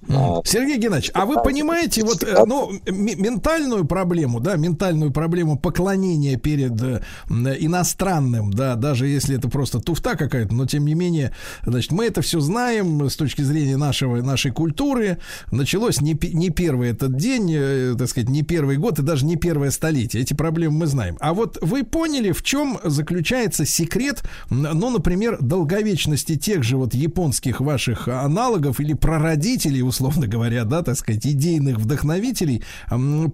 А, 0.07 0.41
Сергей 0.45 0.77
Геннадьевич, 0.77 1.11
а 1.13 1.25
вы 1.25 1.43
понимаете 1.43 2.03
вот 2.03 2.23
э, 2.23 2.43
ну, 2.45 2.71
ментальную 2.87 3.85
проблему, 3.85 4.39
да, 4.39 4.55
ментальную 4.55 5.11
проблему 5.11 5.59
поклонения 5.59 6.37
перед 6.37 6.81
э, 6.81 7.01
иностранным, 7.27 8.51
да, 8.51 8.75
даже 8.75 9.07
если 9.07 9.37
это 9.37 9.49
просто 9.49 9.79
туфта 9.81 10.15
какая-то, 10.15 10.53
но 10.53 10.65
тем 10.65 10.85
не 10.85 10.93
менее, 10.93 11.33
значит, 11.65 11.91
мы 11.91 12.05
это 12.05 12.21
все 12.21 12.39
знаем 12.39 13.09
с 13.09 13.17
точки 13.17 13.41
зрения 13.41 13.75
нашего, 13.75 14.21
нашей 14.21 14.51
культуры. 14.51 15.17
Началось 15.51 15.99
не, 15.99 16.17
не 16.33 16.49
первый 16.49 16.91
этот 16.91 17.17
день, 17.17 17.51
э, 17.53 17.95
так 17.97 18.07
сказать, 18.07 18.29
не 18.29 18.43
первый 18.43 18.77
год 18.77 18.99
и 18.99 19.01
даже 19.01 19.25
не 19.25 19.35
первое 19.35 19.69
столетие. 19.69 20.21
Эти 20.21 20.33
проблемы 20.33 20.79
мы 20.79 20.87
знаем. 20.87 21.17
А 21.19 21.33
вот 21.33 21.57
вы 21.61 21.83
поняли, 21.83 22.31
в 22.31 22.41
чем 22.41 22.79
заключается 22.85 23.65
секрет, 23.65 24.23
ну, 24.49 24.89
например, 24.91 25.37
долговечности 25.41 26.37
тех 26.37 26.63
же 26.63 26.77
вот 26.77 26.93
японских 26.93 27.59
ваших 27.59 28.07
аналогов 28.07 28.79
или 28.79 28.93
прародителей, 28.93 29.88
условно 29.89 30.27
говоря, 30.27 30.63
да, 30.63 30.81
так 30.81 30.95
сказать, 30.95 31.25
идейных 31.25 31.77
вдохновителей. 31.77 32.63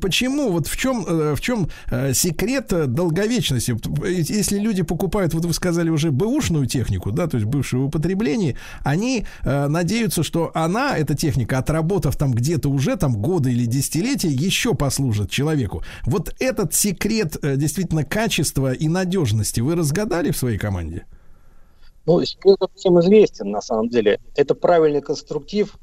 Почему? 0.01 0.49
Вот 0.51 0.67
в 0.67 0.77
чем, 0.77 1.05
э, 1.07 1.35
в 1.35 1.41
чем 1.41 1.69
э, 1.91 2.13
секрет 2.13 2.73
э, 2.73 2.87
долговечности? 2.87 3.75
Если 4.05 4.57
люди 4.57 4.83
покупают, 4.83 5.33
вот 5.33 5.45
вы 5.45 5.53
сказали 5.53 5.89
уже 5.89 6.11
бэушную 6.11 6.65
технику, 6.65 7.11
да, 7.11 7.27
то 7.27 7.37
есть 7.37 7.47
бывшее 7.47 7.83
употребление, 7.83 8.57
они 8.83 9.25
э, 9.43 9.67
надеются, 9.67 10.23
что 10.23 10.51
она, 10.53 10.97
эта 10.97 11.15
техника, 11.15 11.59
отработав 11.59 12.15
там 12.17 12.33
где-то 12.33 12.69
уже 12.69 12.95
там 12.95 13.21
годы 13.21 13.51
или 13.51 13.65
десятилетия, 13.65 14.29
еще 14.29 14.73
послужит 14.73 15.29
человеку. 15.29 15.83
Вот 16.05 16.33
этот 16.39 16.73
секрет 16.73 17.37
действительно 17.41 18.03
качества 18.03 18.73
и 18.73 18.87
надежности 18.87 19.59
вы 19.61 19.75
разгадали 19.75 20.31
в 20.31 20.37
своей 20.37 20.57
команде? 20.57 21.05
Ну, 22.05 22.23
секрет 22.23 22.59
всем 22.75 22.99
известен, 22.99 23.49
на 23.49 23.61
самом 23.61 23.89
деле. 23.89 24.19
Это 24.35 24.53
правильный 24.53 25.01
конструктив, 25.01 25.77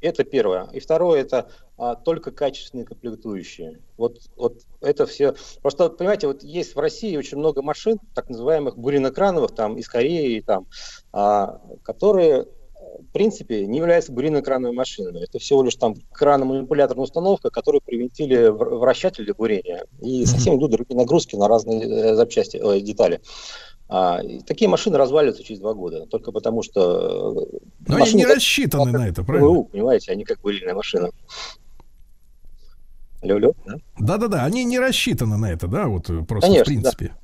это 0.00 0.24
первое. 0.24 0.68
И 0.72 0.80
второе, 0.80 1.20
это 1.20 1.50
а, 1.76 1.94
только 1.94 2.30
качественные 2.30 2.86
комплектующие. 2.86 3.80
Вот, 3.96 4.18
вот 4.36 4.62
это 4.80 5.06
все. 5.06 5.34
Просто, 5.62 5.88
понимаете, 5.90 6.26
вот 6.26 6.42
есть 6.42 6.74
в 6.74 6.78
России 6.78 7.16
очень 7.16 7.38
много 7.38 7.62
машин, 7.62 7.98
так 8.14 8.28
называемых 8.28 8.78
буринокрановых, 8.78 9.54
там, 9.54 9.76
из 9.76 9.88
Кореи, 9.88 10.40
там, 10.40 10.66
а, 11.12 11.60
которые 11.82 12.46
в 12.98 13.12
принципе, 13.12 13.66
не 13.66 13.78
являются 13.78 14.12
буринокрановыми 14.12 14.76
машинами. 14.76 15.24
Это 15.24 15.38
всего 15.38 15.62
лишь 15.62 15.76
там 15.76 15.94
крано-манипуляторная 16.12 17.04
установка, 17.04 17.50
которую 17.50 17.80
привинтили 17.80 18.48
вращатель 18.48 19.24
для 19.24 19.34
бурения. 19.34 19.84
И 20.00 20.24
совсем 20.26 20.58
идут 20.58 20.70
другие 20.72 20.96
нагрузки 20.96 21.36
на 21.36 21.48
разные 21.48 21.82
э, 21.82 22.14
запчасти, 22.14 22.58
ой, 22.58 22.80
детали. 22.80 23.20
А, 23.90 24.20
такие 24.46 24.68
машины 24.68 24.98
разваливаются 24.98 25.42
через 25.42 25.60
два 25.60 25.72
года, 25.72 26.04
только 26.06 26.30
потому 26.30 26.62
что... 26.62 27.46
э, 27.50 27.58
Но 27.88 27.96
они 27.96 28.12
не 28.12 28.26
рассчитаны 28.26 28.92
как 28.92 29.00
на 29.00 29.08
это, 29.08 29.24
правильно? 29.24 29.62
понимаете, 29.64 30.12
они 30.12 30.24
как 30.24 30.40
бурильная 30.40 30.74
машина. 30.74 31.10
Алло, 33.22 33.40
да? 33.40 33.78
Да-да-да, 33.98 34.44
они 34.44 34.64
не 34.64 34.78
рассчитаны 34.78 35.38
на 35.38 35.50
это, 35.50 35.68
да, 35.68 35.86
вот 35.86 36.10
э, 36.10 36.22
просто 36.22 36.48
Конечно, 36.48 36.64
в 36.64 36.66
принципе. 36.66 37.14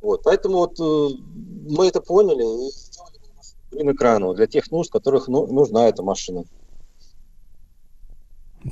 Вот, 0.00 0.22
поэтому 0.22 0.58
вот 0.58 0.78
э, 0.78 1.14
мы 1.68 1.88
это 1.88 2.00
поняли 2.00 2.68
и 2.68 2.70
сделали 2.70 3.92
экрану 3.92 4.34
для 4.34 4.46
тех 4.46 4.70
нужд, 4.70 4.90
которых 4.92 5.26
ну, 5.26 5.46
нужна 5.48 5.88
эта 5.88 6.04
машина. 6.04 6.44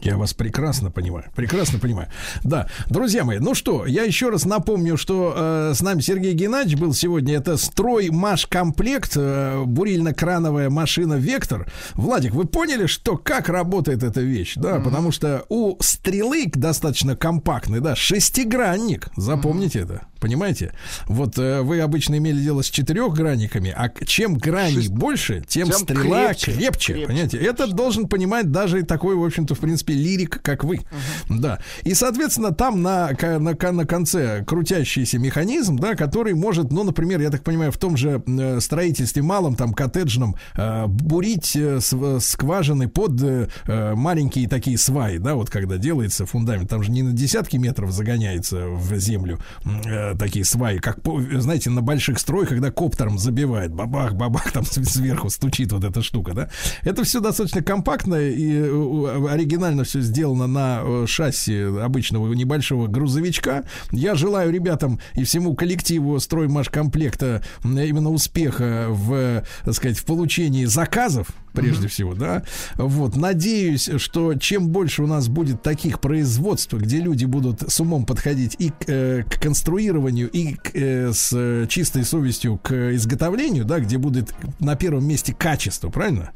Я 0.03 0.17
вас 0.17 0.35
прекрасно 0.35 0.91
понимаю, 0.91 1.27
прекрасно 1.35 1.79
понимаю. 1.79 2.09
Да, 2.43 2.69
друзья 2.89 3.25
мои, 3.25 3.39
ну 3.39 3.55
что, 3.55 3.87
я 3.87 4.03
еще 4.03 4.31
раз 4.31 4.45
напомню, 4.45 4.97
что 4.97 5.33
э, 5.37 5.73
с 5.75 5.81
нами 5.81 6.01
Сергей 6.01 6.35
Геннадьевич 6.35 6.79
был 6.79 6.93
сегодня. 6.93 7.37
Это 7.37 7.57
строй 7.57 8.11
комплект 8.49 9.13
э, 9.17 9.63
бурильно-крановая 9.65 10.71
машина 10.71 11.15
Вектор. 11.15 11.71
Владик, 11.95 12.33
вы 12.33 12.47
поняли, 12.47 12.87
что 12.87 13.17
как 13.17 13.49
работает 13.49 14.03
эта 14.03 14.21
вещь, 14.21 14.55
да? 14.57 14.81
Потому 14.81 15.13
что 15.13 15.45
у 15.49 15.77
стрелы 15.81 16.47
достаточно 16.53 17.17
компактный, 17.17 17.81
да, 17.81 17.95
шестигранник. 17.95 19.09
Запомните 19.17 19.81
это, 19.81 20.07
понимаете? 20.21 20.73
Вот 21.07 21.39
э, 21.39 21.63
вы 21.63 21.81
обычно 21.81 22.19
имели 22.19 22.41
дело 22.41 22.63
с 22.63 22.71
четырехгранниками, 22.71 23.73
а 23.77 23.91
чем 24.05 24.35
граней 24.35 24.89
больше, 24.89 25.45
тем, 25.47 25.69
Тем 25.69 25.79
стрела 25.79 26.27
крепче, 26.27 26.53
крепче, 26.53 26.93
крепче. 26.93 27.07
понимаете? 27.07 27.39
Это 27.39 27.67
должен 27.67 28.09
понимать 28.09 28.51
даже 28.51 28.83
такой, 28.83 29.17
в 29.17 29.25
общем-то, 29.25 29.55
в 29.55 29.59
принципе, 29.59 29.95
лирик, 29.95 30.41
как 30.43 30.65
вы. 30.65 30.81
Да. 31.29 31.59
И, 31.83 31.95
соответственно, 31.95 32.53
там 32.53 32.83
на, 32.83 33.11
на, 33.21 33.73
на 33.73 33.87
конце 33.87 34.45
крутящийся 34.45 35.19
механизм, 35.19 35.77
да, 35.77 35.95
который 35.95 36.35
может, 36.35 36.71
ну, 36.73 36.85
например, 36.85 37.21
я 37.21 37.31
так 37.31 37.43
понимаю, 37.43 37.73
в 37.73 37.79
том 37.79 37.97
же 37.97 38.23
э, 38.27 38.61
строительстве 38.61 39.23
малом, 39.23 39.57
там, 39.57 39.73
коттеджном, 39.73 40.37
э, 40.55 40.87
бурить 40.87 41.57
э, 41.57 41.81
скважины 41.81 42.89
под 42.89 43.23
э, 43.23 43.49
маленькие 43.95 44.49
такие 44.49 44.79
сваи, 44.79 45.19
да, 45.19 45.35
вот 45.35 45.51
когда 45.51 45.77
делается 45.77 46.27
фундамент, 46.27 46.71
там 46.71 46.83
же 46.83 46.91
не 46.91 47.03
на 47.03 47.13
десятки 47.13 47.57
метров 47.57 47.91
загоняется 47.93 48.67
в 48.69 48.97
землю 48.99 49.39
э, 49.65 50.15
такие 50.17 50.45
сваи, 50.45 50.79
как, 50.79 50.99
знаете, 51.39 51.71
на 51.71 51.83
больших 51.83 52.19
стройках, 52.19 52.57
когда 52.57 52.71
коптером 52.71 53.19
забивает, 53.19 53.75
бабах, 53.75 54.15
бабах, 54.15 54.53
там 54.53 54.65
сверху 54.71 55.31
стучит 55.31 55.73
вот 55.73 55.85
эта 55.85 56.03
штука, 56.03 56.35
да. 56.35 56.49
Это 56.83 57.05
все 57.05 57.21
достаточно 57.21 57.63
компактно 57.63 58.15
и 58.15 58.53
э, 58.53 59.27
оригинально 59.29 59.85
все 59.85 60.01
сделано 60.01 60.47
на 60.47 60.81
э, 60.83 61.05
шасси 61.07 61.63
обычного 61.83 62.33
небольшого 62.33 62.87
грузовичка. 62.87 63.65
Я 63.93 64.15
желаю 64.15 64.53
ребятам 64.53 65.01
и 65.15 65.25
всему 65.25 65.55
коллективу 65.55 66.19
строймашкомплекта 66.19 67.43
именно 67.65 68.11
успеха 68.11 68.87
в, 68.89 69.45
так 69.65 69.75
сказать, 69.75 69.99
в 69.99 70.05
получении 70.05 70.65
заказов, 70.65 71.29
прежде 71.57 71.89
всего, 71.89 72.15
да. 72.15 72.43
Вот, 72.77 73.17
надеюсь, 73.17 73.91
что 73.97 74.35
чем 74.35 74.69
больше 74.69 75.03
у 75.03 75.07
нас 75.07 75.29
будет 75.29 75.63
таких 75.63 76.01
производств, 76.01 76.73
где 76.73 77.01
люди 77.01 77.25
будут 77.25 77.71
с 77.71 77.81
умом 77.81 78.07
подходить 78.07 78.57
и 78.59 78.71
к, 78.71 78.85
э, 78.87 79.23
к 79.25 79.41
конструированию, 79.41 80.31
и 80.31 80.55
к, 80.55 80.71
э, 80.75 81.13
с 81.13 81.67
чистой 81.69 82.05
совестью 82.05 82.59
к 82.59 82.95
изготовлению, 82.95 83.65
да, 83.65 83.81
где 83.81 83.99
будет 83.99 84.35
на 84.61 84.77
первом 84.77 85.07
месте 85.07 85.35
качество, 85.35 85.91
правильно? 85.91 86.33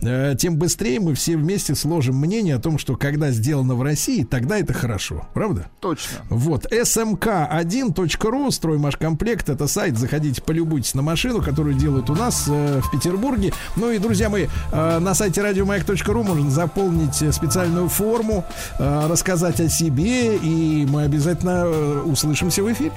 Э, 0.00 0.34
тем 0.38 0.56
быстрее 0.56 1.00
мы 1.00 1.14
все 1.14 1.36
вместе 1.36 1.74
сложим 1.74 2.16
мнение 2.16 2.56
о 2.56 2.58
том, 2.58 2.78
что 2.78 2.96
когда 2.96 3.30
сделано 3.30 3.74
в 3.74 3.82
России, 3.82 4.24
тогда 4.24 4.58
это 4.58 4.72
хорошо, 4.72 5.28
правда? 5.34 5.68
Точно. 5.80 6.18
Вот, 6.28 6.66
smk1.ru, 6.72 8.50
строймашкомплект, 8.50 9.48
это 9.48 9.66
сайт, 9.66 9.98
заходите, 9.98 10.42
полюбуйтесь 10.42 10.94
на 10.94 11.02
машину, 11.02 11.42
которую 11.42 11.74
делают 11.74 12.10
у 12.10 12.14
нас 12.14 12.46
э, 12.48 12.80
в 12.82 12.90
Петербурге. 12.90 13.52
Ну 13.76 13.90
и, 13.90 13.98
друзья 13.98 14.28
мои, 14.28 14.46
на 14.70 15.14
сайте 15.14 15.42
радиомаяк.ру 15.42 16.22
можно 16.22 16.50
заполнить 16.50 17.20
э, 17.22 17.32
специальную 17.32 17.88
форму, 17.88 18.44
э, 18.78 19.06
рассказать 19.08 19.60
о 19.60 19.68
себе, 19.68 20.36
и 20.36 20.86
мы 20.88 21.02
обязательно 21.02 21.64
э, 21.66 22.00
услышимся 22.04 22.62
в 22.62 22.72
эфире. 22.72 22.92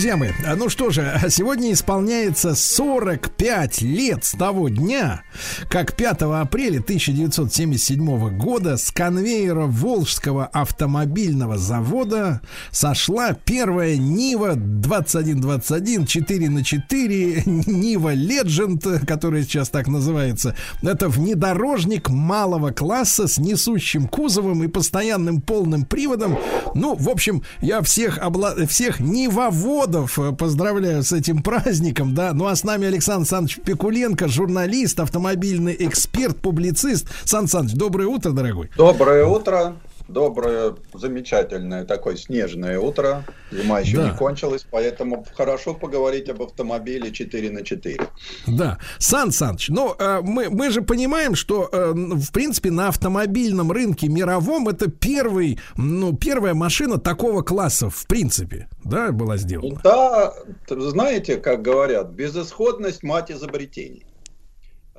Друзья 0.00 0.16
мои, 0.16 0.30
ну 0.56 0.70
что 0.70 0.88
же, 0.88 1.20
сегодня 1.28 1.72
исполняется 1.72 2.54
45 2.54 3.82
лет 3.82 4.24
с 4.24 4.32
того 4.32 4.70
дня, 4.70 5.24
как 5.70 5.94
5 5.94 6.22
апреля 6.22 6.80
1977 6.80 8.36
года 8.36 8.76
с 8.76 8.90
конвейера 8.90 9.66
Волжского 9.66 10.46
автомобильного 10.46 11.58
завода 11.58 12.40
сошла 12.72 13.34
первая 13.34 13.96
Нива 13.96 14.56
2121 14.56 16.06
4 16.06 16.50
на 16.50 16.64
4 16.64 17.42
Нива 17.46 18.14
Legend, 18.14 19.06
которая 19.06 19.44
сейчас 19.44 19.68
так 19.68 19.86
называется. 19.86 20.56
Это 20.82 21.08
внедорожник 21.08 22.08
малого 22.08 22.72
класса 22.72 23.28
с 23.28 23.38
несущим 23.38 24.08
кузовом 24.08 24.64
и 24.64 24.66
постоянным 24.66 25.40
полным 25.40 25.84
приводом. 25.84 26.36
Ну, 26.74 26.96
в 26.96 27.08
общем, 27.08 27.44
я 27.60 27.80
всех, 27.82 28.18
обла... 28.18 28.56
всех 28.66 28.98
Нивоводов 28.98 30.18
поздравляю 30.36 31.04
с 31.04 31.12
этим 31.12 31.44
праздником, 31.44 32.12
да. 32.12 32.32
Ну 32.32 32.46
а 32.46 32.56
с 32.56 32.64
нами 32.64 32.88
Александр 32.88 33.20
Александрович 33.20 33.60
Пикуленко, 33.64 34.26
журналист, 34.26 34.98
автомобильный 34.98 35.59
эксперт, 35.68 36.36
публицист. 36.38 37.06
Сан 37.24 37.46
Саныч, 37.48 37.72
доброе 37.74 38.06
утро, 38.06 38.30
дорогой. 38.32 38.70
Доброе 38.76 39.24
утро. 39.26 39.76
Доброе, 40.08 40.74
замечательное 40.92 41.84
такое 41.84 42.16
снежное 42.16 42.80
утро. 42.80 43.24
Зима 43.52 43.78
еще 43.78 43.98
Да. 43.98 44.10
не 44.10 44.16
кончилась, 44.16 44.66
поэтому 44.68 45.24
хорошо 45.36 45.72
поговорить 45.72 46.28
об 46.28 46.42
автомобиле 46.42 47.12
4 47.12 47.48
на 47.52 47.62
4. 47.62 48.08
Да, 48.48 48.78
Сан 48.98 49.30
Саныч, 49.30 49.68
ну, 49.68 49.94
э, 49.96 50.20
мы, 50.20 50.50
мы 50.50 50.70
же 50.70 50.82
понимаем, 50.82 51.36
что, 51.36 51.68
э, 51.70 51.92
в 51.94 52.32
принципе, 52.32 52.72
на 52.72 52.88
автомобильном 52.88 53.70
рынке 53.70 54.08
мировом 54.08 54.68
это 54.68 54.90
первый, 54.90 55.60
ну, 55.76 56.12
первая 56.16 56.54
машина 56.54 56.98
такого 56.98 57.42
класса, 57.42 57.88
в 57.88 58.04
принципе, 58.08 58.68
да, 58.82 59.12
была 59.12 59.36
сделана. 59.36 59.80
Да, 59.84 60.34
знаете, 60.68 61.36
как 61.36 61.62
говорят, 61.62 62.10
безысходность 62.10 63.04
мать 63.04 63.30
изобретений. 63.30 64.04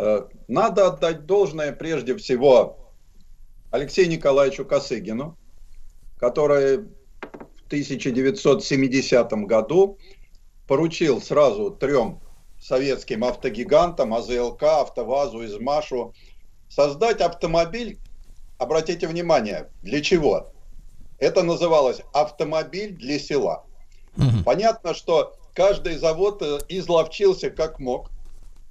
Э, 0.02 0.24
Надо 0.48 0.88
отдать 0.88 1.28
должное 1.28 1.72
прежде 1.74 2.18
всего 2.18 2.92
Алексею 3.70 4.10
Николаевичу 4.10 4.66
Косыгину, 4.66 5.38
который 6.18 6.78
в 6.78 7.68
1970 7.68 9.32
году 9.46 10.00
поручил 10.68 11.22
сразу 11.22 11.70
трем 11.70 12.20
советским 12.60 13.24
автогигантам, 13.24 14.16
АЗЛК, 14.16 14.64
АвтоВАЗу, 14.64 15.46
Измашу, 15.46 16.14
создать 16.68 17.22
автомобиль, 17.22 18.00
обратите 18.58 19.08
внимание, 19.08 19.70
для 19.84 20.02
чего? 20.02 20.52
Это 21.20 21.44
называлось 21.44 22.02
автомобиль 22.12 22.96
для 22.96 23.20
села. 23.20 23.66
Понятно, 24.46 24.96
что 24.96 25.36
каждый 25.54 25.98
завод 25.98 26.42
э, 26.42 26.58
изловчился 26.70 27.52
как 27.52 27.80
мог. 27.80 28.10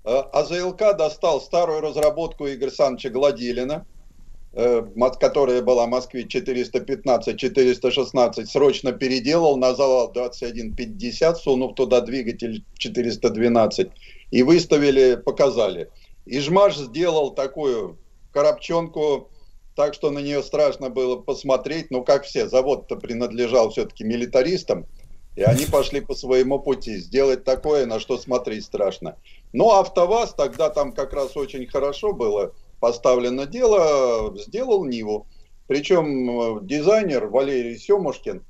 Э, 0.05 0.23
АЗЛК 0.33 0.97
достал 0.97 1.41
старую 1.41 1.81
разработку 1.81 2.47
Игоря 2.47 2.69
Александровича 2.69 3.11
Гладилина, 3.11 3.85
э, 4.53 4.83
которая 5.21 5.63
была 5.63 5.87
в 5.87 5.91
Москве 5.91 6.23
415-416, 6.23 8.47
срочно 8.47 8.93
переделал, 8.93 9.57
назвал 9.57 10.13
2150, 10.13 11.39
сунув 11.39 11.75
туда 11.75 12.01
двигатель 12.01 12.65
412, 12.79 13.91
и 14.31 14.43
выставили, 14.43 15.17
показали. 15.17 15.91
Ижмаш 16.25 16.77
сделал 16.77 17.35
такую 17.35 17.99
коробчонку, 18.33 19.29
так 19.75 19.95
что 19.95 20.11
на 20.11 20.21
нее 20.21 20.43
страшно 20.43 20.89
было 20.89 21.17
посмотреть, 21.17 21.91
но 21.91 22.03
как 22.03 22.25
все, 22.25 22.49
завод-то 22.49 22.97
принадлежал 22.97 23.71
все-таки 23.71 24.05
милитаристам, 24.05 24.87
и 25.37 25.43
они 25.43 25.67
пошли 25.67 26.01
по 26.01 26.15
своему 26.15 26.59
пути. 26.59 26.97
Сделать 26.99 27.45
такое, 27.45 27.87
на 27.87 28.01
что 28.01 28.19
смотреть 28.19 28.65
страшно. 28.65 29.17
Но 29.53 29.79
АвтоВАЗ, 29.79 30.35
тогда 30.35 30.71
там 30.71 30.93
как 30.93 31.13
раз 31.13 31.37
очень 31.37 31.67
хорошо 31.67 32.13
было 32.13 32.55
поставлено 32.81 33.47
дело, 33.47 34.37
сделал 34.39 34.85
Ниву. 34.85 35.27
Причем 35.67 36.31
э, 36.31 36.59
дизайнер 36.63 37.27
Валерий 37.27 37.79
Семушкин, 37.79 38.45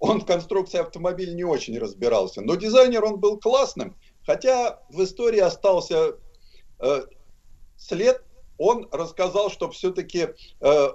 он 0.00 0.20
в 0.20 0.26
конструкции 0.26 0.80
автомобиля 0.80 1.32
не 1.32 1.44
очень 1.44 1.78
разбирался. 1.78 2.40
Но 2.40 2.56
дизайнер 2.56 3.04
он 3.04 3.20
был 3.20 3.38
классным. 3.38 3.96
Хотя 4.26 4.80
в 4.90 5.02
истории 5.04 5.40
остался 5.40 6.16
э, 6.80 7.02
след. 7.76 8.22
Он 8.58 8.88
рассказал, 8.90 9.50
что 9.50 9.70
все-таки 9.70 10.28
э, 10.60 10.88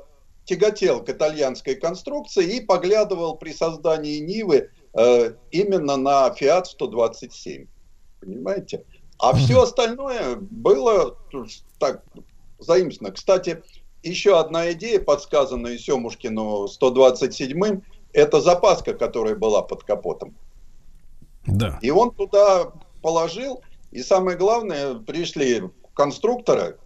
тяготел 0.46 1.04
к 1.04 1.10
итальянской 1.10 1.76
конструкции 1.76 2.58
и 2.58 2.62
поглядывал 2.62 3.38
при 3.38 3.54
создании 3.54 4.20
Нивы 4.20 4.72
именно 4.94 5.98
на 5.98 6.30
Fiat 6.30 6.66
127. 6.66 7.68
Понимаете? 8.20 8.84
А 9.18 9.34
все 9.36 9.62
остальное 9.62 10.38
было 10.38 11.18
так 11.78 12.04
заимствовано. 12.60 13.14
Кстати, 13.14 13.64
еще 14.04 14.40
одна 14.40 14.72
идея, 14.72 15.00
подсказанная 15.00 15.78
Семушкину 15.78 16.66
127-м, 16.66 17.84
это 18.14 18.42
запаска, 18.42 18.94
которая 18.94 19.36
была 19.36 19.62
под 19.62 19.84
капотом. 19.84 20.36
Да. 21.46 21.80
И 21.82 21.92
он 21.92 22.12
туда 22.12 22.72
положил, 23.02 23.62
и 23.92 24.02
самое 24.04 24.38
главное, 24.38 24.96
пришли 24.96 25.64
конструкторы, 25.94 26.78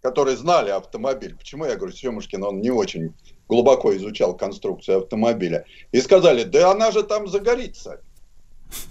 которые 0.00 0.36
знали 0.36 0.70
автомобиль. 0.70 1.36
Почему 1.36 1.64
я 1.64 1.76
говорю, 1.76 1.92
Семушкин, 1.92 2.42
он 2.42 2.60
не 2.60 2.70
очень 2.70 3.14
глубоко 3.52 3.94
изучал 3.96 4.34
конструкцию 4.34 4.98
автомобиля. 5.02 5.66
И 5.92 6.00
сказали, 6.00 6.44
да 6.44 6.70
она 6.70 6.90
же 6.90 7.02
там 7.02 7.28
загорится. 7.28 8.00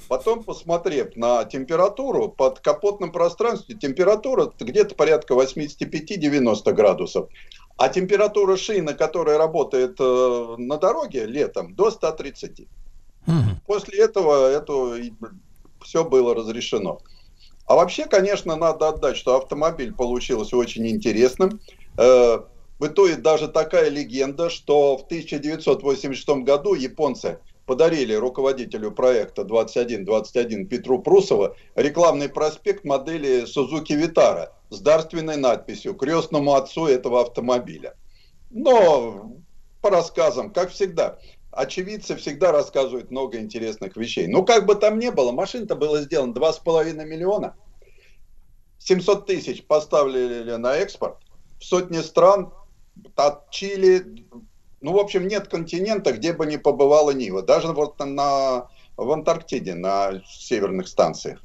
Потом, 0.07 0.43
посмотрев 0.43 1.15
на 1.15 1.43
температуру, 1.45 2.29
под 2.29 2.59
капотным 2.59 3.11
пространством 3.11 3.79
температура 3.79 4.53
где-то 4.59 4.93
порядка 4.93 5.33
85-90 5.33 6.73
градусов. 6.73 7.29
А 7.77 7.89
температура 7.89 8.57
шины, 8.57 8.93
которая 8.93 9.39
работает 9.39 9.95
э, 9.99 10.55
на 10.59 10.77
дороге 10.77 11.25
летом, 11.25 11.73
до 11.73 11.89
130. 11.89 12.67
Мгм. 13.25 13.59
После 13.65 14.03
этого 14.03 14.47
это 14.51 15.01
все 15.81 16.05
было 16.05 16.35
разрешено. 16.35 16.99
А 17.65 17.73
вообще, 17.73 18.05
конечно, 18.05 18.55
надо 18.55 18.89
отдать, 18.89 19.17
что 19.17 19.37
автомобиль 19.37 19.91
получился 19.91 20.55
очень 20.57 20.87
интересным. 20.87 21.59
Э, 21.97 22.41
Бытует 22.81 23.21
даже 23.21 23.47
такая 23.47 23.89
легенда, 23.89 24.49
что 24.49 24.97
в 24.97 25.03
1986 25.03 26.27
году 26.43 26.73
японцы 26.73 27.37
подарили 27.67 28.15
руководителю 28.15 28.91
проекта 28.91 29.43
2121 29.43 30.67
Петру 30.67 30.99
Прусова 30.99 31.55
рекламный 31.75 32.27
проспект 32.27 32.83
модели 32.83 33.43
Suzuki 33.43 33.95
Vitara 33.95 34.47
с 34.71 34.79
дарственной 34.79 35.37
надписью 35.37 35.93
крестному 35.93 36.55
отцу 36.55 36.87
этого 36.87 37.21
автомобиля. 37.21 37.93
Но 38.49 39.31
по 39.83 39.91
рассказам, 39.91 40.51
как 40.51 40.71
всегда, 40.71 41.19
очевидцы 41.51 42.15
всегда 42.15 42.51
рассказывают 42.51 43.11
много 43.11 43.37
интересных 43.37 43.95
вещей. 43.95 44.25
Ну, 44.25 44.43
как 44.43 44.65
бы 44.65 44.73
там 44.73 44.97
ни 44.97 45.09
было, 45.09 45.31
машина-то 45.31 45.75
была 45.75 46.01
сделана 46.01 46.33
2,5 46.33 47.05
миллиона. 47.05 47.55
700 48.79 49.27
тысяч 49.27 49.63
поставили 49.67 50.55
на 50.55 50.77
экспорт. 50.77 51.19
В 51.59 51.63
сотни 51.63 51.99
стран, 51.99 52.51
от 53.15 53.49
Чили, 53.51 54.25
ну, 54.81 54.93
в 54.93 54.97
общем, 54.97 55.27
нет 55.27 55.47
континента, 55.47 56.11
где 56.11 56.33
бы 56.33 56.45
не 56.45 56.57
побывала 56.57 57.11
Нива. 57.11 57.41
Даже 57.41 57.67
вот 57.69 57.99
на, 57.99 58.67
в 58.97 59.11
Антарктиде, 59.11 59.75
на 59.75 60.21
северных 60.27 60.87
станциях. 60.87 61.39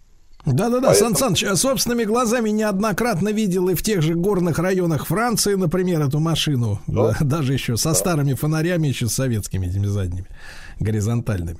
Да-да-да, 0.47 0.88
Поэтому- 0.88 1.16
Сан 1.16 1.16
Саныч, 1.16 1.43
а 1.43 1.56
собственными 1.56 2.05
глазами 2.05 2.51
неоднократно 2.51 3.30
видел 3.30 3.68
и 3.68 3.74
в 3.74 3.82
тех 3.82 4.01
же 4.01 4.14
горных 4.14 4.60
районах 4.60 5.06
Франции, 5.06 5.55
например, 5.55 6.01
эту 6.02 6.20
машину, 6.20 6.80
Да. 6.86 7.09
Да, 7.09 7.16
даже 7.20 7.52
еще 7.52 7.76
со 7.76 7.94
старыми 7.94 8.34
фонарями, 8.34 8.86
еще 8.86 9.09
с 9.09 9.14
советскими 9.14 9.66
этими 9.66 9.86
задними, 9.86 10.26
горизонтальными. 10.78 11.59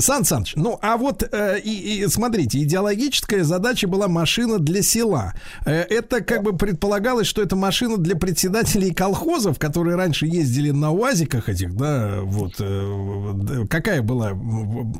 Сан 0.00 0.24
Саныч, 0.24 0.54
ну 0.56 0.78
а 0.82 0.96
вот 0.96 1.22
э, 1.22 1.60
и, 1.60 2.02
и 2.02 2.06
смотрите, 2.08 2.58
идеологическая 2.58 3.44
задача 3.44 3.88
была 3.88 4.08
машина 4.08 4.58
для 4.58 4.82
села. 4.82 5.34
Э, 5.66 5.82
это 5.82 6.22
как 6.22 6.42
бы 6.42 6.56
предполагалось, 6.56 7.26
что 7.26 7.42
это 7.42 7.56
машина 7.56 7.96
для 7.98 8.16
председателей 8.16 8.92
колхозов, 8.92 9.58
которые 9.58 9.96
раньше 9.96 10.26
ездили 10.26 10.70
на 10.70 10.92
УАЗиках 10.92 11.48
этих, 11.48 11.74
да, 11.74 12.20
вот. 12.22 12.54
э, 12.58 13.66
какая 13.68 14.02
была 14.02 14.32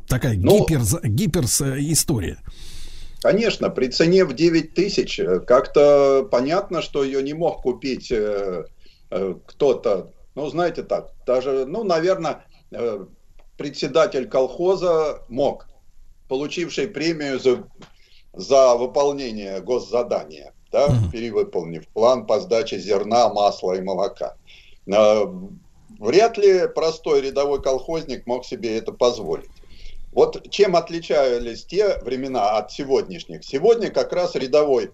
такая 0.09 0.36
Ну, 0.36 0.60
гиперс, 0.60 0.96
гиперс 1.02 1.60
э, 1.60 1.76
история? 1.80 2.38
Конечно, 3.22 3.70
при 3.70 3.86
цене 3.86 4.24
в 4.24 4.34
9 4.34 4.74
тысяч 4.74 5.20
э, 5.20 5.38
как-то 5.40 6.26
понятно, 6.30 6.82
что 6.82 7.04
ее 7.04 7.22
не 7.22 7.34
мог 7.34 7.62
купить 7.62 8.10
э, 8.10 8.64
э, 9.10 9.34
кто-то, 9.46 10.10
ну, 10.34 10.48
знаете 10.48 10.82
так, 10.82 11.12
даже, 11.24 11.64
ну, 11.66 11.84
наверное, 11.84 12.44
э, 12.72 13.06
председатель 13.62 14.28
колхоза 14.28 15.22
мог, 15.28 15.68
получивший 16.28 16.89
премию 16.89 17.39
за, 17.39 17.62
за 18.32 18.74
выполнение 18.74 19.60
госзадания, 19.60 20.52
да, 20.72 20.89
перевыполнив 21.12 21.86
план 21.86 22.26
по 22.26 22.40
сдаче 22.40 22.80
зерна, 22.80 23.32
масла 23.32 23.74
и 23.74 23.80
молока. 23.80 24.34
Э, 24.89 25.26
вряд 26.01 26.39
ли 26.39 26.66
простой 26.74 27.20
рядовой 27.20 27.62
колхозник 27.62 28.26
мог 28.26 28.44
себе 28.44 28.76
это 28.76 28.90
позволить. 28.90 29.51
Вот 30.10 30.51
чем 30.51 30.74
отличались 30.74 31.64
те 31.64 31.98
времена 32.02 32.56
от 32.59 32.72
сегодняшних? 32.72 33.44
Сегодня 33.44 33.90
как 33.90 34.12
раз 34.12 34.34
рядовой 34.34 34.90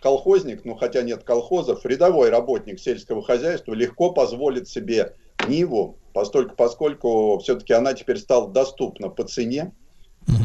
колхозник, 0.00 0.64
ну 0.64 0.76
хотя 0.76 1.02
нет 1.02 1.24
колхозов, 1.24 1.84
рядовой 1.84 2.30
работник 2.30 2.78
сельского 2.78 3.24
хозяйства 3.24 3.74
легко 3.74 4.12
позволит 4.12 4.68
себе 4.68 5.16
Ниву, 5.48 5.98
постольку, 6.12 6.54
поскольку 6.56 7.38
все-таки 7.38 7.72
она 7.72 7.94
теперь 7.94 8.18
стала 8.18 8.48
доступна 8.48 9.08
по 9.08 9.24
цене, 9.24 9.72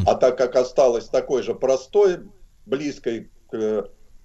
а 0.06 0.14
так 0.14 0.36
как 0.36 0.56
осталась 0.56 1.08
такой 1.08 1.42
же 1.42 1.54
простой, 1.54 2.20
близкой 2.66 3.30
к 3.50 3.54
э, 3.54 3.84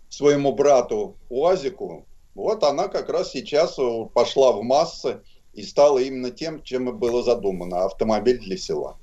своему 0.09 0.53
брату 0.53 1.17
УАЗику, 1.29 2.05
вот 2.35 2.63
она 2.63 2.89
как 2.89 3.09
раз 3.09 3.31
сейчас 3.31 3.79
э, 3.79 4.05
пошла 4.13 4.51
в 4.51 4.61
массы 4.61 5.21
и 5.53 5.63
стала 5.63 5.99
именно 5.99 6.31
тем, 6.31 6.61
чем 6.61 6.89
и 6.89 6.91
было 6.91 7.23
задумано, 7.23 7.85
автомобиль 7.85 8.39
для 8.39 8.57
села. 8.57 8.97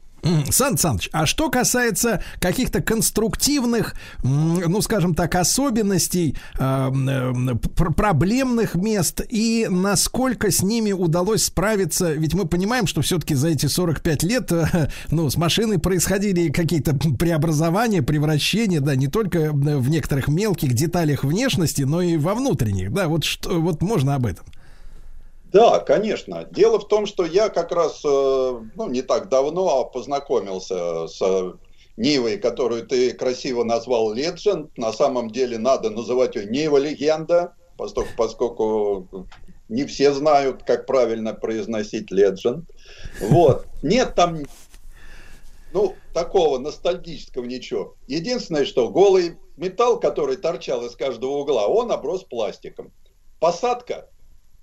Сан 0.50 0.78
Саныч, 0.78 1.08
а 1.12 1.26
что 1.26 1.50
касается 1.50 2.22
каких-то 2.38 2.80
конструктивных, 2.80 3.94
ну, 4.22 4.80
скажем 4.80 5.14
так, 5.14 5.34
особенностей, 5.34 6.36
э, 6.58 6.62
м, 6.62 7.58
пр- 7.58 7.92
проблемных 7.92 8.74
мест 8.76 9.20
и 9.28 9.66
насколько 9.68 10.50
с 10.50 10.62
ними 10.62 10.92
удалось 10.92 11.44
справиться, 11.44 12.12
ведь 12.12 12.34
мы 12.34 12.46
понимаем, 12.46 12.86
что 12.86 13.02
все-таки 13.02 13.34
за 13.34 13.48
эти 13.48 13.66
45 13.66 14.22
лет, 14.22 14.52
э, 14.52 14.88
ну, 15.10 15.28
с 15.28 15.36
машиной 15.36 15.78
происходили 15.78 16.50
какие-то 16.50 16.94
преобразования, 16.94 18.02
превращения, 18.02 18.80
да, 18.80 18.94
не 18.94 19.08
только 19.08 19.38
э, 19.38 19.50
в 19.50 19.90
некоторых 19.90 20.28
мелких 20.28 20.74
деталях 20.74 21.24
внешности, 21.24 21.82
но 21.82 22.00
и 22.00 22.16
во 22.16 22.34
внутренних, 22.34 22.92
да, 22.92 23.08
вот 23.08 23.24
что, 23.24 23.60
вот 23.60 23.82
можно 23.82 24.14
об 24.14 24.26
этом. 24.26 24.46
Да, 25.52 25.80
конечно. 25.80 26.44
Дело 26.50 26.80
в 26.80 26.88
том, 26.88 27.06
что 27.06 27.26
я 27.26 27.50
как 27.50 27.72
раз 27.72 28.00
э, 28.04 28.08
ну, 28.74 28.88
не 28.88 29.02
так 29.02 29.28
давно 29.28 29.84
познакомился 29.84 31.06
с 31.06 31.20
э, 31.20 31.52
Нивой, 31.98 32.38
которую 32.38 32.86
ты 32.86 33.12
красиво 33.12 33.62
назвал 33.62 34.14
Legend. 34.16 34.70
На 34.76 34.92
самом 34.92 35.30
деле 35.30 35.58
надо 35.58 35.90
называть 35.90 36.36
ее 36.36 36.46
Нива 36.46 36.78
Легенда, 36.78 37.54
поскольку, 37.76 38.10
поскольку 38.16 39.28
не 39.68 39.84
все 39.84 40.12
знают, 40.12 40.62
как 40.62 40.86
правильно 40.86 41.34
произносить 41.34 42.10
Legend. 42.10 42.64
Вот. 43.20 43.66
Нет 43.82 44.14
там 44.14 44.38
ну, 45.74 45.94
такого 46.14 46.58
ностальгического 46.58 47.44
ничего. 47.44 47.94
Единственное, 48.06 48.64
что 48.64 48.88
голый 48.88 49.36
металл, 49.58 50.00
который 50.00 50.36
торчал 50.36 50.84
из 50.86 50.96
каждого 50.96 51.32
угла, 51.32 51.66
он 51.66 51.92
оброс 51.92 52.24
пластиком. 52.24 52.90
Посадка, 53.38 54.08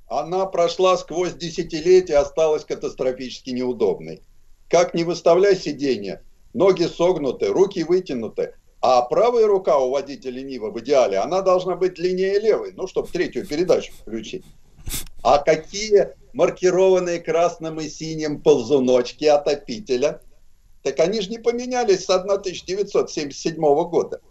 она 0.10 0.46
прошла 0.48 0.98
сквозь 0.98 1.34
десятилетия, 1.34 2.18
осталась 2.18 2.66
катастрофически 2.66 3.52
неудобной. 3.52 4.22
Как 4.68 4.94
не 4.94 5.04
выставляй 5.04 5.56
сиденье, 5.56 6.24
ноги 6.54 6.84
согнуты, 6.84 7.48
руки 7.48 7.84
вытянуты, 7.84 8.56
а 8.82 9.02
правая 9.04 9.46
рука 9.46 9.78
у 9.78 9.92
водителя 9.92 10.42
Нива 10.42 10.72
в 10.72 10.80
идеале, 10.80 11.20
она 11.20 11.42
должна 11.42 11.76
быть 11.76 11.96
длиннее 11.96 12.40
левой, 12.40 12.74
ну, 12.74 12.88
чтобы 12.88 13.10
третью 13.10 13.46
передачу 13.46 13.94
включить. 13.94 14.46
А 15.22 15.38
какие 15.38 16.10
маркированные 16.34 17.20
красным 17.20 17.80
и 17.80 17.90
синим 17.90 18.42
ползуночки 18.42 19.26
отопителя? 19.26 20.22
Так 20.82 21.00
они 21.02 21.22
же 21.22 21.30
не 21.30 21.40
поменялись 21.40 22.06
с 22.06 22.10
1977 22.10 23.56
года. 23.90 24.22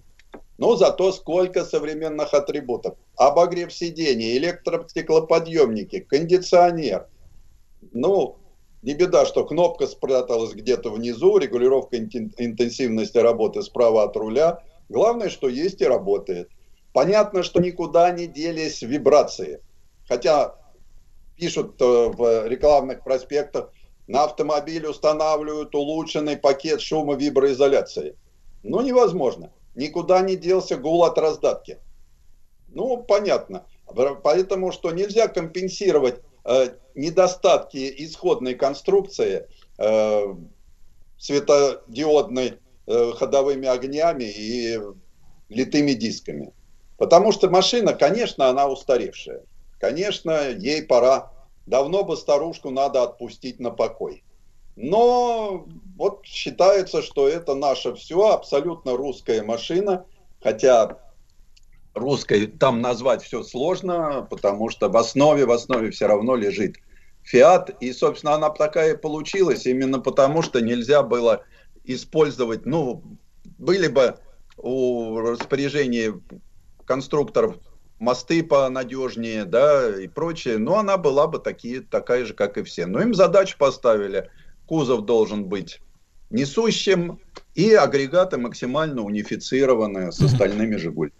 Но 0.59 0.77
зато 0.77 1.13
сколько 1.13 1.65
современных 1.65 2.35
атрибутов. 2.35 2.97
Обогрев 3.17 3.73
сидений, 3.73 4.37
электростеклоподъемники, 4.39 6.01
кондиционер. 6.01 7.07
Ну, 7.93 8.39
не 8.83 8.95
беда, 8.95 9.25
что 9.25 9.45
кнопка 9.45 9.87
спряталась 9.87 10.55
где-то 10.55 10.91
внизу, 10.91 11.39
регулировка 11.39 11.97
интен- 11.97 12.33
интенсивности 12.39 13.19
работы 13.19 13.63
справа 13.63 14.03
от 14.03 14.17
руля. 14.17 14.61
Главное, 14.89 15.29
что 15.29 15.49
есть 15.49 15.81
и 15.81 15.87
работает. 15.87 16.51
Понятно, 16.93 17.45
что 17.45 17.61
никуда 17.61 18.11
не 18.11 18.27
делись 18.27 18.83
вибрации. 18.83 19.61
Хотя 20.09 20.57
пишут 21.37 21.81
э, 21.81 21.85
в 21.85 22.49
рекламных 22.49 23.05
проспектах, 23.05 23.71
на 24.09 24.25
автомобиль 24.25 24.87
устанавливают 24.87 25.75
улучшенный 25.75 26.37
пакет 26.37 26.81
шумовиброизоляции. 26.81 28.17
Ну, 28.63 28.81
невозможно. 28.81 29.53
Никуда 29.79 30.23
не 30.23 30.35
делся 30.35 30.77
гул 30.77 31.05
от 31.05 31.19
раздатки. 31.19 31.79
Ну, 32.67 32.97
понятно. 32.97 33.65
Поэтому, 34.25 34.73
что 34.73 34.91
нельзя 34.91 35.29
компенсировать 35.29 36.21
э, 36.45 36.71
недостатки 36.97 37.95
исходной 38.05 38.55
конструкции 38.55 39.47
э, 39.79 40.35
светодиодной 41.17 42.59
э, 42.89 43.13
ходовыми 43.13 43.69
огнями 43.69 44.25
и 44.25 44.81
литыми 45.49 45.93
дисками. 45.93 46.53
Потому 46.97 47.31
что 47.31 47.49
машина, 47.49 47.93
конечно, 47.93 48.49
она 48.49 48.67
устаревшая. 48.67 49.45
Конечно, 49.79 50.49
ей 50.49 50.83
пора. 50.83 51.31
Давно 51.67 52.03
бы 52.03 52.17
старушку 52.17 52.71
надо 52.71 53.05
отпустить 53.05 53.61
на 53.61 53.71
покой. 53.71 54.25
Но 54.75 55.69
вот 55.99 56.25
считается, 56.25 57.03
что 57.03 57.29
это 57.29 57.57
наше 57.57 57.93
все, 57.95 58.29
абсолютно 58.29 58.97
русская 58.97 59.43
машина. 59.43 60.07
Хотя 60.41 60.99
русской 61.93 62.47
там 62.47 62.81
назвать 62.81 63.23
все 63.23 63.43
сложно, 63.43 64.25
потому 64.31 64.71
что 64.71 64.89
в 64.89 64.97
основе, 64.97 65.45
в 65.45 65.51
основе 65.51 65.91
все 65.91 66.07
равно 66.07 66.37
лежит 66.37 66.77
Фиат. 67.25 67.71
И, 67.83 67.93
собственно, 67.93 68.35
она 68.35 68.49
такая 68.51 68.97
получилась 68.97 69.67
именно 69.67 69.99
потому, 69.99 70.43
что 70.43 70.61
нельзя 70.61 71.03
было 71.03 71.43
использовать, 71.83 72.65
ну, 72.65 73.03
были 73.59 73.89
бы 73.89 74.19
у 74.57 75.19
распоряжения 75.19 76.15
конструкторов 76.85 77.57
мосты 77.99 78.45
понадежнее, 78.45 79.45
да, 79.45 80.01
и 80.01 80.07
прочее, 80.07 80.59
но 80.59 80.79
она 80.79 80.97
была 80.97 81.27
бы 81.27 81.41
такие, 81.41 81.81
такая 81.81 82.25
же, 82.25 82.35
как 82.35 82.57
и 82.57 82.63
все. 82.63 82.87
Но 82.87 83.01
им 83.01 83.15
задачу 83.15 83.57
поставили, 83.59 84.31
кузов 84.67 85.05
должен 85.05 85.47
быть 85.47 85.81
несущим, 86.31 87.21
и 87.55 87.73
агрегаты 87.73 88.39
максимально 88.39 89.03
унифицированы 89.03 90.13
с 90.13 90.23
остальными 90.25 90.77
«Жигулями». 90.77 91.13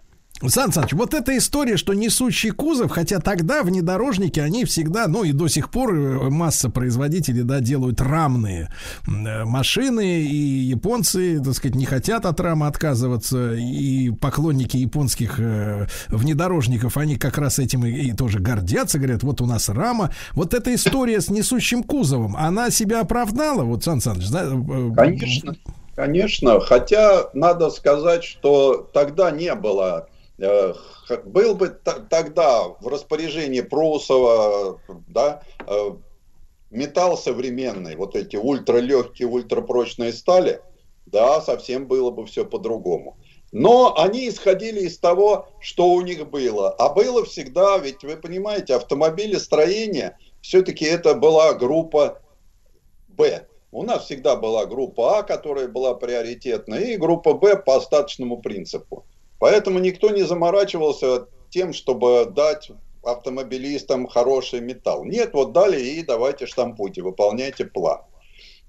Сан 0.47 0.71
Саныч, 0.71 0.93
вот 0.93 1.13
эта 1.13 1.37
история, 1.37 1.75
что 1.75 1.93
несущий 1.93 2.51
кузов, 2.51 2.91
хотя 2.91 3.19
тогда 3.19 3.61
внедорожники, 3.61 4.39
они 4.39 4.63
всегда, 4.63 5.07
ну 5.07 5.25
и 5.25 5.33
до 5.33 5.49
сих 5.49 5.69
пор 5.69 5.93
э, 5.93 6.29
масса 6.29 6.69
производителей, 6.69 7.43
да, 7.43 7.59
делают 7.59 7.99
рамные 7.99 8.71
э, 9.05 9.43
машины, 9.43 10.21
и 10.21 10.35
японцы, 10.35 11.41
так 11.43 11.53
сказать, 11.53 11.75
не 11.75 11.85
хотят 11.85 12.25
от 12.25 12.39
рамы 12.39 12.67
отказываться, 12.67 13.53
и 13.53 14.11
поклонники 14.11 14.77
японских 14.77 15.41
э, 15.41 15.87
внедорожников, 16.07 16.95
они 16.95 17.17
как 17.17 17.37
раз 17.37 17.59
этим 17.59 17.85
и, 17.85 17.91
и 17.91 18.13
тоже 18.13 18.39
гордятся, 18.39 18.97
говорят, 18.97 19.23
вот 19.23 19.41
у 19.41 19.45
нас 19.45 19.67
рама. 19.67 20.11
Вот 20.31 20.53
эта 20.53 20.73
история 20.73 21.19
с 21.19 21.29
несущим 21.29 21.83
кузовом, 21.83 22.37
она 22.37 22.69
себя 22.69 23.01
оправдала, 23.01 23.63
вот, 23.63 23.83
Сан 23.83 23.99
Саныч, 23.99 24.29
да? 24.29 24.47
Конечно, 24.95 25.57
конечно. 25.95 26.61
Хотя 26.61 27.25
надо 27.33 27.69
сказать, 27.71 28.23
что 28.23 28.89
тогда 28.93 29.31
не 29.31 29.53
было. 29.53 30.07
Э, 30.41 30.73
Был 31.25 31.55
бы 31.55 31.69
тогда 31.69 32.67
в 32.79 32.87
распоряжении 32.87 33.61
Прусова, 33.61 34.79
да, 35.07 35.43
э, 35.67 35.91
металл 36.69 37.17
современный, 37.17 37.95
вот 37.95 38.15
эти 38.15 38.35
ультралегкие, 38.35 39.27
ультрапрочные 39.27 40.13
стали, 40.13 40.61
да, 41.05 41.41
совсем 41.41 41.87
было 41.87 42.11
бы 42.11 42.25
все 42.25 42.45
по-другому. 42.45 43.17
Но 43.51 43.97
они 43.97 44.29
исходили 44.29 44.81
из 44.81 44.99
того, 44.99 45.47
что 45.59 45.89
у 45.89 46.01
них 46.01 46.29
было. 46.29 46.69
А 46.69 46.93
было 46.93 47.25
всегда, 47.25 47.77
ведь 47.79 48.03
вы 48.03 48.15
понимаете, 48.15 48.75
автомобилестроение, 48.75 50.17
все-таки 50.41 50.85
это 50.85 51.15
была 51.15 51.53
группа 51.53 52.21
Б. 53.07 53.47
У 53.71 53.83
нас 53.83 54.05
всегда 54.05 54.35
была 54.35 54.65
группа 54.65 55.19
А, 55.19 55.23
которая 55.23 55.67
была 55.67 55.95
приоритетной, 55.95 56.93
и 56.93 56.97
группа 56.97 57.33
Б 57.33 57.57
по 57.57 57.77
остаточному 57.77 58.37
принципу. 58.41 59.05
Поэтому 59.39 59.79
никто 59.79 60.09
не 60.09 60.23
заморачивался 60.23 61.27
тем, 61.49 61.73
чтобы 61.73 62.25
дать 62.25 62.69
автомобилистам 63.03 64.07
хороший 64.07 64.59
металл. 64.59 65.05
Нет, 65.05 65.33
вот 65.33 65.53
дали 65.53 65.81
и 65.81 66.03
давайте 66.03 66.45
штампуйте, 66.45 67.01
выполняйте 67.01 67.65
план. 67.65 68.01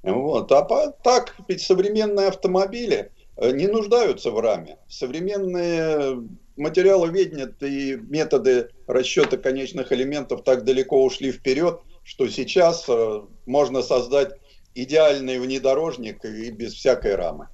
Вот. 0.02 0.50
А 0.52 0.62
по- 0.62 0.92
так, 1.02 1.34
ведь 1.48 1.60
современные 1.60 2.28
автомобили 2.28 3.12
э, 3.36 3.50
не 3.50 3.66
нуждаются 3.66 4.30
в 4.30 4.38
раме. 4.38 4.78
Современные 4.88 6.22
материаловедения 6.56 7.52
и 7.60 7.96
методы 7.96 8.70
расчета 8.86 9.36
конечных 9.36 9.92
элементов 9.92 10.42
так 10.44 10.64
далеко 10.64 11.02
ушли 11.04 11.32
вперед, 11.32 11.80
что 12.02 12.28
сейчас 12.28 12.84
э, 12.88 13.22
можно 13.46 13.82
создать 13.82 14.32
идеальный 14.74 15.38
внедорожник 15.38 16.24
и 16.24 16.50
без 16.50 16.74
всякой 16.74 17.16
рамы. 17.16 17.48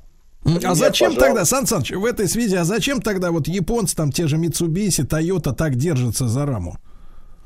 А 0.46 0.58
Пример, 0.58 0.74
зачем 0.76 1.08
пожалуйста. 1.08 1.20
тогда, 1.20 1.44
Сан 1.44 1.66
Саныч, 1.66 1.90
в 1.90 2.04
этой 2.04 2.28
связи, 2.28 2.54
а 2.54 2.64
зачем 2.64 3.02
тогда 3.02 3.32
вот 3.32 3.48
японцы, 3.48 3.96
там 3.96 4.12
те 4.12 4.28
же 4.28 4.36
Mitsubishi, 4.36 5.04
Toyota 5.04 5.52
так 5.52 5.74
держатся 5.74 6.28
за 6.28 6.46
раму? 6.46 6.76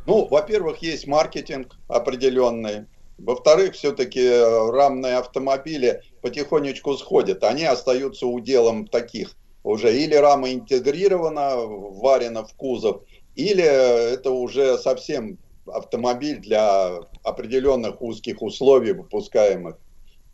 Ну, 0.07 0.29
во-первых, 0.29 0.79
есть 0.83 1.07
маркетинг 1.07 1.77
определенный. 1.89 2.85
Во-вторых, 3.17 3.75
все-таки 3.75 4.29
рамные 4.71 5.17
автомобили 5.17 6.03
потихонечку 6.21 6.95
сходят. 6.97 7.43
Они 7.43 7.65
остаются 7.65 8.27
уделом 8.27 8.87
таких 8.87 9.35
уже 9.63 9.97
или 9.97 10.15
рама 10.15 10.53
интегрирована, 10.53 11.57
варена 11.57 12.45
в 12.45 12.53
кузов, 12.55 13.03
или 13.35 13.65
это 13.65 14.31
уже 14.31 14.79
совсем 14.79 15.39
автомобиль 15.67 16.41
для 16.41 16.99
определенных 17.23 18.03
узких 18.03 18.43
условий 18.43 18.93
выпускаемых. 18.93 19.77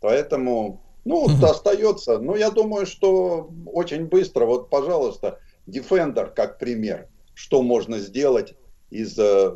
Поэтому, 0.01 0.81
ну, 1.07 1.29
Мгм. 1.29 1.45
остается. 1.45 2.19
Но 2.19 2.35
я 2.35 2.49
думаю, 2.51 2.85
что 2.85 3.49
очень 3.65 4.05
быстро, 4.05 4.45
вот, 4.45 4.69
пожалуйста, 4.69 5.39
Defender 5.67 6.33
как 6.33 6.59
пример, 6.59 7.07
что 7.33 7.61
можно 7.61 7.99
сделать 7.99 8.55
из 8.89 9.17
э, 9.17 9.55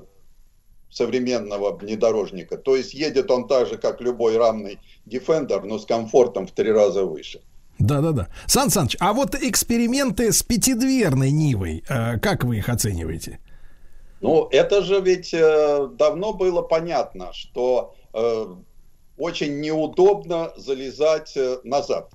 современного 0.90 1.76
внедорожника. 1.76 2.57
То 2.57 2.76
есть 2.76 2.94
едет 2.94 3.30
он 3.32 3.48
так 3.48 3.68
же, 3.68 3.78
как 3.78 4.02
любой 4.02 4.38
рамный 4.38 4.80
Defender, 5.06 5.61
но 5.64 5.78
с 5.78 5.86
комфортом 5.86 6.48
в 6.48 6.52
три 6.52 6.72
раза 6.72 7.03
выше. 7.03 7.41
Да-да-да. 7.80 8.28
Сан 8.45 8.69
Саныч, 8.69 8.95
а 8.99 9.14
вот 9.14 9.36
эксперименты 9.36 10.32
с 10.32 10.44
пятидверной 10.44 11.32
Нивой, 11.32 11.84
э, 11.90 12.19
как 12.19 12.44
вы 12.44 12.57
их 12.57 12.69
оцениваете? 12.69 13.40
Ну, 14.22 14.48
это 14.52 14.84
же 14.84 15.02
ведь 15.02 15.34
э, 15.34 15.88
давно 15.98 16.34
было 16.34 16.61
понятно, 16.61 17.34
что 17.34 17.95
э, 18.14 18.45
очень 19.17 19.59
неудобно 19.59 20.53
залезать 20.55 21.35
э, 21.35 21.59
назад. 21.63 22.11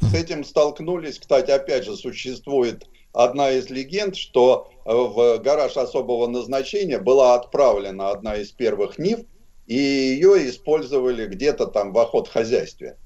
С 0.00 0.14
этим 0.14 0.44
столкнулись, 0.44 1.18
кстати, 1.18 1.50
опять 1.50 1.84
же, 1.84 1.96
существует 1.96 2.86
одна 3.12 3.50
из 3.52 3.70
легенд, 3.70 4.16
что 4.16 4.70
э, 4.84 4.92
в 4.92 5.38
гараж 5.38 5.76
особого 5.76 6.26
назначения 6.26 6.98
была 6.98 7.34
отправлена 7.34 8.10
одна 8.10 8.36
из 8.36 8.50
первых 8.50 8.98
Нив, 8.98 9.20
и 9.66 9.76
ее 9.76 10.48
использовали 10.48 11.26
где-то 11.26 11.66
там 11.66 11.92
в 11.92 11.98
охотхозяйстве. 11.98 12.96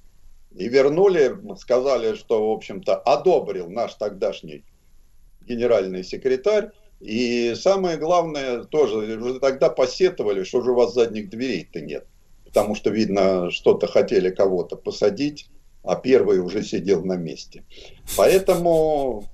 И 0.55 0.69
вернули, 0.69 1.37
сказали, 1.59 2.15
что, 2.15 2.49
в 2.49 2.53
общем-то, 2.53 2.97
одобрил 2.97 3.69
наш 3.69 3.95
тогдашний 3.95 4.65
генеральный 5.43 6.03
секретарь. 6.03 6.71
И 7.01 7.55
самое 7.55 7.99
главное, 7.99 8.65
тоже 8.65 9.39
тогда 9.41 9.69
посетовали, 9.69 10.45
что 10.45 10.63
же 10.63 10.73
у 10.73 10.75
вас 10.75 10.95
задних 10.95 11.29
дверей-то 11.29 11.83
нет. 11.83 12.07
Потому 12.57 12.75
что, 12.75 12.89
видно, 12.89 13.51
что-то 13.51 13.87
хотели 13.87 14.31
кого-то 14.31 14.77
посадить, 14.77 15.51
а 15.85 15.95
первый 15.95 16.39
уже 16.39 16.63
сидел 16.63 17.05
на 17.05 17.13
месте. 17.13 17.65
Поэтому, 18.17 19.25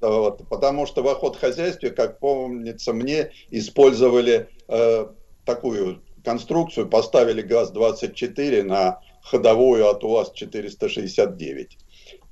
вот, 0.00 0.48
потому 0.48 0.86
что 0.86 1.02
в 1.02 1.08
охотхозяйстве, 1.08 1.90
как 1.90 2.18
помнится 2.18 2.94
мне, 2.94 3.32
использовали 3.50 4.48
э, 4.68 5.08
такую 5.44 6.02
конструкцию, 6.24 6.88
поставили 6.88 7.42
ГАЗ-24 7.42 8.62
на 8.62 9.02
ходовую 9.22 9.86
от 9.86 10.02
УАЗ-469. 10.02 11.68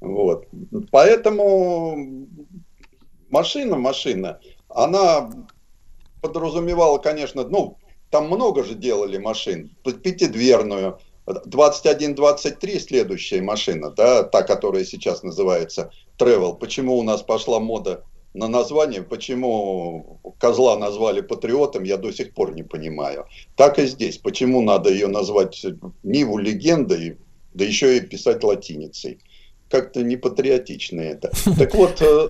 Вот. 0.01 0.47
Поэтому 0.91 2.27
машина, 3.29 3.77
машина, 3.77 4.41
она 4.71 5.31
подразумевала, 6.23 6.97
конечно, 6.97 7.45
ну, 7.45 7.77
там 8.11 8.27
много 8.27 8.65
же 8.65 8.75
делали 8.75 9.19
машин, 9.19 9.71
пятидверную, 9.85 10.99
21-23 11.27 12.79
следующая 12.79 13.43
машина, 13.43 13.91
да, 13.91 14.23
та, 14.23 14.43
которая 14.43 14.85
сейчас 14.85 15.23
называется 15.23 15.91
Travel. 16.19 16.59
Почему 16.59 16.97
у 16.97 17.03
нас 17.03 17.23
пошла 17.23 17.61
мода 17.61 18.05
на 18.35 18.49
название, 18.49 19.03
почему 19.03 20.21
козла 20.39 20.79
назвали 20.79 21.21
патриотом, 21.21 21.85
я 21.85 21.97
до 21.97 22.13
сих 22.13 22.35
пор 22.35 22.55
не 22.55 22.63
понимаю. 22.63 23.27
Так 23.57 23.79
и 23.79 23.87
здесь. 23.87 24.19
Почему 24.19 24.63
надо 24.63 24.91
ее 24.91 25.09
назвать 25.09 25.65
Ниву 26.03 26.39
легендой, 26.39 27.19
да 27.55 27.65
еще 27.65 27.97
и 27.97 28.01
писать 28.01 28.45
латиницей? 28.45 29.19
Как-то 29.69 30.03
не 30.03 30.17
патриотично 30.17 31.01
это. 31.01 31.31
Так 31.59 31.75
вот, 31.75 32.01
э, 32.01 32.29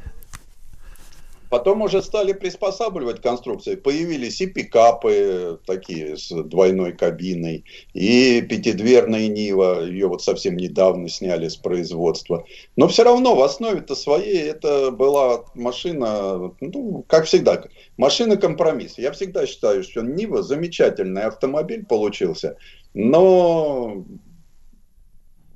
Потом 1.51 1.83
уже 1.83 2.03
стали 2.03 2.33
приспосабливать 2.33 3.23
конструкции. 3.23 3.77
Появились 3.77 4.41
и 4.41 4.47
пикапы 4.47 5.61
такие 5.67 6.17
с 6.17 6.29
двойной 6.31 6.93
кабиной, 6.93 7.65
и 7.95 8.43
пятидверная 8.43 9.29
Нива, 9.29 9.85
ее 9.85 10.09
вот 10.09 10.23
совсем 10.23 10.57
недавно 10.57 11.09
сняли 11.09 11.49
с 11.49 11.57
производства. 11.57 12.45
Но 12.77 12.89
все 12.89 13.05
равно 13.05 13.35
в 13.35 13.43
основе-то 13.43 13.95
своей 13.95 14.43
это 14.43 14.91
была 14.91 15.45
машина, 15.55 16.53
ну, 16.61 17.05
как 17.07 17.25
всегда, 17.25 17.65
машина-компромисс. 17.97 18.99
Я 18.99 19.13
всегда 19.13 19.47
считаю, 19.47 19.83
что 19.85 20.03
Нива 20.03 20.43
замечательный 20.43 21.23
автомобиль 21.23 21.85
получился, 21.85 22.57
но 22.95 24.05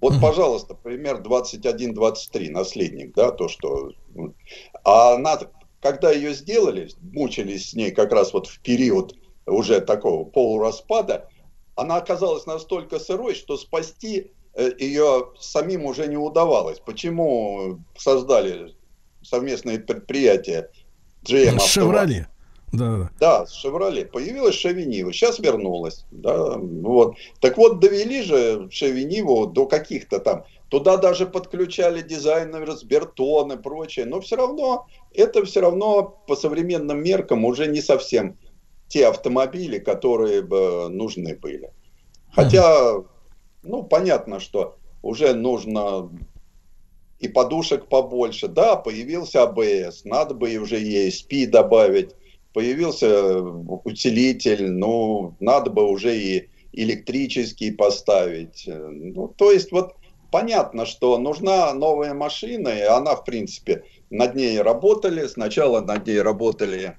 вот, 0.03 0.21
пожалуйста, 0.21 0.75
пример 0.75 1.23
21-23, 1.23 2.51
наследник, 2.51 3.15
да, 3.15 3.31
то, 3.31 3.47
что... 3.47 3.93
А 4.83 5.15
она 5.15 5.39
когда 5.83 6.13
ее 6.13 6.33
сделали, 6.33 6.89
мучились 7.03 7.71
с 7.71 7.75
ней 7.75 7.91
как 7.91 8.13
раз 8.13 8.33
вот 8.33 8.47
в 8.47 8.61
период 8.61 9.17
уже 9.47 9.81
такого 9.81 10.25
полураспада, 10.25 11.29
она 11.75 11.97
оказалась 11.97 12.47
настолько 12.47 13.01
сырой, 13.01 13.35
что 13.35 13.57
спасти 13.57 14.31
э, 14.55 14.71
ее 14.79 15.31
самим 15.41 15.85
уже 15.85 16.07
не 16.07 16.17
удавалось. 16.17 16.79
Почему 16.79 17.81
создали 17.99 18.75
совместное 19.23 19.81
предприятие 19.81 20.71
GM 21.25 21.59
С 21.59 21.67
Шевроле. 21.67 22.29
Да, 22.73 22.97
да. 22.97 23.11
Да, 23.19 23.47
с 23.47 23.53
Шевроле. 23.53 24.07
Появилась 24.07 24.55
Шевинива, 24.55 25.13
сейчас 25.13 25.41
вернулась. 25.41 26.05
Да, 26.11 26.57
вот. 26.59 27.17
Так 27.41 27.59
вот, 27.59 27.81
довели 27.81 28.23
же 28.23 28.69
Шевиниву 28.71 29.47
до 29.47 29.67
каких-то 29.67 30.21
там 30.21 30.45
Туда 30.73 30.97
даже 30.97 31.27
подключали 31.27 32.01
дизайнеры 32.01 32.75
с 32.75 32.83
Бертон 32.83 33.53
и 33.53 33.59
прочее. 33.59 34.07
Но 34.07 34.23
все 34.23 34.37
равно, 34.37 34.87
это 35.13 35.45
все 35.45 35.61
равно 35.61 36.03
по 36.27 36.35
современным 36.35 37.03
меркам 37.03 37.45
уже 37.45 37.67
не 37.67 37.83
совсем 37.83 38.39
те 38.89 39.07
автомобили, 39.07 39.79
которые 39.79 40.41
бы 40.41 40.89
нужны 40.89 41.37
были. 41.37 41.71
Хотя, 42.35 42.95
ну, 43.63 43.83
понятно, 43.83 44.41
что 44.41 44.79
уже 45.03 45.35
нужно 45.35 46.09
и 47.21 47.29
подушек 47.29 47.89
побольше. 47.89 48.49
Да, 48.49 48.77
появился 48.77 49.43
АБС, 49.43 50.07
надо 50.07 50.33
бы 50.33 50.57
уже 50.57 50.81
ESP 50.83 51.49
добавить. 51.49 52.17
Появился 52.55 53.43
усилитель, 53.43 54.71
ну, 54.71 55.35
надо 55.39 55.69
бы 55.71 55.87
уже 55.87 56.17
и 56.17 56.49
электрический 56.73 57.73
поставить. 57.73 58.65
Ну, 58.67 59.29
то 59.37 59.53
есть 59.53 59.71
вот 59.71 59.97
понятно, 60.33 60.87
что 60.87 61.19
нужна 61.19 61.73
новая 61.75 62.15
машина, 62.15 62.71
и 62.71 62.81
она, 62.81 63.15
в 63.15 63.25
принципе, 63.25 63.85
над 64.11 64.35
ней 64.35 64.61
работали. 64.61 65.27
Сначала 65.29 65.81
над 65.81 66.07
ней 66.07 66.21
работали 66.21 66.97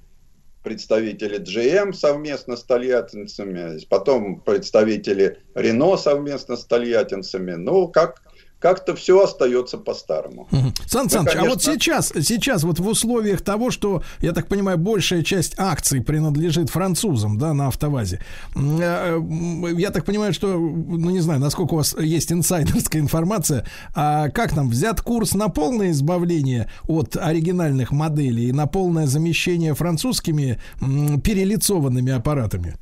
представители 0.64 1.40
GM 1.40 1.92
совместно 1.92 2.56
с 2.56 2.64
тольяттинцами, 2.64 3.84
потом 3.90 4.40
представители 4.40 5.40
Renault 5.56 5.98
совместно 5.98 6.56
с 6.56 6.64
тольяттинцами. 6.66 7.54
Ну, 7.54 7.90
как, 7.90 8.23
как-то 8.64 8.96
все 8.96 9.22
остается 9.22 9.78
по-старому. 9.78 10.48
Сан 10.88 11.10
Саныч, 11.10 11.36
а 11.36 11.44
вот 11.44 11.62
сейчас, 11.62 12.14
сейчас 12.22 12.64
вот 12.64 12.80
в 12.80 12.88
условиях 12.88 13.42
того, 13.42 13.72
что, 13.72 14.04
я 14.22 14.32
так 14.32 14.48
понимаю, 14.48 14.78
большая 14.78 15.22
часть 15.22 15.56
акций 15.60 16.02
принадлежит 16.02 16.70
французам, 16.70 17.38
да, 17.38 17.54
на 17.54 17.68
автовазе. 17.68 18.22
Я 18.56 19.92
так 19.92 20.06
понимаю, 20.06 20.34
что, 20.34 20.48
ну 20.58 21.10
не 21.10 21.20
знаю, 21.20 21.42
насколько 21.42 21.74
у 21.74 21.78
вас 21.78 21.94
есть 22.00 22.32
инсайдерская 22.32 23.02
информация, 23.02 23.68
а 23.94 24.30
как 24.30 24.56
нам 24.56 24.70
взят 24.70 25.02
курс 25.02 25.34
на 25.34 25.50
полное 25.50 25.92
избавление 25.92 26.70
от 26.88 27.18
оригинальных 27.18 27.92
моделей 27.92 28.48
и 28.48 28.54
на 28.54 28.66
полное 28.66 29.08
замещение 29.08 29.74
французскими 29.74 30.58
перелицованными 30.80 32.14
аппаратами? 32.14 32.78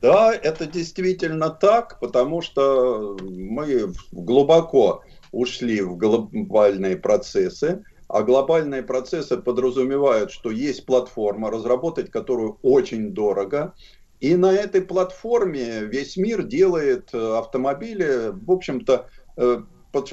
Да, 0.00 0.32
это 0.32 0.66
действительно 0.66 1.50
так, 1.50 1.98
потому 1.98 2.40
что 2.40 3.16
мы 3.20 3.92
глубоко 4.12 5.02
ушли 5.32 5.82
в 5.82 5.96
глобальные 5.96 6.96
процессы, 6.96 7.82
а 8.06 8.22
глобальные 8.22 8.82
процессы 8.84 9.36
подразумевают, 9.36 10.30
что 10.30 10.50
есть 10.50 10.86
платформа, 10.86 11.50
разработать 11.50 12.10
которую 12.10 12.58
очень 12.62 13.12
дорого, 13.12 13.74
и 14.20 14.36
на 14.36 14.52
этой 14.52 14.82
платформе 14.82 15.80
весь 15.80 16.16
мир 16.16 16.44
делает 16.44 17.12
автомобили, 17.12 18.30
в 18.32 18.50
общем-то, 18.50 19.08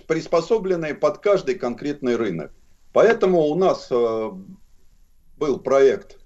приспособленные 0.07 0.95
под 0.95 1.19
каждый 1.19 1.55
конкретный 1.55 2.15
рынок. 2.15 2.51
Поэтому 2.91 3.41
у 3.41 3.55
нас 3.55 3.89
был 5.37 5.59
проект 5.59 6.19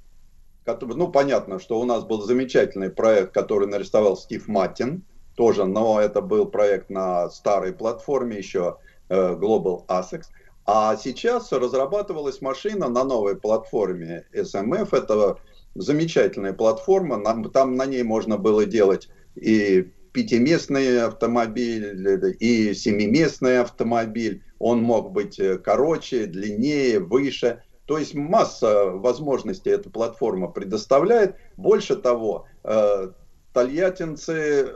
ну, 0.82 1.10
понятно, 1.10 1.60
что 1.60 1.80
у 1.80 1.86
нас 1.86 2.04
был 2.04 2.22
замечательный 2.22 2.90
проект, 2.90 3.34
который 3.34 3.68
нарисовал 3.68 4.18
Стив 4.18 4.48
Маттин, 4.48 5.04
тоже, 5.36 5.66
но 5.66 6.02
это 6.02 6.22
был 6.22 6.46
проект 6.46 6.90
на 6.90 7.30
старой 7.30 7.74
платформе 7.74 8.38
еще 8.38 8.78
Global 9.10 9.86
ASICS. 9.88 10.26
А 10.66 10.96
сейчас 10.98 11.52
разрабатывалась 11.52 12.41
машина 12.41 12.90
на 12.90 13.04
новой 13.04 13.36
платформе 13.36 14.26
SMF, 14.34 14.90
это 14.91 15.38
замечательная 15.76 16.54
платформа. 16.54 17.24
Там 17.50 17.76
на 17.76 17.86
ней 17.86 18.04
можно 18.04 18.38
было 18.38 18.66
делать 18.66 19.10
и 19.36 19.91
пятиместный 20.12 21.04
автомобиль, 21.04 22.36
и 22.40 22.74
семиместный 22.74 23.62
автомобиль. 23.62 24.44
Он 24.60 24.82
мог 24.82 25.12
быть 25.12 25.40
э, 25.40 25.58
короче, 25.58 26.26
длиннее, 26.26 27.00
выше. 27.00 27.64
То 27.90 27.98
есть 27.98 28.14
масса 28.14 28.91
возможностей 28.91 29.72
эта 29.72 29.90
платформа 29.90 30.48
предоставляет. 30.48 31.38
Больше 31.57 31.95
того, 31.95 32.45
э, 32.64 33.10
тольяттинцы, 33.52 34.76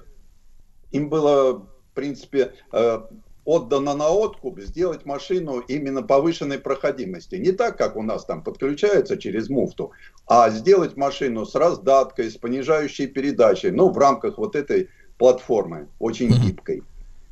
им 0.92 1.10
было, 1.10 1.60
в 1.60 1.94
принципе, 1.94 2.56
э, 2.72 3.02
отдано 3.46 3.94
на 3.94 4.10
откуп 4.10 4.62
сделать 4.62 5.06
машину 5.06 5.60
именно 5.60 6.02
повышенной 6.02 6.58
проходимости. 6.58 7.36
Не 7.36 7.52
так, 7.52 7.78
как 7.78 7.98
у 7.98 8.02
нас 8.02 8.26
там 8.26 8.44
подключается 8.44 9.16
через 9.18 9.48
муфту, 9.48 9.92
а 10.26 10.50
сделать 10.50 10.98
машину 10.98 11.46
с 11.46 11.54
раздаткой, 11.54 12.32
с 12.32 12.38
понижающей 12.38 13.06
передачей, 13.06 13.70
ну, 13.70 13.92
в 13.92 13.98
рамках 14.00 14.40
вот 14.40 14.56
этой 14.56 14.90
платформы, 15.20 15.88
очень 16.00 16.30
гибкой. 16.30 16.82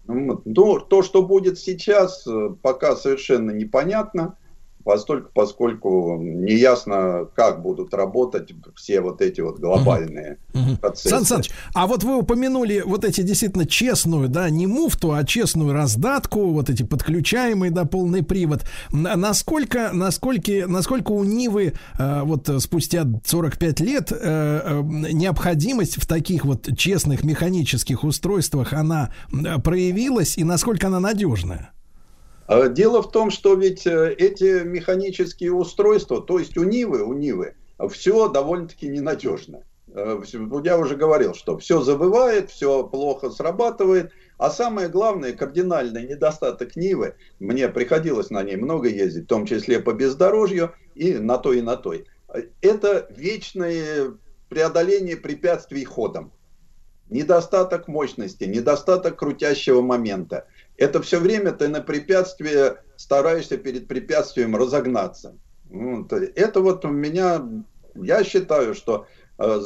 Ну, 0.06 0.44
ну, 0.46 0.80
то, 0.80 1.02
что 1.02 1.24
будет 1.24 1.58
сейчас, 1.58 2.28
э, 2.28 2.50
пока 2.62 2.96
совершенно 2.96 3.50
непонятно, 3.50 4.38
постольку, 4.84 5.30
поскольку 5.34 6.18
неясно, 6.22 7.28
как 7.36 7.62
будут 7.62 7.94
работать 7.94 8.50
все 8.76 9.02
вот 9.02 9.22
эти 9.22 9.42
вот 9.42 9.60
глобальные 9.60 10.38
процессы. 10.80 11.10
Сан 11.10 11.26
Саныч, 11.26 11.52
а 11.74 11.88
вот 11.88 12.04
вы 12.04 12.18
упомянули 12.18 12.82
вот 12.86 13.06
эти 13.06 13.22
действительно 13.22 13.66
честную, 13.66 14.30
да, 14.30 14.50
не 14.50 14.68
муфту, 14.68 15.14
а 15.14 15.24
честную 15.24 15.74
раздатку, 15.74 16.52
вот 16.52 16.70
эти 16.70 16.84
подключаемые, 16.84 17.72
да, 17.72 17.86
полный 17.86 18.24
привод. 18.24 18.64
Н- 18.92 19.20
Насколько, 19.20 19.92
насколько, 19.94 20.68
насколько 20.68 21.12
у 21.12 21.24
Нивы 21.24 21.74
э, 21.98 22.22
вот 22.24 22.50
спустя 22.60 23.06
45 23.26 23.80
лет 23.82 24.12
э, 24.12 24.16
э, 24.20 24.82
необходимость 25.12 26.02
в 26.02 26.06
таких 26.06 26.46
вот 26.46 26.68
честных 26.78 27.24
механических 27.24 28.04
устройствах, 28.04 28.74
она 28.74 29.14
проявилась 29.64 30.38
и 30.38 30.44
насколько 30.44 30.88
она 30.88 31.00
надежная? 31.00 31.72
А 32.52 32.68
Дело 32.68 33.02
в 33.02 33.10
том, 33.10 33.32
что 33.32 33.54
ведь 33.54 33.88
э, 33.88 34.14
эти 34.18 34.64
механические 34.64 35.54
устройства, 35.54 36.22
то 36.22 36.38
есть 36.38 36.58
у 36.58 36.66
Нивы, 36.66 37.02
у 37.02 37.14
Нивы, 37.14 37.56
все 37.90 38.28
довольно-таки 38.28 38.90
ненадежно. 38.90 39.64
Э, 39.88 40.22
Я 40.66 40.78
уже 40.78 40.98
говорил, 40.98 41.34
что 41.34 41.58
все 41.58 41.80
забывает, 41.80 42.50
все 42.52 42.84
плохо 42.84 43.30
срабатывает. 43.30 44.12
А 44.38 44.50
самое 44.50 44.90
главное, 44.90 45.32
кардинальный 45.32 46.06
недостаток 46.06 46.76
Нивы, 46.76 47.16
мне 47.40 47.70
приходилось 47.70 48.32
на 48.32 48.44
ней 48.44 48.58
много 48.58 48.90
ездить, 48.90 49.24
в 49.24 49.28
том 49.28 49.46
числе 49.46 49.80
по 49.80 49.94
бездорожью 49.94 50.74
и 50.94 51.14
на 51.14 51.38
той, 51.38 51.60
и 51.60 51.62
на 51.62 51.78
той, 51.78 52.06
это 52.60 53.08
вечное 53.16 54.12
преодоление 54.50 55.16
препятствий 55.16 55.86
ходом. 55.86 56.34
Недостаток 57.10 57.88
мощности, 57.88 58.44
недостаток 58.44 59.18
крутящего 59.18 59.82
момента. 59.82 60.48
Это 60.78 61.02
все 61.02 61.20
время 61.20 61.52
ты 61.52 61.68
на 61.68 61.82
препятствие 61.82 62.78
стараешься 62.96 63.58
перед 63.58 63.88
препятствием 63.88 64.56
разогнаться. 64.56 65.38
Это 66.36 66.62
вот 66.62 66.86
у 66.86 66.90
меня, 66.90 67.48
я 67.96 68.24
считаю, 68.24 68.76
что 68.76 69.08
э, 69.38 69.62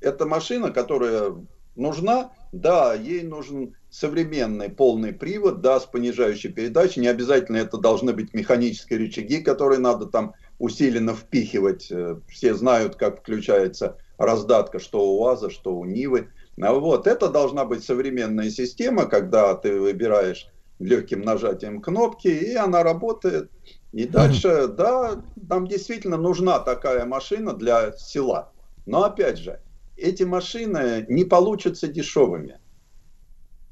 эта 0.00 0.26
машина, 0.26 0.70
которая 0.70 1.34
нужна, 1.76 2.32
да, 2.52 2.94
ей 2.94 3.22
нужен 3.22 3.74
современный 3.90 4.68
полный 4.68 5.12
привод, 5.12 5.60
да, 5.60 5.80
с 5.80 5.86
понижающей 5.86 6.50
передачей. 6.50 7.00
Не 7.00 7.08
обязательно 7.08 7.56
это 7.56 7.78
должны 7.78 8.12
быть 8.12 8.34
механические 8.34 8.98
рычаги, 8.98 9.40
которые 9.40 9.78
надо 9.78 10.06
там 10.06 10.34
усиленно 10.58 11.14
впихивать. 11.14 11.90
Э, 11.90 12.20
Все 12.28 12.54
знают, 12.54 12.96
как 12.96 13.20
включается 13.20 13.96
раздатка, 14.18 14.78
что 14.78 15.00
у 15.00 15.22
УАЗа, 15.22 15.50
что 15.50 15.74
у 15.74 15.84
Нивы. 15.84 16.28
А 16.60 16.72
Вот, 16.72 17.06
это 17.06 17.28
должна 17.28 17.64
быть 17.64 17.84
современная 17.84 18.50
система, 18.50 19.06
когда 19.06 19.54
ты 19.54 19.78
выбираешь 19.80 20.48
легким 20.78 21.22
нажатием 21.22 21.80
кнопки, 21.80 22.28
и 22.28 22.54
она 22.54 22.82
работает. 22.82 23.50
И 23.92 24.06
дальше, 24.06 24.68
да, 24.68 25.22
нам 25.36 25.66
действительно 25.66 26.16
нужна 26.16 26.58
такая 26.58 27.04
машина 27.04 27.52
для 27.52 27.92
села. 27.92 28.52
Но 28.86 29.04
опять 29.04 29.38
же, 29.38 29.60
эти 29.96 30.22
машины 30.22 31.04
не 31.08 31.24
получатся 31.24 31.88
дешевыми. 31.88 32.60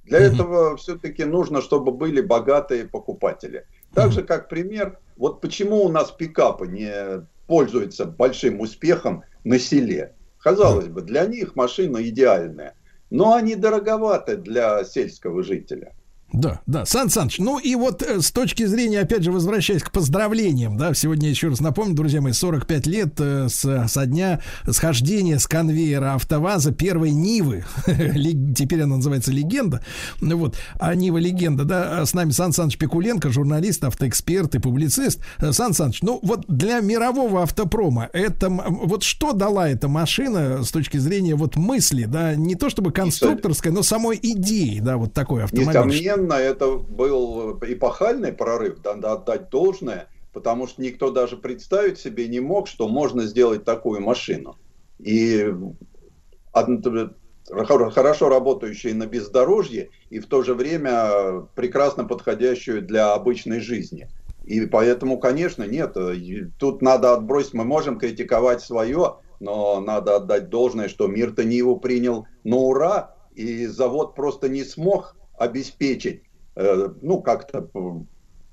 Для 0.04 0.20
этого 0.20 0.76
все-таки 0.76 1.24
нужно, 1.24 1.60
чтобы 1.60 1.90
были 1.90 2.20
богатые 2.20 2.86
покупатели. 2.86 3.66
Так 3.92 4.12
же, 4.12 4.22
как 4.22 4.48
пример, 4.48 4.98
вот 5.16 5.40
почему 5.40 5.84
у 5.84 5.88
нас 5.88 6.12
пикапы 6.12 6.68
не 6.68 7.26
пользуются 7.46 8.04
большим 8.04 8.60
успехом 8.60 9.24
на 9.44 9.58
селе. 9.58 10.14
Казалось 10.46 10.86
бы, 10.86 11.02
для 11.02 11.26
них 11.26 11.56
машина 11.56 12.08
идеальная. 12.08 12.76
Но 13.10 13.34
они 13.34 13.56
дороговаты 13.56 14.36
для 14.36 14.84
сельского 14.84 15.42
жителя. 15.42 15.95
Да, 16.32 16.60
да, 16.66 16.84
Сан 16.84 17.08
Саныч, 17.08 17.38
ну 17.38 17.58
и 17.58 17.76
вот 17.76 18.02
э, 18.02 18.20
с 18.20 18.32
точки 18.32 18.66
зрения, 18.66 19.00
опять 19.00 19.22
же, 19.22 19.30
возвращаясь 19.30 19.82
к 19.82 19.92
поздравлениям, 19.92 20.76
да, 20.76 20.92
сегодня 20.92 21.30
еще 21.30 21.48
раз 21.48 21.60
напомню, 21.60 21.94
друзья 21.94 22.20
мои, 22.20 22.32
45 22.32 22.86
лет 22.88 23.14
э, 23.20 23.48
с, 23.48 23.86
со 23.88 24.06
дня 24.06 24.40
схождения 24.68 25.38
с 25.38 25.46
конвейера 25.46 26.14
АвтоВАЗа 26.14 26.72
первой 26.72 27.12
Нивы, 27.12 27.64
теперь 27.86 28.82
она 28.82 28.96
называется 28.96 29.30
«Легенда», 29.30 29.82
ну 30.20 30.36
вот, 30.36 30.56
а 30.80 30.94
Нива 30.96 31.18
«Легенда», 31.18 31.64
да, 31.64 32.04
с 32.04 32.12
нами 32.12 32.32
Сан 32.32 32.52
Саныч 32.52 32.76
Пикуленко, 32.76 33.30
журналист, 33.30 33.84
автоэксперт 33.84 34.56
и 34.56 34.58
публицист. 34.58 35.20
Э, 35.38 35.52
Сан 35.52 35.74
Саныч, 35.74 36.02
ну 36.02 36.18
вот 36.22 36.44
для 36.48 36.80
мирового 36.80 37.44
автопрома 37.44 38.10
это, 38.12 38.50
вот 38.50 39.04
что 39.04 39.32
дала 39.32 39.68
эта 39.68 39.86
машина 39.86 40.64
с 40.64 40.72
точки 40.72 40.98
зрения 40.98 41.36
вот 41.36 41.54
мысли, 41.54 42.04
да, 42.04 42.34
не 42.34 42.56
то 42.56 42.68
чтобы 42.68 42.90
конструкторской, 42.90 43.70
но 43.70 43.84
самой 43.84 44.18
идеи, 44.20 44.80
да, 44.80 44.96
вот 44.96 45.12
такой 45.12 45.44
автомобиль. 45.44 46.15
Несомненно, 46.16 46.40
это 46.40 46.78
был 46.78 47.58
эпохальный 47.60 48.32
прорыв, 48.32 48.82
надо 48.82 49.12
отдать 49.12 49.50
должное, 49.50 50.08
потому 50.32 50.66
что 50.66 50.80
никто 50.80 51.10
даже 51.10 51.36
представить 51.36 51.98
себе 51.98 52.26
не 52.28 52.40
мог, 52.40 52.68
что 52.68 52.88
можно 52.88 53.26
сделать 53.26 53.64
такую 53.64 54.00
машину. 54.00 54.56
И 54.98 55.52
хорошо 56.54 58.28
работающие 58.30 58.94
на 58.94 59.06
бездорожье 59.06 59.90
и 60.08 60.18
в 60.18 60.26
то 60.26 60.42
же 60.42 60.54
время 60.54 61.46
прекрасно 61.54 62.04
подходящую 62.04 62.80
для 62.80 63.12
обычной 63.12 63.60
жизни. 63.60 64.08
И 64.44 64.64
поэтому, 64.64 65.18
конечно, 65.18 65.64
нет, 65.64 65.96
тут 66.58 66.80
надо 66.80 67.12
отбросить, 67.12 67.52
мы 67.52 67.64
можем 67.64 67.98
критиковать 67.98 68.62
свое, 68.62 69.16
но 69.38 69.80
надо 69.80 70.16
отдать 70.16 70.48
должное, 70.48 70.88
что 70.88 71.08
мир-то 71.08 71.44
Ниву 71.44 71.78
принял 71.78 72.26
на 72.42 72.56
ура, 72.56 73.14
и 73.34 73.66
завод 73.66 74.14
просто 74.14 74.48
не 74.48 74.64
смог 74.64 75.15
обеспечить, 75.38 76.22
э, 76.54 76.88
ну, 77.02 77.20
как-то 77.20 77.68
э, 77.72 77.78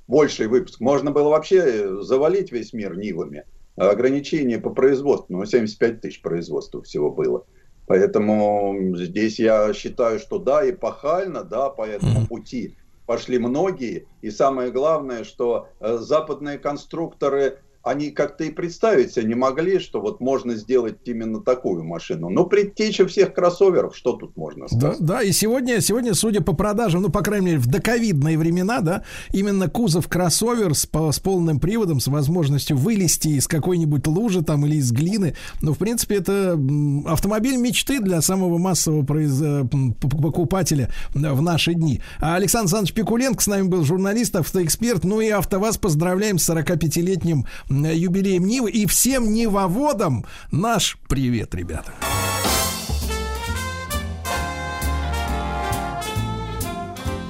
больший 0.07 0.47
выпуск. 0.47 0.79
Можно 0.79 1.11
было 1.11 1.29
вообще 1.29 2.01
завалить 2.03 2.51
весь 2.51 2.73
мир 2.73 2.97
Нивами. 2.97 3.45
Ограничение 3.75 4.59
по 4.59 4.69
производству, 4.69 5.37
ну, 5.37 5.45
75 5.45 6.01
тысяч 6.01 6.21
производства 6.21 6.81
всего 6.83 7.09
было. 7.09 7.45
Поэтому 7.87 8.95
здесь 8.95 9.39
я 9.39 9.73
считаю, 9.73 10.19
что 10.19 10.37
да, 10.39 10.69
эпохально, 10.69 11.43
да, 11.43 11.69
по 11.69 11.85
этому 11.85 12.27
пути 12.27 12.75
пошли 13.05 13.39
многие. 13.39 14.07
И 14.21 14.31
самое 14.31 14.71
главное, 14.71 15.23
что 15.23 15.67
э, 15.79 15.97
западные 15.97 16.57
конструкторы, 16.57 17.59
они 17.83 18.11
как-то 18.11 18.43
и 18.45 18.49
представить 18.49 19.13
себе 19.13 19.25
не 19.25 19.35
могли, 19.35 19.79
что 19.79 19.99
вот 19.99 20.21
можно 20.21 20.55
сделать 20.55 20.97
именно 21.05 21.41
такую 21.41 21.83
машину. 21.83 22.29
Но 22.29 22.45
предтеча 22.45 23.05
всех 23.07 23.33
кроссоверов, 23.33 23.95
что 23.95 24.13
тут 24.13 24.37
можно 24.37 24.67
Да, 24.71 24.77
сказать? 24.77 24.97
да, 25.01 25.21
и 25.21 25.31
сегодня, 25.33 25.81
сегодня, 25.81 26.13
судя 26.13 26.41
по 26.41 26.53
продажам, 26.53 27.01
ну, 27.01 27.09
по 27.09 27.21
крайней 27.21 27.45
мере, 27.47 27.57
в 27.59 27.67
доковидные 27.67 28.37
времена, 28.37 28.79
да, 28.81 29.03
именно 29.33 29.69
кузов 29.69 30.07
кроссовер 30.07 30.75
с, 30.75 30.85
по- 30.85 31.11
с 31.11 31.19
полным 31.19 31.59
приводом, 31.59 31.99
с 31.99 32.07
возможностью 32.07 32.77
вылезти 32.77 33.27
из 33.29 33.47
какой-нибудь 33.47 34.07
лужи 34.07 34.41
там 34.43 34.65
или 34.65 34.77
из 34.77 34.91
глины, 34.91 35.35
ну, 35.61 35.73
в 35.73 35.77
принципе, 35.77 36.15
это 36.15 36.57
автомобиль 37.05 37.57
мечты 37.57 37.99
для 37.99 38.21
самого 38.21 38.57
массового 38.57 39.03
произ- 39.03 39.41
э, 39.43 39.65
покупателя 39.99 40.89
в 41.13 41.41
наши 41.41 41.73
дни. 41.73 42.01
А 42.19 42.35
Александр 42.35 42.63
Александрович 42.63 42.93
Пикуленко 42.93 43.41
с 43.43 43.47
нами 43.47 43.67
был 43.67 43.83
журналист, 43.83 44.35
автоэксперт, 44.37 45.03
ну 45.03 45.19
и 45.19 45.27
АвтоВАЗ 45.29 45.77
поздравляем 45.79 46.37
с 46.39 46.49
45-летним 46.49 47.45
м, 47.69 47.72
юбилеем 47.81 48.45
Нивы 48.45 48.71
и 48.71 48.85
всем 48.85 49.33
Нивоводам 49.33 50.25
наш 50.51 50.97
привет, 51.07 51.55
ребята. 51.55 51.93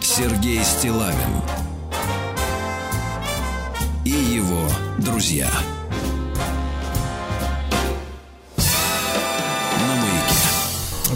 Сергей 0.02 0.64
Стилавин 0.64 1.42
и 4.06 4.12
его 4.12 4.68
друзья. 5.00 5.50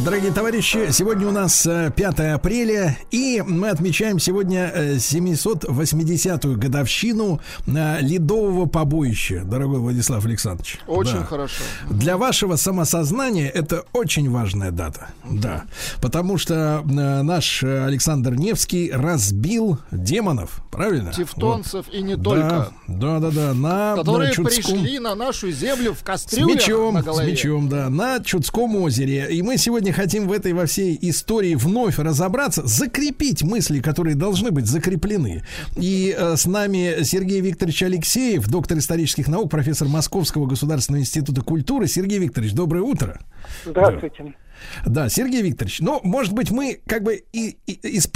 Дорогие 0.07 0.31
товарищи, 0.31 0.87
сегодня 0.93 1.27
у 1.27 1.31
нас 1.31 1.65
э, 1.65 1.91
5 1.93 2.19
апреля, 2.35 2.97
и 3.11 3.43
мы 3.45 3.67
отмечаем 3.67 4.19
сегодня 4.19 4.71
э, 4.73 4.95
780-ю 4.95 6.57
годовщину 6.57 7.41
э, 7.67 7.97
ледового 7.99 8.67
побоища, 8.67 9.43
дорогой 9.43 9.79
Владислав 9.79 10.23
Александрович. 10.25 10.79
Очень 10.87 11.17
Да. 11.19 11.25
хорошо. 11.25 11.61
Для 11.89 12.15
вашего 12.15 12.55
самосознания 12.55 13.49
это 13.49 13.83
очень 13.91 14.31
важная 14.31 14.71
дата. 14.71 15.09
Да. 15.29 15.65
Потому 16.01 16.37
что 16.37 16.85
э, 16.85 17.21
наш 17.21 17.61
э, 17.63 17.83
Александр 17.83 18.35
Невский 18.35 18.89
разбил 18.93 19.77
демонов, 19.91 20.61
правильно? 20.71 21.11
Тевтонцев 21.11 21.85
и 21.91 22.01
не 22.01 22.15
Вот. 22.15 22.23
только. 22.23 22.69
Да, 22.87 23.19
да, 23.19 23.29
да, 23.29 23.31
да. 23.31 23.53
На, 23.53 23.95
Которые 23.97 24.29
на 24.29 24.33
Чудском- 24.35 24.45
пришли 24.83 24.99
на 24.99 25.15
нашу 25.15 25.51
землю 25.51 25.93
в 25.93 25.99
с 25.99 26.01
кастрюлях 26.01 26.55
мечом, 26.61 26.93
на 26.93 27.01
с 27.01 27.05
голове. 27.05 27.29
мечом, 27.29 27.67
да, 27.67 27.89
на 27.89 28.23
Чудском 28.23 28.73
озере. 28.77 29.27
И 29.31 29.41
мы 29.41 29.57
сегодня 29.57 29.96
хотим 29.97 30.27
в 30.27 30.31
этой 30.31 30.53
во 30.53 30.67
всей 30.67 30.97
истории 31.01 31.55
вновь 31.55 31.97
разобраться, 31.97 32.61
закрепить 32.65 33.41
мысли, 33.41 33.79
которые 33.81 34.15
должны 34.15 34.51
быть 34.51 34.67
закреплены. 34.67 35.43
И 35.75 36.15
э, 36.17 36.35
с 36.37 36.45
нами 36.45 37.03
Сергей 37.03 37.41
Викторович 37.41 37.83
Алексеев, 37.83 38.47
доктор 38.47 38.77
исторических 38.77 39.27
наук, 39.27 39.49
профессор 39.49 39.87
Московского 39.87 40.45
государственного 40.45 41.01
института 41.01 41.41
культуры. 41.41 41.87
Сергей 41.87 42.19
Викторович, 42.19 42.53
доброе 42.53 42.81
утро. 42.81 43.19
Здравствуйте. 43.65 44.35
Да, 44.85 45.09
Сергей 45.09 45.41
Викторович, 45.41 45.79
ну, 45.81 45.99
может 46.03 46.33
быть, 46.33 46.51
мы 46.51 46.79
как 46.85 47.03
бы 47.03 47.23
и, 47.33 47.57
и- 47.65 47.73
из, 47.73 48.09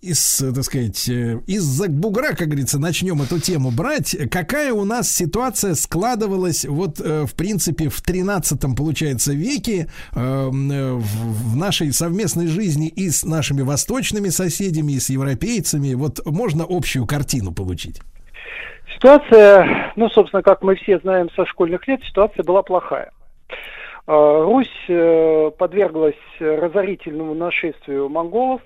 из, 0.00 0.44
так 0.54 0.64
сказать, 0.64 1.08
э, 1.08 1.40
из-за 1.46 1.88
бугра, 1.88 2.34
как 2.34 2.48
говорится, 2.48 2.78
начнем 2.78 3.22
эту 3.22 3.40
тему 3.40 3.70
брать. 3.70 4.16
Какая 4.30 4.72
у 4.72 4.84
нас 4.84 5.10
ситуация 5.10 5.74
складывалась 5.74 6.64
вот, 6.64 7.00
э, 7.00 7.24
в 7.26 7.34
принципе, 7.34 7.88
в 7.88 8.00
13 8.00 8.76
получается, 8.76 9.32
веке 9.32 9.88
э, 10.14 10.48
в 10.48 11.56
нашей 11.56 11.92
совместной 11.92 12.46
жизни 12.46 12.88
и 12.88 13.10
с 13.10 13.24
нашими 13.24 13.62
восточными 13.62 14.28
соседями, 14.28 14.92
и 14.92 15.00
с 15.00 15.10
европейцами? 15.10 15.94
Вот 15.94 16.24
можно 16.26 16.64
общую 16.68 17.06
картину 17.06 17.52
получить? 17.52 18.00
Ситуация, 18.94 19.92
ну, 19.96 20.08
собственно, 20.08 20.42
как 20.42 20.62
мы 20.62 20.76
все 20.76 20.98
знаем 21.00 21.28
со 21.34 21.44
школьных 21.46 21.86
лет, 21.88 22.00
ситуация 22.04 22.44
была 22.44 22.62
плохая. 22.62 23.10
Э, 24.06 24.42
Русь 24.42 24.84
э, 24.88 25.50
подверглась 25.56 26.14
разорительному 26.38 27.34
нашествию 27.34 28.08
монголов, 28.08 28.60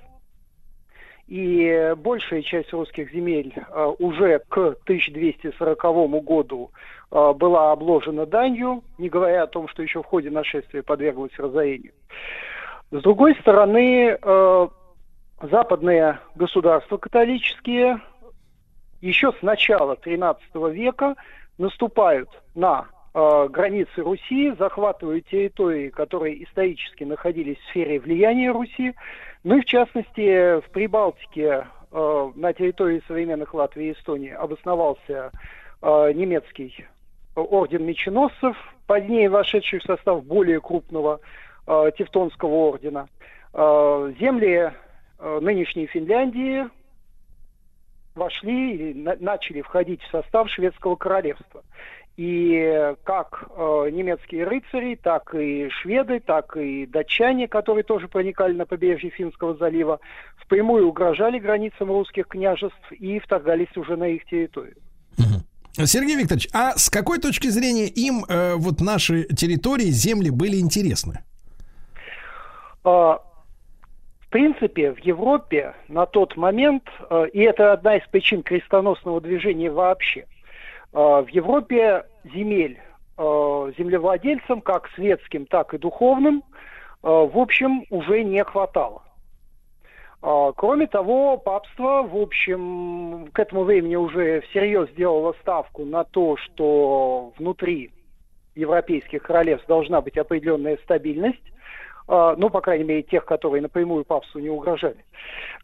и 1.29 1.95
большая 1.99 2.43
часть 2.43 2.73
русских 2.73 3.13
земель 3.13 3.55
э, 3.57 3.93
уже 3.99 4.41
к 4.49 4.57
1240 4.57 6.25
году 6.25 6.71
э, 7.11 7.33
была 7.35 7.71
обложена 7.71 8.27
данью, 8.27 8.83
не 8.99 9.09
говоря 9.09 9.45
о 9.45 9.47
том, 9.47 9.69
что 9.69 9.83
еще 9.83 10.03
в 10.03 10.07
ходе 10.07 10.31
нашествия 10.31 10.83
подверглась 10.83 11.39
разорению. 11.39 11.93
С 12.91 13.03
другой 13.03 13.35
стороны, 13.37 14.19
западные 15.43 16.21
государства 16.35 16.97
католические 16.97 18.01
еще 19.03 19.31
с 19.33 19.43
начала 19.43 19.93
XIII 19.93 20.73
века 20.73 21.15
наступают 21.59 22.31
на 22.55 22.87
границы 23.15 24.03
Руси, 24.03 24.53
захватывают 24.59 25.27
территории, 25.27 25.89
которые 25.89 26.45
исторически 26.45 27.05
находились 27.05 27.59
в 27.59 27.71
сфере 27.71 27.99
влияния 27.99 28.51
Руси. 28.51 28.95
Ну 29.45 29.59
и 29.59 29.61
в 29.63 29.65
частности 29.65 30.61
в 30.61 30.71
Прибалтике 30.71 31.67
э, 31.91 32.31
на 32.35 32.53
территории 32.53 33.03
современных 33.07 33.55
Латвии 33.55 33.89
и 33.89 33.93
Эстонии 33.93 34.31
обосновался 34.31 35.31
э, 35.81 36.13
немецкий 36.13 36.87
орден 37.35 37.85
меченосцев, 37.85 38.57
позднее 38.87 39.31
вошедший 39.31 39.79
в 39.79 39.85
состав 39.85 40.25
более 40.25 40.61
крупного 40.61 41.21
э, 41.67 41.91
Тевтонского 41.97 42.51
ордена. 42.51 43.09
Э, 43.55 44.13
земли 44.19 44.73
э, 45.19 45.39
нынешней 45.41 45.87
Финляндии 45.87 46.67
вошли 48.15 48.91
и 48.91 48.95
на- 48.95 49.17
начали 49.21 49.63
входить 49.63 50.03
в 50.03 50.11
состав 50.11 50.51
шведского 50.51 50.97
королевства. 50.97 51.63
И 52.19 52.95
как 53.05 53.45
э, 53.57 53.91
немецкие 53.93 54.43
рыцари, 54.43 54.97
так 55.01 55.33
и 55.37 55.69
шведы, 55.71 56.19
так 56.19 56.57
и 56.57 56.85
датчане, 56.85 57.47
которые 57.47 57.85
тоже 57.85 58.09
проникали 58.09 58.55
на 58.55 58.67
побережье 58.67 59.11
Финского 59.11 59.55
залива, 59.55 60.01
впрямую 60.37 60.89
угрожали 60.89 61.39
границам 61.39 61.93
русских 61.93 62.27
княжеств 62.27 62.91
и 62.91 63.21
вторгались 63.21 63.77
уже 63.77 63.97
на 63.97 64.09
их 64.09 64.25
территорию. 64.25 64.75
Сергей 65.85 66.17
Викторович, 66.17 66.49
а 66.53 66.77
с 66.77 66.91
какой 66.91 67.21
точки 67.21 67.47
зрения 67.47 67.87
им 67.87 68.25
э, 68.29 68.57
вот 68.57 68.81
наши 68.81 69.23
территории, 69.23 69.91
земли 69.91 70.31
были 70.31 70.57
интересны? 70.57 71.23
А, 72.83 73.21
В 74.23 74.29
принципе, 74.31 74.93
в 74.93 74.99
Европе 74.99 75.75
на 75.87 76.05
тот 76.07 76.37
момент, 76.37 76.83
э, 77.11 77.27
и 77.33 77.43
это 77.43 77.73
одна 77.73 77.97
из 77.97 78.09
причин 78.09 78.43
крестоносного 78.43 79.21
движения 79.21 79.71
вообще, 79.71 80.27
в 80.93 81.27
Европе 81.29 82.05
земель 82.25 82.79
э, 83.19 83.73
землевладельцам, 83.77 84.61
как 84.61 84.89
светским, 84.95 85.47
так 85.47 85.75
и 85.75 85.79
духовным, 85.79 86.43
э, 87.03 87.09
в 87.09 87.39
общем, 87.39 87.85
уже 87.91 88.25
не 88.25 88.43
хватало. 88.45 89.03
Кроме 90.21 90.89
того, 90.89 91.37
папство, 91.37 92.03
в 92.03 92.17
общем, 92.17 93.29
к 93.33 93.39
этому 93.39 93.63
времени 93.63 93.95
уже 93.95 94.41
всерьез 94.41 94.91
сделало 94.91 95.33
ставку 95.41 95.85
на 95.85 96.03
то, 96.03 96.37
что 96.37 97.33
внутри 97.39 97.93
европейских 98.57 99.23
королевств 99.23 99.69
должна 99.69 100.01
быть 100.01 100.19
определенная 100.19 100.77
стабильность, 100.79 101.43
ну, 102.09 102.49
по 102.51 102.61
крайней 102.61 102.85
мере, 102.85 103.03
тех, 103.03 103.25
которые 103.25 103.61
напрямую 103.61 104.05
папству 104.05 104.41
не 104.41 104.49
угрожали. 104.49 105.05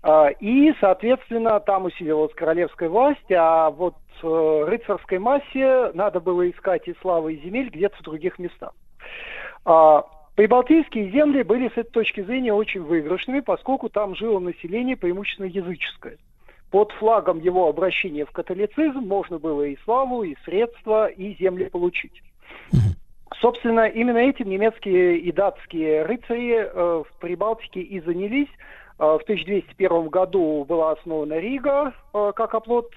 А, 0.03 0.29
И, 0.41 0.73
соответственно, 0.81 1.59
там 1.61 1.87
усиливалась 1.87 2.35
королевская 2.35 2.89
власть, 2.89 3.33
а 3.33 3.71
вот 3.71 3.95
э, 4.23 4.65
рыцарской 4.67 5.19
массе 5.19 5.91
надо 5.95 6.21
было 6.21 6.49
искать 6.51 6.87
и 6.87 6.95
славы, 7.01 7.35
и 7.35 7.45
земель 7.45 7.71
где-то 7.71 7.97
в 7.97 8.03
других 8.03 8.39
местах. 8.39 8.73
А, 9.65 10.05
Прибалтийские 10.35 11.11
земли 11.13 11.45
были 11.45 11.69
с 11.69 11.73
этой 11.79 11.91
точки 11.93 12.21
зрения 12.21 12.53
очень 12.53 12.83
выигрышными, 12.83 13.41
поскольку 13.41 13.89
там 13.89 14.17
жило 14.17 14.41
население 14.41 14.97
преимущественно 14.97 15.47
языческое. 15.47 16.19
Под 16.71 16.91
флагом 16.93 17.39
его 17.39 17.69
обращения 17.69 18.25
в 18.25 18.33
католицизм 18.33 18.99
можно 18.99 19.39
было 19.39 19.63
и 19.63 19.79
славу, 19.85 20.25
и 20.25 20.35
средства, 20.45 21.07
и 21.07 21.37
земли 21.37 21.67
получить. 21.67 22.21
Собственно, 23.41 23.87
именно 23.87 24.19
этим 24.19 24.49
немецкие 24.49 25.19
и 25.19 25.33
датские 25.33 26.03
рыцари 26.03 26.57
э, 26.57 27.03
в 27.03 27.21
Прибалтике 27.21 27.81
и 27.81 28.01
занялись. 28.01 28.49
Э, 28.99 29.19
в 29.19 29.23
1201 29.23 30.09
году 30.09 30.65
была 30.65 30.93
основана 30.93 31.39
Рига 31.39 31.93
э, 32.13 32.33
как 32.35 32.55
оплот 32.55 32.93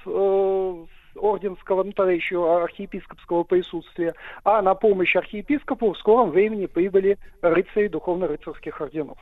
орденского, 1.15 1.83
ну 1.83 1.91
тогда 1.93 2.11
еще 2.11 2.61
архиепископского 2.63 3.43
присутствия, 3.43 4.13
а 4.43 4.61
на 4.61 4.75
помощь 4.75 5.15
архиепископу 5.15 5.93
в 5.93 5.97
скором 5.97 6.29
времени 6.29 6.67
прибыли 6.67 7.17
рыцари 7.41 7.87
духовно-рыцарских 7.87 8.79
орденов. 8.79 9.17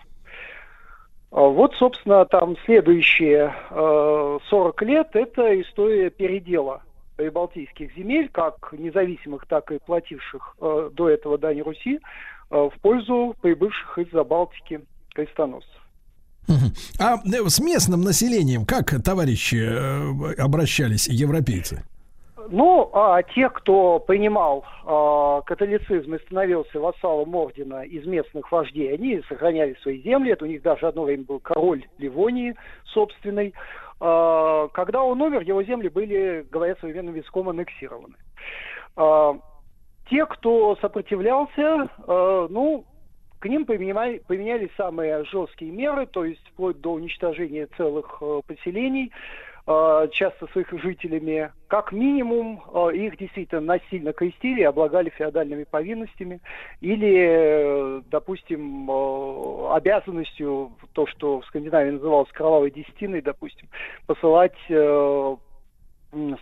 Вот, 1.32 1.74
собственно, 1.76 2.26
там 2.26 2.58
следующие 2.66 3.54
э, 3.70 4.40
40 4.50 4.82
лет 4.82 5.10
это 5.14 5.62
история 5.62 6.10
передела 6.10 6.82
прибалтийских 7.16 7.96
земель, 7.96 8.30
как 8.30 8.74
независимых, 8.74 9.46
так 9.48 9.72
и 9.72 9.80
плативших 9.80 10.56
э, 10.60 10.90
до 10.94 11.10
этого 11.10 11.38
дань 11.38 11.62
Руси, 11.62 12.00
э, 12.00 12.56
в 12.56 12.74
пользу 12.82 13.36
прибывших 13.42 13.98
из-за 14.00 14.24
Балтики 14.24 14.82
крестоносцев. 15.14 15.82
А 17.00 17.16
э, 17.16 17.50
с 17.50 17.60
местным 17.60 18.02
населением 18.02 18.66
как 18.66 19.02
товарищи 19.04 19.56
э, 19.56 20.34
обращались 20.42 21.08
европейцы? 21.08 21.84
Ну, 22.50 22.90
а 22.94 23.24
те, 23.24 23.50
кто 23.50 24.00
принимал 24.00 24.64
а, 24.86 25.42
католицизм 25.42 26.14
и 26.14 26.20
становился 26.26 26.80
вассалом 26.80 27.34
ордена 27.34 27.82
из 27.82 28.06
местных 28.06 28.52
вождей, 28.52 28.94
они 28.94 29.22
сохраняли 29.28 29.76
свои 29.82 30.00
земли. 30.02 30.32
Это 30.32 30.46
у 30.46 30.48
них 30.48 30.62
даже 30.62 30.88
одно 30.88 31.04
время 31.04 31.24
был 31.24 31.40
король 31.40 31.86
Ливонии 31.98 32.56
собственный. 32.94 33.54
А, 34.00 34.68
когда 34.70 35.04
он 35.04 35.22
умер, 35.22 35.42
его 35.42 35.64
земли 35.64 35.90
были, 35.90 36.46
говоря 36.52 36.76
современным 36.80 37.16
языком, 37.16 37.50
аннексированы. 37.50 38.16
А, 38.96 39.36
те, 40.10 40.26
кто 40.26 40.76
сопротивлялся, 40.78 41.90
а, 42.08 42.48
ну, 42.50 42.86
к 43.40 43.48
ним 43.48 43.66
применяли, 43.66 44.72
самые 44.76 45.24
жесткие 45.26 45.72
меры, 45.72 46.08
то 46.08 46.26
есть 46.26 46.42
вплоть 46.48 46.82
до 46.82 46.94
уничтожения 46.94 47.68
целых 47.78 48.18
э, 48.22 48.42
поселений, 48.48 49.12
часто 49.66 50.48
с 50.54 50.58
их 50.58 50.68
жителями. 50.84 51.52
Как 51.68 51.92
минимум, 51.92 52.62
э, 52.72 52.96
их 52.96 53.18
действительно 53.18 53.62
насильно 53.62 54.14
крестили 54.14 54.62
облагали 54.62 55.10
феодальными 55.10 55.64
повинностями 55.64 56.40
или, 56.82 57.16
э, 57.18 58.02
допустим, 58.12 58.90
э, 58.90 59.68
обязанностью, 59.72 60.72
то, 60.94 61.08
что 61.08 61.42
в 61.42 61.46
Скандинавии 61.48 61.92
называлось 61.92 62.32
кровавой 62.32 62.70
десятиной, 62.70 63.22
допустим, 63.22 63.68
посылать 64.06 64.56
э, 64.70 65.36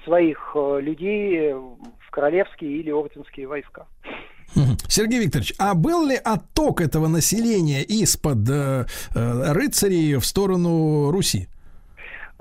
своих 0.04 0.52
э, 0.56 0.80
людей 0.82 1.54
в 1.54 2.12
королевские 2.12 2.72
или 2.72 2.92
орденские 2.92 3.48
войска. 3.48 3.88
Сергей 4.88 5.20
Викторович, 5.20 5.54
а 5.58 5.74
был 5.74 6.06
ли 6.06 6.16
отток 6.16 6.82
этого 6.82 7.08
населения 7.08 7.82
из-под 7.82 8.50
э, 8.50 8.86
э, 9.16 9.54
рыцарей 9.54 10.16
в 10.16 10.26
сторону 10.26 11.10
Руси? 11.10 11.48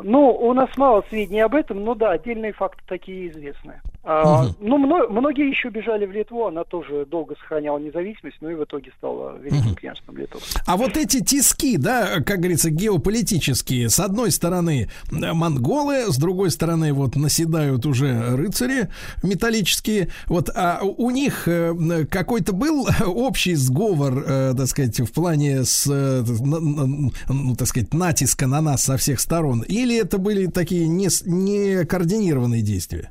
Ну, 0.02 0.30
у 0.30 0.52
нас 0.52 0.68
мало 0.76 1.04
сведений 1.08 1.40
об 1.40 1.54
этом, 1.54 1.84
но 1.84 1.94
да, 1.94 2.10
отдельные 2.12 2.52
факты 2.52 2.82
такие 2.86 3.28
известны. 3.28 3.80
А, 4.04 4.42
Мгм. 4.42 4.56
Ну, 4.60 4.78
мно- 4.78 5.08
многие 5.08 5.48
еще 5.48 5.68
бежали 5.70 6.06
в 6.06 6.10
Литву, 6.12 6.46
она 6.46 6.64
тоже 6.64 7.06
долго 7.06 7.36
сохраняла 7.36 7.78
независимость, 7.78 8.38
но 8.40 8.50
и 8.50 8.54
в 8.56 8.64
итоге 8.64 8.90
стала 8.98 9.38
Великим 9.38 9.76
княжеством 9.76 10.16
Литовским. 10.16 10.60
А 10.66 10.76
вот 10.76 10.96
эти 10.96 11.22
тиски, 11.22 11.76
да, 11.76 12.20
как 12.20 12.38
говорится, 12.38 12.70
геополитические, 12.70 13.88
с 13.88 14.00
одной 14.00 14.32
стороны 14.32 14.88
э, 15.12 15.32
монголы, 15.32 16.12
с 16.12 16.16
другой 16.18 16.50
стороны 16.50 16.92
вот 16.92 17.14
наседают 17.14 17.86
уже 17.86 18.34
рыцари 18.36 18.88
металлические. 19.22 20.08
Вот 20.26 20.50
а 20.54 20.80
у 20.82 21.10
них 21.10 21.46
э, 21.46 22.04
какой-то 22.10 22.52
был 22.52 22.88
общий 23.06 23.54
сговор, 23.54 24.24
э, 24.26 24.54
так 24.56 24.66
сказать, 24.66 24.98
в 24.98 25.12
плане 25.12 25.62
с, 25.64 25.86
ну, 25.86 27.56
так 27.56 27.68
сказать, 27.68 27.94
натиска 27.94 28.46
на 28.48 28.60
нас 28.60 28.82
со 28.82 28.96
всех 28.96 29.20
сторон, 29.20 29.60
или 29.62 29.96
это 29.96 30.18
были 30.18 30.46
такие 30.46 30.88
не, 30.88 31.08
не 31.24 31.84
координированные 31.84 32.62
действия? 32.62 33.10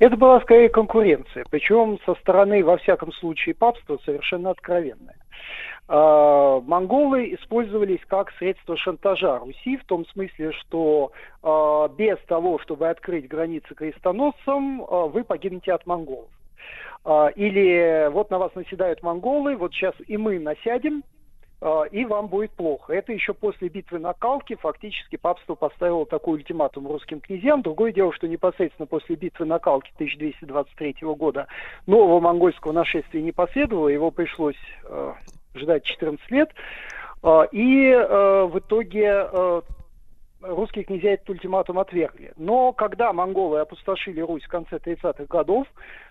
Это 0.00 0.16
была 0.16 0.40
скорее 0.40 0.70
конкуренция, 0.70 1.44
причем 1.50 1.98
со 2.06 2.14
стороны, 2.14 2.64
во 2.64 2.78
всяком 2.78 3.12
случае, 3.12 3.54
папства 3.54 3.98
совершенно 4.02 4.48
откровенная. 4.48 5.16
А, 5.88 6.60
Монголы 6.60 7.34
использовались 7.34 8.00
как 8.08 8.32
средство 8.38 8.78
шантажа 8.78 9.38
Руси 9.38 9.76
в 9.76 9.84
том 9.84 10.06
смысле, 10.06 10.52
что 10.52 11.12
а, 11.42 11.88
без 11.88 12.16
того, 12.28 12.58
чтобы 12.60 12.88
открыть 12.88 13.28
границы 13.28 13.74
крестоносцам, 13.74 14.82
а, 14.88 15.06
вы 15.06 15.22
погибнете 15.22 15.72
от 15.72 15.86
монголов. 15.86 16.30
Или 17.34 18.10
вот 18.10 18.30
на 18.30 18.38
вас 18.38 18.54
наседают 18.54 19.02
монголы, 19.02 19.56
вот 19.56 19.72
сейчас 19.72 19.94
и 20.06 20.18
мы 20.18 20.38
насядем, 20.38 21.02
и 21.90 22.04
вам 22.06 22.28
будет 22.28 22.52
плохо. 22.52 22.94
Это 22.94 23.12
еще 23.12 23.34
после 23.34 23.68
битвы 23.68 23.98
на 23.98 24.14
Калке 24.14 24.56
фактически 24.56 25.16
папство 25.16 25.54
поставило 25.54 26.06
такой 26.06 26.36
ультиматум 26.36 26.86
русским 26.86 27.20
князьям. 27.20 27.60
Другое 27.60 27.92
дело, 27.92 28.12
что 28.14 28.26
непосредственно 28.26 28.86
после 28.86 29.16
битвы 29.16 29.44
на 29.44 29.58
Калке 29.58 29.90
1223 29.96 30.96
года 31.14 31.48
нового 31.86 32.20
монгольского 32.20 32.72
нашествия 32.72 33.20
не 33.20 33.32
последовало, 33.32 33.88
его 33.88 34.10
пришлось 34.10 34.56
э, 34.84 35.12
ждать 35.54 35.84
14 35.84 36.30
лет. 36.30 36.50
А, 37.22 37.42
И 37.52 37.90
э, 37.90 38.44
в 38.44 38.58
итоге 38.58 39.28
э, 39.30 39.62
русские 40.40 40.84
князья 40.84 41.14
этот 41.14 41.30
ультиматум 41.30 41.78
отвергли. 41.78 42.32
Но 42.36 42.72
когда 42.72 43.12
монголы 43.12 43.60
опустошили 43.60 44.20
Русь 44.20 44.44
в 44.44 44.48
конце 44.48 44.76
30-х 44.76 45.24
годов, 45.26 45.66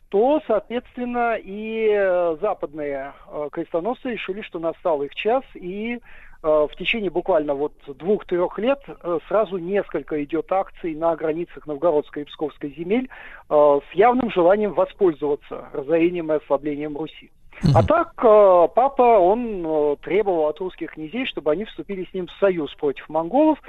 то, 0.09 0.41
соответственно, 0.47 1.35
и 1.35 1.89
э, 1.91 2.37
западные 2.41 3.13
э, 3.27 3.49
крестоносцы 3.51 4.11
решили, 4.11 4.41
что 4.41 4.59
настал 4.59 5.03
их 5.03 5.13
час, 5.13 5.43
и 5.53 5.93
э, 5.95 5.99
в 6.41 6.71
течение 6.77 7.11
буквально 7.11 7.53
вот 7.53 7.73
двух-трех 7.87 8.57
лет 8.57 8.79
сразу 9.27 9.57
несколько 9.57 10.23
идет 10.23 10.51
акций 10.51 10.95
на 10.95 11.15
границах 11.15 11.67
Новгородской 11.67 12.23
и 12.23 12.25
Псковской 12.25 12.73
земель 12.75 13.09
с 13.49 13.93
явным 13.93 14.31
желанием 14.31 14.73
воспользоваться 14.73 15.69
разорением 15.73 16.31
и 16.31 16.35
ослаблением 16.35 16.97
Руси. 16.97 17.31
А 17.75 17.83
так 17.83 18.13
э, 18.23 18.67
папа, 18.73 19.19
он 19.19 19.65
э, 19.65 19.95
требовал 20.01 20.47
от 20.47 20.59
русских 20.59 20.91
князей, 20.91 21.25
чтобы 21.25 21.51
они 21.51 21.65
вступили 21.65 22.05
с 22.09 22.13
ним 22.13 22.27
в 22.27 22.31
союз 22.39 22.73
против 22.75 23.07
монголов. 23.09 23.59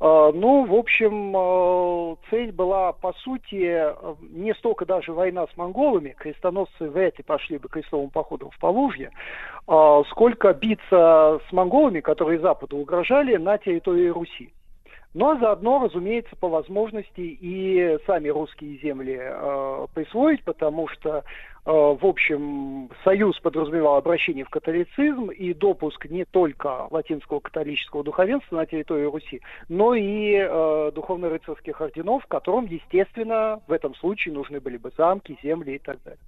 Э, 0.00 0.30
Ну, 0.32 0.64
в 0.64 0.74
общем, 0.74 2.16
цель 2.30 2.52
была, 2.52 2.92
по 2.92 3.12
сути, 3.14 3.84
не 4.32 4.54
столько 4.54 4.86
даже 4.86 5.12
война 5.12 5.46
с 5.52 5.56
монголами, 5.56 6.14
крестоносцы 6.18 6.88
вряд 6.88 7.18
ли 7.18 7.24
пошли 7.24 7.58
бы 7.58 7.68
крестовым 7.68 8.10
походом 8.10 8.50
в 8.50 8.58
Поволжье, 8.58 9.10
э, 9.66 10.02
сколько 10.10 10.52
биться 10.52 11.40
с 11.48 11.52
монголами, 11.52 12.00
которые 12.00 12.40
Западу 12.40 12.76
угрожали 12.78 13.36
на 13.36 13.58
территории 13.58 14.08
Руси. 14.08 14.52
Ну 15.12 15.28
а 15.28 15.36
заодно, 15.38 15.82
разумеется, 15.82 16.36
по 16.36 16.48
возможности 16.48 17.20
и 17.20 17.98
сами 18.06 18.28
русские 18.28 18.78
земли 18.78 19.18
э, 19.20 19.86
присвоить, 19.92 20.44
потому 20.44 20.86
что, 20.86 21.18
э, 21.18 21.22
в 21.64 22.06
общем, 22.06 22.88
союз 23.02 23.36
подразумевал 23.40 23.96
обращение 23.96 24.44
в 24.44 24.50
католицизм 24.50 25.30
и 25.30 25.52
допуск 25.52 26.06
не 26.06 26.24
только 26.24 26.86
латинского 26.92 27.40
католического 27.40 28.04
духовенства 28.04 28.58
на 28.58 28.66
территории 28.66 29.06
Руси, 29.06 29.40
но 29.68 29.94
и 29.94 30.34
э, 30.36 30.92
духовно-рыцарских 30.94 31.80
орденов, 31.80 32.24
которым, 32.26 32.66
естественно, 32.66 33.60
в 33.66 33.72
этом 33.72 33.96
случае 33.96 34.34
нужны 34.34 34.60
были 34.60 34.76
бы 34.76 34.92
замки, 34.96 35.36
земли 35.42 35.74
и 35.74 35.78
так 35.78 35.98
далее. 36.04 36.20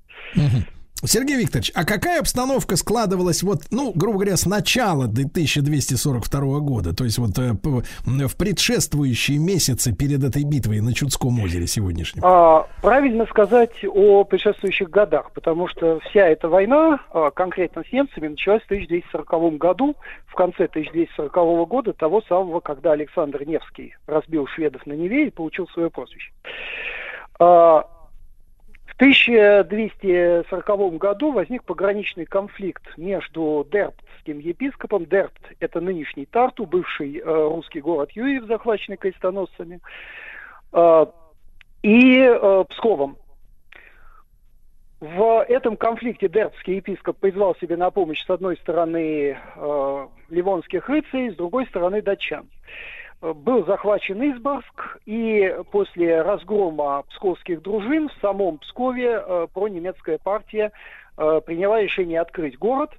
Сергей 1.04 1.36
Викторович, 1.36 1.72
а 1.74 1.84
какая 1.84 2.20
обстановка 2.20 2.76
складывалась 2.76 3.42
вот, 3.42 3.62
ну, 3.70 3.92
грубо 3.94 4.18
говоря, 4.18 4.36
с 4.36 4.46
начала 4.46 5.04
1242 5.04 6.60
года, 6.60 6.94
то 6.94 7.04
есть 7.04 7.18
вот 7.18 7.36
э, 7.38 7.52
в 7.52 8.36
предшествующие 8.36 9.38
месяцы 9.38 9.92
перед 9.92 10.22
этой 10.22 10.44
битвой 10.44 10.80
на 10.80 10.94
Чудском 10.94 11.42
озере 11.42 11.66
сегодняшнем? 11.66 12.22
А, 12.24 12.68
правильно 12.82 13.26
сказать 13.26 13.84
о 13.84 14.22
предшествующих 14.22 14.90
годах, 14.90 15.32
потому 15.32 15.66
что 15.66 15.98
вся 16.08 16.28
эта 16.28 16.48
война, 16.48 17.00
а, 17.10 17.30
конкретно 17.30 17.82
с 17.82 17.92
немцами, 17.92 18.28
началась 18.28 18.62
в 18.62 18.66
1240 18.66 19.58
году, 19.58 19.96
в 20.26 20.34
конце 20.34 20.68
1240 20.68 21.66
года, 21.66 21.92
того 21.92 22.22
самого, 22.22 22.60
когда 22.60 22.92
Александр 22.92 23.42
Невский 23.44 23.96
разбил 24.06 24.46
шведов 24.46 24.86
на 24.86 24.92
Неве 24.92 25.26
и 25.26 25.30
получил 25.30 25.66
свое 25.68 25.90
прозвище. 25.90 26.30
В 28.92 28.94
1240 28.96 30.98
году 30.98 31.32
возник 31.32 31.64
пограничный 31.64 32.26
конфликт 32.26 32.82
между 32.98 33.66
дербтским 33.72 34.38
епископом, 34.38 35.06
Дербт– 35.06 35.40
это 35.60 35.80
нынешний 35.80 36.26
Тарту, 36.26 36.66
бывший 36.66 37.18
э, 37.18 37.22
русский 37.24 37.80
город 37.80 38.10
Юрьев, 38.12 38.44
захваченный 38.44 38.98
крестоносцами, 38.98 39.80
э, 40.72 41.06
и 41.82 42.18
э, 42.18 42.64
Псковом. 42.68 43.16
В 45.00 45.44
этом 45.48 45.76
конфликте 45.76 46.28
дербский 46.28 46.76
епископ 46.76 47.18
призвал 47.18 47.56
себе 47.56 47.76
на 47.76 47.90
помощь 47.90 48.24
с 48.24 48.30
одной 48.30 48.56
стороны 48.58 49.36
э, 49.36 50.06
ливонских 50.28 50.88
рыцарей, 50.88 51.32
с 51.32 51.34
другой 51.34 51.66
стороны 51.66 52.02
датчан. 52.02 52.46
Был 53.22 53.64
захвачен 53.66 54.20
Изборск, 54.32 54.98
и 55.06 55.56
после 55.70 56.22
разгрома 56.22 57.04
псковских 57.08 57.62
дружин 57.62 58.08
в 58.08 58.20
самом 58.20 58.58
Пскове 58.58 59.22
э, 59.24 59.46
пронемецкая 59.54 60.18
партия 60.18 60.72
э, 61.16 61.40
приняла 61.46 61.80
решение 61.80 62.20
открыть 62.20 62.58
город 62.58 62.90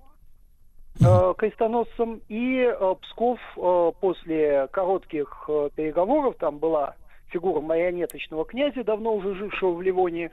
э, 1.02 1.34
крестоносцам, 1.38 2.22
и 2.30 2.60
э, 2.60 2.96
Псков 3.02 3.38
э, 3.58 3.92
после 4.00 4.68
коротких 4.72 5.44
э, 5.50 5.70
переговоров, 5.76 6.36
там 6.40 6.58
была 6.58 6.96
фигура 7.34 7.60
марионеточного 7.60 8.46
князя, 8.46 8.84
давно 8.84 9.16
уже 9.16 9.34
жившего 9.36 9.72
в 9.74 9.82
Ливонии, 9.82 10.30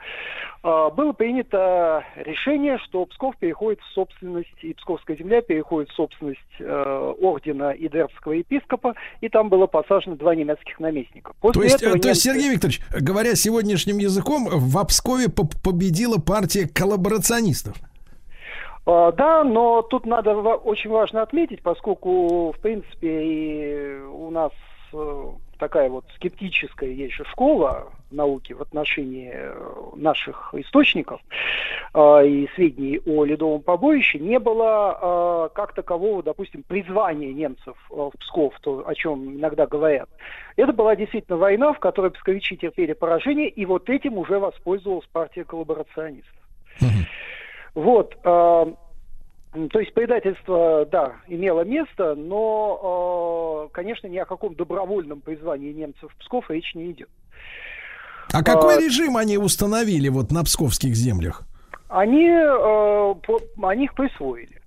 э, 0.62 0.90
было 0.94 1.12
принято 1.12 2.04
решение, 2.16 2.78
что 2.84 3.06
Псков 3.06 3.36
переходит 3.38 3.80
в 3.80 3.94
собственность, 3.94 4.48
и 4.62 4.74
Псковская 4.74 5.16
земля 5.16 5.40
переходит 5.40 5.90
в 5.90 5.94
собственность 5.94 6.38
э, 6.60 7.14
ордена 7.20 7.70
и 7.70 7.88
дербского 7.88 8.32
епископа, 8.34 8.94
и 9.20 9.28
там 9.28 9.48
было 9.48 9.66
посажено 9.66 10.16
два 10.16 10.34
немецких 10.34 10.78
наместника. 10.78 11.32
После 11.40 11.60
То 11.60 11.64
есть, 11.64 11.82
этого 11.82 11.96
э, 11.96 11.98
то 12.00 12.08
есть, 12.08 12.26
немцы- 12.26 12.32
Сергей 12.34 12.50
Викторович, 12.50 12.80
говоря 13.00 13.34
сегодняшним 13.34 13.98
языком, 13.98 14.46
в 14.50 14.78
Обскове 14.78 15.28
по- 15.30 15.48
победила 15.64 16.18
партия 16.18 16.68
коллаборационистов. 16.68 17.74
А, 18.86 19.12
Да, 19.12 19.44
но 19.44 19.82
тут 19.82 20.06
надо 20.06 20.32
очень 20.36 20.90
важно 20.90 21.22
отметить, 21.22 21.62
поскольку, 21.62 22.52
в 22.52 22.58
принципе, 22.60 23.22
и 23.24 24.00
у 24.00 24.30
нас 24.30 24.52
э, 24.92 25.24
такая 25.60 25.88
вот 25.90 26.04
скептическая 26.16 26.88
есть 26.88 27.14
же 27.14 27.24
школа 27.26 27.92
науки 28.10 28.52
в 28.52 28.62
отношении 28.62 29.30
э, 29.32 29.54
наших 29.94 30.52
источников 30.54 31.20
э, 31.94 32.26
и 32.26 32.48
сведений 32.56 33.00
о 33.06 33.24
ледовом 33.24 33.62
побоище, 33.62 34.18
не 34.18 34.40
было 34.40 34.98
э, 35.52 35.54
как 35.54 35.74
такового, 35.74 36.22
допустим, 36.22 36.64
призвания 36.64 37.32
немцев 37.32 37.76
э, 37.90 37.94
в 37.94 38.12
Псков, 38.18 38.54
то, 38.62 38.82
о 38.88 38.94
чем 38.94 39.36
иногда 39.36 39.66
говорят. 39.66 40.08
Это 40.56 40.72
была 40.72 40.96
действительно 40.96 41.36
война, 41.36 41.72
в 41.72 41.78
которой 41.78 42.10
псковичи 42.10 42.56
терпели 42.56 42.94
поражение, 42.94 43.48
и 43.48 43.64
вот 43.66 43.88
этим 43.88 44.18
уже 44.18 44.40
воспользовалась 44.40 45.06
партия 45.12 45.44
коллаборационистов. 45.44 46.34
Вот. 47.74 48.16
э, 48.24 48.74
то 49.52 49.80
есть 49.80 49.92
предательство, 49.94 50.86
да, 50.90 51.14
имело 51.26 51.64
место, 51.64 52.14
но, 52.14 53.66
э, 53.66 53.72
конечно, 53.72 54.06
ни 54.06 54.18
о 54.18 54.24
каком 54.24 54.54
добровольном 54.54 55.20
призвании 55.20 55.72
немцев 55.72 56.10
в 56.12 56.16
Псков 56.20 56.48
речь 56.50 56.74
не 56.74 56.92
идет. 56.92 57.08
А 58.32 58.44
какой 58.44 58.76
А- 58.76 58.80
режим 58.80 59.16
они 59.16 59.38
установили 59.38 60.08
вот 60.08 60.30
на 60.30 60.44
псковских 60.44 60.94
землях? 60.94 61.42
Они, 61.88 62.28
э, 62.28 63.14
по- 63.26 63.68
они 63.68 63.84
их 63.84 63.94
присвоили. 63.94 64.60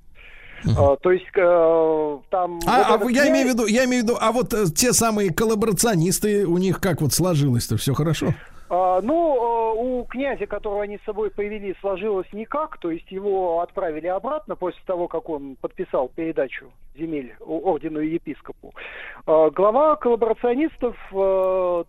Э, 0.66 0.98
то 1.02 1.12
есть 1.12 1.26
э, 1.36 2.20
там... 2.30 2.60
А, 2.66 2.98
вот 2.98 3.08
а 3.08 3.12
я 3.12 3.24
князь- 3.24 3.30
имею 3.30 3.48
в 3.48 3.52
виду, 3.52 3.66
я 3.68 3.86
имею 3.86 4.04
в 4.04 4.06
виду, 4.06 4.18
а 4.20 4.32
вот 4.32 4.54
э, 4.54 4.66
те 4.76 4.92
самые 4.94 5.34
коллаборационисты, 5.34 6.46
у 6.46 6.58
них 6.58 6.80
как 6.82 7.02
вот 7.02 7.14
сложилось-то, 7.14 7.78
все 7.78 7.94
хорошо? 7.94 8.34
А, 8.70 9.02
ну, 9.02 9.36
э, 9.36 9.74
у 9.78 10.04
князя, 10.06 10.46
которого 10.46 10.84
они 10.84 10.98
с 10.98 11.04
собой 11.04 11.30
повели, 11.30 11.76
сложилось 11.82 12.32
никак, 12.32 12.78
то 12.78 12.92
есть 12.92 13.12
его 13.12 13.62
отправили 13.62 14.08
обратно 14.08 14.56
после 14.56 14.82
того, 14.86 15.08
как 15.08 15.30
он 15.30 15.56
подписал 15.60 16.10
передачу 16.10 16.72
земель 16.98 17.36
ордену 17.40 18.00
и 18.00 18.14
епископу. 18.14 18.74
А, 19.26 19.50
глава 19.50 19.96
коллаборационистов 19.98 20.96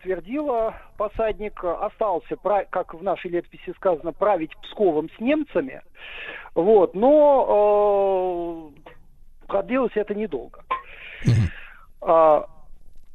твердила, 0.03 0.75
посадник 0.97 1.63
остался, 1.65 2.37
как 2.71 2.95
в 2.95 3.03
нашей 3.03 3.31
летописи 3.31 3.73
сказано, 3.77 4.13
править 4.13 4.57
Псковом 4.63 5.09
с 5.11 5.21
немцами, 5.21 5.83
вот, 6.55 6.95
но 6.95 8.71
продлилось 9.47 9.93
это 9.95 10.15
недолго. 10.15 10.63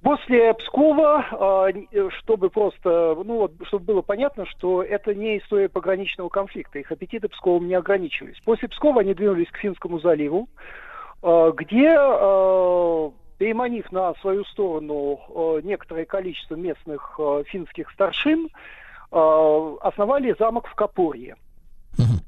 После 0.02 0.54
Пскова, 0.54 1.26
а, 1.32 1.68
э, 1.70 2.10
чтобы 2.20 2.50
просто, 2.50 3.18
ну 3.26 3.38
вот, 3.38 3.52
чтобы 3.64 3.84
было 3.84 4.02
понятно, 4.02 4.46
что 4.46 4.82
это 4.82 5.14
не 5.14 5.40
история 5.40 5.68
пограничного 5.68 6.30
конфликта, 6.30 6.80
их 6.80 6.90
аппетиты 6.90 7.28
Псковом 7.28 7.68
не 7.68 7.76
ограничивались. 7.76 8.40
После 8.46 8.70
Пскова 8.70 9.02
они 9.02 9.14
двинулись 9.14 9.52
к 9.52 9.58
Финскому 9.58 10.00
заливу, 10.00 10.48
а, 11.22 11.52
где, 11.52 11.96
а, 11.98 13.12
переманив 13.38 13.92
на 13.92 14.14
свою 14.16 14.46
сторону 14.46 15.20
некоторое 15.64 16.06
количество 16.06 16.56
местных 16.56 17.18
финских 17.46 17.90
старшин, 17.92 18.50
основали 19.12 20.36
замок 20.38 20.68
в 20.68 20.76
Копорье 20.76 21.36
э, 21.36 21.49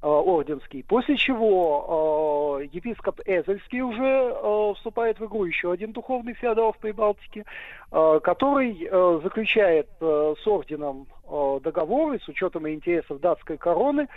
орденский. 0.08 0.84
После 0.84 1.16
чего 1.16 2.60
э, 2.62 2.66
епископ 2.72 3.20
Эзельский 3.26 3.82
уже 3.82 4.04
э, 4.04 4.74
вступает 4.76 5.20
в 5.20 5.26
игру 5.26 5.46
еще 5.46 5.72
один 5.72 5.92
духовный 5.92 6.34
феодал 6.34 6.74
в 6.74 6.78
Прибалтике, 6.78 7.46
э, 7.92 8.20
который 8.24 8.88
э, 8.90 9.20
заключает 9.24 9.88
э, 10.00 10.34
с 10.42 10.48
орденом 10.48 11.08
э, 11.30 11.60
договоры 11.64 12.20
с 12.20 12.28
учетом 12.28 12.68
интересов 12.68 13.20
датской 13.20 13.58
короны 13.58 14.08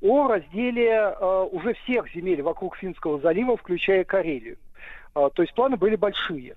о 0.00 0.28
разделе 0.28 0.90
э, 0.90 1.48
уже 1.52 1.74
всех 1.74 2.12
земель 2.14 2.42
вокруг 2.42 2.76
Финского 2.76 3.20
залива, 3.20 3.56
включая 3.56 4.04
Карелию. 4.04 4.56
Э, 5.14 5.28
то 5.32 5.42
есть 5.42 5.54
планы 5.54 5.76
были 5.76 5.96
большие. 5.96 6.56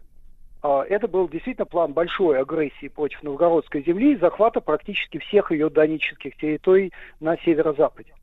А, 0.63 0.83
Это 0.83 1.07
был 1.07 1.29
действительно 1.29 1.65
план 1.65 1.93
большой 1.93 2.39
агрессии 2.39 2.87
против 2.87 3.21
новгородской 3.23 3.83
земли 3.83 4.13
и 4.13 4.17
захвата 4.17 4.59
практически 4.59 5.19
всех 5.19 5.51
ее 5.51 5.69
данических 5.69 6.35
территорий 6.37 6.91
на 7.19 7.37
северо-западе. 7.37 8.13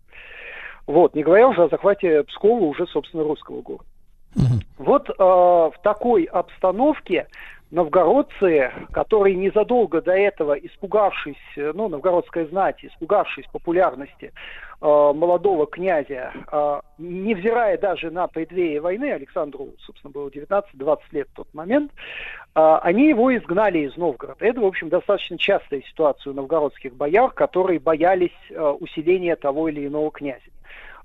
Вот, 0.86 1.15
не 1.15 1.23
говоря 1.23 1.48
уже 1.48 1.65
о 1.65 1.69
захвате 1.69 2.23
Пскова, 2.24 2.65
уже, 2.65 2.86
собственно, 2.86 3.24
русского 3.24 3.62
города. 3.62 3.85
Вот 4.78 5.09
э, 5.09 5.15
в 5.19 5.74
такой 5.82 6.24
обстановке 6.24 7.28
новгородцы, 7.74 8.70
которые 8.92 9.34
незадолго 9.34 10.01
до 10.01 10.12
этого, 10.12 10.55
испугавшись, 10.55 11.36
э, 11.56 11.72
ну, 11.74 11.88
новгородская 11.88 12.46
знать, 12.46 12.84
испугавшись 12.84 13.46
популярности 13.52 14.32
э, 14.80 14.86
молодого 14.86 15.66
князя, 15.66 16.32
э, 16.52 16.80
невзирая 16.98 17.76
даже 17.76 18.12
на 18.12 18.28
преддверие 18.28 18.80
войны, 18.80 19.10
Александру, 19.10 19.70
собственно, 19.80 20.12
было 20.12 20.28
19-20 20.28 20.98
лет 21.10 21.28
в 21.32 21.34
тот 21.34 21.52
момент, 21.52 21.90
э, 22.55 22.78
они 22.82 23.09
его 23.09 23.36
изгнали 23.36 23.80
из 23.80 23.96
Новгорода. 23.96 24.44
Это, 24.44 24.60
в 24.60 24.66
общем, 24.66 24.88
достаточно 24.88 25.36
частая 25.36 25.82
ситуация 25.82 26.30
у 26.30 26.34
новгородских 26.34 26.94
бояр, 26.94 27.32
которые 27.32 27.80
боялись 27.80 28.30
э, 28.51 28.62
усиления 28.62 29.34
того 29.34 29.68
или 29.68 29.84
иного 29.84 30.12
князя. 30.12 30.55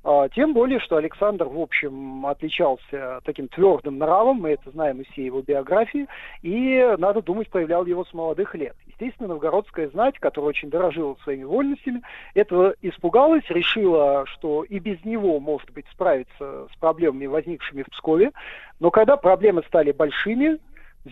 А, 0.04 0.30
Тем 0.30 0.54
более, 0.54 0.80
что 0.80 0.96
Александр, 0.96 1.46
в 1.46 1.60
общем, 1.60 2.26
отличался 2.26 3.20
таким 3.26 3.50
твердым 3.50 3.98
нравом, 3.98 4.38
мы 4.38 4.52
это 4.52 4.72
знаем 4.72 5.02
из 5.02 5.08
всей 5.08 5.26
его 5.26 5.42
биографии, 5.42 6.08
и, 6.42 6.96
надо 6.98 7.22
думать, 7.22 7.50
проявлял 7.50 7.86
его 7.86 8.06
с 8.06 8.14
молодых 8.14 8.56
лет. 8.56 8.76
Естественно, 8.88 9.30
новгородская 9.30 9.90
знать, 9.90 10.18
которая 10.20 10.50
очень 10.50 10.70
дорожила 10.70 11.16
своими 11.24 11.44
вольностями, 11.44 12.02
этого 12.34 12.76
испугалась, 12.82 13.44
решила, 13.50 14.26
что 14.28 14.64
и 14.64 14.80
без 14.80 15.04
него, 15.04 15.40
может 15.40 15.70
быть, 15.72 15.86
справиться 15.92 16.68
с 16.74 16.78
проблемами, 16.80 17.26
возникшими 17.26 17.84
в 17.84 17.88
Пскове, 17.88 18.32
но 18.80 18.92
когда 18.92 19.18
проблемы 19.18 19.64
стали 19.68 19.92
большими, 19.92 20.60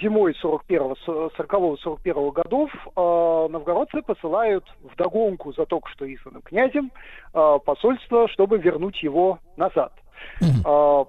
зимой 0.02 0.36
40-41 0.42 2.32
годов 2.32 2.72
э, 2.74 3.48
новгородцы 3.52 4.02
посылают 4.02 4.66
в 4.84 4.96
догонку 4.96 5.54
за 5.54 5.66
только 5.66 5.90
что 5.90 6.12
изгнанным 6.12 6.42
князем 6.42 6.92
э, 7.34 7.58
посольство, 7.66 8.28
чтобы 8.30 8.58
вернуть 8.58 9.02
его 9.04 9.40
назад. 9.56 9.94
Э, 10.42 11.06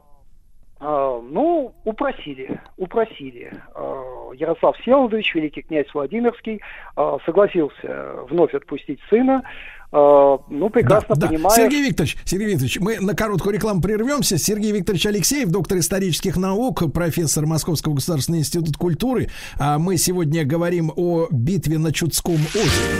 ну, 0.80 1.74
упросили, 1.84 2.60
упросили. 2.76 3.52
Э, 3.74 4.02
Ярослав 4.36 4.76
Всеволодович, 4.78 5.34
великий 5.34 5.62
князь 5.62 5.86
Владимирский, 5.92 6.60
э, 6.96 7.16
согласился 7.26 8.22
вновь 8.28 8.54
отпустить 8.54 9.00
сына. 9.10 9.42
Ну, 9.90 10.68
прекрасно 10.70 11.14
Да, 11.14 11.22
да. 11.22 11.26
понимая... 11.28 11.56
Сергей 11.56 11.82
Викторович, 11.88 12.18
Сергей 12.26 12.48
Викторович, 12.48 12.78
мы 12.78 13.00
на 13.00 13.14
короткую 13.14 13.54
рекламу 13.54 13.80
прервемся. 13.80 14.36
Сергей 14.36 14.70
Викторович 14.70 15.06
Алексеев, 15.06 15.48
доктор 15.48 15.78
исторических 15.78 16.36
наук, 16.36 16.92
профессор 16.92 17.46
Московского 17.46 17.94
государственного 17.94 18.42
института 18.42 18.78
культуры. 18.78 19.28
А 19.58 19.78
мы 19.78 19.96
сегодня 19.96 20.44
говорим 20.44 20.92
о 20.94 21.26
битве 21.30 21.78
на 21.78 21.90
Чудском 21.90 22.34
озере. 22.34 22.98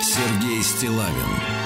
Сергей 0.00 0.62
Стилавин 0.62 1.57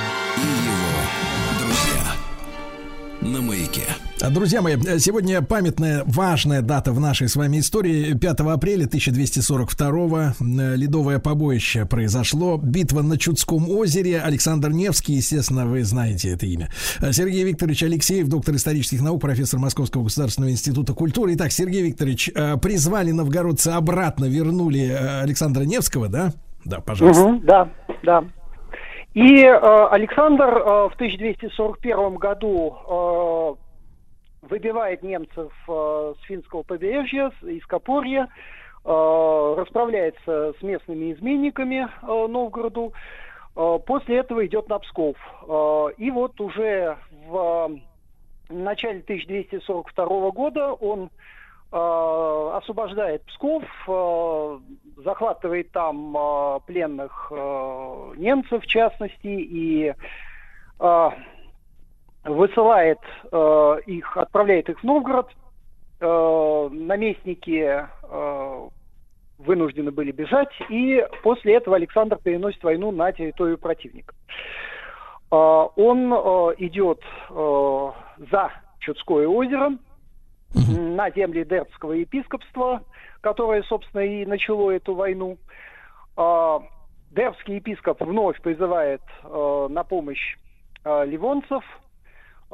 Друзья 4.30 4.62
мои, 4.62 4.76
сегодня 4.98 5.42
памятная, 5.42 6.04
важная 6.06 6.62
дата 6.62 6.92
в 6.92 7.00
нашей 7.00 7.28
с 7.28 7.34
вами 7.34 7.58
истории. 7.58 8.16
5 8.16 8.40
апреля 8.40 8.86
1242 8.86 10.34
э, 10.38 10.76
ледовое 10.76 11.18
побоище 11.18 11.86
произошло. 11.86 12.56
Битва 12.56 13.02
на 13.02 13.18
Чудском 13.18 13.68
озере. 13.68 14.20
Александр 14.20 14.70
Невский, 14.70 15.14
естественно, 15.14 15.66
вы 15.66 15.82
знаете 15.82 16.30
это 16.30 16.46
имя. 16.46 16.68
Э, 17.00 17.10
Сергей 17.10 17.42
Викторович 17.42 17.82
Алексеев, 17.82 18.28
доктор 18.28 18.54
исторических 18.54 19.02
наук, 19.02 19.20
профессор 19.22 19.58
Московского 19.58 20.04
государственного 20.04 20.52
института 20.52 20.94
культуры. 20.94 21.34
Итак, 21.34 21.50
Сергей 21.50 21.82
Викторович, 21.82 22.30
э, 22.32 22.56
призвали 22.58 23.10
новгородцы 23.10 23.68
обратно, 23.68 24.26
вернули 24.26 24.88
э, 24.88 25.22
Александра 25.22 25.62
Невского, 25.62 26.08
да? 26.08 26.32
Да, 26.64 26.78
пожалуйста. 26.78 27.26
Мгм, 27.26 27.44
да, 27.44 27.68
да. 28.04 28.24
И 29.14 29.42
э, 29.42 29.86
Александр 29.90 30.44
э, 30.44 30.88
в 30.90 30.92
1241 30.94 32.14
году 32.14 33.56
э, 33.58 33.71
выбивает 34.42 35.02
немцев 35.02 35.52
э, 35.68 36.14
с 36.20 36.24
финского 36.26 36.62
побережья, 36.62 37.32
из 37.42 37.64
Копорья, 37.66 38.28
э, 38.84 39.54
расправляется 39.56 40.52
с 40.58 40.62
местными 40.62 41.12
изменниками 41.12 41.88
э, 42.02 42.06
Новгороду. 42.06 42.92
Э, 43.56 43.78
после 43.86 44.18
этого 44.18 44.44
идет 44.44 44.68
на 44.68 44.78
Псков. 44.80 45.16
Э, 45.48 45.88
и 45.96 46.10
вот 46.10 46.40
уже 46.40 46.98
в 47.26 47.70
э, 48.50 48.52
начале 48.52 49.00
1242 49.00 50.30
года 50.32 50.72
он 50.72 51.08
э, 51.70 52.50
освобождает 52.54 53.22
Псков, 53.26 53.64
э, 53.86 54.58
захватывает 55.04 55.70
там 55.70 56.16
э, 56.16 56.60
пленных 56.66 57.28
э, 57.30 58.12
немцев, 58.16 58.64
в 58.64 58.66
частности, 58.66 59.18
и 59.22 59.94
э, 60.80 61.10
высылает 62.24 62.98
э, 63.30 63.76
их, 63.86 64.16
отправляет 64.16 64.68
их 64.68 64.80
в 64.80 64.84
Новгород. 64.84 65.28
Э, 66.00 66.68
наместники 66.70 67.86
э, 68.02 68.68
вынуждены 69.38 69.90
были 69.90 70.12
бежать, 70.12 70.52
и 70.68 71.04
после 71.22 71.54
этого 71.54 71.76
Александр 71.76 72.18
переносит 72.22 72.62
войну 72.62 72.90
на 72.90 73.12
территорию 73.12 73.58
противника. 73.58 74.14
Э, 75.30 75.34
он 75.76 76.12
э, 76.12 76.54
идет 76.58 77.02
э, 77.30 77.90
за 78.30 78.52
Чудское 78.80 79.26
озеро, 79.28 79.72
на 80.54 81.10
земли 81.10 81.44
Дербского 81.44 81.92
епископства, 81.92 82.82
которое, 83.20 83.62
собственно, 83.62 84.02
и 84.02 84.26
начало 84.26 84.70
эту 84.70 84.94
войну. 84.94 85.38
А, 86.16 86.60
Дербский 87.10 87.56
епископ 87.56 88.00
вновь 88.00 88.40
призывает 88.40 89.02
э, 89.22 89.66
на 89.70 89.84
помощь 89.84 90.36
э, 90.84 91.04
ливонцев. 91.06 91.62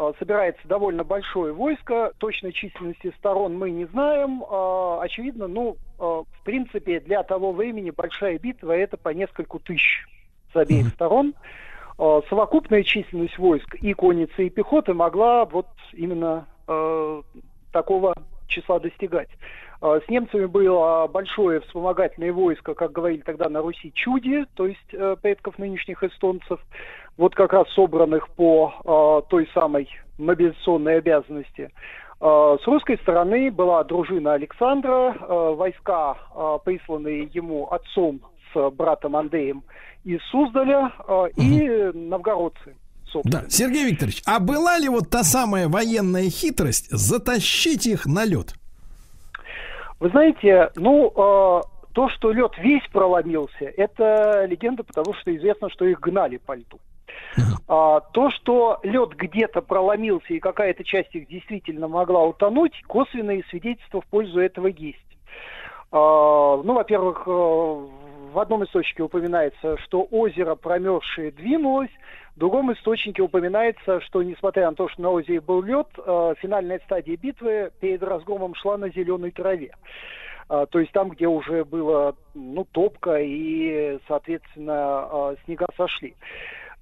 Э, 0.01 0.13
собирается 0.21 0.67
довольно 0.69 1.03
большое 1.03 1.53
войско. 1.53 2.13
Точной 2.19 2.53
численности 2.53 3.13
сторон 3.19 3.59
мы 3.59 3.71
не 3.71 3.85
знаем. 3.87 4.45
Э, 4.45 5.01
очевидно, 5.03 5.49
ну, 5.49 5.77
э, 5.99 6.03
в 6.03 6.45
принципе, 6.45 7.01
для 7.01 7.25
того 7.25 7.51
времени 7.51 7.91
большая 7.91 8.39
битва 8.39 8.73
это 8.73 8.97
по 8.97 9.09
нескольку 9.09 9.59
тысяч 9.59 10.07
с 10.53 10.57
обеих 10.57 10.89
сторон. 10.91 11.35
Совокупная 11.99 12.85
численность 12.85 13.37
войск 13.39 13.75
и 13.75 13.93
конницы, 13.93 14.47
и 14.47 14.51
пехоты 14.51 14.95
могла 14.95 15.45
вот 15.45 15.67
именно 15.93 16.47
такого 17.73 18.15
числа 18.47 18.79
достигать. 18.79 19.29
Э, 19.81 20.01
С 20.05 20.09
немцами 20.09 20.47
было 20.47 21.07
большое 21.07 21.61
вспомогательное 21.61 22.33
войско, 22.33 22.75
как 22.75 22.93
говорили 22.93 23.21
тогда 23.21 23.49
на 23.49 23.61
Руси, 23.61 23.93
чуди, 23.95 24.45
то 24.55 24.67
есть 24.67 24.93
э, 24.93 25.17
предков 25.23 25.59
нынешних 25.59 26.03
эстонцев, 26.03 26.61
вот 27.17 27.35
как 27.35 27.53
раз 27.53 27.69
собранных 27.75 28.29
по 28.31 29.23
э, 29.25 29.31
той 29.31 29.49
самой 29.55 29.89
мобилизационной 30.19 30.99
обязанности. 30.99 31.71
Э, 32.21 32.57
С 32.63 32.67
русской 32.67 32.99
стороны 32.99 33.51
была 33.51 33.85
дружина 33.85 34.33
Александра, 34.35 35.15
войска, 35.55 36.17
присланные 36.65 37.31
ему 37.33 37.69
отцом 37.71 38.21
с 38.53 38.71
братом 38.71 39.15
Андреем 39.15 39.63
из 40.05 40.21
Суздаля, 40.31 40.93
и 41.37 41.91
новгородцы. 41.93 42.75
собственно. 43.13 43.43
Да, 43.43 43.51
Сергей 43.51 43.85
Викторович, 43.91 44.23
а 44.27 44.41
была 44.41 44.79
ли 44.79 44.89
вот 44.89 45.11
та 45.11 45.23
самая 45.23 45.69
военная 45.69 46.31
хитрость 46.31 46.91
затащить 46.91 47.87
их 47.87 48.07
на 48.07 48.25
лед? 48.25 48.55
Вы 50.01 50.11
знаете, 50.11 50.71
ну, 50.77 51.09
э, 51.09 51.61
то, 51.93 52.09
что 52.11 52.31
лед 52.31 52.53
весь 52.59 52.87
проломился, 52.93 53.65
это 53.77 54.45
легенда, 54.45 54.85
потому 54.85 55.15
что 55.15 55.35
известно, 55.35 55.69
что 55.71 55.85
их 55.85 56.01
гнали 56.01 56.37
по 56.37 56.55
льду. 56.55 56.79
А, 57.67 58.01
то, 58.01 58.31
что 58.31 58.79
лед 58.83 59.11
где-то 59.17 59.61
проломился 59.63 60.33
и 60.33 60.39
какая-то 60.39 60.85
часть 60.85 61.15
их 61.15 61.27
действительно 61.29 61.89
могла 61.89 62.25
утонуть, 62.25 62.81
косвенные 62.87 63.45
свидетельства 63.51 64.01
в 64.01 64.07
пользу 64.07 64.41
этого 64.41 64.69
есть. 64.69 64.99
А, 65.91 66.61
ну, 66.63 66.75
во-первых, 66.75 67.25
э, 67.27 67.31
в 67.31 68.39
одном 68.39 68.65
источнике 68.65 69.03
упоминается, 69.03 69.77
что 69.79 70.07
озеро 70.11 70.55
промерзшее 70.55 71.31
двинулось, 71.31 71.91
в 72.39 72.41
другом 72.41 72.73
источнике 72.73 73.21
упоминается, 73.21 74.01
что 74.03 74.23
несмотря 74.23 74.71
на 74.71 74.77
то, 74.77 74.89
что 74.89 75.03
на 75.03 75.11
озере 75.11 75.41
был 75.41 75.61
лед, 75.61 75.89
э, 75.99 76.35
финальная 76.39 76.79
стадия 76.85 77.17
битвы 77.17 77.73
перед 77.81 78.01
разгромом 78.01 78.55
шла 78.55 78.79
на 78.79 78.91
зеленой 78.91 79.33
траве. 79.33 79.73
А, 80.49 80.67
То 80.67 80.79
есть 80.79 80.93
там, 80.93 81.09
где 81.09 81.27
уже 81.27 81.65
было 81.65 82.15
ну, 82.35 82.65
топка 82.71 83.17
и, 83.21 83.99
соответственно, 84.07 85.09
э, 85.11 85.37
снега 85.47 85.67
сошли. 85.77 86.15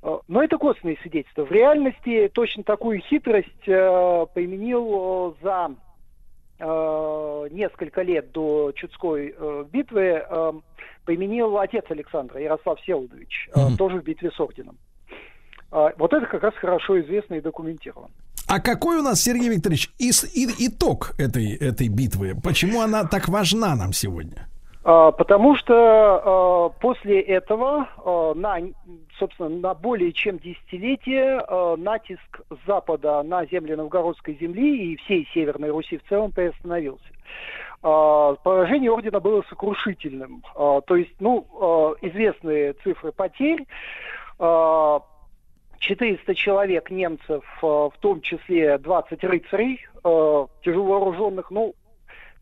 Э, 0.03 0.19
Но 0.29 0.43
это 0.45 0.59
косвенные 0.59 0.99
свидетельства. 0.99 1.47
В 1.47 1.51
реальности 1.51 2.31
точно 2.35 2.63
такую 2.63 3.01
хитрость 3.01 3.67
э, 3.67 4.27
применил 4.35 5.35
э, 5.41 5.43
за 5.43 5.71
э, 6.59 7.49
несколько 7.51 8.03
лет 8.03 8.31
до 8.31 8.73
Чудской 8.73 9.35
э, 9.35 9.65
битвы 9.73 10.23
э, 10.29 10.53
применил 11.07 11.57
отец 11.57 11.85
Александра, 11.89 12.39
Ярослав 12.43 12.79
Всеволодович, 12.81 13.49
э, 13.55 13.59
Мгм. 13.59 13.77
тоже 13.79 14.01
в 14.01 14.05
битве 14.05 14.31
с 14.31 14.39
орденом. 14.39 14.77
А, 15.73 15.93
Вот 15.99 16.13
это 16.13 16.27
как 16.27 16.43
раз 16.43 16.55
хорошо 16.55 17.01
известно 17.01 17.35
и 17.35 17.41
документировано. 17.41 18.11
А 18.49 18.61
какой 18.61 18.99
у 18.99 19.03
нас, 19.03 19.21
Сергей 19.23 19.49
Викторович, 19.49 19.91
ис- 19.99 20.27
и- 20.33 20.69
итог 20.69 21.13
этой, 21.19 21.57
этой 21.57 21.89
битвы? 21.89 22.35
Почему 22.43 22.81
она 22.81 23.03
так 23.05 23.29
важна 23.29 23.75
нам 23.75 23.93
сегодня? 23.93 24.47
А, 24.85 25.11
Потому 25.11 25.57
что 25.57 26.73
э, 26.77 26.81
после 26.81 27.21
этого 27.21 27.89
э, 28.05 28.39
на, 28.39 28.59
собственно, 29.19 29.49
на 29.49 29.75
более 29.75 30.13
чем 30.13 30.39
десятилетие 30.39 31.41
э, 31.49 31.75
натиск 31.77 32.41
Запада 32.69 33.23
на 33.25 33.45
земли 33.47 33.75
Новгородской 33.75 34.39
земли 34.41 34.93
и 34.93 34.97
всей 34.97 35.27
Северной 35.35 35.71
Руси 35.71 35.99
в 35.99 36.09
целом 36.09 36.31
приостановился. 36.31 37.03
Поражение 37.83 38.91
ордена 38.91 39.21
было 39.21 39.45
сокрушительным. 39.49 40.43
То 40.55 40.97
есть, 40.97 41.13
ну, 41.21 41.95
известные 42.01 42.73
цифры 42.83 43.13
потерь. 43.13 43.65
Э, 45.77 45.81
400 45.81 46.35
человек 46.35 46.91
немцев, 46.91 47.45
э, 47.63 47.67
в 47.67 47.95
том 48.01 48.21
числе 48.21 48.79
20 48.79 49.23
рыцарей, 49.25 49.87
э, 50.05 50.47
тяжело 50.63 51.01
вооруженных, 51.01 51.51
ну, 51.51 51.75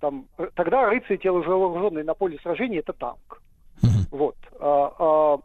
там, 0.01 0.27
тогда 0.55 0.89
рыцарь 0.89 1.19
тяжеловооруженный 1.19 2.05
на 2.05 2.15
поле 2.15 2.39
сражения 2.43 2.81
это 2.81 2.93
танк. 2.93 3.43
Вот. 4.11 4.36
А, 4.61 4.93
а, 4.98 5.39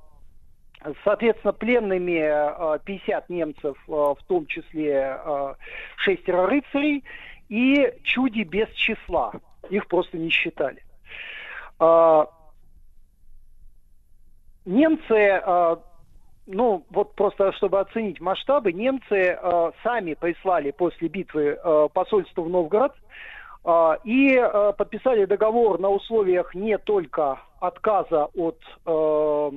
Соответственно, 1.04 1.52
пленными 1.52 2.20
а, 2.22 2.78
50 2.80 3.30
немцев, 3.30 3.78
а, 3.90 4.16
в 4.16 4.24
том 4.28 4.46
числе 4.46 4.98
а, 4.98 5.56
шестеро 5.98 6.48
рыцарей, 6.48 7.04
и 7.50 7.94
чуди 8.04 8.44
без 8.44 8.70
числа. 8.70 9.34
Их 9.70 9.88
просто 9.88 10.18
не 10.18 10.30
считали. 10.30 10.84
Немцы, 14.66 15.42
ну 16.52 16.84
вот 16.90 17.14
просто 17.14 17.52
чтобы 17.54 17.80
оценить 17.80 18.20
масштабы, 18.20 18.74
немцы 18.74 19.38
а, 19.42 19.72
сами 19.84 20.16
прислали 20.16 20.72
после 20.72 21.08
битвы 21.08 21.58
а, 21.64 21.88
посольство 21.90 22.42
в 22.42 22.50
Новгород 22.50 22.94
а, 23.64 23.98
и 24.04 24.36
а, 24.36 24.72
подписали 24.74 25.26
договор 25.26 25.80
на 25.80 25.90
условиях 25.90 26.56
не 26.56 26.78
только 26.78 27.40
отказа 27.60 28.30
от 28.36 28.58
э, 28.86 29.52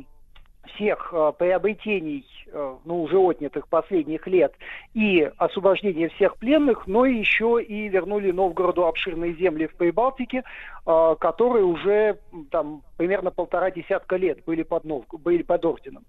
всех 0.75 1.11
э, 1.13 1.33
приобретений, 1.39 2.25
э, 2.47 2.77
ну, 2.85 3.03
уже 3.03 3.19
отнятых 3.19 3.69
последних 3.69 4.27
лет, 4.27 4.53
и 4.95 5.31
освобождения 5.37 6.09
всех 6.11 6.37
пленных, 6.37 6.87
но 6.87 7.05
еще 7.05 7.63
и 7.63 7.89
вернули 7.89 8.31
Новгороду 8.31 8.87
обширные 8.87 9.35
земли 9.35 9.67
в 9.67 9.75
Прибалтике, 9.75 10.45
э, 10.87 11.15
которые 11.21 11.65
уже 11.65 12.19
там 12.51 12.83
примерно 12.97 13.31
полтора 13.31 13.71
десятка 13.71 14.17
лет 14.17 14.45
были 14.45 14.63
под, 14.63 14.85
Нов... 14.85 15.05
были 15.11 15.43
под 15.43 15.65
орденом. 15.65 16.05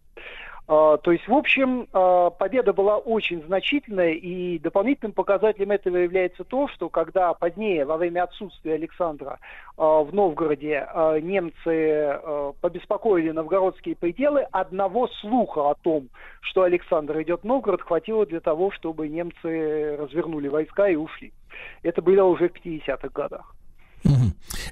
А, 0.65 0.97
То 0.97 1.11
есть, 1.11 1.27
в 1.27 1.33
общем, 1.33 1.87
а, 1.91 2.29
победа 2.29 2.71
была 2.71 2.97
очень 2.97 3.43
значительная, 3.43 4.11
и 4.11 4.59
дополнительным 4.59 5.11
показателем 5.11 5.71
этого 5.71 5.97
является 5.97 6.43
то, 6.43 6.67
что 6.69 6.89
когда 6.89 7.33
позднее, 7.33 7.85
во 7.85 7.97
время 7.97 8.23
отсутствия 8.23 8.75
Александра 8.75 9.39
а, 9.77 10.03
в 10.03 10.13
Новгороде, 10.13 10.87
немцы 11.21 12.19
побеспокоили 12.61 13.31
новгородские 13.31 13.95
пределы, 13.95 14.47
одного 14.51 15.07
слуха 15.07 15.71
о 15.71 15.75
том, 15.75 16.09
что 16.41 16.63
Александр 16.63 17.21
идет 17.21 17.41
в 17.41 17.45
Новгород, 17.45 17.81
хватило 17.81 18.25
для 18.25 18.39
того, 18.39 18.71
чтобы 18.71 19.09
немцы 19.09 19.97
развернули 19.97 20.47
войска 20.47 20.87
и 20.87 20.95
ушли. 20.95 21.33
Это 21.81 22.01
было 22.01 22.23
уже 22.23 22.49
в 22.49 22.53
50-х 22.53 23.09
годах. 23.09 23.53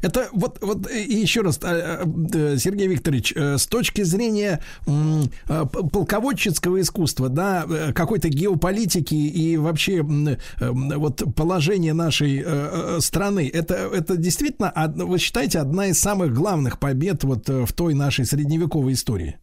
Это 0.02 0.30
вот, 0.34 0.60
вот 0.62 0.90
и 0.92 1.14
еще 1.14 1.42
раз, 1.42 1.60
а, 1.64 2.04
а, 2.04 2.28
э, 2.34 2.58
Сергей 2.58 2.88
Викторович, 2.88 3.34
э, 3.36 3.58
с 3.58 3.66
точки 3.68 4.04
зрения 4.04 4.62
а, 4.86 5.66
полководческого 5.66 6.82
искусства, 6.82 7.30
да, 7.30 7.66
э, 7.68 7.94
какой-то 7.94 8.30
геополитики 8.30 9.16
и 9.16 9.58
вообще 9.58 9.98
э, 9.98 10.72
вот 10.72 11.24
положение 11.36 11.94
нашей 11.94 12.40
э, 12.40 12.44
э, 12.46 12.98
страны, 13.02 13.50
это, 13.54 13.76
это 13.76 14.18
действительно, 14.18 14.72
вы 14.96 15.18
считаете, 15.18 15.60
одна 15.60 15.88
из 15.88 16.00
самых 16.00 16.34
главных 16.34 16.80
побед 16.80 17.24
вот 17.24 17.50
э, 17.50 17.66
в 17.66 17.74
той 17.74 17.94
нашей 17.94 18.26
средневековой 18.26 18.94
истории? 18.94 19.38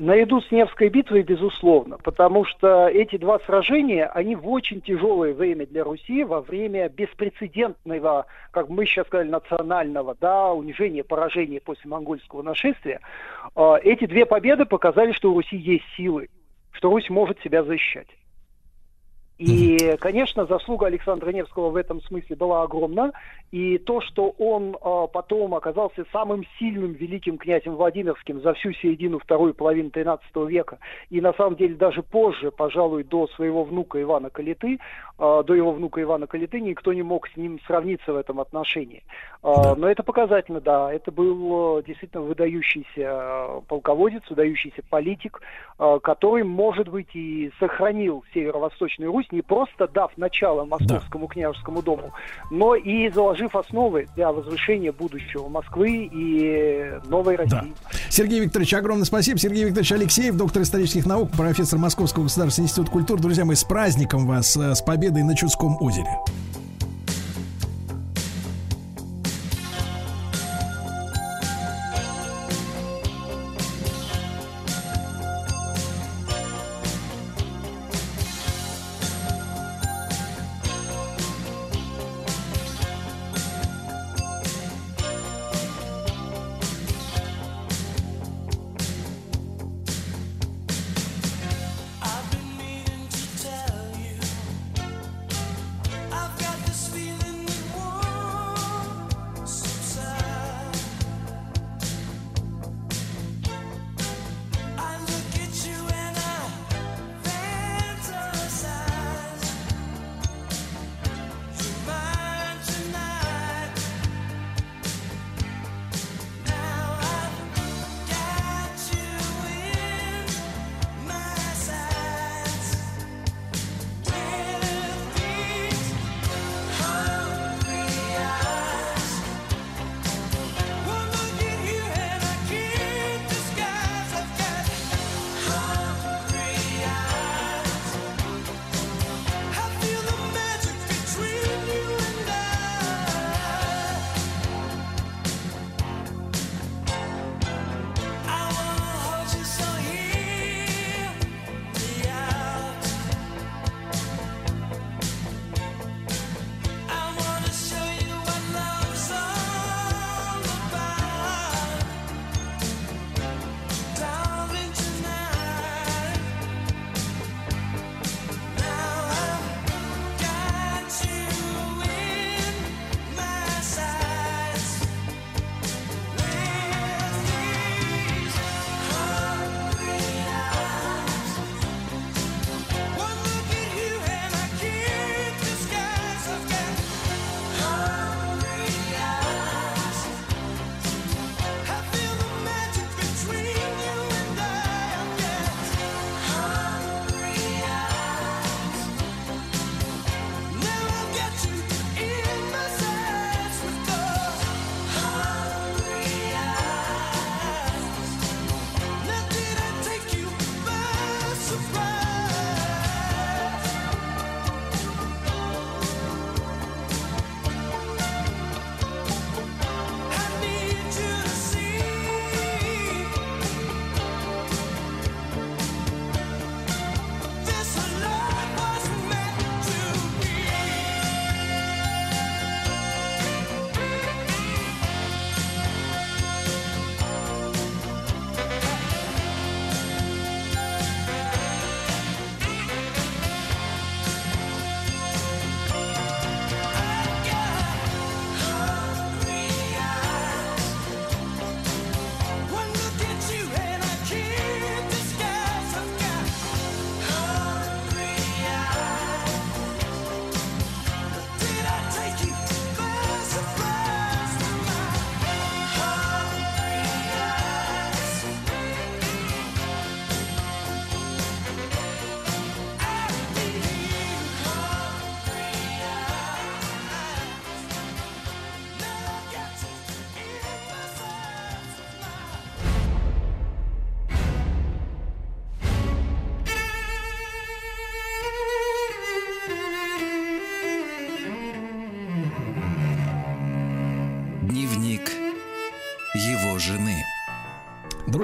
Наряду 0.00 0.40
с 0.40 0.50
Невской 0.50 0.88
битвой, 0.88 1.22
безусловно, 1.22 1.98
потому 1.98 2.44
что 2.44 2.88
эти 2.88 3.16
два 3.16 3.38
сражения, 3.40 4.06
они 4.06 4.34
в 4.34 4.48
очень 4.48 4.80
тяжелое 4.80 5.32
время 5.32 5.66
для 5.66 5.84
Руси, 5.84 6.24
во 6.24 6.40
время 6.40 6.88
беспрецедентного, 6.88 8.26
как 8.50 8.68
мы 8.68 8.86
сейчас 8.86 9.06
сказали, 9.06 9.28
национального, 9.28 10.16
да, 10.20 10.52
унижения, 10.52 11.04
поражения 11.04 11.60
после 11.60 11.88
монгольского 11.88 12.42
нашествия, 12.42 13.00
э, 13.54 13.74
эти 13.84 14.06
две 14.06 14.26
победы 14.26 14.64
показали, 14.64 15.12
что 15.12 15.30
у 15.30 15.36
Руси 15.36 15.56
есть 15.56 15.84
силы, 15.96 16.28
что 16.72 16.90
Русь 16.90 17.08
может 17.08 17.40
себя 17.42 17.62
защищать. 17.62 18.08
И, 19.46 19.96
конечно, 20.00 20.46
заслуга 20.46 20.86
Александра 20.86 21.30
Невского 21.30 21.68
в 21.68 21.76
этом 21.76 22.00
смысле 22.02 22.34
была 22.34 22.62
огромна. 22.62 23.12
И 23.50 23.76
то, 23.76 24.00
что 24.00 24.30
он 24.38 24.74
э, 24.74 25.06
потом 25.12 25.54
оказался 25.54 26.04
самым 26.12 26.44
сильным 26.58 26.92
великим 26.92 27.36
князем 27.36 27.76
Владимирским 27.76 28.40
за 28.40 28.54
всю 28.54 28.72
середину 28.72 29.18
второй 29.18 29.52
половины 29.52 29.88
XIII 29.88 30.18
века, 30.48 30.78
и 31.10 31.20
на 31.20 31.34
самом 31.34 31.56
деле 31.56 31.74
даже 31.74 32.02
позже, 32.02 32.50
пожалуй, 32.50 33.04
до 33.04 33.28
своего 33.28 33.64
внука 33.64 34.00
Ивана 34.00 34.30
Калиты, 34.30 34.78
до 35.18 35.54
его 35.54 35.72
внука 35.72 36.02
Ивана 36.02 36.26
Калиты, 36.26 36.60
никто 36.60 36.92
не 36.92 37.02
мог 37.02 37.28
с 37.28 37.36
ним 37.36 37.60
сравниться 37.66 38.12
в 38.12 38.16
этом 38.16 38.40
отношении. 38.40 39.04
Э, 39.42 39.74
Но 39.76 39.88
это 39.88 40.02
показательно, 40.02 40.60
да. 40.60 40.92
Это 40.92 41.12
был 41.12 41.78
э, 41.78 41.82
действительно 41.86 42.22
выдающийся 42.22 43.62
полководец, 43.68 44.22
выдающийся 44.28 44.82
политик, 44.88 45.40
который, 46.02 46.44
может 46.44 46.88
быть, 46.88 47.14
и 47.14 47.50
сохранил 47.58 48.24
северо-восточную 48.32 49.12
Русь, 49.12 49.26
не 49.32 49.42
просто 49.42 49.88
дав 49.88 50.16
начало 50.16 50.64
московскому 50.64 51.26
княжескому 51.26 51.82
дому, 51.82 52.12
но 52.50 52.74
и 52.74 53.08
заложив 53.10 53.56
основы 53.56 54.06
для 54.14 54.32
возвышения 54.32 54.92
будущего 54.92 55.48
Москвы 55.48 56.08
и 56.12 56.92
новой 57.08 57.36
России. 57.36 57.74
Сергей 58.08 58.40
Викторович, 58.40 58.74
огромное 58.74 59.04
спасибо. 59.04 59.38
Сергей 59.38 59.64
Викторович 59.64 59.92
Алексеев, 59.92 60.36
доктор 60.36 60.62
исторических 60.62 61.06
наук, 61.06 61.30
профессор 61.36 61.78
Московского 61.78 62.24
государственного 62.24 62.68
института 62.68 62.90
культуры. 62.90 63.20
Друзья 63.20 63.44
мои, 63.44 63.56
с 63.56 63.64
праздником 63.64 64.26
вас, 64.26 64.56
э, 64.56 64.74
с 64.74 64.80
победой 64.80 65.03
на 65.10 65.34
Чудском 65.34 65.76
озере. 65.80 66.20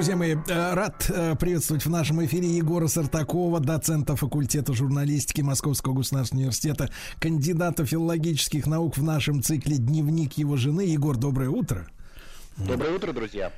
Друзья 0.01 0.17
мои, 0.17 0.35
э, 0.35 0.73
рад 0.73 1.11
э, 1.11 1.37
приветствовать 1.39 1.85
в 1.85 1.91
нашем 1.91 2.25
эфире 2.25 2.49
Егора 2.49 2.87
Сартакова, 2.87 3.61
доцента 3.61 4.17
факультета 4.17 4.73
журналистики 4.73 5.43
Московского 5.43 5.93
государственного 5.93 6.45
университета, 6.45 6.89
кандидата 7.19 7.85
филологических 7.85 8.67
наук 8.67 8.97
в 8.97 9.03
нашем 9.03 9.43
цикле 9.43 9.77
«Дневник 9.77 10.39
его 10.39 10.57
жены». 10.57 10.87
Егор, 10.87 11.19
доброе 11.19 11.51
утро. 11.51 11.87
Доброе 12.57 12.95
утро, 12.95 13.13
друзья. 13.13 13.53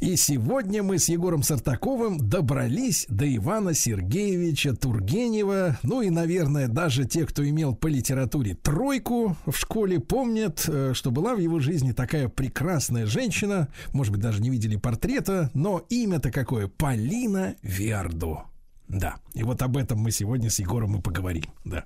И 0.00 0.16
сегодня 0.16 0.82
мы 0.82 0.98
с 0.98 1.08
Егором 1.08 1.42
Сартаковым 1.42 2.18
добрались 2.18 3.06
до 3.08 3.24
Ивана 3.36 3.74
Сергеевича 3.74 4.74
Тургенева. 4.74 5.78
Ну 5.82 6.02
и, 6.02 6.10
наверное, 6.10 6.68
даже 6.68 7.04
те, 7.04 7.26
кто 7.26 7.48
имел 7.48 7.74
по 7.74 7.86
литературе 7.86 8.54
тройку 8.54 9.36
в 9.46 9.56
школе, 9.56 10.00
помнят, 10.00 10.64
э, 10.68 10.92
что 10.94 11.10
была 11.10 11.34
в 11.34 11.38
его 11.38 11.60
жизни 11.60 11.92
такая 11.92 12.28
прекрасная 12.28 13.06
женщина. 13.06 13.68
Может 13.92 14.12
быть, 14.12 14.22
даже 14.22 14.40
не 14.40 14.50
видели 14.50 14.76
портрета, 14.76 15.50
но 15.54 15.84
имя-то 15.88 16.30
какое? 16.30 16.68
Полина 16.68 17.54
Виардо. 17.62 18.44
Да, 18.88 19.16
и 19.32 19.42
вот 19.42 19.62
об 19.62 19.76
этом 19.76 19.98
мы 19.98 20.10
сегодня 20.10 20.50
с 20.50 20.58
Егором 20.58 20.96
и 20.96 21.00
поговорим. 21.00 21.44
Да. 21.64 21.84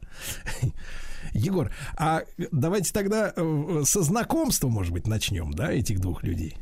Егор, 1.32 1.70
а 1.96 2.22
давайте 2.50 2.92
тогда 2.92 3.32
э, 3.34 3.82
со 3.84 4.02
знакомства, 4.02 4.68
может 4.68 4.92
быть, 4.92 5.06
начнем, 5.06 5.52
да, 5.52 5.72
этих 5.72 6.00
двух 6.00 6.24
людей. 6.24 6.56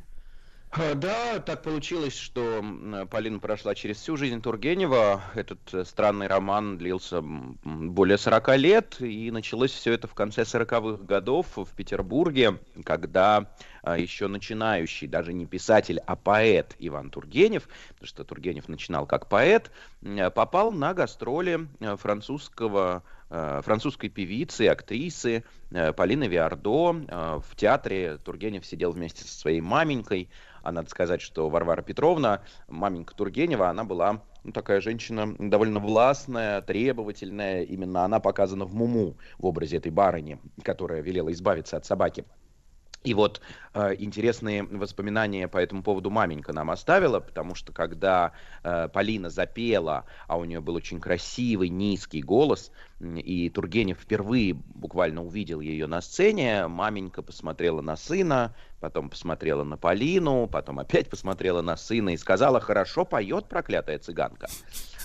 А, 0.76 0.94
Да, 0.94 1.38
так 1.38 1.62
получилось, 1.62 2.16
что 2.16 2.64
Полина 3.08 3.38
прошла 3.38 3.76
через 3.76 3.98
всю 3.98 4.16
жизнь 4.16 4.42
Тургенева. 4.42 5.22
Этот 5.34 5.60
э, 5.72 5.84
странный 5.84 6.26
роман 6.26 6.78
длился 6.78 7.22
более 7.22 8.18
40 8.18 8.56
лет, 8.56 8.96
и 9.00 9.30
началось 9.30 9.70
все 9.70 9.92
это 9.92 10.08
в 10.08 10.14
конце 10.14 10.42
40-х 10.42 11.04
годов 11.04 11.46
в 11.54 11.68
Петербурге, 11.76 12.58
когда 12.84 13.52
а, 13.84 13.98
еще 13.98 14.26
начинающий, 14.28 15.06
даже 15.06 15.32
не 15.32 15.46
писатель, 15.46 16.00
а 16.06 16.16
поэт 16.16 16.74
Иван 16.78 17.10
Тургенев, 17.10 17.68
потому 17.90 18.06
что 18.06 18.24
Тургенев 18.24 18.66
начинал 18.68 19.06
как 19.06 19.28
поэт, 19.28 19.70
попал 20.34 20.72
на 20.72 20.94
гастроли 20.94 21.68
э, 21.80 21.96
французского 21.96 23.02
э, 23.30 23.60
французской 23.62 24.08
певицы, 24.08 24.68
актрисы 24.68 25.44
э, 25.70 25.92
Полины 25.92 26.24
Виардо. 26.24 26.96
Э, 27.08 27.40
В 27.46 27.56
театре 27.56 28.18
Тургенев 28.24 28.64
сидел 28.64 28.92
вместе 28.92 29.24
со 29.24 29.38
своей 29.38 29.60
маменькой. 29.60 30.28
А 30.64 30.72
надо 30.72 30.88
сказать, 30.88 31.20
что 31.20 31.50
Варвара 31.50 31.82
Петровна, 31.82 32.40
маменька 32.68 33.14
Тургенева, 33.14 33.68
она 33.68 33.84
была 33.84 34.22
ну, 34.44 34.52
такая 34.52 34.80
женщина 34.80 35.36
довольно 35.38 35.78
властная, 35.78 36.62
требовательная. 36.62 37.64
Именно 37.64 38.04
она 38.04 38.18
показана 38.18 38.64
в 38.64 38.74
Муму 38.74 39.18
в 39.36 39.44
образе 39.44 39.76
этой 39.76 39.92
барыни, 39.92 40.40
которая 40.62 41.02
велела 41.02 41.30
избавиться 41.32 41.76
от 41.76 41.84
собаки. 41.84 42.24
И 43.04 43.12
вот 43.12 43.42
э, 43.74 43.96
интересные 43.98 44.62
воспоминания 44.62 45.46
по 45.46 45.58
этому 45.58 45.82
поводу 45.82 46.08
маменька 46.08 46.54
нам 46.54 46.70
оставила, 46.70 47.20
потому 47.20 47.54
что 47.54 47.70
когда 47.70 48.32
э, 48.62 48.88
Полина 48.88 49.28
запела, 49.28 50.06
а 50.26 50.38
у 50.38 50.44
нее 50.44 50.60
был 50.60 50.74
очень 50.74 51.00
красивый 51.00 51.68
низкий 51.68 52.22
голос, 52.22 52.72
и 53.00 53.50
Тургенев 53.50 53.98
впервые 54.00 54.54
буквально 54.54 55.22
увидел 55.22 55.60
ее 55.60 55.86
на 55.86 56.00
сцене, 56.00 56.66
маменька 56.66 57.20
посмотрела 57.20 57.82
на 57.82 57.96
сына, 57.96 58.56
потом 58.84 59.08
посмотрела 59.08 59.64
на 59.64 59.78
Полину, 59.78 60.46
потом 60.46 60.78
опять 60.78 61.08
посмотрела 61.08 61.62
на 61.62 61.74
сына 61.74 62.10
и 62.10 62.18
сказала, 62.18 62.60
хорошо 62.60 63.06
поет 63.06 63.46
проклятая 63.46 63.98
цыганка. 63.98 64.48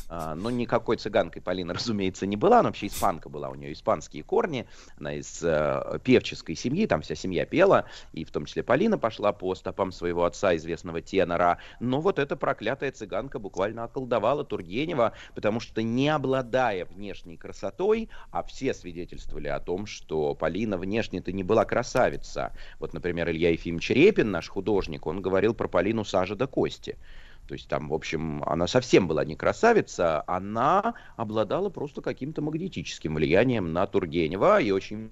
А, 0.09 0.33
Но 0.33 0.49
никакой 0.49 0.97
цыганкой 0.97 1.41
Полина, 1.41 1.73
разумеется, 1.75 2.25
не 2.25 2.35
была. 2.35 2.59
Она 2.59 2.69
вообще 2.69 2.87
испанка 2.87 3.29
была, 3.29 3.49
у 3.49 3.55
нее 3.55 3.73
испанские 3.73 4.23
корни. 4.23 4.65
Она 4.99 5.13
из 5.13 5.41
э, 5.43 5.99
певческой 6.03 6.55
семьи, 6.55 6.87
там 6.87 7.01
вся 7.01 7.15
семья 7.15 7.45
пела, 7.45 7.85
и 8.11 8.25
в 8.25 8.31
том 8.31 8.45
числе 8.45 8.63
Полина 8.63 8.97
пошла 8.97 9.31
по 9.31 9.53
стопам 9.55 9.91
своего 9.91 10.25
отца, 10.25 10.55
известного 10.55 11.01
тенора. 11.01 11.59
Но 11.79 12.01
вот 12.01 12.17
эта 12.17 12.35
проклятая 12.35 12.91
цыганка 12.91 13.37
буквально 13.39 13.83
околдовала 13.83 14.43
Тургенева, 14.43 15.13
потому 15.35 15.59
что 15.59 15.83
не 15.83 16.09
обладая 16.09 16.85
внешней 16.85 17.37
красотой, 17.37 18.09
а 18.31 18.41
все 18.43 18.73
свидетельствовали 18.73 19.47
о 19.47 19.59
том, 19.59 19.85
что 19.85 20.33
Полина 20.33 20.77
внешне-то 20.77 21.31
не 21.31 21.43
была 21.43 21.65
красавица. 21.65 22.53
Вот, 22.79 22.93
например, 22.93 23.29
Илья 23.29 23.51
Ефимович 23.51 23.91
Репин, 23.91 24.31
наш 24.31 24.49
художник, 24.49 25.05
он 25.05 25.21
говорил 25.21 25.53
про 25.53 25.67
Полину 25.67 26.03
сажа 26.03 26.35
до 26.35 26.47
кости. 26.47 26.97
То 27.49 27.53
есть 27.55 27.67
там, 27.67 27.89
в 27.89 27.95
общем, 27.95 28.43
она 28.43 28.67
совсем 28.67 29.07
была 29.07 29.25
не 29.25 29.35
красавица, 29.35 30.23
она 30.27 30.93
обладала 31.17 31.71
просто 31.71 31.99
каким-то 31.99 32.43
магнетическим 32.43 33.15
влиянием 33.15 33.73
на 33.73 33.87
Тургенева, 33.87 34.61
и 34.61 34.69
очень 34.69 35.11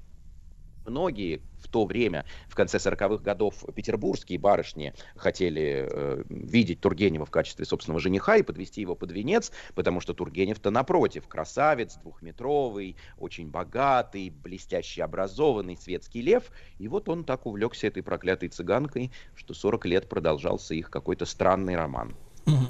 многие 0.86 1.42
в 1.60 1.68
то 1.68 1.86
время, 1.86 2.26
в 2.48 2.54
конце 2.54 2.78
40-х 2.78 3.24
годов, 3.24 3.66
петербургские 3.74 4.38
барышни 4.38 4.94
хотели 5.16 5.88
э, 5.90 6.24
видеть 6.30 6.80
Тургенева 6.80 7.26
в 7.26 7.32
качестве 7.32 7.66
собственного 7.66 8.00
жениха 8.00 8.38
и 8.38 8.44
подвести 8.44 8.82
его 8.82 8.94
под 8.94 9.12
венец, 9.12 9.52
потому 9.74 10.00
что 10.00 10.14
Тургенев-то 10.14 10.70
напротив, 10.70 11.28
красавец, 11.28 11.96
двухметровый, 11.96 12.98
очень 13.18 13.50
богатый, 13.50 14.30
блестяще 14.30 15.04
образованный, 15.04 15.76
светский 15.76 16.22
лев. 16.22 16.52
И 16.78 16.88
вот 16.88 17.10
он 17.10 17.24
так 17.24 17.48
увлекся 17.48 17.88
этой 17.88 18.04
проклятой 18.04 18.50
цыганкой, 18.50 19.12
что 19.34 19.56
40 19.56 19.86
лет 19.88 20.08
продолжался 20.08 20.76
их 20.76 20.92
какой-то 20.92 21.26
странный 21.26 21.76
роман. 21.76 22.16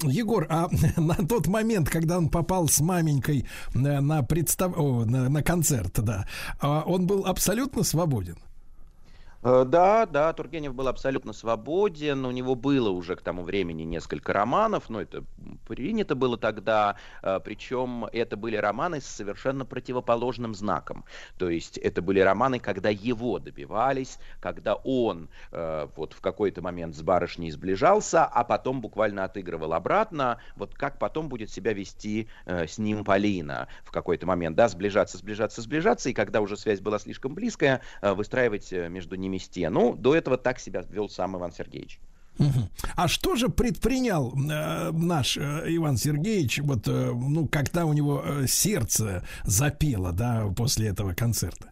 Егор, 0.03 0.45
а 0.49 0.67
на 0.97 1.15
тот 1.15 1.47
момент, 1.47 1.89
когда 1.89 2.17
он 2.17 2.29
попал 2.29 2.67
с 2.67 2.79
маменькой 2.79 3.45
э, 3.73 3.77
на, 3.77 4.23
представ... 4.23 4.77
о, 4.77 5.05
на, 5.05 5.29
на 5.29 5.43
концерт, 5.43 5.99
да, 6.01 6.27
а 6.59 6.83
он 6.85 7.05
был 7.07 7.25
абсолютно 7.25 7.83
свободен. 7.83 8.37
Э, 9.43 9.63
Да, 9.67 10.05
да, 10.05 10.33
Тургенев 10.33 10.73
был 10.73 10.87
абсолютно 10.87 11.33
свободен, 11.33 12.25
у 12.25 12.31
него 12.31 12.55
было 12.55 12.89
уже 12.89 13.15
к 13.15 13.21
тому 13.21 13.43
времени 13.43 13.83
несколько 13.83 14.33
романов, 14.33 14.89
но 14.89 15.01
это 15.01 15.23
принято 15.67 16.15
было 16.15 16.37
тогда, 16.37 16.95
э, 17.21 17.39
причем 17.43 18.05
это 18.05 18.35
были 18.37 18.55
романы 18.55 18.99
с 19.01 19.05
совершенно 19.05 19.65
противоположным 19.65 20.55
знаком. 20.55 21.05
То 21.37 21.49
есть 21.49 21.77
это 21.77 22.01
были 22.01 22.19
романы, 22.19 22.59
когда 22.59 22.89
его 22.89 23.39
добивались, 23.39 24.19
когда 24.39 24.75
он 24.75 25.29
э, 25.51 25.87
вот 25.95 26.13
в 26.13 26.21
какой-то 26.21 26.61
момент 26.61 26.95
с 26.95 27.01
барышней 27.01 27.51
сближался, 27.51 28.25
а 28.25 28.43
потом 28.43 28.81
буквально 28.81 29.23
отыгрывал 29.23 29.73
обратно, 29.73 30.39
вот 30.55 30.73
как 30.75 30.97
потом 30.99 31.29
будет 31.29 31.49
себя 31.51 31.73
вести 31.73 32.27
с 32.45 32.77
ним 32.77 33.03
Полина 33.03 33.67
в 33.83 33.91
какой-то 33.91 34.25
момент, 34.25 34.55
да, 34.55 34.67
сближаться, 34.67 35.17
сближаться, 35.17 35.61
сближаться, 35.61 36.09
и 36.09 36.13
когда 36.13 36.41
уже 36.41 36.57
связь 36.57 36.79
была 36.81 36.99
слишком 36.99 37.35
близкая, 37.35 37.81
выстраивать 38.01 38.71
между 38.71 39.15
ними 39.15 39.36
стену. 39.39 39.95
До 39.95 40.15
этого 40.15 40.37
так 40.37 40.59
себя 40.59 40.83
вел 40.89 41.09
сам 41.09 41.35
Иван 41.35 41.51
Сергеевич. 41.51 41.99
А 42.95 43.07
что 43.07 43.35
же 43.35 43.49
предпринял 43.49 44.31
э, 44.31 44.91
наш 44.91 45.37
э, 45.37 45.63
Иван 45.69 45.97
Сергеевич, 45.97 46.59
вот, 46.59 46.87
э, 46.87 47.11
ну, 47.13 47.47
когда 47.47 47.85
у 47.85 47.93
него 47.93 48.21
э, 48.23 48.45
сердце 48.47 49.23
запело, 49.43 50.11
да, 50.11 50.47
после 50.55 50.89
этого 50.89 51.13
концерта? 51.13 51.71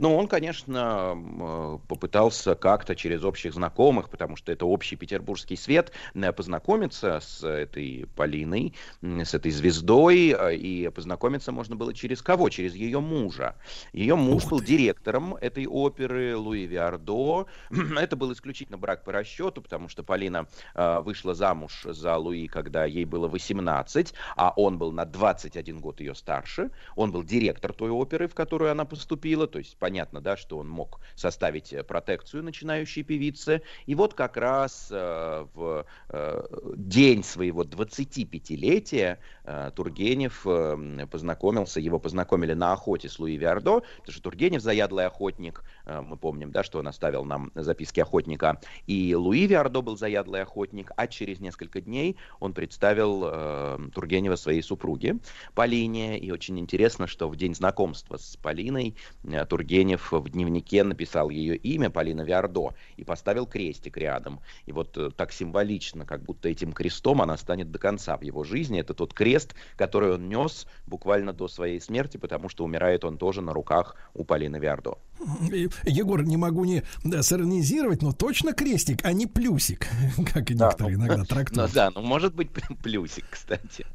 Ну, 0.00 0.16
он, 0.16 0.28
конечно, 0.28 1.14
э, 1.14 1.78
попытался 1.86 2.54
как-то 2.54 2.96
через 2.96 3.22
общих 3.22 3.52
знакомых, 3.52 4.08
потому 4.08 4.34
что 4.34 4.50
это 4.50 4.64
общий 4.64 4.96
петербургский 4.96 5.56
свет, 5.56 5.92
э, 6.14 6.32
познакомиться 6.32 7.20
с 7.20 7.46
этой 7.46 8.06
Полиной, 8.16 8.72
с 9.02 9.34
этой 9.34 9.50
звездой, 9.50 10.30
э, 10.30 10.56
и 10.56 10.88
познакомиться 10.88 11.52
можно 11.52 11.76
было 11.76 11.92
через 11.92 12.22
кого? 12.22 12.48
Через 12.48 12.74
ее 12.74 13.00
мужа. 13.00 13.56
Ее 13.92 14.14
муж 14.14 14.46
был 14.46 14.62
директором 14.62 15.34
этой 15.34 15.66
оперы, 15.66 16.34
Луи 16.34 16.64
Виардо. 16.64 17.44
Это 18.00 18.16
был 18.16 18.32
исключительно 18.32 18.78
брак 18.78 19.04
по 19.04 19.12
расчету, 19.12 19.60
потому 19.60 19.90
что 19.90 20.02
Полина 20.02 20.46
вышла 20.74 21.34
замуж 21.34 21.82
за 21.84 22.16
Луи, 22.16 22.46
когда 22.46 22.86
ей 22.86 23.04
было 23.04 23.28
18, 23.28 24.14
а 24.36 24.54
он 24.56 24.78
был 24.78 24.92
на 24.92 25.04
21 25.04 25.78
год 25.78 26.00
ее 26.00 26.14
старше. 26.14 26.70
Он 26.96 27.12
был 27.12 27.22
директор 27.22 27.74
той 27.74 27.90
оперы, 27.90 28.28
в 28.28 28.34
которую 28.34 28.70
она 28.70 28.86
поступила, 28.86 29.46
то 29.46 29.58
есть 29.58 29.76
понятно, 29.90 30.20
да, 30.20 30.36
что 30.36 30.58
он 30.58 30.68
мог 30.68 31.00
составить 31.16 31.72
э, 31.72 31.82
протекцию 31.82 32.44
начинающей 32.44 33.02
певице. 33.02 33.62
И 33.86 33.96
вот 33.96 34.14
как 34.14 34.36
раз 34.36 34.88
э, 34.92 35.46
в 35.52 35.84
э, 36.10 36.42
день 36.76 37.24
своего 37.24 37.64
25-летия 37.64 39.18
э, 39.42 39.70
Тургенев 39.74 40.46
э, 40.46 41.06
познакомился, 41.10 41.80
его 41.80 41.98
познакомили 41.98 42.52
на 42.52 42.72
охоте 42.72 43.08
с 43.08 43.18
Луи 43.18 43.36
Виардо, 43.36 43.80
потому 43.80 44.12
что 44.12 44.22
Тургенев 44.22 44.62
заядлый 44.62 45.06
охотник, 45.06 45.64
э, 45.86 46.00
мы 46.00 46.16
помним, 46.16 46.52
да, 46.52 46.62
что 46.62 46.78
он 46.78 46.86
оставил 46.86 47.24
нам 47.24 47.50
записки 47.56 47.98
охотника, 47.98 48.60
и 48.86 49.16
Луи 49.16 49.48
Виардо 49.48 49.82
был 49.82 49.96
заядлый 49.96 50.42
охотник, 50.42 50.92
а 50.96 51.08
через 51.08 51.40
несколько 51.40 51.80
дней 51.80 52.16
он 52.38 52.52
представил 52.52 53.24
э, 53.24 53.78
Тургенева 53.92 54.36
своей 54.36 54.62
супруге 54.62 55.16
Полине, 55.56 56.16
и 56.16 56.30
очень 56.30 56.60
интересно, 56.60 57.08
что 57.08 57.28
в 57.28 57.34
день 57.34 57.56
знакомства 57.56 58.18
с 58.18 58.36
Полиной 58.36 58.94
э, 59.24 59.44
Тургенев 59.46 59.69
в 59.70 60.28
дневнике 60.30 60.82
написал 60.82 61.30
ее 61.30 61.54
имя, 61.56 61.90
Полина 61.90 62.22
Виардо, 62.22 62.74
и 62.96 63.04
поставил 63.04 63.46
крестик 63.46 63.96
рядом. 63.96 64.40
И 64.66 64.72
вот 64.72 64.96
э, 64.98 65.10
так 65.10 65.32
символично, 65.32 66.04
как 66.04 66.22
будто 66.22 66.48
этим 66.48 66.72
крестом 66.72 67.22
она 67.22 67.36
станет 67.36 67.70
до 67.70 67.78
конца 67.78 68.16
в 68.16 68.22
его 68.22 68.42
жизни. 68.42 68.80
Это 68.80 68.94
тот 68.94 69.14
крест, 69.14 69.54
который 69.76 70.14
он 70.14 70.28
нес 70.28 70.66
буквально 70.86 71.32
до 71.32 71.46
своей 71.46 71.80
смерти, 71.80 72.16
потому 72.16 72.48
что 72.48 72.64
умирает 72.64 73.04
он 73.04 73.16
тоже 73.16 73.42
на 73.42 73.52
руках 73.52 73.96
у 74.12 74.24
Полины 74.24 74.56
Виардо. 74.56 74.98
Егор, 75.84 76.22
не 76.24 76.36
могу 76.36 76.64
не 76.64 76.82
сиронизировать, 77.22 78.02
но 78.02 78.12
точно 78.12 78.52
крестик, 78.52 79.00
а 79.04 79.12
не 79.12 79.26
плюсик, 79.26 79.86
как 80.32 80.50
и 80.50 80.54
Да, 80.54 80.66
некоторые 80.66 80.96
ну, 80.98 81.04
иногда 81.04 81.16
Ну 81.20 81.24
трактуют. 81.24 81.72
да, 81.72 81.90
ну 81.94 82.02
может 82.02 82.34
быть 82.34 82.50
плюсик, 82.82 83.24
кстати. 83.30 83.86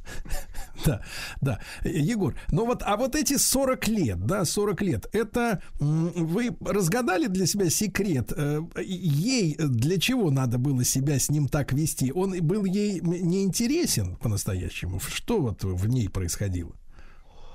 Да, 0.85 1.01
да. 1.41 1.59
Егор, 1.83 2.35
ну 2.51 2.65
вот, 2.65 2.81
а 2.85 2.97
вот 2.97 3.15
эти 3.15 3.37
40 3.37 3.87
лет, 3.87 4.25
да, 4.25 4.45
40 4.45 4.81
лет, 4.81 5.07
это 5.13 5.61
вы 5.79 6.55
разгадали 6.61 7.27
для 7.27 7.45
себя 7.47 7.69
секрет? 7.69 8.31
э, 8.35 8.61
Ей 8.85 9.55
для 9.57 9.97
чего 9.99 10.31
надо 10.31 10.57
было 10.57 10.83
себя 10.83 11.19
с 11.19 11.29
ним 11.29 11.47
так 11.47 11.73
вести? 11.73 12.11
Он 12.11 12.35
был 12.45 12.65
ей 12.65 12.99
м, 12.99 13.11
не 13.11 13.43
интересен 13.43 14.15
по-настоящему? 14.17 14.99
Что 14.99 15.39
вот 15.41 15.63
в 15.63 15.87
ней 15.87 16.09
происходило? 16.09 16.73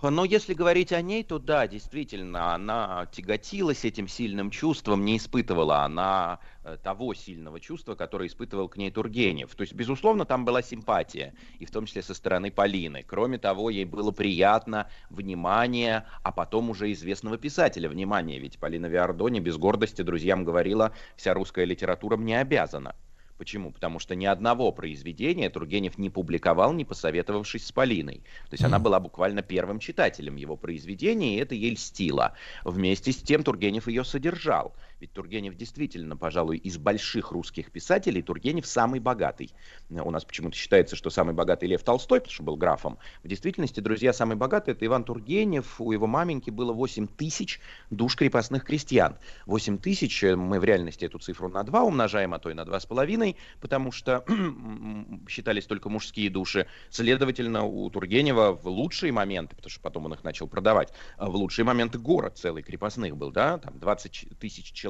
Но 0.03 0.25
если 0.25 0.55
говорить 0.55 0.93
о 0.93 1.03
ней, 1.03 1.23
то 1.23 1.39
да, 1.39 1.67
действительно, 1.67 2.55
она 2.55 3.07
тяготилась 3.13 3.85
этим 3.85 4.09
сильным 4.09 4.51
чувством, 4.51 5.05
не 5.05 5.19
испытывала 5.19 5.83
она 5.83 6.39
э, 6.65 6.79
того 6.83 7.13
сильного 7.13 7.61
чувства, 7.61 7.95
которое 7.95 8.29
испытывал 8.29 8.69
к 8.69 8.79
ней 8.79 8.91
Тургенев. 8.91 9.55
То 9.55 9.63
есть, 9.63 9.75
безусловно, 9.75 10.25
там 10.25 10.47
была 10.47 10.63
симпатия, 10.63 11.35
и 11.59 11.67
в 11.67 11.71
том 11.71 11.85
числе 11.85 12.03
со 12.03 12.15
стороны 12.15 12.51
Полины. 12.51 13.05
Кроме 13.07 13.39
того, 13.39 13.69
ей 13.69 13.85
было 13.85 14.11
приятно 14.11 14.89
внимание, 15.11 16.07
а 16.23 16.33
потом 16.33 16.71
уже 16.71 16.91
известного 16.93 17.37
писателя 17.37 17.89
внимание. 17.89 18.39
Ведь 18.39 18.59
Полина 18.59 18.87
Виардо 18.87 19.29
не 19.29 19.41
без 19.41 19.59
гордости 19.59 20.01
друзьям 20.01 20.45
говорила, 20.45 20.93
вся 21.17 21.35
русская 21.35 21.67
литература 21.67 22.17
мне 22.17 22.41
обязана. 22.41 22.95
Почему? 23.41 23.73
Потому 23.73 23.99
что 24.01 24.15
ни 24.15 24.27
одного 24.27 24.71
произведения 24.71 25.49
Тургенев 25.49 25.97
не 25.97 26.11
публиковал, 26.11 26.75
не 26.75 26.85
посоветовавшись 26.85 27.65
с 27.65 27.73
Полиной. 27.73 28.17
То 28.51 28.53
есть 28.53 28.65
она 28.65 28.79
была 28.79 29.01
буквально 29.01 29.41
первым 29.41 29.79
читателем 29.79 30.37
его 30.37 30.59
произведений, 30.59 31.37
и 31.37 31.39
это 31.39 31.55
ей 31.55 31.71
льстило. 31.71 32.35
Вместе 32.65 33.13
с 33.13 33.17
тем 33.17 33.43
Тургенев 33.43 33.89
ее 33.89 34.05
содержал. 34.05 34.75
Ведь 35.01 35.13
Тургенев 35.15 35.55
действительно, 35.55 36.15
пожалуй, 36.17 36.59
из 36.59 36.77
больших 36.77 37.33
русских 37.33 37.73
писателей, 37.73 38.21
Тургенев 38.21 38.67
самый 38.67 39.01
богатый. 39.01 39.55
У 39.89 40.11
нас 40.11 40.27
почему-то 40.27 40.57
считается, 40.57 40.95
что 40.95 41.09
самый 41.09 41.35
богатый 41.35 41.69
Лев 41.69 41.83
Толстой, 41.83 42.21
потому 42.21 42.35
что 42.35 42.43
был 42.43 42.57
графом. 42.57 42.99
В 43.23 43.29
действительности, 43.29 43.81
друзья, 43.81 44.13
самый 44.13 44.37
богатый 44.37 44.71
это 44.71 44.85
Иван 44.85 45.05
Тургенев. 45.05 45.81
У 45.81 45.93
его 45.93 46.07
маменьки 46.07 46.51
было 46.51 46.75
8 46.75 47.07
тысяч 47.07 47.61
душ 47.89 48.15
крепостных 48.15 48.65
крестьян. 48.65 49.17
8 49.47 49.79
тысяч, 49.79 50.23
э, 50.23 50.37
мы 50.37 50.61
в 50.61 50.65
реальности 50.65 51.07
эту 51.07 51.19
цифру 51.19 51.49
на 51.49 51.63
2 51.63 51.83
умножаем, 51.83 52.35
а 52.35 52.39
то 52.39 52.51
и 52.51 52.55
на 52.55 52.67
2,5, 52.67 53.37
потому 53.61 53.93
что 53.93 54.23
считались 55.29 55.65
только 55.65 55.89
мужские 55.89 56.29
души. 56.29 56.67
Следовательно, 56.91 57.65
у 57.65 57.89
Тургенева 57.89 58.53
в 58.53 58.69
лучшие 58.69 59.13
моменты, 59.13 59.57
потому 59.57 59.71
что 59.71 59.81
потом 59.81 60.05
он 60.05 60.13
их 60.13 60.25
начал 60.25 60.47
продавать, 60.47 60.93
а 61.17 61.31
в 61.31 61.37
лучшие 61.37 61.65
моменты 61.65 61.99
город 61.99 62.37
целый 62.37 62.63
крепостных 62.63 63.17
был, 63.17 63.31
да, 63.31 63.57
там 63.57 63.79
20 63.79 64.13
ч- 64.13 64.27
тысяч 64.39 64.73
человек 64.73 64.90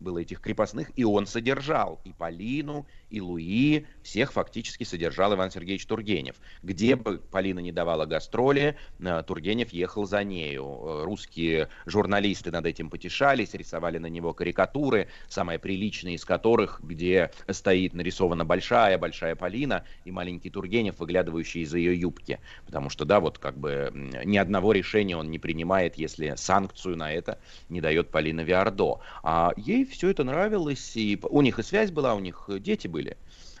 было 0.00 0.18
этих 0.18 0.40
крепостных, 0.40 0.90
и 0.96 1.04
он 1.04 1.26
содержал 1.26 2.00
и 2.04 2.12
Полину, 2.12 2.86
и 3.10 3.20
Луи, 3.20 3.86
всех 4.02 4.32
фактически 4.32 4.84
содержал 4.84 5.34
Иван 5.34 5.50
Сергеевич 5.50 5.86
Тургенев. 5.86 6.36
Где 6.62 6.96
бы 6.96 7.18
Полина 7.18 7.60
не 7.60 7.72
давала 7.72 8.06
гастроли, 8.06 8.76
э, 8.98 9.22
Тургенев 9.26 9.72
ехал 9.72 10.06
за 10.06 10.24
нею. 10.24 10.64
Э, 10.64 11.04
Русские 11.04 11.68
журналисты 11.86 12.50
над 12.50 12.66
этим 12.66 12.90
потешались, 12.90 13.54
рисовали 13.54 13.98
на 13.98 14.06
него 14.06 14.32
карикатуры, 14.32 15.08
самая 15.28 15.58
приличная 15.58 16.12
из 16.12 16.24
которых, 16.24 16.80
где 16.82 17.30
стоит 17.48 17.94
нарисована 17.94 18.44
большая-большая 18.44 19.36
Полина 19.36 19.84
и 20.04 20.10
маленький 20.10 20.50
Тургенев, 20.50 20.98
выглядывающий 20.98 21.62
из 21.62 21.74
ее 21.74 21.98
юбки. 21.98 22.40
Потому 22.64 22.90
что, 22.90 23.04
да, 23.04 23.20
вот 23.20 23.38
как 23.38 23.58
бы 23.58 23.90
ни 24.24 24.36
одного 24.36 24.72
решения 24.72 25.16
он 25.16 25.30
не 25.30 25.38
принимает, 25.38 25.96
если 25.96 26.34
санкцию 26.36 26.96
на 26.96 27.12
это 27.12 27.38
не 27.68 27.80
дает 27.80 28.10
Полина 28.10 28.40
Виардо. 28.40 29.00
А 29.22 29.52
ей 29.56 29.84
все 29.84 30.10
это 30.10 30.24
нравилось, 30.24 30.96
и 30.96 31.18
у 31.22 31.42
них 31.42 31.58
и 31.58 31.62
связь 31.62 31.90
была, 31.90 32.14
у 32.14 32.20
них 32.20 32.48
дети 32.60 32.88
были. 32.88 32.95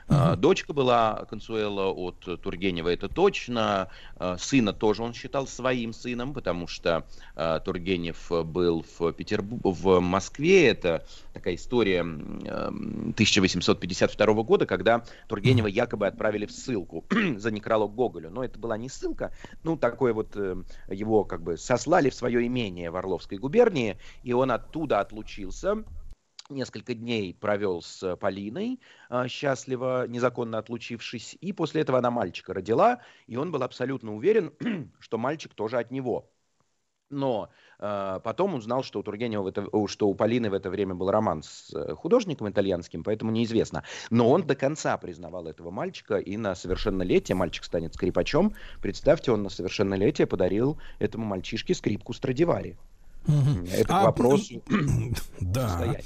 А, 0.08 0.36
Дочка 0.36 0.72
была 0.72 1.26
Консуэла 1.28 1.90
от 1.90 2.20
Тургенева, 2.20 2.88
это 2.88 3.08
точно. 3.08 3.88
А, 4.16 4.38
Сына 4.38 4.72
тоже 4.72 5.02
он 5.02 5.12
считал 5.14 5.46
своим 5.46 5.92
сыном, 5.92 6.32
потому 6.32 6.68
что 6.68 7.06
а, 7.34 7.58
Тургенев 7.60 8.30
был 8.30 8.84
в 8.98 9.12
Петербурге, 9.12 9.62
в 9.64 10.00
Москве. 10.00 10.68
Это 10.68 11.04
такая 11.32 11.56
история 11.56 11.98
м, 11.98 12.38
эм, 12.44 13.10
1852 13.10 14.42
года, 14.42 14.66
когда 14.66 15.04
Тургенева 15.26 15.66
якобы 15.66 16.06
отправили 16.06 16.46
в 16.46 16.52
ссылку 16.52 17.04
за 17.36 17.50
некролог 17.50 17.94
Гоголю. 17.94 18.30
Но 18.30 18.44
это 18.44 18.58
была 18.58 18.76
не 18.76 18.88
ссылка, 18.88 19.32
ну 19.64 19.76
такое 19.76 20.12
вот 20.12 20.36
э, 20.36 20.56
его 20.88 21.24
как 21.24 21.42
бы 21.42 21.56
сослали 21.56 22.10
в 22.10 22.14
свое 22.14 22.46
имение 22.46 22.90
в 22.90 22.96
Орловской 22.96 23.38
губернии, 23.38 23.98
и 24.22 24.32
он 24.32 24.52
оттуда 24.52 25.00
отлучился 25.00 25.84
несколько 26.48 26.94
дней 26.94 27.34
провел 27.34 27.82
с 27.82 28.16
Полиной, 28.16 28.80
а, 29.08 29.28
счастливо, 29.28 30.06
незаконно 30.06 30.58
отлучившись, 30.58 31.36
и 31.40 31.52
после 31.52 31.82
этого 31.82 31.98
она 31.98 32.10
мальчика 32.10 32.54
родила, 32.54 33.00
и 33.26 33.36
он 33.36 33.50
был 33.50 33.62
абсолютно 33.62 34.14
уверен, 34.14 34.52
что 34.98 35.18
мальчик 35.18 35.54
тоже 35.54 35.78
от 35.78 35.90
него. 35.90 36.30
Но 37.08 37.50
э, 37.78 38.20
потом 38.24 38.54
узнал, 38.54 38.82
что 38.82 38.98
у 38.98 39.02
Тургенева, 39.02 39.42
в 39.42 39.46
это, 39.46 39.68
что 39.86 40.08
у 40.08 40.14
Полины 40.14 40.50
в 40.50 40.54
это 40.54 40.70
время 40.70 40.94
был 40.94 41.08
роман 41.08 41.42
с 41.44 41.72
э, 41.72 41.94
художником 41.94 42.48
итальянским, 42.48 43.04
поэтому 43.04 43.30
неизвестно. 43.30 43.84
Но 44.10 44.28
он 44.28 44.44
до 44.44 44.56
конца 44.56 44.96
признавал 44.98 45.46
этого 45.46 45.70
мальчика, 45.70 46.16
и 46.16 46.36
на 46.36 46.56
совершеннолетие 46.56 47.36
мальчик 47.36 47.62
станет 47.62 47.94
скрипачом. 47.94 48.54
Представьте, 48.82 49.30
он 49.30 49.44
на 49.44 49.50
совершеннолетие 49.50 50.26
подарил 50.26 50.80
этому 50.98 51.24
мальчишке 51.26 51.74
скрипку 51.74 52.12
Страдивари. 52.12 52.76
Это 53.72 53.84
к 53.84 53.90
А, 53.90 54.04
вопросу 54.04 54.62
Да. 55.40 55.68
состояния. 55.68 56.02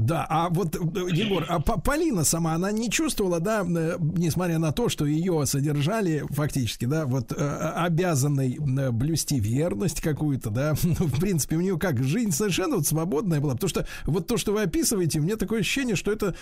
Да, 0.00 0.26
а 0.28 0.48
вот, 0.48 0.76
э, 0.76 0.78
Егор, 1.12 1.44
а 1.48 1.60
По- 1.60 1.78
Полина 1.78 2.24
сама, 2.24 2.54
она 2.54 2.72
не 2.72 2.90
чувствовала, 2.90 3.38
да, 3.38 3.64
э, 3.68 3.96
несмотря 4.00 4.58
на 4.58 4.72
то, 4.72 4.88
что 4.88 5.04
ее 5.04 5.44
содержали 5.44 6.24
фактически, 6.30 6.86
да, 6.86 7.04
вот 7.04 7.32
э, 7.32 7.72
обязанной 7.76 8.56
э, 8.56 8.90
блюсти 8.90 9.38
верность 9.38 10.00
какую-то, 10.00 10.50
да, 10.50 10.74
ну, 10.82 10.94
в 10.94 11.20
принципе, 11.20 11.56
у 11.56 11.60
нее 11.60 11.78
как, 11.78 12.02
жизнь 12.02 12.32
совершенно 12.32 12.76
вот 12.76 12.86
свободная 12.86 13.40
была, 13.40 13.54
потому 13.54 13.68
что 13.68 13.86
вот 14.06 14.26
то, 14.26 14.38
что 14.38 14.52
вы 14.52 14.62
описываете, 14.62 15.20
у 15.20 15.22
меня 15.22 15.36
такое 15.36 15.60
ощущение, 15.60 15.96
что 15.96 16.10
это 16.10 16.34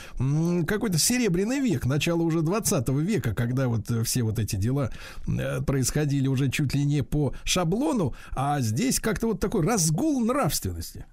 какой-то 0.67 0.99
серебряный 0.99 1.61
век, 1.61 1.85
начало 1.85 2.23
уже 2.23 2.43
20 2.43 2.89
века, 2.91 3.35
когда 3.35 3.69
вот 3.69 3.91
все 4.05 4.23
вот 4.23 4.39
эти 4.39 4.57
дела 4.57 4.93
происходили 5.67 6.29
уже 6.29 6.49
чуть 6.51 6.75
ли 6.75 6.85
не 6.85 7.03
по 7.03 7.35
шаблону, 7.45 8.15
а 8.37 8.61
здесь 8.61 9.01
как-то 9.01 9.29
вот 9.29 9.41
такой 9.41 9.67
разгул 9.67 10.21
нравственности. 10.25 11.07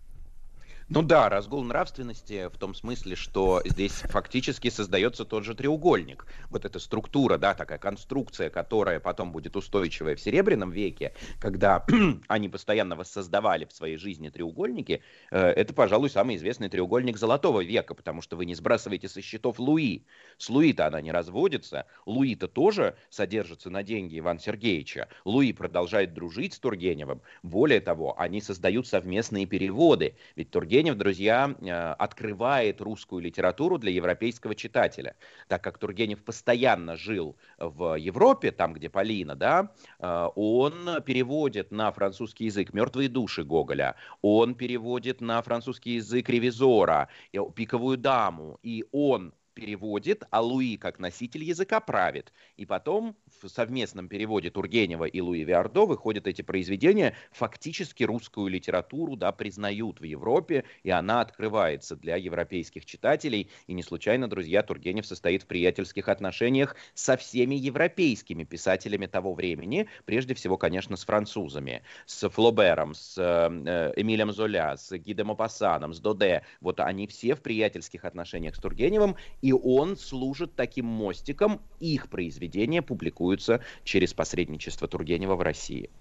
Ну 0.88 1.02
да, 1.02 1.30
разгул 1.30 1.64
нравственности 1.64 2.48
в 2.48 2.60
том 2.60 2.76
смысле, 2.76 3.16
что 3.16 3.60
здесь 3.66 4.04
фактически 4.04 4.70
создается 4.70 5.26
тот 5.26 5.44
же 5.44 5.56
треугольник. 5.56 6.28
Вот 6.52 6.64
эта 6.64 6.78
структура, 6.78 7.40
да, 7.40 7.56
такая 7.56 7.80
конструкция, 7.80 8.52
которая 8.52 9.00
потом 9.00 9.32
будет 9.32 9.56
устойчивая 9.56 10.16
в 10.16 10.22
Серебряном 10.22 10.70
веке, 10.70 11.16
когда 11.40 11.84
они 12.28 12.50
постоянно 12.50 12.96
воссоздавали 12.96 13.66
в 13.66 13.74
своей 13.74 13.98
жизни 13.98 14.30
треугольники, 14.30 15.02
э, 15.32 15.40
это, 15.40 15.74
пожалуй, 15.74 16.12
самый 16.12 16.36
известный 16.36 16.70
треугольник 16.70 17.18
Золотого 17.18 17.64
века, 17.64 17.96
потому 17.96 18.22
что 18.22 18.38
вы 18.38 18.46
не 18.46 18.54
сбрасываете 18.54 19.10
со 19.10 19.24
счетов 19.24 19.58
Луи. 19.58 20.04
С 20.38 20.50
Луи-то 20.52 20.86
она 20.86 21.02
не 21.02 21.12
разводится, 21.12 21.88
Луи-то 22.06 22.48
тоже 22.48 22.96
содержится 23.10 23.72
на 23.72 23.82
деньги 23.82 24.20
Ивана 24.20 24.40
Сергеевича. 24.40 25.08
Луи 25.26 25.52
продолжает 25.52 26.14
дружить 26.14 26.54
с 26.54 26.60
Тургеневым. 26.60 27.24
Более 27.42 27.82
того, 27.82 28.14
они 28.20 28.40
создают 28.40 28.86
совместные 28.86 29.48
переводы. 29.48 30.16
Ведь 30.36 30.52
Тургенев, 30.52 30.75
друзья, 30.84 31.56
э, 31.62 31.72
открывает 31.72 32.82
русскую 32.82 33.22
литературу 33.22 33.78
для 33.78 33.92
европейского 33.92 34.56
читателя. 34.56 35.16
Так 35.48 35.64
как 35.64 35.78
Тургенев 35.78 36.24
постоянно 36.24 36.98
жил 36.98 37.38
в 37.58 37.96
Европе, 37.98 38.52
там, 38.52 38.74
где 38.74 38.90
Полина, 38.90 39.36
да, 39.36 39.72
э, 40.00 40.28
он 40.36 41.02
переводит 41.06 41.72
на 41.72 41.92
французский 41.92 42.46
язык 42.46 42.74
«Мертвые 42.74 43.10
души» 43.10 43.44
Гоголя, 43.44 43.96
он 44.22 44.56
переводит 44.56 45.22
на 45.22 45.42
французский 45.42 45.96
язык 45.96 46.30
«Ревизора», 46.30 47.08
«Пиковую 47.56 47.98
даму», 47.98 48.60
и 48.62 48.86
он 48.92 49.34
переводит, 49.56 50.24
а 50.30 50.42
Луи 50.42 50.78
как 50.78 51.00
носитель 51.00 51.44
языка 51.44 51.80
правит. 51.80 52.32
И 52.58 52.66
потом 52.66 53.16
в 53.42 53.48
совместном 53.48 54.08
переводе 54.08 54.52
Тургенева 54.52 55.06
и 55.06 55.22
Луи 55.22 55.44
Виардо 55.44 55.86
выходят 55.86 56.28
эти 56.28 56.42
произведения, 56.42 57.16
фактически 57.32 58.04
русскую 58.04 58.48
литературу 58.48 59.16
да, 59.16 59.32
признают 59.32 60.00
в 60.00 60.04
Европе, 60.04 60.66
и 60.84 60.92
она 60.92 61.22
открывается 61.22 61.96
для 61.96 62.18
европейских 62.18 62.86
читателей. 62.86 63.50
И 63.68 63.74
не 63.74 63.82
случайно, 63.82 64.28
друзья, 64.30 64.62
Тургенев 64.62 65.06
состоит 65.06 65.44
в 65.44 65.48
приятельских 65.48 66.10
отношениях 66.10 66.76
со 66.94 67.18
всеми 67.18 67.56
европейскими 67.56 68.44
писателями 68.44 69.06
того 69.06 69.34
времени, 69.34 69.88
прежде 70.06 70.36
всего, 70.36 70.58
конечно, 70.58 70.98
с 70.98 71.06
французами, 71.06 71.82
с 72.06 72.28
Флобером, 72.30 72.94
с 72.94 73.16
э, 73.18 73.94
Эмилем 73.96 74.34
Золя, 74.34 74.76
с 74.76 74.92
Ги 74.98 75.14
де 75.14 75.24
Мопассаном, 75.24 75.94
с 75.94 76.00
Доде. 76.00 76.44
Вот 76.60 76.82
они 76.82 77.08
все 77.08 77.36
в 77.36 77.42
приятельских 77.42 78.04
отношениях 78.04 78.56
с 78.56 78.60
Тургеневым, 78.60 79.16
и 79.46 79.54
он 79.54 79.96
служит 79.96 80.56
таким 80.56 80.88
мостиком. 80.88 81.62
Их 81.80 82.10
произведения 82.10 82.82
публикуются 82.82 83.62
через 83.84 84.12
посредничество 84.12 84.88
Тургенева 84.88 85.36
в 85.36 85.42
России. 85.44 85.92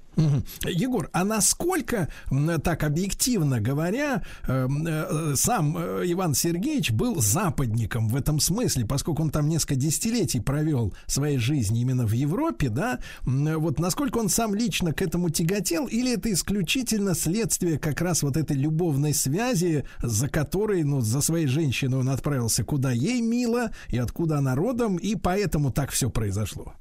Егор, 0.64 1.08
а 1.12 1.24
насколько, 1.24 2.08
так 2.62 2.84
объективно 2.84 3.60
говоря, 3.60 4.22
эм, 4.46 4.86
э, 4.86 5.34
сам 5.36 5.76
э, 5.76 6.02
Иван 6.06 6.34
Сергеевич 6.34 6.92
был 6.92 7.20
западником 7.20 8.08
в 8.08 8.16
этом 8.16 8.40
смысле, 8.40 8.86
поскольку 8.86 9.22
он 9.22 9.30
там 9.30 9.48
несколько 9.48 9.76
десятилетий 9.76 10.40
провел 10.40 10.94
своей 11.06 11.38
жизни 11.38 11.80
именно 11.80 12.06
в 12.06 12.12
Европе, 12.12 12.68
да, 12.68 13.00
вот 13.24 13.78
насколько 13.78 14.18
он 14.18 14.28
сам 14.28 14.54
лично 14.54 14.92
к 14.92 15.02
этому 15.02 15.30
тяготел, 15.30 15.86
или 15.86 16.14
это 16.14 16.32
исключительно 16.32 17.14
следствие 17.14 17.78
как 17.78 18.00
раз 18.00 18.22
вот 18.22 18.36
этой 18.36 18.56
любовной 18.56 19.14
связи, 19.14 19.84
за 20.02 20.28
которой, 20.28 20.84
ну, 20.84 21.00
за 21.00 21.20
своей 21.20 21.46
женщиной 21.46 21.98
он 21.98 22.08
отправился 22.08 22.64
куда 22.64 22.92
ей 22.92 23.20
мило 23.20 23.70
и 23.88 23.98
откуда 23.98 24.38
она 24.38 24.54
родом, 24.54 24.96
и 24.96 25.14
поэтому 25.16 25.70
так 25.70 25.90
все 25.90 26.10
произошло. 26.10 26.74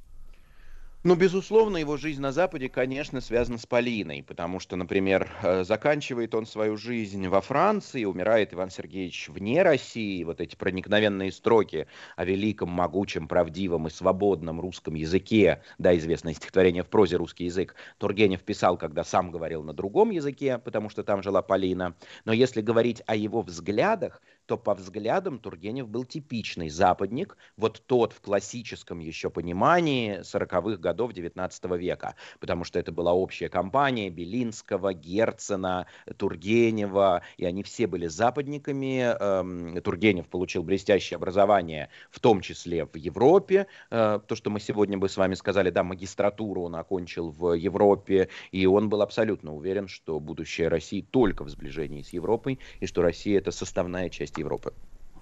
Ну, 1.06 1.16
безусловно, 1.16 1.76
его 1.76 1.98
жизнь 1.98 2.22
на 2.22 2.32
Западе, 2.32 2.70
конечно, 2.70 3.20
связана 3.20 3.58
с 3.58 3.66
Полиной, 3.66 4.24
потому 4.24 4.62
что, 4.62 4.78
например, 4.78 5.30
э, 5.42 5.66
заканчивает 5.66 6.34
он 6.34 6.46
свою 6.46 6.78
жизнь 6.78 7.28
во 7.28 7.42
Франции, 7.42 8.06
умирает 8.06 8.54
Иван 8.54 8.70
Сергеевич 8.70 9.28
вне 9.28 9.64
России, 9.64 10.24
вот 10.24 10.40
эти 10.40 10.56
проникновенные 10.56 11.34
строки 11.34 11.88
о 12.16 12.24
великом, 12.24 12.70
могучем, 12.70 13.28
правдивом 13.28 13.88
и 13.88 13.90
свободном 13.90 14.62
русском 14.62 14.94
языке, 14.94 15.62
да, 15.78 15.94
известное 15.98 16.36
стихотворение 16.36 16.84
в 16.84 16.88
прозе 16.88 17.18
«Русский 17.18 17.46
язык», 17.46 17.76
Тургенев 17.98 18.42
писал, 18.42 18.78
когда 18.78 19.04
сам 19.04 19.30
говорил 19.30 19.62
на 19.62 19.74
другом 19.74 20.10
языке, 20.10 20.58
потому 20.58 20.88
что 20.90 21.04
там 21.04 21.22
жила 21.22 21.42
Полина. 21.42 21.96
Но 22.24 22.32
если 22.32 22.62
говорить 22.62 23.04
о 23.08 23.18
его 23.18 23.42
взглядах, 23.42 24.22
то 24.46 24.58
по 24.58 24.74
взглядам 24.74 25.40
Тургенев 25.40 25.88
был 25.88 26.06
типичный 26.06 26.70
западник, 26.70 27.38
вот 27.58 27.84
тот 27.86 28.14
в 28.14 28.22
классическом 28.22 29.00
еще 29.00 29.30
понимании 29.30 30.20
40-х 30.22 30.78
годов 30.78 31.14
19 31.14 31.66
века, 31.78 32.16
потому 32.40 32.64
что 32.64 32.80
это 32.80 32.92
была 32.92 33.14
общая 33.14 33.50
компания 33.50 34.10
Белинского, 34.10 34.94
Герцена, 34.94 35.88
Тургенева, 36.18 37.22
и 37.38 37.46
они 37.46 37.64
все 37.64 37.88
были 37.88 38.08
западниками. 38.08 39.16
Эм, 39.20 39.82
Тургенев 39.82 40.28
получил 40.28 40.64
блестящее 40.64 41.16
образование, 41.16 41.90
в 42.12 42.20
том 42.20 42.42
числе 42.42 42.86
в 42.86 42.96
Европе, 42.96 43.68
Э, 43.90 44.20
то, 44.26 44.36
что 44.36 44.50
мы 44.50 44.60
сегодня 44.60 44.98
бы 44.98 45.10
с 45.10 45.18
вами 45.18 45.36
сказали, 45.36 45.70
да, 45.70 45.84
магистратуру 45.84 46.64
он 46.64 46.76
окончил 46.76 47.30
в 47.30 47.54
Европе, 47.54 48.30
и 48.52 48.66
он 48.66 48.90
был 48.90 49.02
абсолютно 49.02 49.54
уверен, 49.54 49.88
что 49.88 50.20
будущее 50.20 50.68
России 50.68 51.02
только 51.02 51.44
в 51.44 51.50
сближении 51.50 52.02
с 52.02 52.14
Европой, 52.14 52.60
и 52.80 52.86
что 52.86 53.02
Россия 53.02 53.38
это 53.38 53.52
составная 53.52 54.10
часть 54.10 54.33
Европы. 54.38 54.74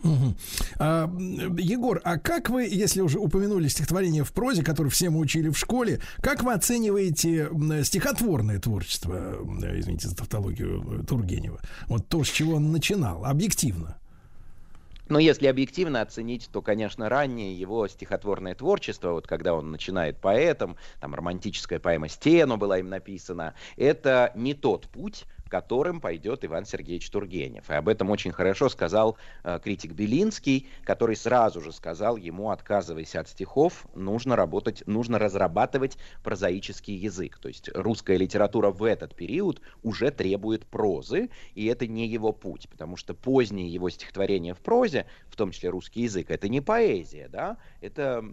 Мгм. 0.04 0.36
А, 0.80 1.12
Егор, 1.60 2.02
а 2.04 2.18
как 2.18 2.50
вы, 2.50 2.64
если 2.64 3.02
уже 3.02 3.20
упомянули 3.20 3.68
стихотворение 3.68 4.24
в 4.24 4.32
прозе, 4.34 4.64
которое 4.64 4.90
все 4.90 5.10
мы 5.10 5.20
учили 5.20 5.50
в 5.50 5.58
школе, 5.58 6.02
как 6.22 6.44
вы 6.44 6.54
оцениваете 6.54 7.50
стихотворное 7.84 8.60
творчество, 8.60 9.38
извините 9.76 10.08
за 10.08 10.16
тавтологию, 10.16 11.06
Тургенева? 11.08 11.60
Вот 11.88 12.08
то, 12.08 12.24
с 12.24 12.30
чего 12.30 12.56
он 12.56 12.72
начинал, 12.72 13.26
объективно. 13.26 13.98
Но 15.08 15.20
если 15.20 15.48
объективно 15.48 16.00
оценить, 16.02 16.50
то, 16.54 16.62
конечно, 16.62 17.10
раннее 17.10 17.54
его 17.54 17.86
стихотворное 17.90 18.56
творчество, 18.56 19.12
вот 19.12 19.28
когда 19.28 19.54
он 19.54 19.70
начинает 19.70 20.18
поэтом, 20.22 20.78
там 21.02 21.14
романтическая 21.14 21.80
поэма 21.80 22.08
«Стену» 22.08 22.56
была 22.56 22.80
им 22.80 22.88
написана, 22.88 23.54
это 23.76 24.32
не 24.36 24.54
тот 24.54 24.88
путь, 24.88 25.26
которым 25.52 26.00
пойдет 26.00 26.46
Иван 26.46 26.66
Сергеевич 26.66 27.10
Тургенев. 27.10 27.70
И 27.70 27.74
об 27.74 27.90
этом 27.90 28.10
очень 28.10 28.32
хорошо 28.32 28.70
сказал 28.70 29.18
э, 29.44 29.60
критик 29.62 29.92
Белинский, 29.92 30.70
который 30.86 31.18
сразу 31.18 31.60
же 31.60 31.74
сказал 31.74 32.16
ему, 32.16 32.52
отказывайся 32.52 33.20
от 33.20 33.28
стихов, 33.28 33.86
нужно 33.94 34.38
работать, 34.38 34.82
нужно 34.88 35.20
разрабатывать 35.20 35.98
прозаический 36.24 36.96
язык. 36.96 37.38
То 37.38 37.50
есть 37.50 37.70
русская 37.74 38.16
литература 38.16 38.72
в 38.72 38.84
этот 38.86 39.14
период 39.14 39.62
уже 39.84 40.10
требует 40.12 40.66
прозы, 40.66 41.30
и 41.54 41.66
это 41.66 41.86
не 41.86 42.08
его 42.08 42.32
путь, 42.32 42.70
потому 42.70 42.96
что 42.96 43.14
поздние 43.14 43.68
его 43.68 43.90
стихотворения 43.90 44.54
в 44.54 44.60
прозе, 44.60 45.06
в 45.28 45.36
том 45.36 45.52
числе 45.52 45.70
русский 45.70 46.04
язык, 46.04 46.32
это 46.32 46.48
не 46.48 46.62
поэзия, 46.62 47.28
да, 47.28 47.58
это 47.82 48.24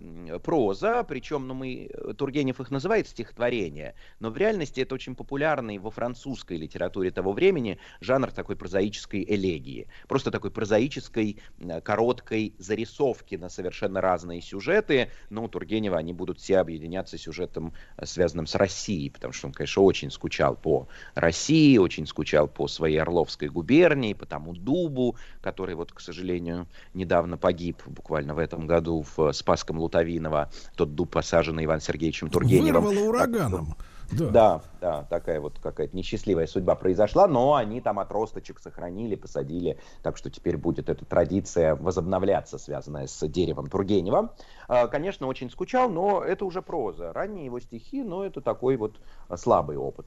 проза, 0.44 1.02
причем, 1.02 1.48
ну, 1.48 1.54
мы, 1.54 1.90
э, 1.92 2.14
Тургенев 2.16 2.60
их 2.60 2.70
называет 2.70 3.08
стихотворения, 3.08 3.96
но 4.20 4.30
в 4.30 4.36
реальности 4.36 4.80
это 4.82 4.94
очень 4.94 5.16
популярный 5.16 5.78
во 5.78 5.90
французской 5.90 6.56
литературе 6.56 7.07
того 7.10 7.32
времени 7.32 7.78
жанр 8.00 8.30
такой 8.30 8.56
прозаической 8.56 9.24
элегии. 9.24 9.88
Просто 10.08 10.30
такой 10.30 10.50
прозаической, 10.50 11.38
э, 11.60 11.80
короткой 11.80 12.54
зарисовки 12.58 13.36
на 13.36 13.48
совершенно 13.48 14.00
разные 14.00 14.40
сюжеты, 14.40 15.10
но 15.30 15.44
у 15.44 15.48
Тургенева 15.48 15.96
они 15.96 16.12
будут 16.12 16.38
все 16.38 16.58
объединяться 16.58 17.18
сюжетом, 17.18 17.72
э, 17.96 18.06
связанным 18.06 18.46
с 18.46 18.54
Россией, 18.54 19.10
потому 19.10 19.32
что 19.32 19.46
он, 19.46 19.52
конечно, 19.52 19.82
очень 19.82 20.10
скучал 20.10 20.56
по 20.56 20.88
России, 21.14 21.78
очень 21.78 22.06
скучал 22.06 22.48
по 22.48 22.68
своей 22.68 22.98
Орловской 22.98 23.48
губернии, 23.48 24.14
по 24.14 24.26
тому 24.26 24.54
дубу, 24.54 25.16
который, 25.40 25.74
вот, 25.74 25.92
к 25.92 26.00
сожалению, 26.00 26.66
недавно 26.94 27.36
погиб, 27.36 27.82
буквально 27.86 28.34
в 28.34 28.38
этом 28.38 28.66
году 28.66 29.04
в 29.16 29.32
Спасском 29.32 29.78
Лутовиново, 29.78 30.50
тот 30.76 30.94
дуб, 30.94 31.10
посаженный 31.10 31.64
Иваном 31.64 31.80
Сергеевичем 31.80 32.30
Тургеневым. 32.30 32.84
Вырвало 32.84 33.08
ураганом. 33.08 33.76
Да. 34.10 34.30
Да, 34.30 34.62
да, 34.80 35.04
такая 35.04 35.40
вот 35.40 35.58
какая-то 35.58 35.94
несчастливая 35.96 36.46
судьба 36.46 36.74
произошла, 36.76 37.26
но 37.26 37.54
они 37.54 37.80
там 37.80 37.98
отросточек 37.98 38.58
сохранили, 38.58 39.16
посадили, 39.16 39.78
так 40.02 40.16
что 40.16 40.30
теперь 40.30 40.56
будет 40.56 40.88
эта 40.88 41.04
традиция 41.04 41.74
возобновляться, 41.74 42.58
связанная 42.58 43.06
с 43.06 43.26
деревом 43.28 43.68
Тургенева. 43.68 44.34
А, 44.66 44.86
Конечно, 44.88 45.26
очень 45.26 45.50
скучал, 45.50 45.90
но 45.90 46.22
это 46.22 46.44
уже 46.44 46.62
проза. 46.62 47.12
Ранние 47.12 47.44
его 47.44 47.60
стихи, 47.60 48.02
но 48.02 48.24
это 48.24 48.40
такой 48.40 48.76
вот 48.76 49.00
а, 49.28 49.36
слабый 49.36 49.76
опыт. 49.76 50.06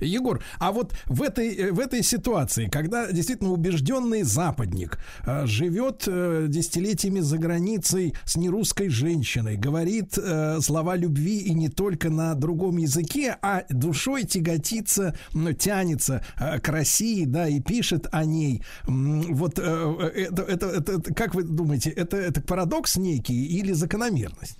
Егор, 0.00 0.42
а 0.58 0.72
вот 0.72 0.94
в 1.06 1.22
этой, 1.22 1.54
э, 1.54 1.70
в 1.72 1.78
этой 1.78 2.02
ситуации, 2.02 2.66
когда 2.68 3.10
действительно 3.12 3.50
убежденный 3.52 4.24
западник 4.24 4.98
э, 5.24 5.46
живет 5.46 6.04
э, 6.08 6.46
десятилетиями 6.48 7.20
за 7.20 7.38
границей 7.38 8.14
с 8.24 8.34
нерусской 8.36 8.88
женщиной, 8.88 9.56
говорит 9.56 10.18
э, 10.18 10.58
слова 10.60 10.96
любви 10.96 11.38
и 11.38 11.54
не 11.54 11.68
только 11.68 12.10
на 12.10 12.34
другом 12.34 12.78
языке, 12.78 13.36
а 13.42 13.62
душой 13.70 14.24
тяготится, 14.24 15.14
ну, 15.34 15.52
тянется 15.52 16.24
э, 16.36 16.58
к 16.58 16.68
России, 16.68 17.24
да, 17.24 17.46
и 17.48 17.60
пишет 17.60 18.08
о 18.10 18.24
ней. 18.24 18.62
Вот 18.86 19.58
э, 19.60 19.62
э, 19.62 20.06
это, 20.22 20.42
это- 20.42 20.66
это- 20.66 21.14
как 21.14 21.34
вы 21.36 21.44
думаете, 21.44 21.90
это, 21.90 22.16
это 22.16 22.40
парадокс 22.40 22.96
некий 22.96 23.46
или 23.46 23.72
закономерность? 23.72 24.58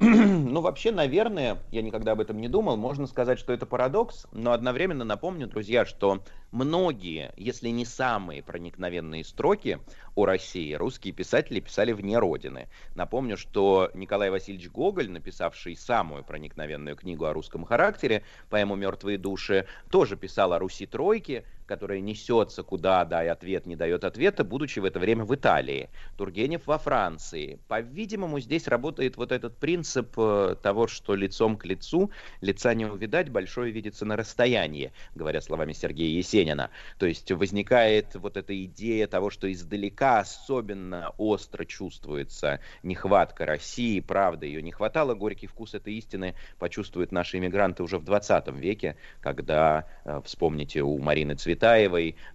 Ну, 0.00 0.60
вообще, 0.60 0.90
наверное, 0.92 1.58
я 1.70 1.82
никогда 1.82 2.12
об 2.12 2.20
этом 2.20 2.40
не 2.40 2.48
думал, 2.48 2.76
можно 2.76 3.06
сказать, 3.06 3.38
что 3.38 3.52
это 3.52 3.66
парадокс, 3.66 4.26
но 4.32 4.52
одновременно 4.52 5.04
напомню, 5.04 5.46
друзья, 5.46 5.84
что 5.84 6.22
многие, 6.50 7.32
если 7.36 7.68
не 7.68 7.84
самые 7.84 8.42
проникновенные 8.42 9.24
строки 9.24 9.80
о 10.14 10.26
России 10.26 10.74
русские 10.74 11.12
писатели 11.12 11.60
писали 11.60 11.92
вне 11.92 12.18
Родины. 12.18 12.68
Напомню, 12.94 13.36
что 13.36 13.90
Николай 13.94 14.30
Васильевич 14.30 14.70
Гоголь, 14.70 15.10
написавший 15.10 15.76
самую 15.76 16.24
проникновенную 16.24 16.96
книгу 16.96 17.24
о 17.24 17.32
русском 17.32 17.64
характере, 17.64 18.24
поэму 18.50 18.76
«Мертвые 18.76 19.18
души», 19.18 19.66
тоже 19.90 20.16
писал 20.16 20.52
о 20.52 20.58
Руси 20.58 20.86
Тройки, 20.86 21.44
которая 21.66 22.00
несется 22.00 22.62
куда, 22.62 23.04
да, 23.04 23.24
и 23.24 23.28
ответ 23.28 23.66
не 23.66 23.76
дает 23.76 24.04
ответа, 24.04 24.44
будучи 24.44 24.78
в 24.78 24.84
это 24.84 24.98
время 24.98 25.24
в 25.24 25.34
Италии. 25.34 25.88
Тургенев 26.16 26.66
во 26.66 26.78
Франции. 26.78 27.58
По-видимому, 27.68 28.40
здесь 28.40 28.68
работает 28.68 29.16
вот 29.16 29.32
этот 29.32 29.56
принцип 29.56 30.12
э, 30.16 30.56
того, 30.62 30.86
что 30.86 31.14
лицом 31.14 31.56
к 31.56 31.64
лицу, 31.64 32.10
лица 32.40 32.74
не 32.74 32.84
увидать, 32.84 33.30
большое 33.30 33.72
видится 33.72 34.04
на 34.04 34.16
расстоянии, 34.16 34.92
говоря 35.14 35.40
словами 35.40 35.72
Сергея 35.72 36.16
Есенина. 36.16 36.70
То 36.98 37.06
есть 37.06 37.30
возникает 37.32 38.14
вот 38.14 38.36
эта 38.36 38.64
идея 38.64 39.06
того, 39.06 39.30
что 39.30 39.50
издалека 39.50 40.18
особенно 40.20 41.14
остро 41.16 41.64
чувствуется 41.64 42.60
нехватка 42.82 43.46
России, 43.46 44.00
правда, 44.00 44.46
ее 44.46 44.62
не 44.62 44.72
хватало. 44.72 45.14
Горький 45.14 45.46
вкус 45.46 45.74
этой 45.74 45.94
истины 45.94 46.34
почувствуют 46.58 47.12
наши 47.12 47.38
иммигранты 47.38 47.82
уже 47.82 47.98
в 47.98 48.04
20 48.04 48.48
веке, 48.48 48.96
когда, 49.20 49.86
э, 50.04 50.20
вспомните, 50.24 50.82
у 50.82 50.98
Марины 50.98 51.34
Цветаевой 51.34 51.53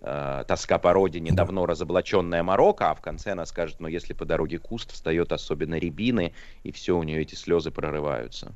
э, 0.01 0.43
тоска 0.48 0.77
по 0.77 0.93
родине, 0.93 1.31
давно 1.31 1.65
разоблаченная 1.65 2.43
Марокко, 2.43 2.91
а 2.91 2.95
в 2.95 3.01
конце 3.01 3.31
она 3.31 3.45
скажет, 3.45 3.80
ну 3.80 3.88
если 3.88 4.14
по 4.14 4.25
дороге 4.25 4.57
куст 4.57 4.91
встает 4.91 5.31
особенно 5.31 5.75
рябины, 5.75 6.33
и 6.64 6.72
все, 6.72 6.98
у 6.98 7.03
нее 7.03 7.22
эти 7.22 7.35
слезы 7.35 7.72
прорываются. 7.72 8.53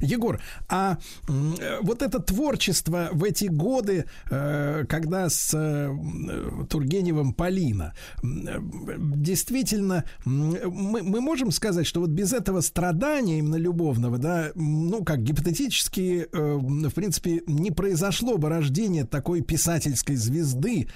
Егор, 0.00 0.40
а 0.68 0.98
э, 1.28 1.78
вот 1.82 2.02
это 2.02 2.20
творчество 2.20 3.08
в 3.12 3.24
эти 3.24 3.46
годы, 3.46 4.04
э, 4.30 4.84
когда 4.88 5.28
с 5.28 5.52
э, 5.54 5.90
Тургеневым 6.68 7.32
Полина, 7.32 7.94
действительно, 8.22 10.04
мы, 10.24 11.02
мы 11.02 11.20
можем 11.20 11.50
сказать, 11.50 11.86
что 11.86 12.00
вот 12.00 12.10
без 12.10 12.32
этого 12.32 12.60
страдания 12.60 13.38
именно 13.38 13.56
любовного, 13.56 14.18
да, 14.18 14.50
ну, 14.54 15.04
как 15.04 15.22
гипотетически, 15.22 16.28
в 16.32 16.90
принципе, 16.90 17.42
не 17.46 17.70
произошло 17.70 18.38
бы 18.38 18.48
рождение 18.48 19.04
такой 19.04 19.40
писательской 19.42 20.16
звезды, 20.16 20.88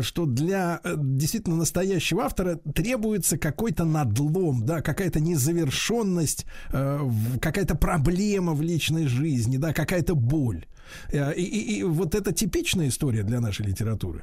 что 0.00 0.26
для 0.26 0.80
действительно 0.84 1.56
настоящего 1.56 2.24
автора 2.24 2.58
требуется 2.74 3.38
какой-то 3.38 3.84
надлом, 3.84 4.64
да, 4.64 4.80
какая-то 4.82 5.20
незавершенность, 5.20 6.46
какая-то 6.70 7.74
проблема 7.76 7.91
в 7.98 8.62
личной 8.62 9.06
жизни, 9.06 9.56
да, 9.58 9.72
какая-то 9.72 10.14
боль. 10.14 10.64
Э, 11.12 11.32
И, 11.34 11.42
и- 11.42 11.78
и 11.78 11.82
вот 11.84 12.14
это 12.14 12.32
типичная 12.32 12.88
история 12.88 13.22
для 13.22 13.40
нашей 13.40 13.66
литературы. 13.66 14.22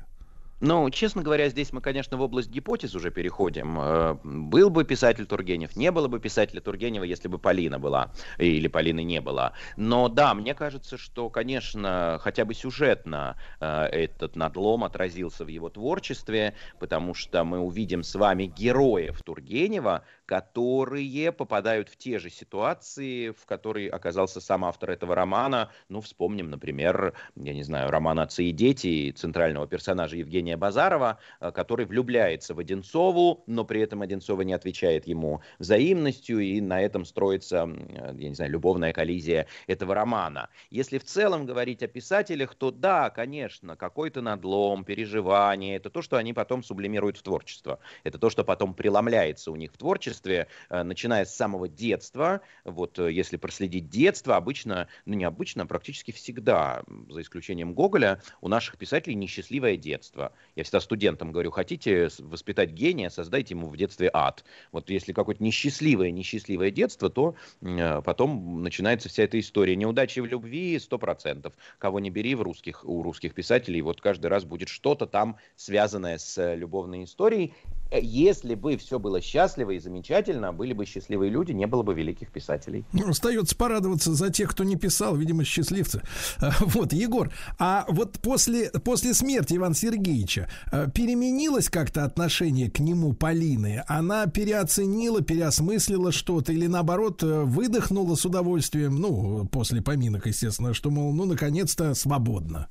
Ну, 0.61 0.89
честно 0.89 1.23
говоря, 1.23 1.47
здесь 1.49 1.71
мы, 1.71 1.79
конечно, 1.79 2.17
в 2.17 2.21
область 2.21 2.49
гипотез 2.49 2.93
уже 2.93 3.11
переходим. 3.11 3.77
Э, 3.79 4.17
Был 4.25 4.69
бы 4.69 4.83
писатель 4.83 5.25
Тургенев, 5.25 5.77
не 5.77 5.89
было 5.89 6.09
бы 6.09 6.19
писателя 6.19 6.59
Тургенева, 6.59 7.05
если 7.05 7.29
бы 7.29 7.37
Полина 7.39 7.79
была, 7.79 8.11
или 8.37 8.67
Полины 8.67 9.03
не 9.05 9.21
было. 9.21 9.53
Но 9.77 10.09
да, 10.09 10.33
мне 10.33 10.53
кажется, 10.53 10.97
что, 10.97 11.29
конечно, 11.29 12.17
хотя 12.21 12.43
бы 12.43 12.53
сюжетно 12.53 13.37
э, 13.61 13.83
этот 13.85 14.35
надлом 14.35 14.83
отразился 14.83 15.45
в 15.45 15.47
его 15.47 15.69
творчестве, 15.69 16.53
потому 16.77 17.13
что 17.13 17.45
мы 17.45 17.59
увидим 17.59 18.03
с 18.03 18.13
вами 18.15 18.51
героев 18.59 19.21
Тургенева, 19.23 20.03
которые 20.29 21.31
попадают 21.31 21.89
в 21.89 21.97
те 21.97 22.19
же 22.19 22.29
ситуации, 22.29 23.31
в 23.31 23.47
которые 23.47 23.89
оказался 23.89 24.39
сам 24.39 24.63
автор 24.63 24.91
этого 24.91 25.15
романа. 25.15 25.71
Ну, 25.89 26.01
вспомним, 26.01 26.51
например, 26.51 27.15
я 27.35 27.51
не 27.55 27.63
знаю, 27.63 27.89
роман 27.89 28.19
«Отцы 28.19 28.43
и 28.43 28.51
дети» 28.51 29.09
центрального 29.09 29.65
персонажа 29.65 30.17
Евгения 30.17 30.55
Базарова, 30.55 31.17
э, 31.41 31.51
который 31.51 31.87
влюбляется 31.87 32.53
в 32.53 32.59
Одинцову, 32.59 33.43
но 33.47 33.65
при 33.65 33.81
этом 33.81 34.03
Одинцова 34.03 34.43
не 34.43 34.53
отвечает 34.53 35.07
ему 35.07 35.41
взаимностью, 35.57 36.41
и 36.41 36.61
на 36.61 36.79
этом 36.79 37.05
строится, 37.05 37.67
э, 37.67 38.13
я 38.15 38.29
не 38.29 38.35
знаю, 38.35 38.51
любовная 38.51 38.93
коллизия 38.93 39.47
этого 39.65 39.95
романа. 39.95 40.49
Если 40.69 40.99
в 40.99 41.05
целом 41.05 41.47
говорить 41.47 41.81
о 41.81 41.87
писателях, 41.87 42.53
то 42.53 42.69
да, 42.69 43.09
конечно, 43.09 43.75
какой-то 43.75 44.21
надлом, 44.21 44.83
переживание, 44.83 45.77
это 45.77 45.89
то, 45.89 46.03
что 46.03 46.17
они 46.17 46.33
потом 46.33 46.61
сублимируют 46.61 47.17
в 47.17 47.23
творчество. 47.23 47.79
Это 48.03 48.19
то, 48.19 48.29
что 48.29 48.43
потом 48.43 48.75
преломляется 48.75 49.51
у 49.51 49.55
них 49.55 49.73
в 49.73 49.77
творчестве, 49.77 50.18
э, 50.27 50.83
начиная 50.83 51.25
с 51.25 51.35
самого 51.35 51.67
детства. 51.67 52.41
Вот 52.65 52.99
э, 52.99 53.11
если 53.11 53.37
проследить 53.37 53.89
детство, 53.89 54.35
обычно, 54.35 54.87
ну 55.05 55.15
не 55.15 55.23
обычно, 55.23 55.63
а 55.63 55.65
практически 55.65 56.11
всегда, 56.11 56.83
за 57.09 57.21
исключением 57.21 57.73
Гоголя, 57.73 58.21
у 58.41 58.47
наших 58.47 58.77
писателей 58.77 59.15
несчастливое 59.15 59.77
детство. 59.77 60.33
Я 60.55 60.63
всегда 60.63 60.79
студентам 60.81 61.31
говорю, 61.31 61.51
хотите 61.51 62.09
воспитать 62.19 62.71
гения, 62.71 63.09
создайте 63.09 63.53
ему 63.53 63.67
в 63.67 63.77
детстве 63.77 64.09
ад. 64.13 64.43
Вот 64.71 64.89
если 64.89 65.13
какое-то 65.13 65.43
несчастливое, 65.43 66.11
несчастливое 66.11 66.71
детство, 66.71 67.09
то 67.09 67.35
э, 67.61 68.01
потом 68.01 68.63
начинается 68.63 69.09
вся 69.09 69.23
эта 69.23 69.39
история. 69.39 69.75
Неудачи 69.75 70.19
в 70.19 70.25
любви 70.25 70.77
100%. 70.77 71.51
Кого 71.77 71.99
не 71.99 72.09
бери 72.09 72.35
в 72.35 72.41
русских, 72.41 72.83
у 72.83 73.03
русских 73.03 73.33
писателей, 73.33 73.81
вот 73.81 74.01
каждый 74.01 74.27
раз 74.27 74.45
будет 74.45 74.69
что-то 74.69 75.05
там 75.05 75.37
связанное 75.55 76.17
с 76.17 76.55
любовной 76.55 77.03
историей. 77.03 77.53
Если 77.91 78.55
бы 78.55 78.77
все 78.77 78.99
было 78.99 79.19
счастливо 79.19 79.71
и 79.71 79.79
замечательно, 79.79 80.53
были 80.53 80.73
бы 80.73 80.85
счастливые 80.85 81.31
люди, 81.31 81.51
не 81.53 81.65
было 81.65 81.81
бы 81.81 81.93
великих 81.93 82.31
писателей. 82.31 82.85
Остается 83.05 83.55
порадоваться 83.55 84.13
за 84.13 84.29
тех, 84.29 84.51
кто 84.51 84.63
не 84.63 84.75
писал, 84.75 85.15
видимо, 85.15 85.43
счастливцы. 85.43 86.01
А, 86.39 86.51
Вот, 86.59 86.93
Егор, 86.93 87.31
а 87.57 87.85
вот 87.89 88.19
после, 88.19 88.69
после 88.69 89.13
смерти 89.13 89.55
Ивана 89.55 89.73
Сергеевича 89.73 90.49
э, 90.71 90.87
переменилось 90.93 91.69
как-то 91.69 92.03
отношение 92.03 92.69
к 92.69 92.79
нему 92.79 93.13
Полины? 93.13 93.83
Она 93.87 94.27
переоценила, 94.27 95.21
переосмыслила 95.21 96.11
что-то 96.11 96.53
или 96.53 96.67
наоборот 96.67 97.23
э, 97.23 97.43
выдохнула 97.43 98.15
с 98.15 98.25
удовольствием, 98.25 98.95
ну, 98.95 99.47
после 99.47 99.81
поминок, 99.81 100.27
естественно, 100.27 100.73
что, 100.73 100.91
мол, 100.91 101.13
ну, 101.13 101.25
наконец-то 101.25 101.95
свободно. 101.95 102.67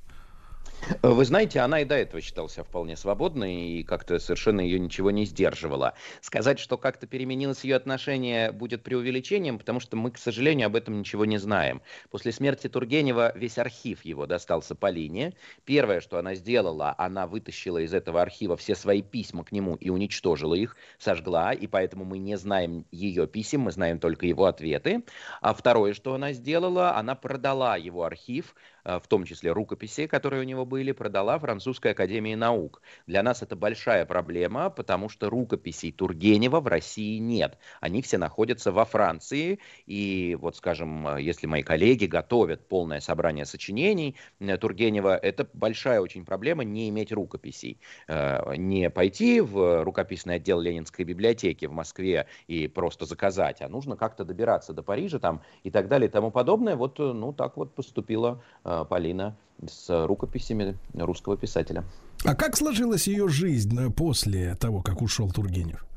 Э, 1.02 1.08
Вы 1.08 1.24
знаете, 1.24 1.60
она 1.60 1.81
и 1.81 1.84
до 1.84 1.94
этого 1.94 2.20
считала 2.20 2.48
себя 2.48 2.65
вполне 2.65 2.97
свободной 2.97 3.78
и 3.78 3.82
как-то 3.82 4.18
совершенно 4.18 4.60
ее 4.60 4.78
ничего 4.78 5.10
не 5.10 5.24
сдерживала. 5.24 5.94
Сказать, 6.20 6.58
что 6.58 6.76
как-то 6.76 7.07
переменилось 7.07 7.65
ее 7.65 7.76
отношение, 7.76 8.52
будет 8.52 8.82
преувеличением, 8.82 9.58
потому 9.58 9.81
что 9.81 9.97
мы, 9.97 10.10
к 10.10 10.18
сожалению, 10.18 10.66
об 10.66 10.76
этом 10.76 10.98
ничего 10.98 11.24
не 11.24 11.39
знаем. 11.39 11.82
После 12.10 12.32
смерти 12.32 12.68
Тургенева 12.68 13.32
весь 13.36 13.58
архив 13.58 14.05
его 14.05 14.26
достался 14.26 14.74
Полине. 14.74 15.34
Первое, 15.65 16.00
что 16.00 16.18
она 16.18 16.34
сделала, 16.34 16.94
она 16.98 17.26
вытащила 17.26 17.78
из 17.78 17.92
этого 17.94 18.23
архива 18.23 18.57
все 18.57 18.74
свои 18.74 19.02
письма 19.02 19.44
к 19.44 19.52
нему 19.52 19.76
и 19.76 19.90
уничтожила 19.90 20.55
их, 20.55 20.76
сожгла, 20.98 21.52
и 21.52 21.66
поэтому 21.66 22.05
мы 22.05 22.18
не 22.18 22.36
знаем 22.36 22.86
ее 22.90 23.26
писем, 23.26 23.62
мы 23.62 23.73
знаем 23.73 23.98
только 23.98 24.26
его 24.26 24.47
ответы. 24.47 25.05
А 25.40 25.55
второе, 25.55 25.94
что 25.94 26.15
она 26.15 26.32
сделала, 26.32 26.97
она 26.97 27.15
продала 27.15 27.76
его 27.76 28.05
архив, 28.05 28.55
в 28.97 29.07
том 29.08 29.25
числе 29.25 29.52
рукописи, 29.52 30.07
которые 30.07 30.41
у 30.41 30.44
него 30.44 30.65
были, 30.65 30.92
продала 30.92 31.39
Французской 31.39 31.92
академии 31.92 32.34
наук. 32.34 32.81
Для 33.07 33.23
нас 33.23 33.42
это 33.42 33.55
большая 33.57 34.07
проблема, 34.07 34.70
потому 34.70 35.08
что 35.08 35.28
рукописей 35.28 35.92
Тургенева 35.92 36.60
в 36.60 36.67
России 36.67 37.18
нет. 37.18 37.58
Они 37.81 38.00
все 38.02 38.18
находятся 38.18 38.73
во 38.73 38.84
Франции, 38.84 39.58
и 39.86 40.36
вот, 40.41 40.57
скажем, 40.57 41.07
э, 41.08 41.23
если 41.23 41.47
мои 41.47 41.62
коллеги 41.62 42.07
готовят 42.07 42.67
полное 42.68 43.00
собрание 43.00 43.44
сочинений 43.44 44.17
э, 44.41 44.57
Тургенева, 44.57 45.17
это 45.17 45.49
большая 45.52 46.00
очень 46.00 46.25
проблема 46.25 46.65
не 46.65 46.89
иметь 46.89 47.12
рукописей. 47.12 47.81
Э, 48.08 48.55
Не 48.57 48.91
пойти 48.91 49.41
в 49.41 49.84
рукописный 49.84 50.36
отдел 50.36 50.60
Ленинской 50.60 51.05
библиотеки 51.05 51.67
в 51.67 51.73
Москве 51.73 52.26
и 52.47 52.68
просто 52.68 53.05
заказать, 53.07 53.60
а 53.62 53.68
нужно 53.68 53.97
как-то 53.97 54.25
добираться 54.25 54.73
до 54.73 54.83
Парижа 54.83 55.18
там 55.18 55.42
и 55.62 55.70
так 55.70 55.89
далее 55.89 56.08
и 56.08 56.12
тому 56.12 56.31
подобное. 56.31 56.76
Вот, 56.76 56.99
э, 57.00 57.12
ну, 57.12 57.33
так 57.33 57.57
вот 57.57 57.75
поступила 57.75 58.42
э, 58.65 58.77
Полина 58.84 59.36
с 59.66 60.07
рукописями 60.07 60.76
русского 60.94 61.36
писателя. 61.36 61.84
А 62.24 62.34
как 62.34 62.57
сложилась 62.57 63.07
ее 63.07 63.28
жизнь 63.28 63.78
э, 63.78 63.90
после 63.90 64.55
того, 64.57 64.82
как 64.82 65.02
ушел 65.02 65.31
Тургенев? 65.31 65.88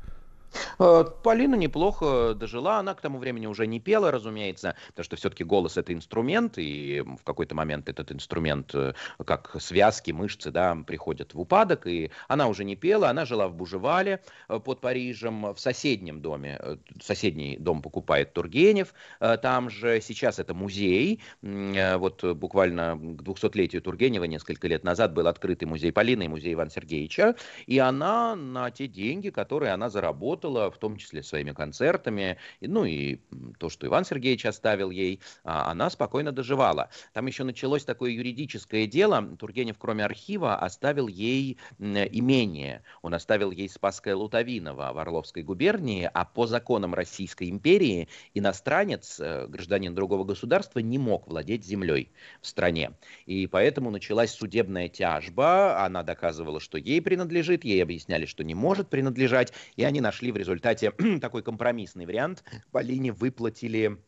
Э, 0.78 1.04
Полина 1.22 1.54
неплохо 1.54 2.34
дожила, 2.34 2.78
она 2.78 2.94
к 2.94 3.00
тому 3.00 3.18
времени 3.18 3.46
уже 3.46 3.66
не 3.66 3.80
пела, 3.80 4.10
разумеется, 4.10 4.74
потому 4.88 5.04
что 5.04 5.16
все-таки 5.16 5.44
голос 5.44 5.76
это 5.76 5.92
инструмент, 5.92 6.54
и 6.58 7.00
в 7.00 7.22
какой-то 7.24 7.54
момент 7.54 7.88
этот 7.88 8.12
инструмент, 8.12 8.74
э, 8.74 8.94
как 9.24 9.56
связки, 9.60 10.10
мышцы, 10.10 10.50
да, 10.50 10.76
приходят 10.86 11.34
в 11.34 11.40
упадок, 11.40 11.86
и 11.86 12.10
она 12.28 12.48
уже 12.48 12.64
не 12.64 12.76
пела, 12.76 13.08
она 13.08 13.24
жила 13.24 13.48
в 13.48 13.54
Бужевале 13.54 14.20
э, 14.48 14.60
под 14.60 14.80
Парижем, 14.80 15.54
в 15.54 15.58
соседнем 15.58 16.20
доме, 16.20 16.60
соседний 17.00 17.56
дом 17.56 17.82
покупает 17.82 18.32
Тургенев, 18.32 18.94
там 19.42 19.70
же 19.70 20.00
сейчас 20.00 20.38
это 20.38 20.54
музей, 20.54 21.20
вот 21.42 22.24
буквально 22.24 22.96
к 22.96 23.22
200-летию 23.22 23.82
Тургенева 23.82 24.24
несколько 24.24 24.68
лет 24.68 24.84
назад 24.84 25.12
был 25.12 25.26
открытый 25.26 25.68
музей 25.68 25.92
Полины 25.92 26.24
и 26.24 26.28
музей 26.28 26.54
Ивана 26.54 26.70
Сергеевича, 26.70 27.36
и 27.66 27.78
она 27.78 28.34
на 28.36 28.70
те 28.70 28.86
деньги, 28.86 29.30
которые 29.30 29.72
она 29.72 29.90
заработала, 29.90 30.41
в 30.50 30.78
том 30.78 30.96
числе 30.96 31.22
своими 31.22 31.52
концертами, 31.52 32.38
ну 32.60 32.84
и 32.84 33.18
то, 33.58 33.68
что 33.68 33.86
Иван 33.86 34.04
Сергеевич 34.04 34.46
оставил 34.46 34.90
ей, 34.90 35.20
а, 35.44 35.70
она 35.70 35.90
спокойно 35.90 36.32
доживала. 36.32 36.90
Там 37.12 37.26
еще 37.26 37.44
началось 37.44 37.84
такое 37.84 38.10
юридическое 38.10 38.86
дело. 38.86 39.36
Тургенев, 39.38 39.76
кроме 39.78 40.04
архива, 40.04 40.56
оставил 40.56 41.08
ей 41.08 41.58
имение. 41.78 42.82
Он 43.02 43.14
оставил 43.14 43.50
ей 43.50 43.68
Спасское 43.68 44.14
Лутовиново 44.14 44.92
в 44.92 44.98
Орловской 44.98 45.42
губернии, 45.42 46.10
а 46.12 46.24
по 46.24 46.46
законам 46.46 46.94
Российской 46.94 47.50
империи 47.50 48.08
иностранец, 48.34 49.20
э, 49.20 49.46
гражданин 49.48 49.94
другого 49.94 50.24
государства, 50.24 50.80
не 50.80 50.98
мог 50.98 51.28
владеть 51.28 51.64
землей 51.64 52.10
в 52.40 52.46
стране. 52.46 52.92
И 53.26 53.46
поэтому 53.46 53.90
началась 53.90 54.32
судебная 54.32 54.88
тяжба. 54.88 55.84
Она 55.84 56.02
доказывала, 56.02 56.60
что 56.60 56.78
ей 56.78 57.00
принадлежит, 57.00 57.64
ей 57.64 57.82
объясняли, 57.82 58.26
что 58.26 58.44
не 58.44 58.54
может 58.54 58.88
принадлежать, 58.88 59.52
и 59.76 59.84
они 59.84 60.00
нашли 60.00 60.31
в 60.32 60.36
результате 60.36 60.90
такой 61.20 61.42
компромиссный 61.42 62.06
вариант. 62.06 62.44
Полине 62.70 63.12
выплатили 63.12 63.98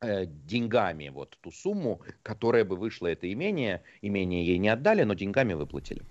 э, 0.00 0.26
деньгами 0.26 1.08
вот 1.08 1.38
ту 1.40 1.50
сумму, 1.50 2.02
которая 2.22 2.64
бы 2.64 2.76
вышла 2.76 3.08
это 3.08 3.30
имение. 3.32 3.82
Имение 4.02 4.46
ей 4.46 4.58
не 4.58 4.68
отдали, 4.68 5.02
но 5.02 5.14
деньгами 5.14 5.54
выплатили. 5.54 6.02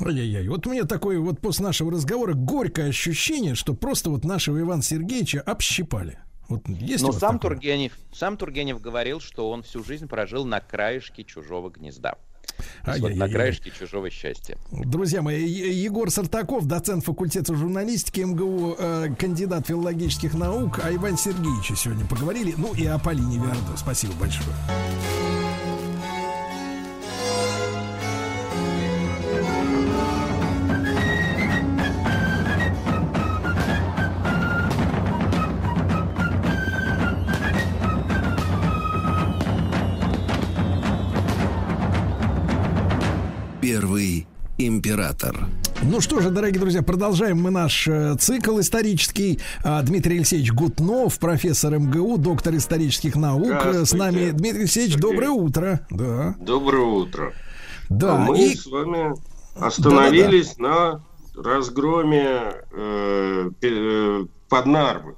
Ай-яй-яй. 0.00 0.48
Вот 0.48 0.66
у 0.66 0.72
меня 0.72 0.84
такое 0.84 1.20
вот 1.20 1.40
после 1.40 1.64
нашего 1.64 1.92
разговора 1.92 2.34
горькое 2.34 2.88
ощущение, 2.88 3.54
что 3.54 3.74
просто 3.74 4.10
вот 4.10 4.24
нашего 4.24 4.60
Ивана 4.60 4.82
Сергеевича 4.82 5.40
общипали. 5.40 6.18
Вот 6.48 6.68
есть 6.68 7.04
Но 7.04 7.12
сам 7.12 7.38
такое? 7.38 7.52
Тургенев, 7.52 7.96
сам 8.12 8.36
Тургенев 8.36 8.80
говорил, 8.80 9.20
что 9.20 9.50
он 9.50 9.62
всю 9.62 9.82
жизнь 9.84 10.08
прожил 10.08 10.44
на 10.44 10.60
краешке 10.60 11.24
чужого 11.24 11.70
гнезда. 11.70 12.18
Есть 12.86 13.00
вот 13.00 13.14
на 13.16 13.28
краешке 13.28 13.70
чужого 13.70 14.10
счастья. 14.10 14.56
Друзья 14.70 15.22
мои, 15.22 15.44
Егор 15.46 16.10
Сартаков, 16.10 16.66
доцент 16.66 17.04
факультета 17.04 17.54
журналистики 17.54 18.20
МГУ, 18.20 18.76
э, 18.78 19.08
кандидат 19.18 19.66
филологических 19.66 20.34
наук, 20.34 20.80
о 20.84 20.94
Иване 20.94 21.16
Сергеевиче 21.16 21.76
сегодня 21.76 22.06
поговорили. 22.06 22.54
Ну 22.56 22.74
и 22.74 22.86
о 22.86 22.98
Полине 22.98 23.38
Виардо. 23.38 23.76
Спасибо 23.76 24.12
большое. 24.14 24.54
Первый 43.74 44.28
император. 44.56 45.48
Ну 45.82 46.00
что 46.00 46.20
же, 46.20 46.30
дорогие 46.30 46.60
друзья, 46.60 46.80
продолжаем 46.80 47.38
мы 47.42 47.50
наш 47.50 47.88
э, 47.88 48.14
цикл 48.20 48.60
исторический. 48.60 49.40
А, 49.64 49.82
Дмитрий 49.82 50.18
Алексеевич 50.18 50.52
Гутнов, 50.52 51.18
профессор 51.18 51.76
МГУ, 51.80 52.18
доктор 52.18 52.54
исторических 52.54 53.16
наук. 53.16 53.50
Э, 53.50 53.84
С 53.84 53.92
нами 53.92 54.30
Дмитрий 54.30 54.60
Алексеевич, 54.60 54.92
Сергей. 54.94 55.10
доброе 55.10 55.30
утро. 55.30 55.80
Да. 55.90 56.36
Доброе 56.38 56.84
утро. 56.84 57.32
Да, 57.88 58.18
мы 58.18 58.44
и- 58.44 58.54
с 58.54 58.64
вами 58.66 59.14
остановились 59.56 60.56
на 60.58 61.02
разгроме 61.36 62.52
э, 62.70 63.50
э, 63.60 64.24
под 64.48 64.66
Нарвы. 64.66 65.16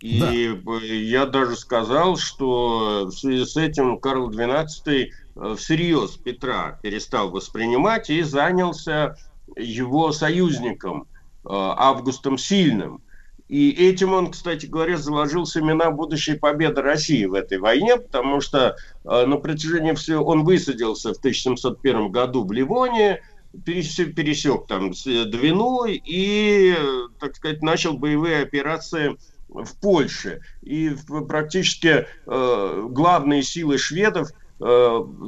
И 0.00 0.48
э, 0.52 0.86
я 0.96 1.26
даже 1.26 1.54
сказал, 1.54 2.16
что 2.16 3.04
в 3.06 3.12
связи 3.12 3.44
с 3.44 3.56
этим 3.56 3.98
Карл 4.00 4.30
XII 4.32 5.10
всерьез 5.56 6.12
Петра 6.12 6.78
перестал 6.82 7.30
воспринимать 7.30 8.10
и 8.10 8.22
занялся 8.22 9.16
его 9.56 10.12
союзником 10.12 11.06
э, 11.44 11.48
Августом 11.50 12.38
Сильным. 12.38 13.02
И 13.48 13.70
этим 13.70 14.14
он, 14.14 14.30
кстати 14.30 14.66
говоря, 14.66 14.96
заложил 14.96 15.44
семена 15.44 15.90
будущей 15.90 16.34
победы 16.34 16.80
России 16.80 17.26
в 17.26 17.34
этой 17.34 17.58
войне, 17.58 17.98
потому 17.98 18.40
что 18.40 18.76
э, 19.04 19.26
на 19.26 19.36
протяжении 19.36 19.92
всего 19.92 20.24
он 20.24 20.44
высадился 20.44 21.12
в 21.12 21.18
1701 21.18 22.10
году 22.10 22.44
в 22.44 22.52
Ливонии, 22.52 23.20
пересек, 23.64 24.14
пересек 24.14 24.66
там 24.66 24.92
э, 24.92 25.24
Двину 25.26 25.84
и, 25.84 26.74
э, 26.76 27.08
так 27.20 27.36
сказать, 27.36 27.62
начал 27.62 27.98
боевые 27.98 28.42
операции 28.42 29.16
в 29.48 29.78
Польше. 29.78 30.40
И 30.62 30.96
практически 31.28 32.06
э, 32.26 32.86
главные 32.88 33.42
силы 33.42 33.76
шведов 33.76 34.30
э, 34.30 34.43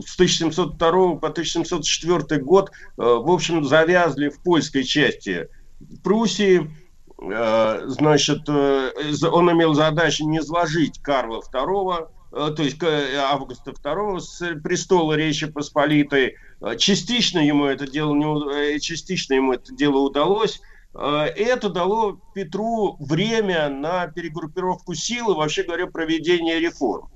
с 0.06 0.15
1702 0.15 1.16
по 1.16 1.28
1704 1.28 2.40
год, 2.42 2.70
э, 2.70 3.02
в 3.02 3.31
общем, 3.31 3.65
завязли 3.65 4.31
в 4.31 4.40
польской 4.42 4.82
части 4.84 5.48
Пруссии. 6.02 6.70
Э, 7.20 7.82
Значит, 7.86 8.48
э, 8.48 8.90
он 9.31 9.50
имел 9.52 9.74
задачу 9.74 10.24
не 10.24 10.39
изложить 10.39 11.00
Карла 11.02 11.42
II, 11.52 12.08
э, 12.32 12.55
то 12.56 12.62
есть 12.62 12.82
э, 12.82 13.16
Августа 13.16 13.73
II 13.73 14.20
с 14.20 14.60
престола 14.62 15.15
Речи 15.15 15.47
Посполитой. 15.47 16.36
Э, 16.62 16.76
Частично 16.76 17.39
ему 17.40 17.66
это 17.66 17.86
дело, 17.86 18.15
не 18.15 18.74
э, 18.74 18.78
частично 18.78 19.34
ему 19.34 19.52
это 19.52 19.74
дело 19.74 19.98
удалось. 19.98 20.60
Э, 20.94 21.26
И 21.36 21.42
это 21.42 21.68
дало 21.68 22.18
Петру 22.34 22.97
время 23.00 23.68
на 23.68 24.06
перегруппировку 24.06 24.94
сил 24.94 25.32
и, 25.32 25.36
вообще 25.36 25.62
говоря, 25.62 25.86
проведение 25.86 26.58
реформ. 26.60 27.08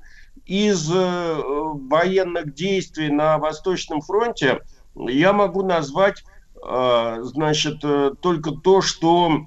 Из 0.46 0.90
э, 0.92 1.42
военных 1.42 2.54
действий 2.54 3.10
на 3.10 3.38
Восточном 3.38 4.00
фронте 4.00 4.60
я 4.94 5.32
могу 5.32 5.62
назвать, 5.62 6.24
э, 6.56 7.18
значит, 7.22 7.78
э, 7.82 8.12
только 8.20 8.52
то, 8.52 8.80
что 8.80 9.46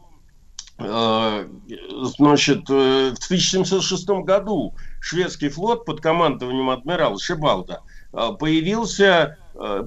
значит, 0.75 2.67
в 2.67 3.25
1706 3.25 4.23
году 4.25 4.73
шведский 4.99 5.49
флот 5.49 5.85
под 5.85 6.01
командованием 6.01 6.71
адмирала 6.71 7.19
Шибалда 7.19 7.81
появился, 8.11 9.37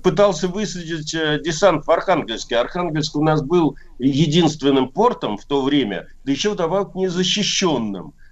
пытался 0.05 0.47
высадить 0.47 1.11
десант 1.43 1.87
в 1.87 1.91
Архангельске. 1.91 2.57
Архангельск 2.57 3.17
у 3.17 3.23
нас 3.23 3.43
был 3.43 3.77
единственным 3.99 4.89
портом 4.89 5.37
в 5.39 5.45
то 5.45 5.61
время, 5.63 6.07
да 6.25 6.31
еще 6.31 6.51
вдобавок 6.51 6.95
незащищенным. 6.95 8.15
Э, 8.17 8.26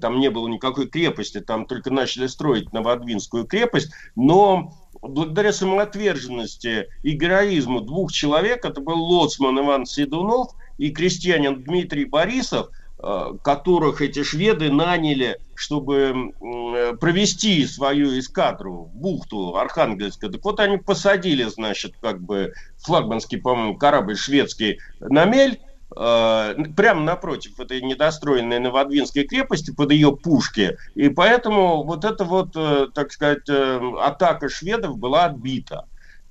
Там 0.00 0.20
не 0.20 0.30
было 0.30 0.48
никакой 0.48 0.88
крепости, 0.88 1.40
там 1.40 1.66
только 1.66 1.90
начали 1.90 2.26
строить 2.26 2.72
Новодвинскую 2.72 3.44
крепость, 3.44 3.90
но 4.16 4.72
благодаря 5.02 5.52
самоотверженности 5.52 6.88
и 7.02 7.12
героизму 7.12 7.80
двух 7.80 8.12
человек, 8.12 8.64
это 8.64 8.80
был 8.80 9.02
лоцман 9.02 9.58
Иван 9.58 9.86
Седунов 9.86 10.52
и 10.78 10.90
крестьянин 10.90 11.62
Дмитрий 11.62 12.04
Борисов, 12.04 12.70
э, 12.98 13.32
которых 13.42 14.00
эти 14.00 14.22
шведы 14.22 14.70
наняли, 14.70 15.38
чтобы 15.54 16.32
э, 16.40 16.94
провести 16.96 17.66
свою 17.66 18.18
эскадру 18.18 18.90
в 18.92 18.96
бухту 18.96 19.56
Архангельска. 19.56 20.28
Так 20.28 20.44
вот 20.44 20.60
они 20.60 20.78
посадили, 20.78 21.44
значит, 21.44 21.94
как 22.00 22.20
бы 22.20 22.54
флагманский, 22.78 23.38
по-моему, 23.38 23.76
корабль 23.76 24.16
шведский 24.16 24.78
на 25.00 25.24
мель, 25.24 25.60
э, 25.60 25.67
прямо 25.90 27.00
напротив 27.00 27.58
этой 27.60 27.80
недостроенной 27.80 28.58
Новодвинской 28.58 29.24
крепости, 29.24 29.70
под 29.70 29.90
ее 29.92 30.14
пушки. 30.14 30.76
И 30.94 31.08
поэтому 31.08 31.82
вот 31.84 32.04
эта 32.04 32.24
вот, 32.24 32.54
э, 32.56 32.88
так 32.94 33.10
сказать, 33.10 33.48
э, 33.48 33.80
атака 34.00 34.48
шведов 34.48 34.98
была 34.98 35.24
отбита. 35.24 35.86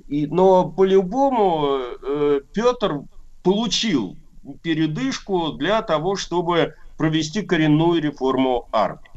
И, 0.08 0.28
но 0.28 0.70
по-любому 0.70 1.80
э, 2.02 2.42
Петр 2.54 3.02
получил 3.44 4.16
передышку 4.62 5.54
для 5.54 5.82
того, 5.82 6.16
чтобы 6.16 6.76
провести 6.98 7.42
коренную 7.42 8.02
реформу 8.02 8.68
армии. 8.72 9.10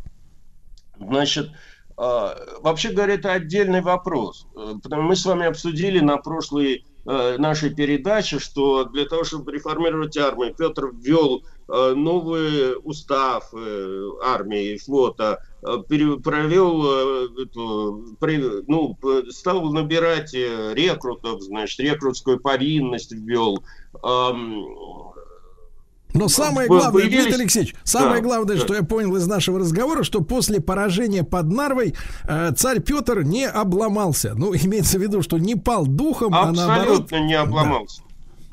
Значит, 0.98 1.50
э, 1.50 2.34
вообще 2.60 2.90
говоря, 2.90 3.14
это 3.14 3.32
отдельный 3.32 3.80
вопрос. 3.80 4.46
Э, 4.56 4.74
мы 4.90 5.16
с 5.16 5.24
вами 5.24 5.46
обсудили 5.46 6.00
на 6.00 6.16
прошлой 6.16 6.76
э, 6.76 6.89
нашей 7.04 7.74
передаче, 7.74 8.38
что 8.38 8.84
для 8.84 9.06
того, 9.06 9.24
чтобы 9.24 9.52
реформировать 9.52 10.16
армию, 10.16 10.54
Петр 10.54 10.90
ввел 10.92 11.42
э, 11.68 11.94
новый 11.94 12.74
устав 12.82 13.48
э, 13.54 14.08
армии 14.22 14.74
и 14.74 14.78
флота, 14.78 15.42
э, 15.62 15.78
провел, 15.88 16.84
э, 16.86 17.28
ну, 18.66 18.98
стал 19.30 19.72
набирать 19.72 20.34
э, 20.34 20.74
рекрутов, 20.74 21.42
значит, 21.42 21.80
рекрутскую 21.80 22.40
повинность 22.40 23.12
ввел. 23.12 23.62
Но 26.14 26.28
самое 26.28 26.68
Вы- 26.68 26.78
главное, 26.78 27.02
появились- 27.02 27.24
Дмитрий 27.24 27.42
Алексеевич, 27.42 27.74
самое 27.84 28.16
Да, 28.16 28.28
главное, 28.28 28.56
да. 28.56 28.62
что 28.62 28.74
я 28.74 28.82
понял 28.82 29.16
из 29.16 29.26
нашего 29.26 29.58
разговора, 29.60 30.02
что 30.02 30.20
после 30.22 30.60
поражения 30.60 31.22
под 31.24 31.46
Нарвой 31.52 31.94
э, 32.28 32.52
царь 32.56 32.80
Петр 32.80 33.22
не 33.22 33.46
обломался. 33.46 34.34
Ну, 34.36 34.54
имеется 34.54 34.98
в 34.98 35.02
виду, 35.02 35.22
что 35.22 35.38
не 35.38 35.54
пал 35.56 35.86
духом, 35.86 36.34
а 36.34 36.50
наоборот... 36.52 36.80
абсолютно 36.80 37.26
не 37.26 37.34
обломался. 37.34 38.02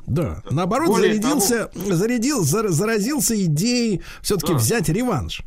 Да, 0.06 0.42
наоборот, 0.50 0.88
Более 0.88 1.12
зарядился, 1.14 1.70
зарядил, 1.74 2.42
зар- 2.42 2.68
заразился 2.68 3.38
идеей 3.44 4.00
все-таки 4.22 4.52
Да. 4.54 4.58
взять 4.58 4.88
реванш. 4.88 5.42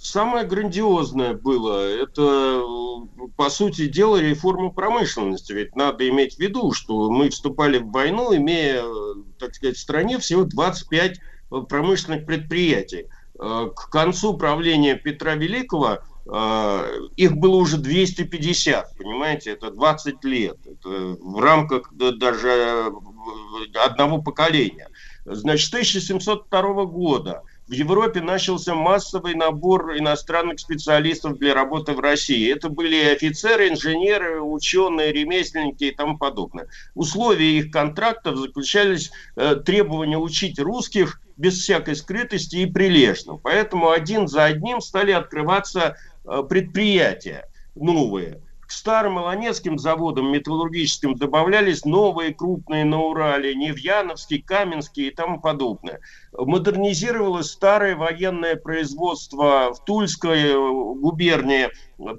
Самое 0.00 0.46
грандиозное 0.46 1.34
было, 1.34 1.80
это, 1.80 2.62
по 3.36 3.50
сути 3.50 3.86
дела, 3.88 4.16
реформа 4.18 4.70
промышленности. 4.70 5.52
Ведь 5.52 5.74
надо 5.74 6.08
иметь 6.08 6.36
в 6.36 6.38
виду, 6.38 6.72
что 6.72 7.10
мы 7.10 7.30
вступали 7.30 7.78
в 7.78 7.90
войну, 7.90 8.34
имея, 8.34 8.84
так 9.40 9.54
сказать, 9.56 9.76
в 9.76 9.80
стране 9.80 10.18
всего 10.18 10.44
25 10.44 11.18
промышленных 11.48 12.26
предприятий. 12.26 13.06
Э, 13.38 13.68
К 13.74 13.90
концу 13.90 14.34
правления 14.36 14.94
Петра 14.94 15.34
Великого 15.34 15.98
э, 16.26 17.08
их 17.16 17.36
было 17.36 17.56
уже 17.56 17.78
250, 17.78 18.96
понимаете, 18.96 19.52
это 19.52 19.70
20 19.70 20.24
лет. 20.24 20.58
Это 20.66 20.88
в 21.20 21.40
рамках 21.40 21.92
э, 21.98 22.12
даже 22.12 22.48
э, 22.48 22.90
одного 23.84 24.22
поколения. 24.22 24.88
Значит, 25.24 25.66
с 25.66 25.72
1702 25.72 26.84
года 26.86 27.42
в 27.68 27.72
Европе 27.72 28.22
начался 28.22 28.74
массовый 28.74 29.34
набор 29.34 29.96
иностранных 29.98 30.58
специалистов 30.58 31.38
для 31.38 31.54
работы 31.54 31.92
в 31.92 32.00
России. 32.00 32.50
Это 32.50 32.70
были 32.70 33.12
офицеры, 33.12 33.68
инженеры, 33.68 34.40
ученые, 34.40 35.12
ремесленники 35.12 35.84
и 35.84 35.94
тому 35.94 36.16
подобное. 36.16 36.68
Условия 36.94 37.58
их 37.58 37.70
контрактов 37.70 38.38
заключались 38.38 39.10
э, 39.36 39.56
требования 39.56 40.16
учить 40.16 40.58
русских 40.58 41.20
без 41.38 41.58
всякой 41.58 41.96
скрытости 41.96 42.56
и 42.56 42.66
прилежно. 42.66 43.36
Поэтому 43.36 43.90
один 43.90 44.28
за 44.28 44.44
одним 44.44 44.80
стали 44.80 45.12
открываться 45.12 45.96
э, 46.24 46.42
предприятия 46.48 47.48
новые. 47.74 48.42
К 48.68 48.70
старым 48.70 49.18
Илонецким 49.18 49.78
заводам 49.78 50.30
металлургическим 50.30 51.14
добавлялись 51.14 51.86
новые 51.86 52.34
крупные 52.34 52.84
на 52.84 53.00
Урале, 53.00 53.54
Невьяновский, 53.54 54.42
Каменский 54.42 55.08
и 55.08 55.10
тому 55.10 55.40
подобное. 55.40 56.00
Модернизировалось 56.36 57.50
старое 57.50 57.96
военное 57.96 58.56
производство 58.56 59.72
в 59.72 59.82
Тульской 59.86 60.50
э, 60.50 60.54
губернии, 60.54 61.70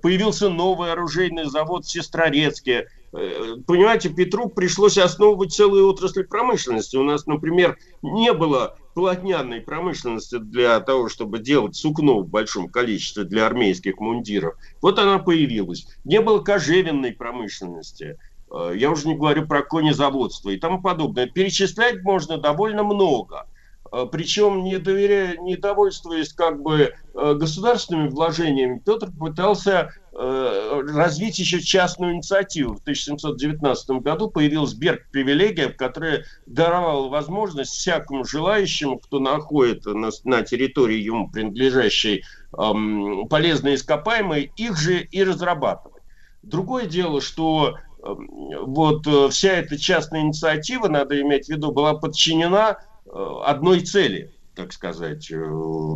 появился 0.01 0.49
новый 0.49 0.91
оружейный 0.91 1.45
завод 1.45 1.85
в 1.85 1.91
Сестрорецке. 1.91 2.87
Э, 3.13 3.57
Понимаете, 3.67 4.09
Петру 4.09 4.49
пришлось 4.49 4.97
основывать 4.97 5.53
целую 5.53 5.87
отрасль 5.87 6.23
промышленности. 6.23 6.97
У 6.97 7.03
нас, 7.03 7.27
например, 7.27 7.77
не 8.01 8.33
было 8.33 8.75
полотняной 8.93 9.61
промышленности 9.61 10.37
для 10.37 10.79
того, 10.79 11.09
чтобы 11.09 11.39
делать 11.39 11.75
сукно 11.75 12.19
в 12.19 12.27
большом 12.27 12.69
количестве 12.69 13.23
для 13.23 13.45
армейских 13.45 13.99
мундиров. 13.99 14.55
Вот 14.81 14.99
она 14.99 15.19
появилась. 15.19 15.87
Не 16.03 16.21
было 16.21 16.39
кожевенной 16.39 17.13
промышленности. 17.13 18.17
Э, 18.51 18.73
Я 18.75 18.91
уже 18.91 19.07
не 19.07 19.15
говорю 19.15 19.47
про 19.47 19.61
конезаводство 19.61 20.49
и 20.49 20.57
тому 20.57 20.81
подобное. 20.81 21.27
Перечислять 21.27 22.01
можно 22.03 22.37
довольно 22.37 22.83
много. 22.83 23.47
Э, 23.91 24.05
причем 24.11 24.63
не 24.63 24.77
доверяя, 24.77 25.37
не 25.37 25.55
довольствуясь 25.55 26.33
как 26.33 26.61
бы 26.61 26.93
э, 27.13 27.33
государственными 27.33 28.09
вложениями, 28.09 28.81
Петр 28.85 29.11
пытался 29.11 29.91
э, 30.11 30.81
развить 30.93 31.39
еще 31.39 31.61
частную 31.61 32.13
инициативу. 32.13 32.75
В 32.75 32.81
1719 32.81 33.89
году 34.01 34.29
появилась 34.29 34.73
Берг-привилегия, 34.73 35.69
которая 35.69 36.25
давала 36.45 37.09
возможность 37.09 37.71
всякому 37.71 38.25
желающему, 38.25 38.99
кто 38.99 39.19
находит 39.19 39.85
на, 39.85 40.09
на 40.23 40.41
территории 40.43 40.99
ему 40.99 41.29
принадлежащей 41.29 42.23
эм, 42.57 43.27
полезные 43.29 43.75
ископаемые, 43.75 44.51
их 44.55 44.77
же 44.77 45.01
и 45.01 45.23
разрабатывать. 45.23 46.03
Другое 46.41 46.85
дело, 46.85 47.21
что 47.21 47.77
эм, 48.03 48.27
вот 48.65 49.05
э, 49.07 49.29
вся 49.29 49.53
эта 49.53 49.77
частная 49.77 50.21
инициатива, 50.21 50.87
надо 50.87 51.19
иметь 51.21 51.45
в 51.45 51.49
виду, 51.49 51.71
была 51.71 51.93
подчинена 51.95 52.71
э, 52.71 52.75
одной 53.11 53.81
цели, 53.81 54.31
так 54.55 54.73
сказать, 54.73 55.31
э, 55.31 55.35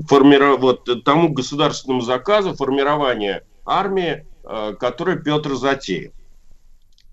формира... 0.07 0.55
вот 0.55 0.87
тому 1.03 1.29
государственному 1.29 2.01
заказу 2.01 2.55
формирования 2.55 3.43
армии, 3.65 4.25
э, 4.43 4.75
который 4.79 5.21
Петр 5.21 5.55
затеял. 5.55 6.11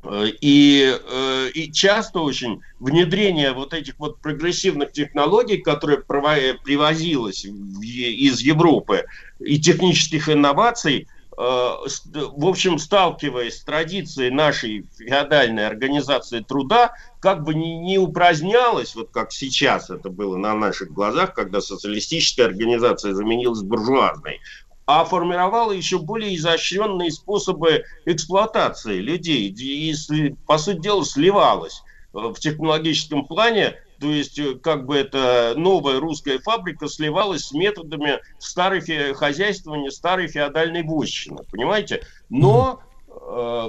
Э, 0.03 0.27
И, 0.41 0.97
э, 0.99 1.49
и 1.55 1.73
часто 1.73 2.20
очень 2.20 2.61
внедрение 2.79 3.53
вот 3.53 3.75
этих 3.75 3.99
вот 3.99 4.19
прогрессивных 4.20 4.93
технологий, 4.93 5.59
которые 5.59 5.99
привозилось 5.99 7.45
из 7.45 8.41
Европы, 8.41 9.05
и 9.41 9.61
технических 9.61 10.29
инноваций, 10.29 11.01
э, 11.01 11.19
в 11.36 12.47
общем, 12.47 12.78
сталкиваясь 12.78 13.59
с 13.59 13.65
традицией 13.65 14.31
нашей 14.31 14.86
феодальной 14.99 15.67
организации 15.67 16.41
труда, 16.41 16.92
как 17.20 17.44
бы 17.44 17.55
не, 17.55 17.78
не 17.78 17.99
упразднялось, 17.99 18.94
вот 18.94 19.10
как 19.10 19.33
сейчас 19.33 19.91
это 19.91 20.10
было 20.10 20.36
на 20.36 20.55
наших 20.55 20.91
глазах, 20.92 21.33
когда 21.34 21.60
социалистическая 21.60 22.47
организация 22.47 23.15
заменилась 23.15 23.62
буржуазной, 23.62 24.41
а 24.86 25.05
формировала 25.05 25.73
еще 25.73 25.99
более 25.99 26.34
изощренные 26.36 27.12
способы 27.12 27.84
эксплуатации 28.07 28.99
людей. 28.99 29.49
И, 29.50 30.34
по 30.47 30.59
сути 30.59 30.81
дела, 30.81 31.05
сливалась 31.05 31.83
э, 32.12 32.18
в 32.18 32.34
технологическом 32.34 33.25
плане, 33.25 33.76
то 34.01 34.07
есть 34.09 34.39
э, 34.39 34.55
как 34.55 34.87
бы 34.87 34.97
эта 34.97 35.55
новая 35.57 36.01
русская 36.01 36.39
фабрика 36.39 36.89
сливалась 36.89 37.47
с 37.47 37.53
методами 37.53 38.20
старой 38.39 38.81
фе- 38.81 39.15
хозяйствования, 39.15 39.91
старой 39.91 40.29
феодальной 40.29 40.83
вотчины, 40.83 41.45
понимаете? 41.51 42.03
Но 42.29 42.83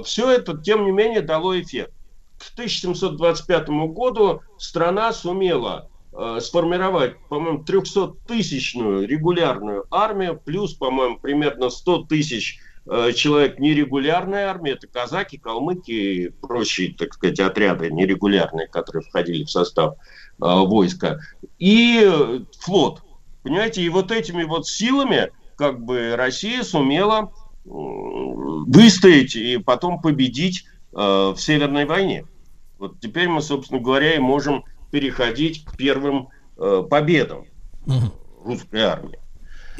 все 0.04 0.30
это, 0.30 0.56
тем 0.56 0.84
не 0.84 0.92
менее, 0.92 1.20
дало 1.20 1.60
эффект. 1.60 1.92
К 2.42 2.52
1725 2.54 3.68
году 3.92 4.42
страна 4.58 5.12
сумела 5.12 5.88
э, 6.12 6.38
сформировать, 6.40 7.16
по-моему, 7.28 7.62
300-тысячную 7.62 9.06
регулярную 9.06 9.86
армию, 9.90 10.40
плюс, 10.44 10.74
по-моему, 10.74 11.18
примерно 11.18 11.70
100 11.70 12.04
тысяч 12.04 12.58
э, 12.86 13.12
человек 13.12 13.60
нерегулярной 13.60 14.42
армии, 14.42 14.72
это 14.72 14.88
казаки, 14.88 15.38
калмыки 15.38 15.90
и 15.90 16.28
прочие, 16.30 16.94
так 16.94 17.14
сказать, 17.14 17.38
отряды 17.38 17.90
нерегулярные, 17.90 18.66
которые 18.66 19.02
входили 19.02 19.44
в 19.44 19.50
состав 19.50 19.94
э, 19.94 19.98
войска, 20.42 21.20
и 21.58 22.02
э, 22.04 22.40
флот. 22.58 23.02
Понимаете, 23.42 23.82
и 23.82 23.88
вот 23.88 24.10
этими 24.10 24.44
вот 24.44 24.66
силами 24.66 25.30
как 25.56 25.84
бы 25.84 26.14
Россия 26.16 26.62
сумела 26.62 27.32
выстоять 27.64 29.36
и 29.36 29.58
потом 29.58 30.00
победить 30.00 30.64
э, 30.92 30.96
в 30.96 31.36
Северной 31.36 31.84
войне. 31.84 32.26
Вот 32.78 32.98
теперь 33.00 33.28
мы, 33.28 33.40
собственно 33.40 33.80
говоря, 33.80 34.14
и 34.14 34.18
можем 34.18 34.64
переходить 34.90 35.64
к 35.64 35.76
первым 35.76 36.28
э, 36.56 36.82
победам 36.88 37.46
русской 38.44 38.80
армии. 38.80 39.21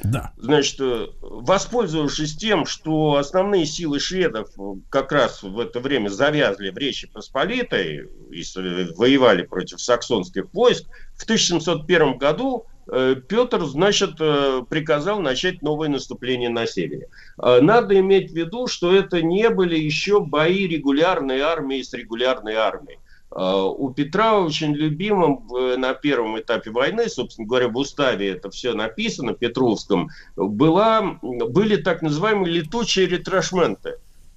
Да. 0.05 0.33
Значит, 0.37 0.81
э, 0.81 1.07
воспользовавшись 1.21 2.37
тем, 2.37 2.67
что 2.67 3.17
основные 3.17 3.67
силы 3.67 4.01
шведов 4.01 4.49
э, 4.59 4.63
как 4.91 5.13
раз 5.13 5.43
в 5.43 5.59
это 5.59 5.81
время 5.81 6.09
завязли 6.09 6.71
в 6.71 6.79
Речи 6.79 7.09
Посполитой 7.09 8.09
и 8.31 8.43
с- 8.43 8.57
воевали 8.97 9.43
против 9.43 9.81
саксонских 9.81 10.53
войск, 10.53 10.85
в 11.17 11.25
1701 11.25 12.17
году 12.19 12.67
э, 12.89 13.17
Петр, 13.29 13.65
значит, 13.65 14.15
э, 14.19 14.63
приказал 14.69 15.21
начать 15.21 15.63
новое 15.63 15.89
наступление 15.89 16.49
на 16.49 16.67
севере. 16.67 17.09
Э, 17.41 17.61
Надо 17.61 17.99
иметь 18.01 18.33
в 18.33 18.35
виду, 18.35 18.67
что 18.67 18.93
это 18.95 19.23
не 19.23 19.51
были 19.51 19.79
еще 19.79 20.21
бои 20.21 20.67
регулярной 20.67 21.41
армии 21.41 21.83
с 21.83 21.93
регулярной 21.93 22.55
армией. 22.55 22.99
Э, 23.35 23.63
У 23.65 23.91
Петра 23.91 24.39
очень 24.39 24.75
любимым 24.75 25.47
в- 25.49 25.77
на 25.77 25.95
первом 25.95 26.39
этапе 26.39 26.71
войны, 26.71 27.09
собственно 27.09 27.47
говоря, 27.49 27.69
в 27.69 27.77
уставе 27.77 28.29
это 28.31 28.51
все 28.51 28.75
написано, 28.75 29.33
Петровском, 29.33 30.11
была, 30.37 31.19
были 31.23 31.77
так 31.77 32.03
называемые 32.03 32.53
летучие 32.53 33.07
ретрошменты. 33.07 33.95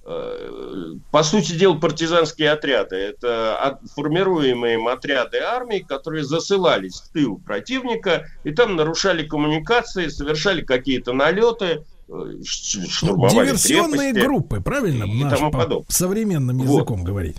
Э, 0.08 0.92
По 1.10 1.22
сути 1.24 1.52
дела, 1.52 1.74
партизанские 1.74 2.52
отряды. 2.52 2.94
Это 2.96 3.78
формируемые 3.94 4.74
им 4.74 4.86
отряды 4.88 5.38
армии, 5.38 5.80
которые 5.80 6.24
засылались 6.24 7.00
в 7.00 7.12
тыл 7.12 7.38
противника, 7.44 8.26
и 8.44 8.52
там 8.52 8.76
нарушали 8.76 9.26
коммуникации, 9.26 10.08
совершали 10.08 10.62
какие-то 10.62 11.12
налеты, 11.12 11.84
э, 12.08 12.34
штурмовали 12.44 13.46
диверсионные 13.48 14.12
крепости. 14.12 14.24
группы, 14.26 14.60
правильно? 14.60 15.04
и 15.04 15.22
тому 15.28 15.50
по- 15.50 15.58
подобное. 15.58 15.86
современным 15.88 16.58
Вот. 16.58 16.64
языком 16.76 17.02
говорить. 17.02 17.36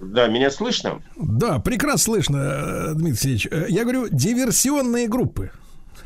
Да, 0.00 0.28
меня 0.28 0.50
слышно? 0.50 1.02
Да, 1.16 1.58
прекрасно 1.58 1.98
слышно, 1.98 2.36
э, 2.36 2.94
Дмитрий 2.94 3.10
Алексеевич. 3.10 3.48
Э, 3.50 3.66
Я 3.68 3.82
говорю, 3.82 4.08
диверсионные 4.10 5.08
группы. 5.08 5.50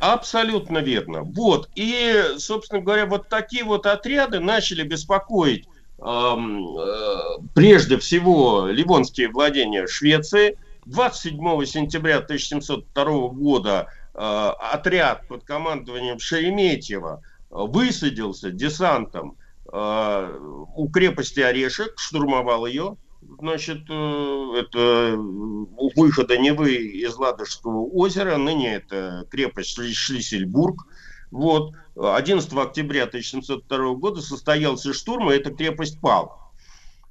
Абсолютно 0.00 0.78
верно. 0.78 1.22
Вот. 1.22 1.68
И, 1.76 2.14
собственно 2.38 2.80
говоря, 2.80 3.06
вот 3.06 3.28
такие 3.28 3.64
вот 3.64 3.86
отряды 3.86 4.40
начали 4.40 4.82
беспокоить 4.82 5.66
эм, 5.98 6.76
э, 6.76 7.16
прежде 7.54 7.98
всего 7.98 8.66
ливонские 8.66 9.28
владения 9.28 9.86
Швеции. 9.86 10.58
27 10.86 11.64
сентября 11.64 12.18
1702 12.18 13.28
года 13.28 13.86
э, 14.12 14.18
отряд 14.18 15.26
под 15.28 15.44
командованием 15.44 16.18
Шереметьева 16.18 17.22
э, 17.22 17.54
высадился 17.54 18.50
десантом 18.50 19.36
э, 19.72 20.38
у 20.74 20.88
крепости 20.88 21.40
Орешек, 21.40 21.94
штурмовал 21.96 22.66
ее. 22.66 22.96
Значит, 23.38 23.84
э, 23.88 24.52
это 24.56 25.16
у 25.18 25.90
выхода 25.96 26.36
Невы 26.36 26.74
из 26.74 27.16
Ладожского 27.16 27.84
озера, 27.86 28.36
ныне 28.36 28.76
это 28.76 29.26
крепость 29.30 29.78
Шли- 29.78 29.92
Шлиссельбург. 29.92 30.86
Вот. 31.30 31.72
11 31.96 32.52
октября 32.62 33.06
1702 33.06 33.94
года 33.94 34.20
состоялся 34.20 34.92
штурм, 34.92 35.30
и 35.30 35.34
эта 35.36 35.50
крепость 35.52 36.00
пала. 36.00 36.38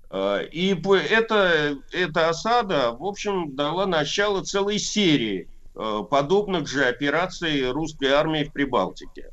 Э, 0.10 0.46
И 0.52 0.74
по- 0.76 0.96
эта, 0.96 1.78
осада, 2.30 2.92
в 2.92 3.04
общем, 3.04 3.56
дала 3.56 3.86
начало 3.86 4.44
целой 4.44 4.80
серии 4.80 5.50
э, 5.76 6.04
подобных 6.10 6.68
же 6.68 6.86
операций 6.86 7.72
русской 7.72 8.10
армии 8.10 8.44
в 8.44 8.54
Прибалтике. 8.54 9.32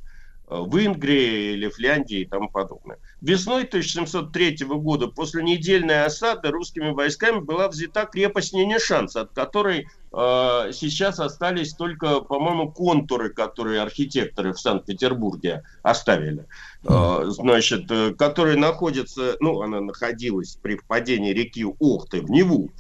В 0.51 0.85
Ингрии 0.85 1.53
или 1.53 1.71
Финляндии 1.71 2.21
и 2.21 2.25
тому 2.25 2.51
подобное. 2.51 2.99
Весной 3.21 3.65
1703 3.65 4.59
года 4.67 5.07
после 5.07 5.45
недельной 5.45 6.05
осады 6.05 6.49
русскими 6.49 6.91
войсками 6.91 7.39
была 7.39 7.69
взята 7.69 8.05
крепость 8.07 8.53
Ненешанс, 8.53 9.15
от 9.15 9.33
которой 9.33 9.87
э, 10.13 10.71
сейчас 10.73 11.21
остались 11.21 11.75
только, 11.75 12.21
по-моему, 12.21 12.73
контуры, 12.73 13.31
которые 13.31 13.81
архитекторы 13.81 14.53
в 14.53 14.61
Санкт-Петербурге 14.61 15.63
оставили. 15.83 16.47
Э, 16.85 17.25
значит, 17.29 17.91
э, 17.91 18.15
которая 18.15 18.57
находится, 18.57 19.37
ну, 19.39 19.63
она 19.63 19.81
находилась 19.81 20.59
при 20.61 20.77
впадении 20.77 21.33
реки 21.33 21.65
Охты 21.79 22.23
в 22.23 22.31
Неву. 22.31 22.73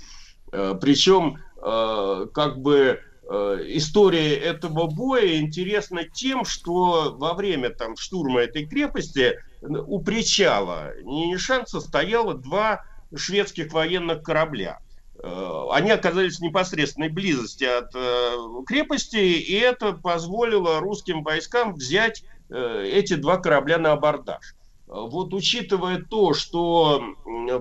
Э, 0.52 0.74
причем, 0.81 1.39
э, 1.62 2.26
как 2.34 2.58
бы 2.58 3.00
история 3.31 4.34
этого 4.34 4.86
боя 4.86 5.39
интересна 5.39 6.05
тем, 6.05 6.44
что 6.44 7.15
во 7.17 7.34
время 7.34 7.70
там 7.70 7.97
штурма 7.97 8.41
этой 8.41 8.67
крепости 8.67 9.39
у 9.62 10.00
причала 10.02 10.92
Нинишанца 11.02 11.81
стояло 11.81 12.34
два 12.34 12.83
шведских 13.15 13.73
военных 13.73 14.23
корабля. 14.23 14.81
Э, 15.23 15.67
Они 15.73 15.91
оказались 15.91 16.39
в 16.39 16.42
непосредственной 16.42 17.09
близости 17.09 17.65
от 17.65 17.94
э, 17.94 18.36
крепости, 18.67 19.17
и 19.17 19.55
это 19.55 19.92
позволило 19.92 20.81
русским 20.81 21.23
войскам 21.23 21.75
взять 21.75 22.25
э, 22.49 22.89
эти 22.92 23.15
два 23.15 23.36
корабля 23.36 23.78
на 23.78 23.92
абордаж. 23.92 24.55
Э, 24.89 24.92
Вот 24.92 25.34
учитывая 25.34 25.99
то, 25.99 26.34
что 26.34 27.02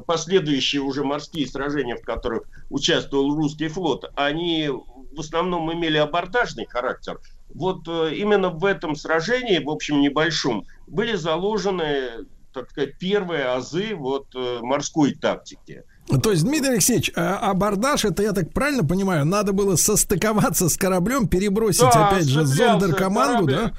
последующие 0.06 0.82
уже 0.82 1.04
морские 1.04 1.48
сражения, 1.48 1.96
в 1.96 2.06
которых 2.06 2.44
участвовал 2.70 3.36
русский 3.36 3.68
флот, 3.68 4.06
они 4.16 4.70
в 5.20 5.22
основном 5.22 5.72
имели 5.74 5.98
абордажный 5.98 6.66
характер, 6.66 7.20
вот 7.54 7.88
э, 7.88 8.14
именно 8.16 8.50
в 8.50 8.64
этом 8.64 8.96
сражении, 8.96 9.60
в 9.60 9.70
общем 9.70 10.00
небольшом, 10.00 10.66
были 10.88 11.16
заложены, 11.16 12.26
так 12.54 12.70
сказать, 12.70 12.98
первые 12.98 13.46
азы 13.48 13.96
вот 13.96 14.28
э, 14.34 14.60
морской 14.62 15.14
тактики. 15.14 15.84
То 16.24 16.32
есть, 16.32 16.44
Дмитрий 16.44 16.72
Алексеевич, 16.74 17.12
а 17.16 17.52
абордаж, 17.52 18.06
это, 18.06 18.24
я 18.24 18.32
так 18.32 18.54
правильно 18.54 18.84
понимаю, 18.84 19.26
надо 19.26 19.52
было 19.52 19.76
состыковаться 19.76 20.70
с 20.70 20.78
кораблем, 20.78 21.28
перебросить, 21.28 21.82
Да, 21.82 22.08
опять 22.08 22.26
же, 22.26 22.46
зондеркоманду, 22.46 23.46
корабль. 23.46 23.54
да? 23.54 23.74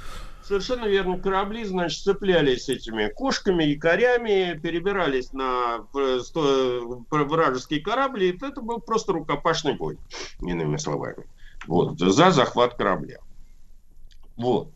Совершенно 0.51 0.87
верно. 0.87 1.17
Корабли, 1.17 1.63
значит, 1.63 2.03
цеплялись 2.03 2.69
этими 2.69 3.07
кошками, 3.07 3.63
якорями, 3.63 4.59
перебирались 4.61 5.33
на 5.33 5.87
э, 5.97 6.19
сто- 6.25 7.05
э, 7.09 7.25
вражеский 7.25 7.81
корабль, 7.81 8.25
и 8.25 8.37
это 8.37 8.61
был 8.61 8.81
просто 8.81 9.13
рукопашный 9.13 9.75
бой, 9.75 9.97
иными 10.41 10.77
словами. 10.77 11.25
Вот, 11.69 12.01
за 12.01 12.33
захват 12.33 12.75
корабля. 12.75 13.19
Вот. 14.37 14.73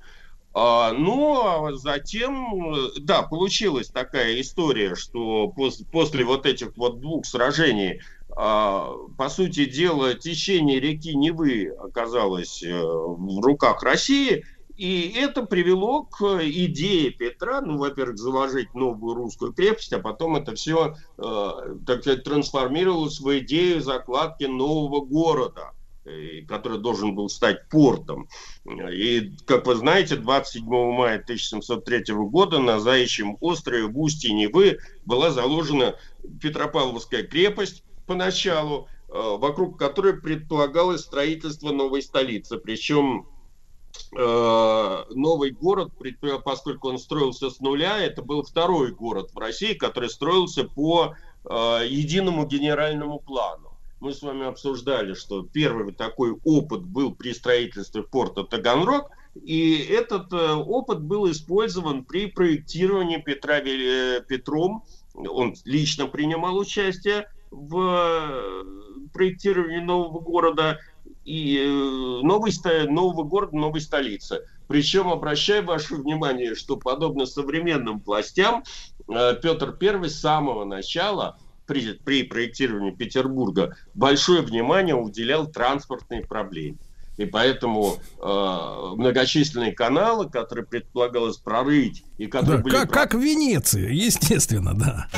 А, 0.52 0.92
ну, 0.92 1.42
а 1.42 1.74
затем, 1.74 2.76
да, 3.00 3.22
получилась 3.22 3.88
такая 3.88 4.40
история, 4.40 4.94
что 4.94 5.52
пос- 5.56 5.84
после 5.90 6.24
вот 6.24 6.46
этих 6.46 6.76
вот 6.76 7.00
двух 7.00 7.26
сражений, 7.26 8.00
а, 8.36 8.92
по 9.18 9.28
сути 9.28 9.64
дела, 9.64 10.14
течение 10.14 10.78
реки 10.78 11.16
Невы 11.16 11.74
оказалось 11.80 12.62
э, 12.62 12.72
в 12.72 13.40
руках 13.40 13.82
России, 13.82 14.44
и 14.76 15.12
это 15.16 15.44
привело 15.44 16.02
к 16.02 16.40
идее 16.42 17.10
Петра, 17.10 17.60
ну, 17.60 17.78
во-первых, 17.78 18.18
заложить 18.18 18.74
новую 18.74 19.14
русскую 19.14 19.52
крепость, 19.52 19.92
а 19.92 20.00
потом 20.00 20.36
это 20.36 20.54
все, 20.54 20.96
так 21.16 22.00
сказать, 22.00 22.24
трансформировалось 22.24 23.20
в 23.20 23.38
идею 23.38 23.80
закладки 23.80 24.44
нового 24.44 25.04
города 25.04 25.72
э, 26.04 26.42
который 26.42 26.78
должен 26.78 27.14
был 27.14 27.28
стать 27.28 27.68
портом. 27.68 28.28
И, 28.66 29.32
как 29.46 29.66
вы 29.66 29.76
знаете, 29.76 30.16
27 30.16 30.64
мая 30.66 31.18
1703 31.18 32.14
года 32.14 32.58
на 32.58 32.80
Заячьем 32.80 33.36
острове 33.40 33.86
в 33.86 33.98
устье 33.98 34.32
Невы 34.32 34.78
была 35.06 35.30
заложена 35.30 35.96
Петропавловская 36.42 37.22
крепость 37.22 37.84
поначалу, 38.06 38.88
э, 39.08 39.12
вокруг 39.12 39.78
которой 39.78 40.14
предполагалось 40.14 41.02
строительство 41.02 41.72
новой 41.72 42.02
столицы. 42.02 42.58
Причем 42.58 43.26
э, 43.26 43.33
новый 44.16 45.50
город, 45.50 45.92
поскольку 46.44 46.88
он 46.88 46.98
строился 46.98 47.50
с 47.50 47.60
нуля, 47.60 47.98
это 47.98 48.22
был 48.22 48.42
второй 48.42 48.92
город 48.92 49.30
в 49.34 49.38
России, 49.38 49.74
который 49.74 50.08
строился 50.08 50.64
по 50.64 51.14
э, 51.44 51.50
единому 51.88 52.46
генеральному 52.46 53.18
плану. 53.18 53.74
Мы 54.00 54.12
с 54.12 54.22
вами 54.22 54.46
обсуждали, 54.46 55.14
что 55.14 55.42
первый 55.42 55.92
такой 55.94 56.36
опыт 56.44 56.82
был 56.82 57.14
при 57.14 57.32
строительстве 57.32 58.02
порта 58.02 58.44
Таганрог, 58.44 59.10
и 59.42 59.78
этот 59.78 60.32
э, 60.32 60.52
опыт 60.52 61.00
был 61.00 61.30
использован 61.30 62.04
при 62.04 62.26
проектировании 62.26 63.16
Петра 63.16 63.58
э, 63.58 64.20
Петром. 64.20 64.84
Он 65.14 65.54
лично 65.64 66.06
принимал 66.06 66.56
участие 66.56 67.30
в 67.50 67.78
э, 67.78 69.08
проектировании 69.12 69.78
нового 69.80 70.20
города 70.20 70.78
и 71.24 71.58
э, 71.58 71.66
новой, 71.66 72.52
нового 72.86 73.24
города, 73.24 73.56
новой 73.56 73.80
столицы. 73.80 74.46
Причем 74.68 75.08
обращаю 75.08 75.64
ваше 75.64 75.96
внимание, 75.96 76.54
что 76.54 76.76
подобно 76.76 77.26
современным 77.26 78.00
властям, 78.00 78.64
э, 79.08 79.34
Петр 79.42 79.76
I 79.80 80.08
с 80.08 80.20
самого 80.20 80.64
начала 80.64 81.38
при, 81.66 81.92
при 81.92 82.24
проектировании 82.24 82.90
Петербурга 82.90 83.76
большое 83.94 84.42
внимание 84.42 84.94
уделял 84.94 85.46
транспортной 85.46 86.22
проблеме. 86.22 86.78
И 87.16 87.26
поэтому 87.26 87.98
э, 88.20 88.94
многочисленные 88.96 89.72
каналы, 89.72 90.28
которые 90.28 90.66
предполагалось 90.66 91.36
прорыть, 91.36 92.02
и 92.18 92.26
которые 92.26 92.58
Да, 92.58 92.62
были 92.64 92.74
как, 92.74 92.90
как 92.90 93.14
в 93.14 93.20
Венеции, 93.20 93.94
естественно, 93.94 94.74
да. 94.74 95.08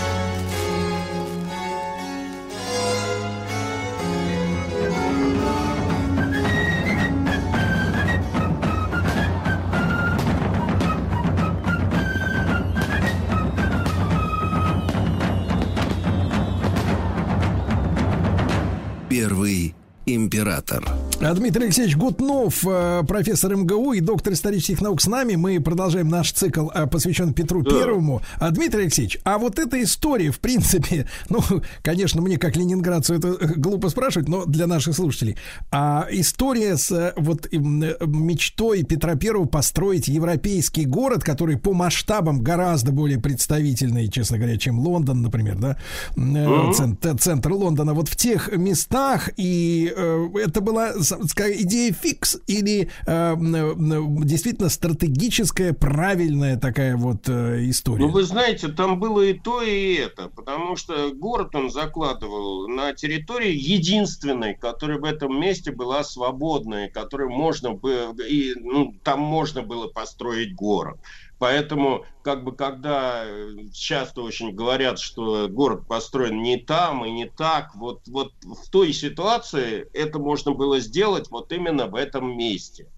Первый 19.46 19.76
император. 20.06 20.84
А 21.20 21.34
Дмитрий 21.34 21.64
Алексеевич 21.64 21.96
Гутнов, 21.96 22.64
э, 22.66 23.02
профессор 23.06 23.56
МГУ 23.56 23.92
и 23.94 24.00
доктор 24.00 24.32
исторических 24.34 24.80
наук 24.80 25.00
с 25.02 25.06
нами. 25.08 25.34
Мы 25.34 25.60
продолжаем 25.60 26.08
наш 26.08 26.32
цикл, 26.32 26.68
э, 26.72 26.86
посвящен 26.86 27.32
Петру 27.34 27.62
Да. 27.62 27.70
Первому. 27.70 28.22
А, 28.38 28.50
Дмитрий 28.50 28.82
Алексеевич, 28.82 29.18
а 29.24 29.38
вот 29.38 29.58
эта 29.58 29.82
история, 29.82 30.30
в 30.30 30.38
принципе, 30.38 31.06
ну, 31.28 31.40
конечно, 31.82 32.22
мне 32.22 32.38
как 32.38 32.56
ленинградцу 32.56 33.14
это 33.14 33.28
э, 33.28 33.46
глупо 33.56 33.88
спрашивать, 33.88 34.28
но 34.28 34.44
для 34.44 34.66
наших 34.66 34.94
слушателей. 34.94 35.36
А 35.72 36.06
история 36.10 36.76
с 36.76 37.12
вот 37.16 37.48
мечтой 37.52 38.84
Петра 38.84 39.16
Первого 39.16 39.46
построить 39.46 40.08
европейский 40.08 40.84
город, 40.84 41.24
который 41.24 41.56
по 41.56 41.72
масштабам 41.72 42.42
гораздо 42.42 42.92
более 42.92 43.18
представительный, 43.18 44.08
честно 44.08 44.38
говоря, 44.38 44.56
чем 44.56 44.78
Лондон, 44.78 45.22
например, 45.22 45.56
да, 45.56 45.76
М, 46.16 46.36
э, 46.36 46.46
Мгм. 46.48 46.72
цен- 46.74 47.18
центр 47.18 47.52
Лондона, 47.52 47.94
вот 47.94 48.08
в 48.08 48.16
тех 48.16 48.54
местах, 48.56 49.30
и 49.36 49.92
это 49.96 50.60
была 50.60 50.92
идея 50.92 51.92
фикс 51.92 52.38
или 52.46 52.90
э, 53.06 53.12
м, 53.12 54.24
действительно 54.24 54.68
стратегическая, 54.68 55.72
правильная 55.72 56.58
такая 56.58 56.96
вот 56.96 57.28
э, 57.28 57.68
история? 57.68 58.06
Ну, 58.06 58.10
вы 58.10 58.24
знаете, 58.24 58.68
там 58.68 58.98
было 58.98 59.22
и 59.22 59.32
то, 59.34 59.62
и 59.62 59.94
это, 59.94 60.28
потому 60.28 60.76
что 60.76 61.12
город 61.14 61.54
он 61.54 61.70
закладывал 61.70 62.68
на 62.68 62.92
территории 62.94 63.54
единственной, 63.54 64.54
которая 64.54 64.98
в 64.98 65.04
этом 65.04 65.40
месте 65.40 65.72
была 65.72 66.04
свободной, 66.04 66.90
которой 66.90 67.28
можно 67.28 67.72
было, 67.72 68.14
и, 68.20 68.54
ну, 68.56 68.94
там 69.02 69.20
можно 69.20 69.62
было 69.62 69.88
построить 69.88 70.54
город. 70.54 70.98
Поэтому, 71.38 72.06
как 72.22 72.44
бы, 72.44 72.52
когда 72.52 73.24
э, 73.26 73.68
часто 73.72 74.22
очень 74.22 74.54
говорят, 74.54 74.98
что 74.98 75.48
город 75.48 75.86
построен 75.86 76.42
не 76.42 76.56
там 76.56 77.04
и 77.04 77.10
не 77.10 77.26
так, 77.26 77.74
вот, 77.74 78.08
вот 78.08 78.32
в 78.42 78.70
той 78.70 78.92
ситуации 78.94 79.88
это 79.92 80.18
можно 80.18 80.52
было 80.52 80.80
сделать 80.80 81.30
вот 81.30 81.52
именно 81.52 81.88
в 81.88 81.94
этом 81.94 82.36
месте. 82.38 82.88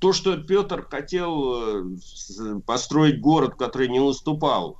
То, 0.00 0.12
что 0.12 0.36
Петр 0.36 0.86
хотел 0.86 1.86
э, 1.86 2.60
построить 2.66 3.20
город, 3.22 3.54
который 3.54 3.88
не 3.88 4.00
уступал 4.00 4.78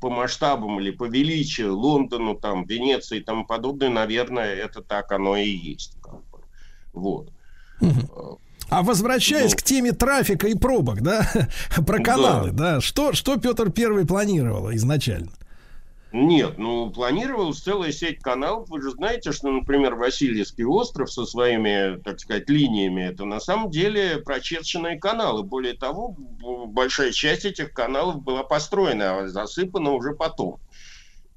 по 0.00 0.10
масштабам 0.10 0.80
или 0.80 0.90
по 0.90 1.04
величию 1.04 1.76
Лондону, 1.76 2.34
там, 2.34 2.64
Венеции 2.64 3.18
и 3.18 3.22
тому 3.22 3.46
подобное, 3.46 3.90
наверное, 3.90 4.54
это 4.54 4.82
так 4.82 5.12
оно 5.12 5.36
и 5.36 5.48
есть. 5.50 5.96
как 6.02 6.22
бы. 6.30 6.38
А 8.70 8.82
возвращаясь 8.82 9.52
Ну. 9.52 9.56
к 9.58 9.62
теме 9.62 9.92
трафика 9.92 10.46
и 10.48 10.54
пробок, 10.54 11.02
да, 11.02 11.30
про 11.86 12.02
каналы, 12.02 12.50
да, 12.52 12.80
что, 12.80 13.12
что 13.12 13.36
Петр 13.36 13.70
Первый 13.70 14.06
планировал 14.06 14.72
изначально? 14.74 15.30
Нет, 16.12 16.58
ну, 16.58 16.90
планировалась 16.90 17.58
целая 17.58 17.90
сеть 17.90 18.20
каналов. 18.20 18.68
Вы 18.68 18.80
же 18.80 18.92
знаете, 18.92 19.32
что, 19.32 19.50
например, 19.50 19.96
Васильевский 19.96 20.62
остров 20.64 21.10
со 21.10 21.26
своими, 21.26 22.00
так 22.02 22.20
сказать, 22.20 22.48
линиями, 22.48 23.02
это 23.02 23.24
на 23.24 23.40
самом 23.40 23.68
деле 23.72 24.18
прочерченные 24.18 24.96
каналы. 24.96 25.42
Более 25.42 25.74
того, 25.74 26.14
большая 26.68 27.10
часть 27.10 27.44
этих 27.44 27.72
каналов 27.72 28.22
была 28.22 28.44
построена, 28.44 29.18
а 29.18 29.28
засыпана 29.28 29.90
уже 29.90 30.12
потом. 30.14 30.60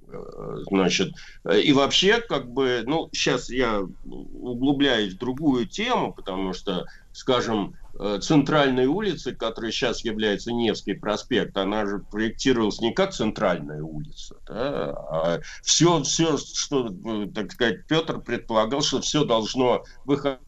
Э, 0.09 0.57
Значит, 0.69 1.11
э, 1.45 1.59
и 1.59 1.73
вообще, 1.73 2.21
как 2.21 2.51
бы, 2.51 2.83
ну, 2.85 3.09
сейчас 3.11 3.49
я 3.49 3.81
углубляюсь 4.05 5.13
в 5.15 5.17
другую 5.17 5.65
тему, 5.67 6.13
потому 6.13 6.53
что, 6.53 6.85
скажем, 7.17 7.73
э, 7.99 8.19
центральной 8.21 8.85
улицы, 8.85 9.33
которая 9.33 9.71
сейчас 9.71 10.05
является 10.05 10.53
Невский 10.53 10.93
проспект, 10.93 11.57
она 11.57 11.83
же 11.87 11.97
проектировалась 11.97 12.79
не 12.79 12.93
как 12.93 13.11
центральная 13.11 13.81
улица, 13.81 14.35
да, 14.45 14.91
а 14.91 15.39
все, 15.63 16.03
все, 16.03 16.37
что, 16.37 16.89
э, 16.89 17.27
так 17.33 17.51
сказать, 17.51 17.87
Петр 17.87 18.21
предполагал, 18.21 18.81
что 18.81 19.01
все 19.01 19.25
должно 19.25 19.83
выходить 20.05 20.39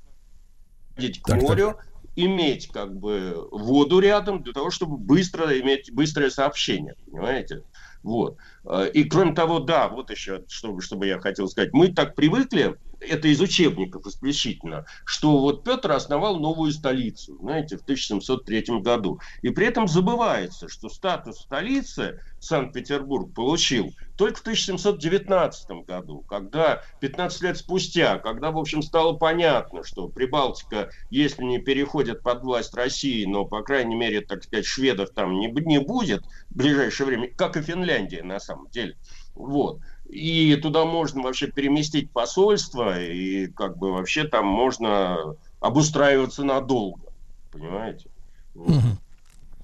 к 1.24 1.26
Так, 1.28 1.40
так. 1.40 1.42
морю, 1.42 1.78
иметь 2.16 2.68
как 2.72 2.96
бы 2.96 3.48
воду 3.52 3.98
рядом 4.00 4.44
для 4.44 4.54
того, 4.54 4.70
чтобы 4.70 4.98
быстро 4.98 5.60
иметь 5.60 5.92
быстрое 5.92 6.30
сообщение, 6.30 6.94
понимаете? 7.08 7.64
Вот. 8.04 8.38
Э, 8.64 8.88
И 8.94 9.06
кроме 9.06 9.34
того, 9.34 9.58
да, 9.58 9.88
вот 9.90 10.12
еще, 10.12 10.44
что, 10.50 10.80
чтобы 10.82 11.08
я 11.08 11.20
хотел 11.20 11.48
сказать, 11.48 11.74
мы 11.74 11.88
так 11.88 12.14
привыкли, 12.14 12.76
это 13.00 13.28
из 13.28 13.42
учебников 13.42 14.06
исключительно, 14.06 14.86
что 15.06 15.40
вот 15.40 15.64
Петр 15.64 15.92
основал 15.92 16.40
новую 16.40 16.72
столицу, 16.72 17.38
знаете, 17.42 17.78
в 17.78 17.82
1703 17.82 18.80
году. 18.82 19.19
И 19.42 19.50
при 19.50 19.68
этом 19.68 19.88
забывается, 19.88 20.68
что 20.68 20.90
статус 20.90 21.40
столицы 21.40 22.22
Санкт-Петербург 22.40 23.34
получил 23.34 23.94
только 24.16 24.38
в 24.38 24.42
1719 24.42 25.86
году, 25.86 26.22
когда 26.28 26.84
15 27.00 27.42
лет 27.42 27.58
спустя, 27.58 28.18
когда, 28.18 28.52
в 28.52 28.58
общем, 28.58 28.82
стало 28.82 29.14
понятно, 29.14 29.84
что 29.84 30.08
Прибалтика, 30.08 30.90
если 31.10 31.44
не 31.44 31.60
переходит 31.60 32.22
под 32.22 32.44
власть 32.44 32.74
России, 32.74 33.26
но, 33.26 33.45
по 33.45 33.61
крайней 33.61 33.95
мере, 33.95 34.22
так 34.22 34.44
сказать, 34.44 34.66
шведов 34.66 35.11
там 35.11 35.40
не, 35.40 35.48
не 35.48 35.80
будет 35.80 36.24
в 36.50 36.58
ближайшее 36.58 37.08
время, 37.08 37.30
как 37.36 37.58
и 37.58 37.61
Финляндия 37.61 38.24
на 38.24 38.40
самом 38.40 38.69
деле. 38.69 38.98
Вот. 39.36 39.80
И 40.10 40.56
туда 40.56 40.86
можно 40.86 41.22
вообще 41.22 41.48
переместить 41.48 42.12
посольство, 42.12 43.00
и 43.02 43.48
как 43.48 43.78
бы 43.78 43.92
вообще 43.94 44.24
там 44.26 44.46
можно 44.46 45.36
обустраиваться 45.60 46.44
надолго, 46.44 47.12
понимаете? 47.52 48.10
Вот. 48.56 48.82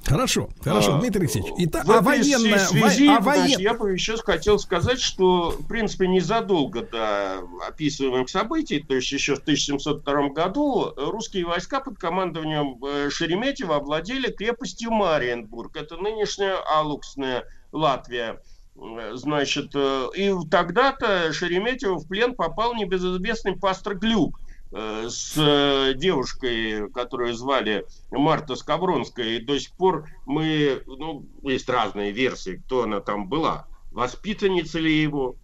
Хорошо, 0.06 0.50
хорошо, 0.62 0.98
А, 0.98 1.00
Дмитрий 1.00 1.22
Алексеевич. 1.22 1.52
Итак, 1.58 1.84
а 1.90 2.00
военная... 2.00 2.60
связи, 2.60 3.08
во- 3.08 3.16
а 3.18 3.22
значит, 3.24 3.58
воен- 3.58 3.60
я 3.60 3.74
бы 3.74 3.92
еще 3.92 4.18
хотел 4.18 4.60
сказать, 4.60 5.00
что, 5.02 5.50
в 5.50 5.66
принципе, 5.66 6.08
незадолго 6.08 6.84
до 6.84 7.40
описываемых 7.68 8.30
событий, 8.30 8.82
то 8.88 8.94
есть 8.94 9.12
еще 9.12 9.34
в 9.34 9.40
1702 9.40 10.30
году, 10.30 10.94
русские 10.96 11.46
войска 11.48 11.80
под 11.80 11.98
командованием 11.98 12.78
э, 12.86 13.10
Шереметьева 13.10 13.78
овладели 13.78 14.32
крепостью 14.32 14.92
Мариенбург. 14.92 15.76
Это 15.76 15.98
нынешняя 15.98 16.58
Алуксная 16.78 17.46
Латвия. 17.72 18.40
Значит, 18.76 19.72
э, 19.74 20.08
и 20.16 20.34
тогда-то 20.52 21.32
Шереметьево 21.32 21.98
в 21.98 22.08
плен 22.08 22.36
попал 22.36 22.76
небезызвестный 22.76 23.56
пастор 23.56 23.96
Глюк 23.96 24.42
э, 24.72 25.08
с 25.10 25.34
э, 25.38 25.94
девушкой, 25.96 26.92
которую 26.92 27.34
звали 27.36 27.86
Марта 28.12 28.56
Скавронская, 28.56 29.38
и 29.38 29.40
до 29.40 29.58
сих 29.58 29.72
пор 29.72 30.10
мы, 30.26 30.84
ну, 30.88 31.26
есть 31.44 31.70
разные 31.70 32.12
версии, 32.12 32.62
кто 32.66 32.84
она 32.84 33.00
там 33.00 33.30
была, 33.30 33.66
воспитанница 33.92 34.80
ли 34.80 35.02
его, 35.02 35.38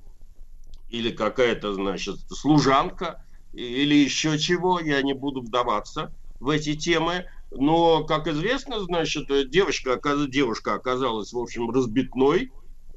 или 0.89 1.09
какая-то, 1.09 1.73
значит, 1.73 2.19
служанка, 2.29 3.23
или 3.53 3.95
еще 3.95 4.37
чего, 4.39 4.81
я 4.81 5.01
не 5.01 5.13
буду 5.13 5.41
вдаваться 5.41 6.13
в 6.41 6.49
эти 6.49 6.75
темы, 6.75 7.25
но, 7.49 8.03
как 8.03 8.27
известно, 8.27 8.81
значит, 8.81 9.27
девочка, 9.49 9.97
девушка 10.27 10.73
оказалась, 10.73 11.31
в 11.31 11.39
общем, 11.39 11.69
разбитной, 11.69 12.51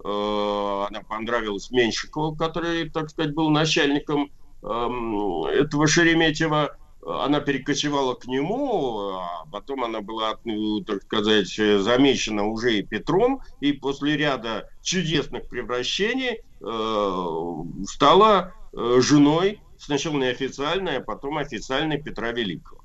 она 0.04 1.00
понравилась 1.08 1.70
Меньшикову, 1.70 2.36
который, 2.36 2.90
так 2.90 3.10
сказать, 3.10 3.34
был 3.34 3.48
начальником 3.48 4.30
эм, 4.62 5.44
этого 5.46 5.86
Шереметьева. 5.86 6.76
Она 7.06 7.40
перекочевала 7.40 8.14
к 8.14 8.26
нему, 8.26 9.12
а 9.18 9.44
потом 9.50 9.84
она 9.84 10.00
была, 10.00 10.38
ну, 10.44 10.80
так 10.80 11.02
сказать, 11.02 11.48
замечена 11.48 12.46
уже 12.46 12.78
и 12.78 12.82
Петром, 12.82 13.40
и 13.60 13.72
после 13.72 14.16
ряда 14.16 14.68
чудесных 14.82 15.48
превращений 15.48 16.40
э, 16.60 17.84
стала 17.86 18.54
э, 18.72 19.00
женой, 19.02 19.60
сначала 19.78 20.16
неофициальной, 20.16 20.98
а 20.98 21.02
потом 21.02 21.38
официальной 21.38 22.02
Петра 22.02 22.32
Великого. 22.32 22.83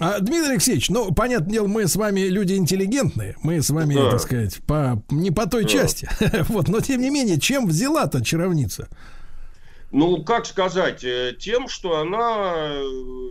А, 0.00 0.18
Дмитрий 0.20 0.50
Алексеевич, 0.52 0.90
ну, 0.90 1.12
понятное 1.12 1.52
дело, 1.52 1.66
мы 1.66 1.86
с 1.86 1.96
вами 1.96 2.20
люди 2.20 2.54
интеллигентные, 2.54 3.36
мы 3.42 3.62
с 3.62 3.70
вами, 3.70 3.94
Да. 3.94 4.10
так 4.10 4.20
сказать, 4.20 4.60
по, 4.66 5.02
не 5.10 5.30
по 5.30 5.46
той 5.46 5.62
Да. 5.62 5.68
части. 5.68 6.08
Вот, 6.48 6.68
но 6.68 6.80
тем 6.80 7.00
не 7.00 7.10
менее, 7.10 7.40
чем 7.40 7.66
взяла-то 7.66 8.24
чаровница? 8.24 8.88
Ну, 9.92 10.22
как 10.24 10.46
сказать, 10.46 11.04
э, 11.04 11.34
тем, 11.38 11.68
что 11.68 11.98
она, 12.00 12.54
э, 12.56 13.30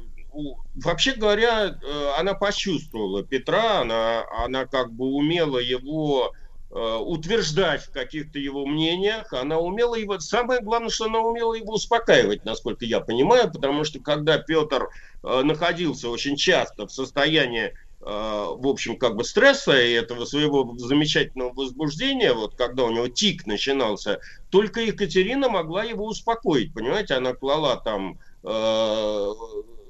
вообще 0.75 1.13
говоря, 1.13 1.67
э, 1.81 2.09
она 2.19 2.33
почувствовала 2.33 3.21
Петра, 3.23 3.81
она, 3.81 4.23
она 4.45 4.65
как 4.65 4.91
бы 4.93 5.05
умела 5.05 5.57
его 5.59 6.31
утверждать 6.73 7.83
в 7.83 7.91
каких-то 7.91 8.39
его 8.39 8.65
мнениях, 8.65 9.31
она 9.31 9.59
умела 9.59 9.93
его, 9.93 10.19
самое 10.19 10.59
главное, 10.59 10.89
что 10.89 11.05
она 11.05 11.19
умела 11.19 11.53
его 11.53 11.73
успокаивать, 11.73 12.45
насколько 12.45 12.83
я 12.83 12.99
понимаю, 12.99 13.51
потому 13.51 13.83
что 13.83 13.99
когда 13.99 14.39
Петр 14.39 14.89
э, 15.23 15.41
находился 15.43 16.09
очень 16.09 16.35
часто 16.35 16.87
в 16.87 16.91
состоянии 16.91 17.65
э, 17.65 17.73
в 18.01 18.67
общем, 18.67 18.97
как 18.97 19.15
бы 19.15 19.23
стресса 19.23 19.79
и 19.79 19.91
этого 19.91 20.25
своего 20.25 20.75
замечательного 20.77 21.53
возбуждения, 21.53 22.33
вот 22.33 22.55
когда 22.55 22.85
у 22.85 22.91
него 22.91 23.07
тик 23.07 23.45
начинался, 23.45 24.19
только 24.49 24.81
Екатерина 24.81 25.49
могла 25.49 25.83
его 25.83 26.07
успокоить, 26.07 26.73
понимаете, 26.73 27.13
она 27.13 27.33
клала 27.33 27.77
там 27.77 28.17
э, 28.43 29.33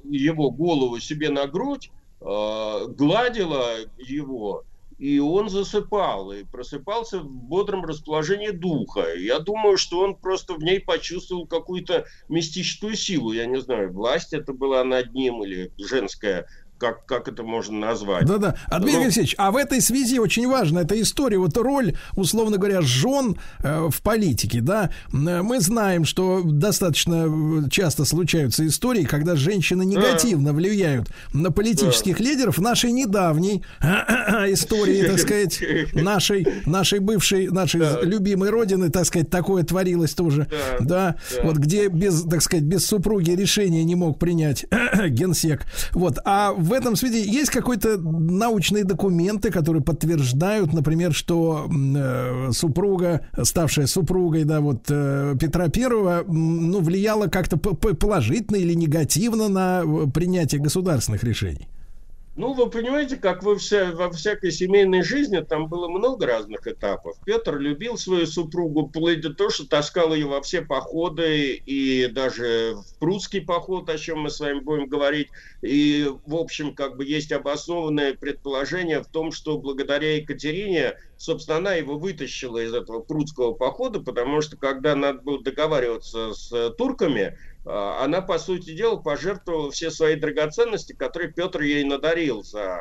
его 0.10 0.52
голову 0.52 1.00
себе 1.00 1.30
на 1.30 1.48
грудь, 1.48 1.92
э, 2.20 2.86
гладила 2.90 3.76
его, 3.98 4.66
и 4.98 5.20
он 5.20 5.50
засыпал, 5.50 6.32
и 6.32 6.44
просыпался 6.44 7.20
в 7.20 7.30
бодром 7.30 7.86
расположении 7.86 8.50
духа. 8.50 9.14
Я 9.16 9.40
думаю, 9.40 9.78
что 9.78 10.00
он 10.00 10.16
просто 10.16 10.54
в 10.54 10.64
ней 10.64 10.80
почувствовал 10.80 11.48
какую-то 11.48 12.06
мистическую 12.30 12.96
силу, 12.96 13.32
я 13.32 13.46
не 13.46 13.60
знаю, 13.62 13.92
власть 13.92 14.34
это 14.34 14.54
была 14.54 14.84
над 14.84 15.14
ним 15.14 15.44
или 15.44 15.72
женская, 15.78 16.48
как, 16.84 17.06
как 17.06 17.28
это 17.30 17.44
можно 17.44 17.78
назвать. 17.80 18.26
Да-да. 18.26 18.56
А 18.70 18.80
Дмитрий 18.80 18.98
Ну, 19.00 19.04
Алексеевич, 19.06 19.36
а 19.38 19.52
в 19.52 19.56
этой 19.56 19.80
связи 19.80 20.20
очень 20.20 20.50
важна 20.50 20.82
эта 20.82 21.00
история, 21.02 21.38
вот 21.38 21.56
роль, 21.58 21.96
условно 22.18 22.58
говоря, 22.58 22.82
жен 22.82 23.38
э, 23.64 23.88
в 23.90 24.02
политике, 24.02 24.60
да. 24.60 24.90
М, 25.14 25.46
Мы 25.46 25.62
знаем, 25.62 26.04
что 26.04 26.42
достаточно 26.44 27.26
э, 27.66 27.70
часто 27.70 28.04
случаются 28.04 28.68
истории, 28.68 29.04
когда 29.06 29.38
женщины 29.38 29.86
негативно 29.86 30.52
влияют 30.52 31.08
на 31.32 31.52
политических 31.52 32.20
лидеров. 32.20 32.58
В 32.58 32.62
нашей 32.62 32.92
недавней 32.92 33.64
истории, 34.50 35.04
так 35.08 35.20
сказать, 35.20 35.62
нашей, 35.94 36.46
нашей 36.66 37.00
бывшей, 37.00 37.48
нашей 37.48 37.82
любимой 38.04 38.50
родины, 38.50 38.90
так 38.90 39.06
сказать, 39.06 39.30
такое 39.30 39.64
творилось 39.64 40.14
тоже, 40.14 40.48
Да, 40.80 40.86
да, 40.86 41.16
да. 41.38 41.44
вот 41.44 41.56
где 41.58 41.88
без, 41.88 42.24
так 42.24 42.42
сказать, 42.42 42.66
без 42.66 42.86
супруги 42.86 43.32
решение 43.32 43.84
не 43.86 43.96
мог 43.96 44.20
принять 44.20 44.66
генсек. 45.10 45.62
Вот. 45.94 46.18
А 46.26 46.52
в 46.52 46.73
этом 46.74 46.96
связи 46.96 47.18
есть 47.18 47.50
какой-то 47.50 47.98
научные 47.98 48.84
документы, 48.84 49.52
которые 49.52 49.82
подтверждают, 49.84 50.74
например, 50.74 51.14
что 51.14 51.70
э, 51.70 52.52
супруга, 52.52 53.26
ставшая 53.42 53.88
супругой, 53.88 54.44
да, 54.44 54.60
вот 54.62 54.86
э, 54.90 55.36
Петра 55.40 55.70
Первого, 55.70 56.24
ну, 56.28 56.82
влияла 56.82 57.28
как-то 57.28 57.58
положительно 57.58 58.58
или 58.58 58.74
негативно 58.74 59.48
на 59.48 59.84
э, 59.84 60.08
принятие 60.14 60.62
государственных 60.62 61.24
решений? 61.24 61.68
Ну, 62.36 62.54
вы 62.54 62.68
понимаете, 62.68 63.18
как 63.18 63.44
во, 63.44 63.56
вся, 63.56 63.92
во 63.92 64.10
всякой 64.10 64.52
семейной 64.52 65.04
жизни 65.04 65.40
там 65.42 65.68
было 65.68 65.88
много 65.88 66.26
разных 66.26 66.66
этапов. 66.66 67.16
Петр 67.26 67.60
любил 67.60 67.96
свою 67.96 68.26
супругу, 68.26 68.88
вплоть 68.88 69.22
до 69.22 69.36
того, 69.36 69.52
что 69.52 69.68
таскал 69.68 70.16
ее 70.16 70.26
во 70.26 70.42
все 70.42 70.64
походы, 70.64 71.54
и 71.54 72.08
даже 72.08 72.74
в 72.76 73.00
прусский 73.00 73.42
поход, 73.42 73.88
о 73.88 74.00
чем 74.00 74.22
мы 74.22 74.32
с 74.32 74.40
вами 74.40 74.62
будем 74.62 74.88
говорить. 74.88 75.28
И, 75.62 76.10
в 76.26 76.36
общем, 76.36 76.74
как 76.74 76.98
бы 76.98 77.06
есть 77.06 77.32
обоснованное 77.32 78.16
предположение 78.16 79.04
в 79.04 79.08
том, 79.08 79.32
что 79.32 79.60
благодаря 79.60 80.16
Екатерине, 80.16 80.96
собственно, 81.18 81.60
она 81.60 81.76
его 81.76 82.00
вытащила 82.00 82.58
из 82.58 82.74
этого 82.74 83.02
прусского 83.02 83.54
похода, 83.54 84.00
потому 84.00 84.42
что, 84.42 84.58
когда 84.58 84.96
надо 84.96 85.22
было 85.22 85.44
договариваться 85.44 86.34
с 86.34 86.72
турками, 86.80 87.38
она, 87.66 88.22
по 88.22 88.40
сути 88.40 88.76
дела, 88.76 88.98
пожертвовала 88.98 89.72
все 89.72 89.90
свои 89.90 90.16
драгоценности, 90.16 90.94
которые 90.94 91.32
Петр 91.32 91.62
ей 91.62 91.84
надарил 91.84 92.44
за 92.44 92.78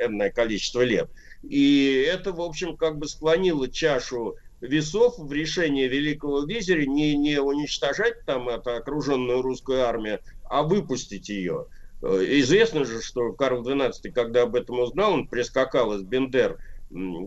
энное 0.00 0.30
количество 0.30 0.82
лет. 0.82 1.08
И 1.42 2.04
это, 2.08 2.32
в 2.32 2.40
общем, 2.40 2.76
как 2.76 2.98
бы 2.98 3.06
склонило 3.06 3.68
чашу 3.68 4.36
весов 4.60 5.18
в 5.18 5.32
решении 5.32 5.86
великого 5.86 6.44
визиря 6.44 6.86
не, 6.86 7.14
не 7.16 7.40
уничтожать 7.40 8.24
там 8.24 8.48
эту 8.48 8.74
окруженную 8.74 9.42
русскую 9.42 9.84
армию, 9.84 10.20
а 10.48 10.62
выпустить 10.62 11.28
ее. 11.28 11.66
Э, 12.02 12.24
Известно 12.40 12.84
же, 12.84 13.02
что 13.02 13.32
Карл 13.32 13.62
XII, 13.62 14.10
когда 14.12 14.42
об 14.42 14.56
этом 14.56 14.80
узнал, 14.80 15.12
он 15.12 15.28
прискакал 15.28 15.94
из 15.94 16.02
Бендер 16.02 16.58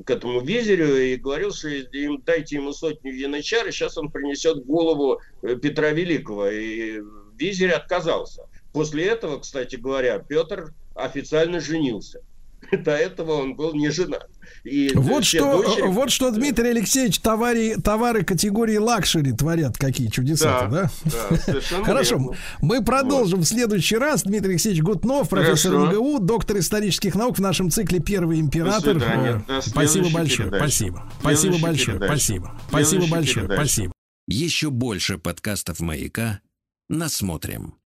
к 0.06 0.10
этому 0.10 0.40
визирю 0.40 0.96
и 0.96 1.18
говорил, 1.18 1.52
что 1.52 1.68
им, 1.68 2.22
дайте 2.26 2.56
ему 2.56 2.72
сотню 2.72 3.14
янычар, 3.14 3.68
и 3.68 3.72
сейчас 3.72 3.98
он 3.98 4.10
принесет 4.10 4.66
голову 4.66 5.20
э, 5.42 5.56
Петра 5.58 5.90
Великого. 5.90 6.48
И 6.48 7.02
визирь 7.38 7.72
отказался. 7.72 8.44
После 8.72 9.06
этого, 9.08 9.40
кстати 9.40 9.76
говоря, 9.76 10.20
Петр 10.20 10.74
официально 10.96 11.60
женился. 11.60 12.22
До 12.72 12.92
этого 12.92 13.34
он 13.34 13.56
был 13.56 13.74
не 13.74 13.90
женат. 13.90 14.30
И 14.68 14.92
Вот 14.96 15.24
что, 15.26 15.62
дочери- 15.64 15.88
вот 15.88 16.12
что, 16.12 16.32
Дмитрий 16.32 16.70
Алексеевич, 16.70 17.20
товари, 17.20 17.76
товары 17.76 18.24
категории 18.24 18.78
luxury 18.78 19.32
творят, 19.32 19.78
какие 19.78 20.10
чудеса 20.10 20.68
да? 20.68 20.92
да, 21.06 21.38
совершенно 21.38 21.86
Хорошо, 21.86 22.18
верно. 22.18 22.38
мы 22.62 22.84
продолжим 22.84 23.42
в 23.42 23.46
следующий 23.46 23.96
раз. 23.98 24.24
Дмитрий 24.24 24.52
Алексеевич 24.52 24.82
Гутнов, 24.84 25.30
профессор 25.30 25.72
Хорошо. 25.74 25.92
МГУ, 25.92 26.20
доктор 26.20 26.58
исторических 26.60 27.16
наук 27.16 27.38
в 27.38 27.42
нашем 27.42 27.70
цикле 27.72 28.00
«Первый 28.00 28.40
император». 28.40 29.00
До. 29.00 29.06
Э, 29.48 29.62
Спасибо 29.62 30.10
большое, 30.12 30.50
передачи. 30.50 30.60
спасибо. 30.72 31.12
Спасибо 31.22 31.58
большое, 31.60 31.98
передачи. 31.98 32.10
спасибо. 32.20 32.62
Спасибо 32.70 33.08
большое, 33.08 33.48
передачи. 33.48 33.58
спасибо. 33.70 33.94
Еще 34.28 34.70
больше 34.70 35.18
подкастов 35.18 35.80
«Маяка» 35.80 36.42
насмотрим. 36.90 37.78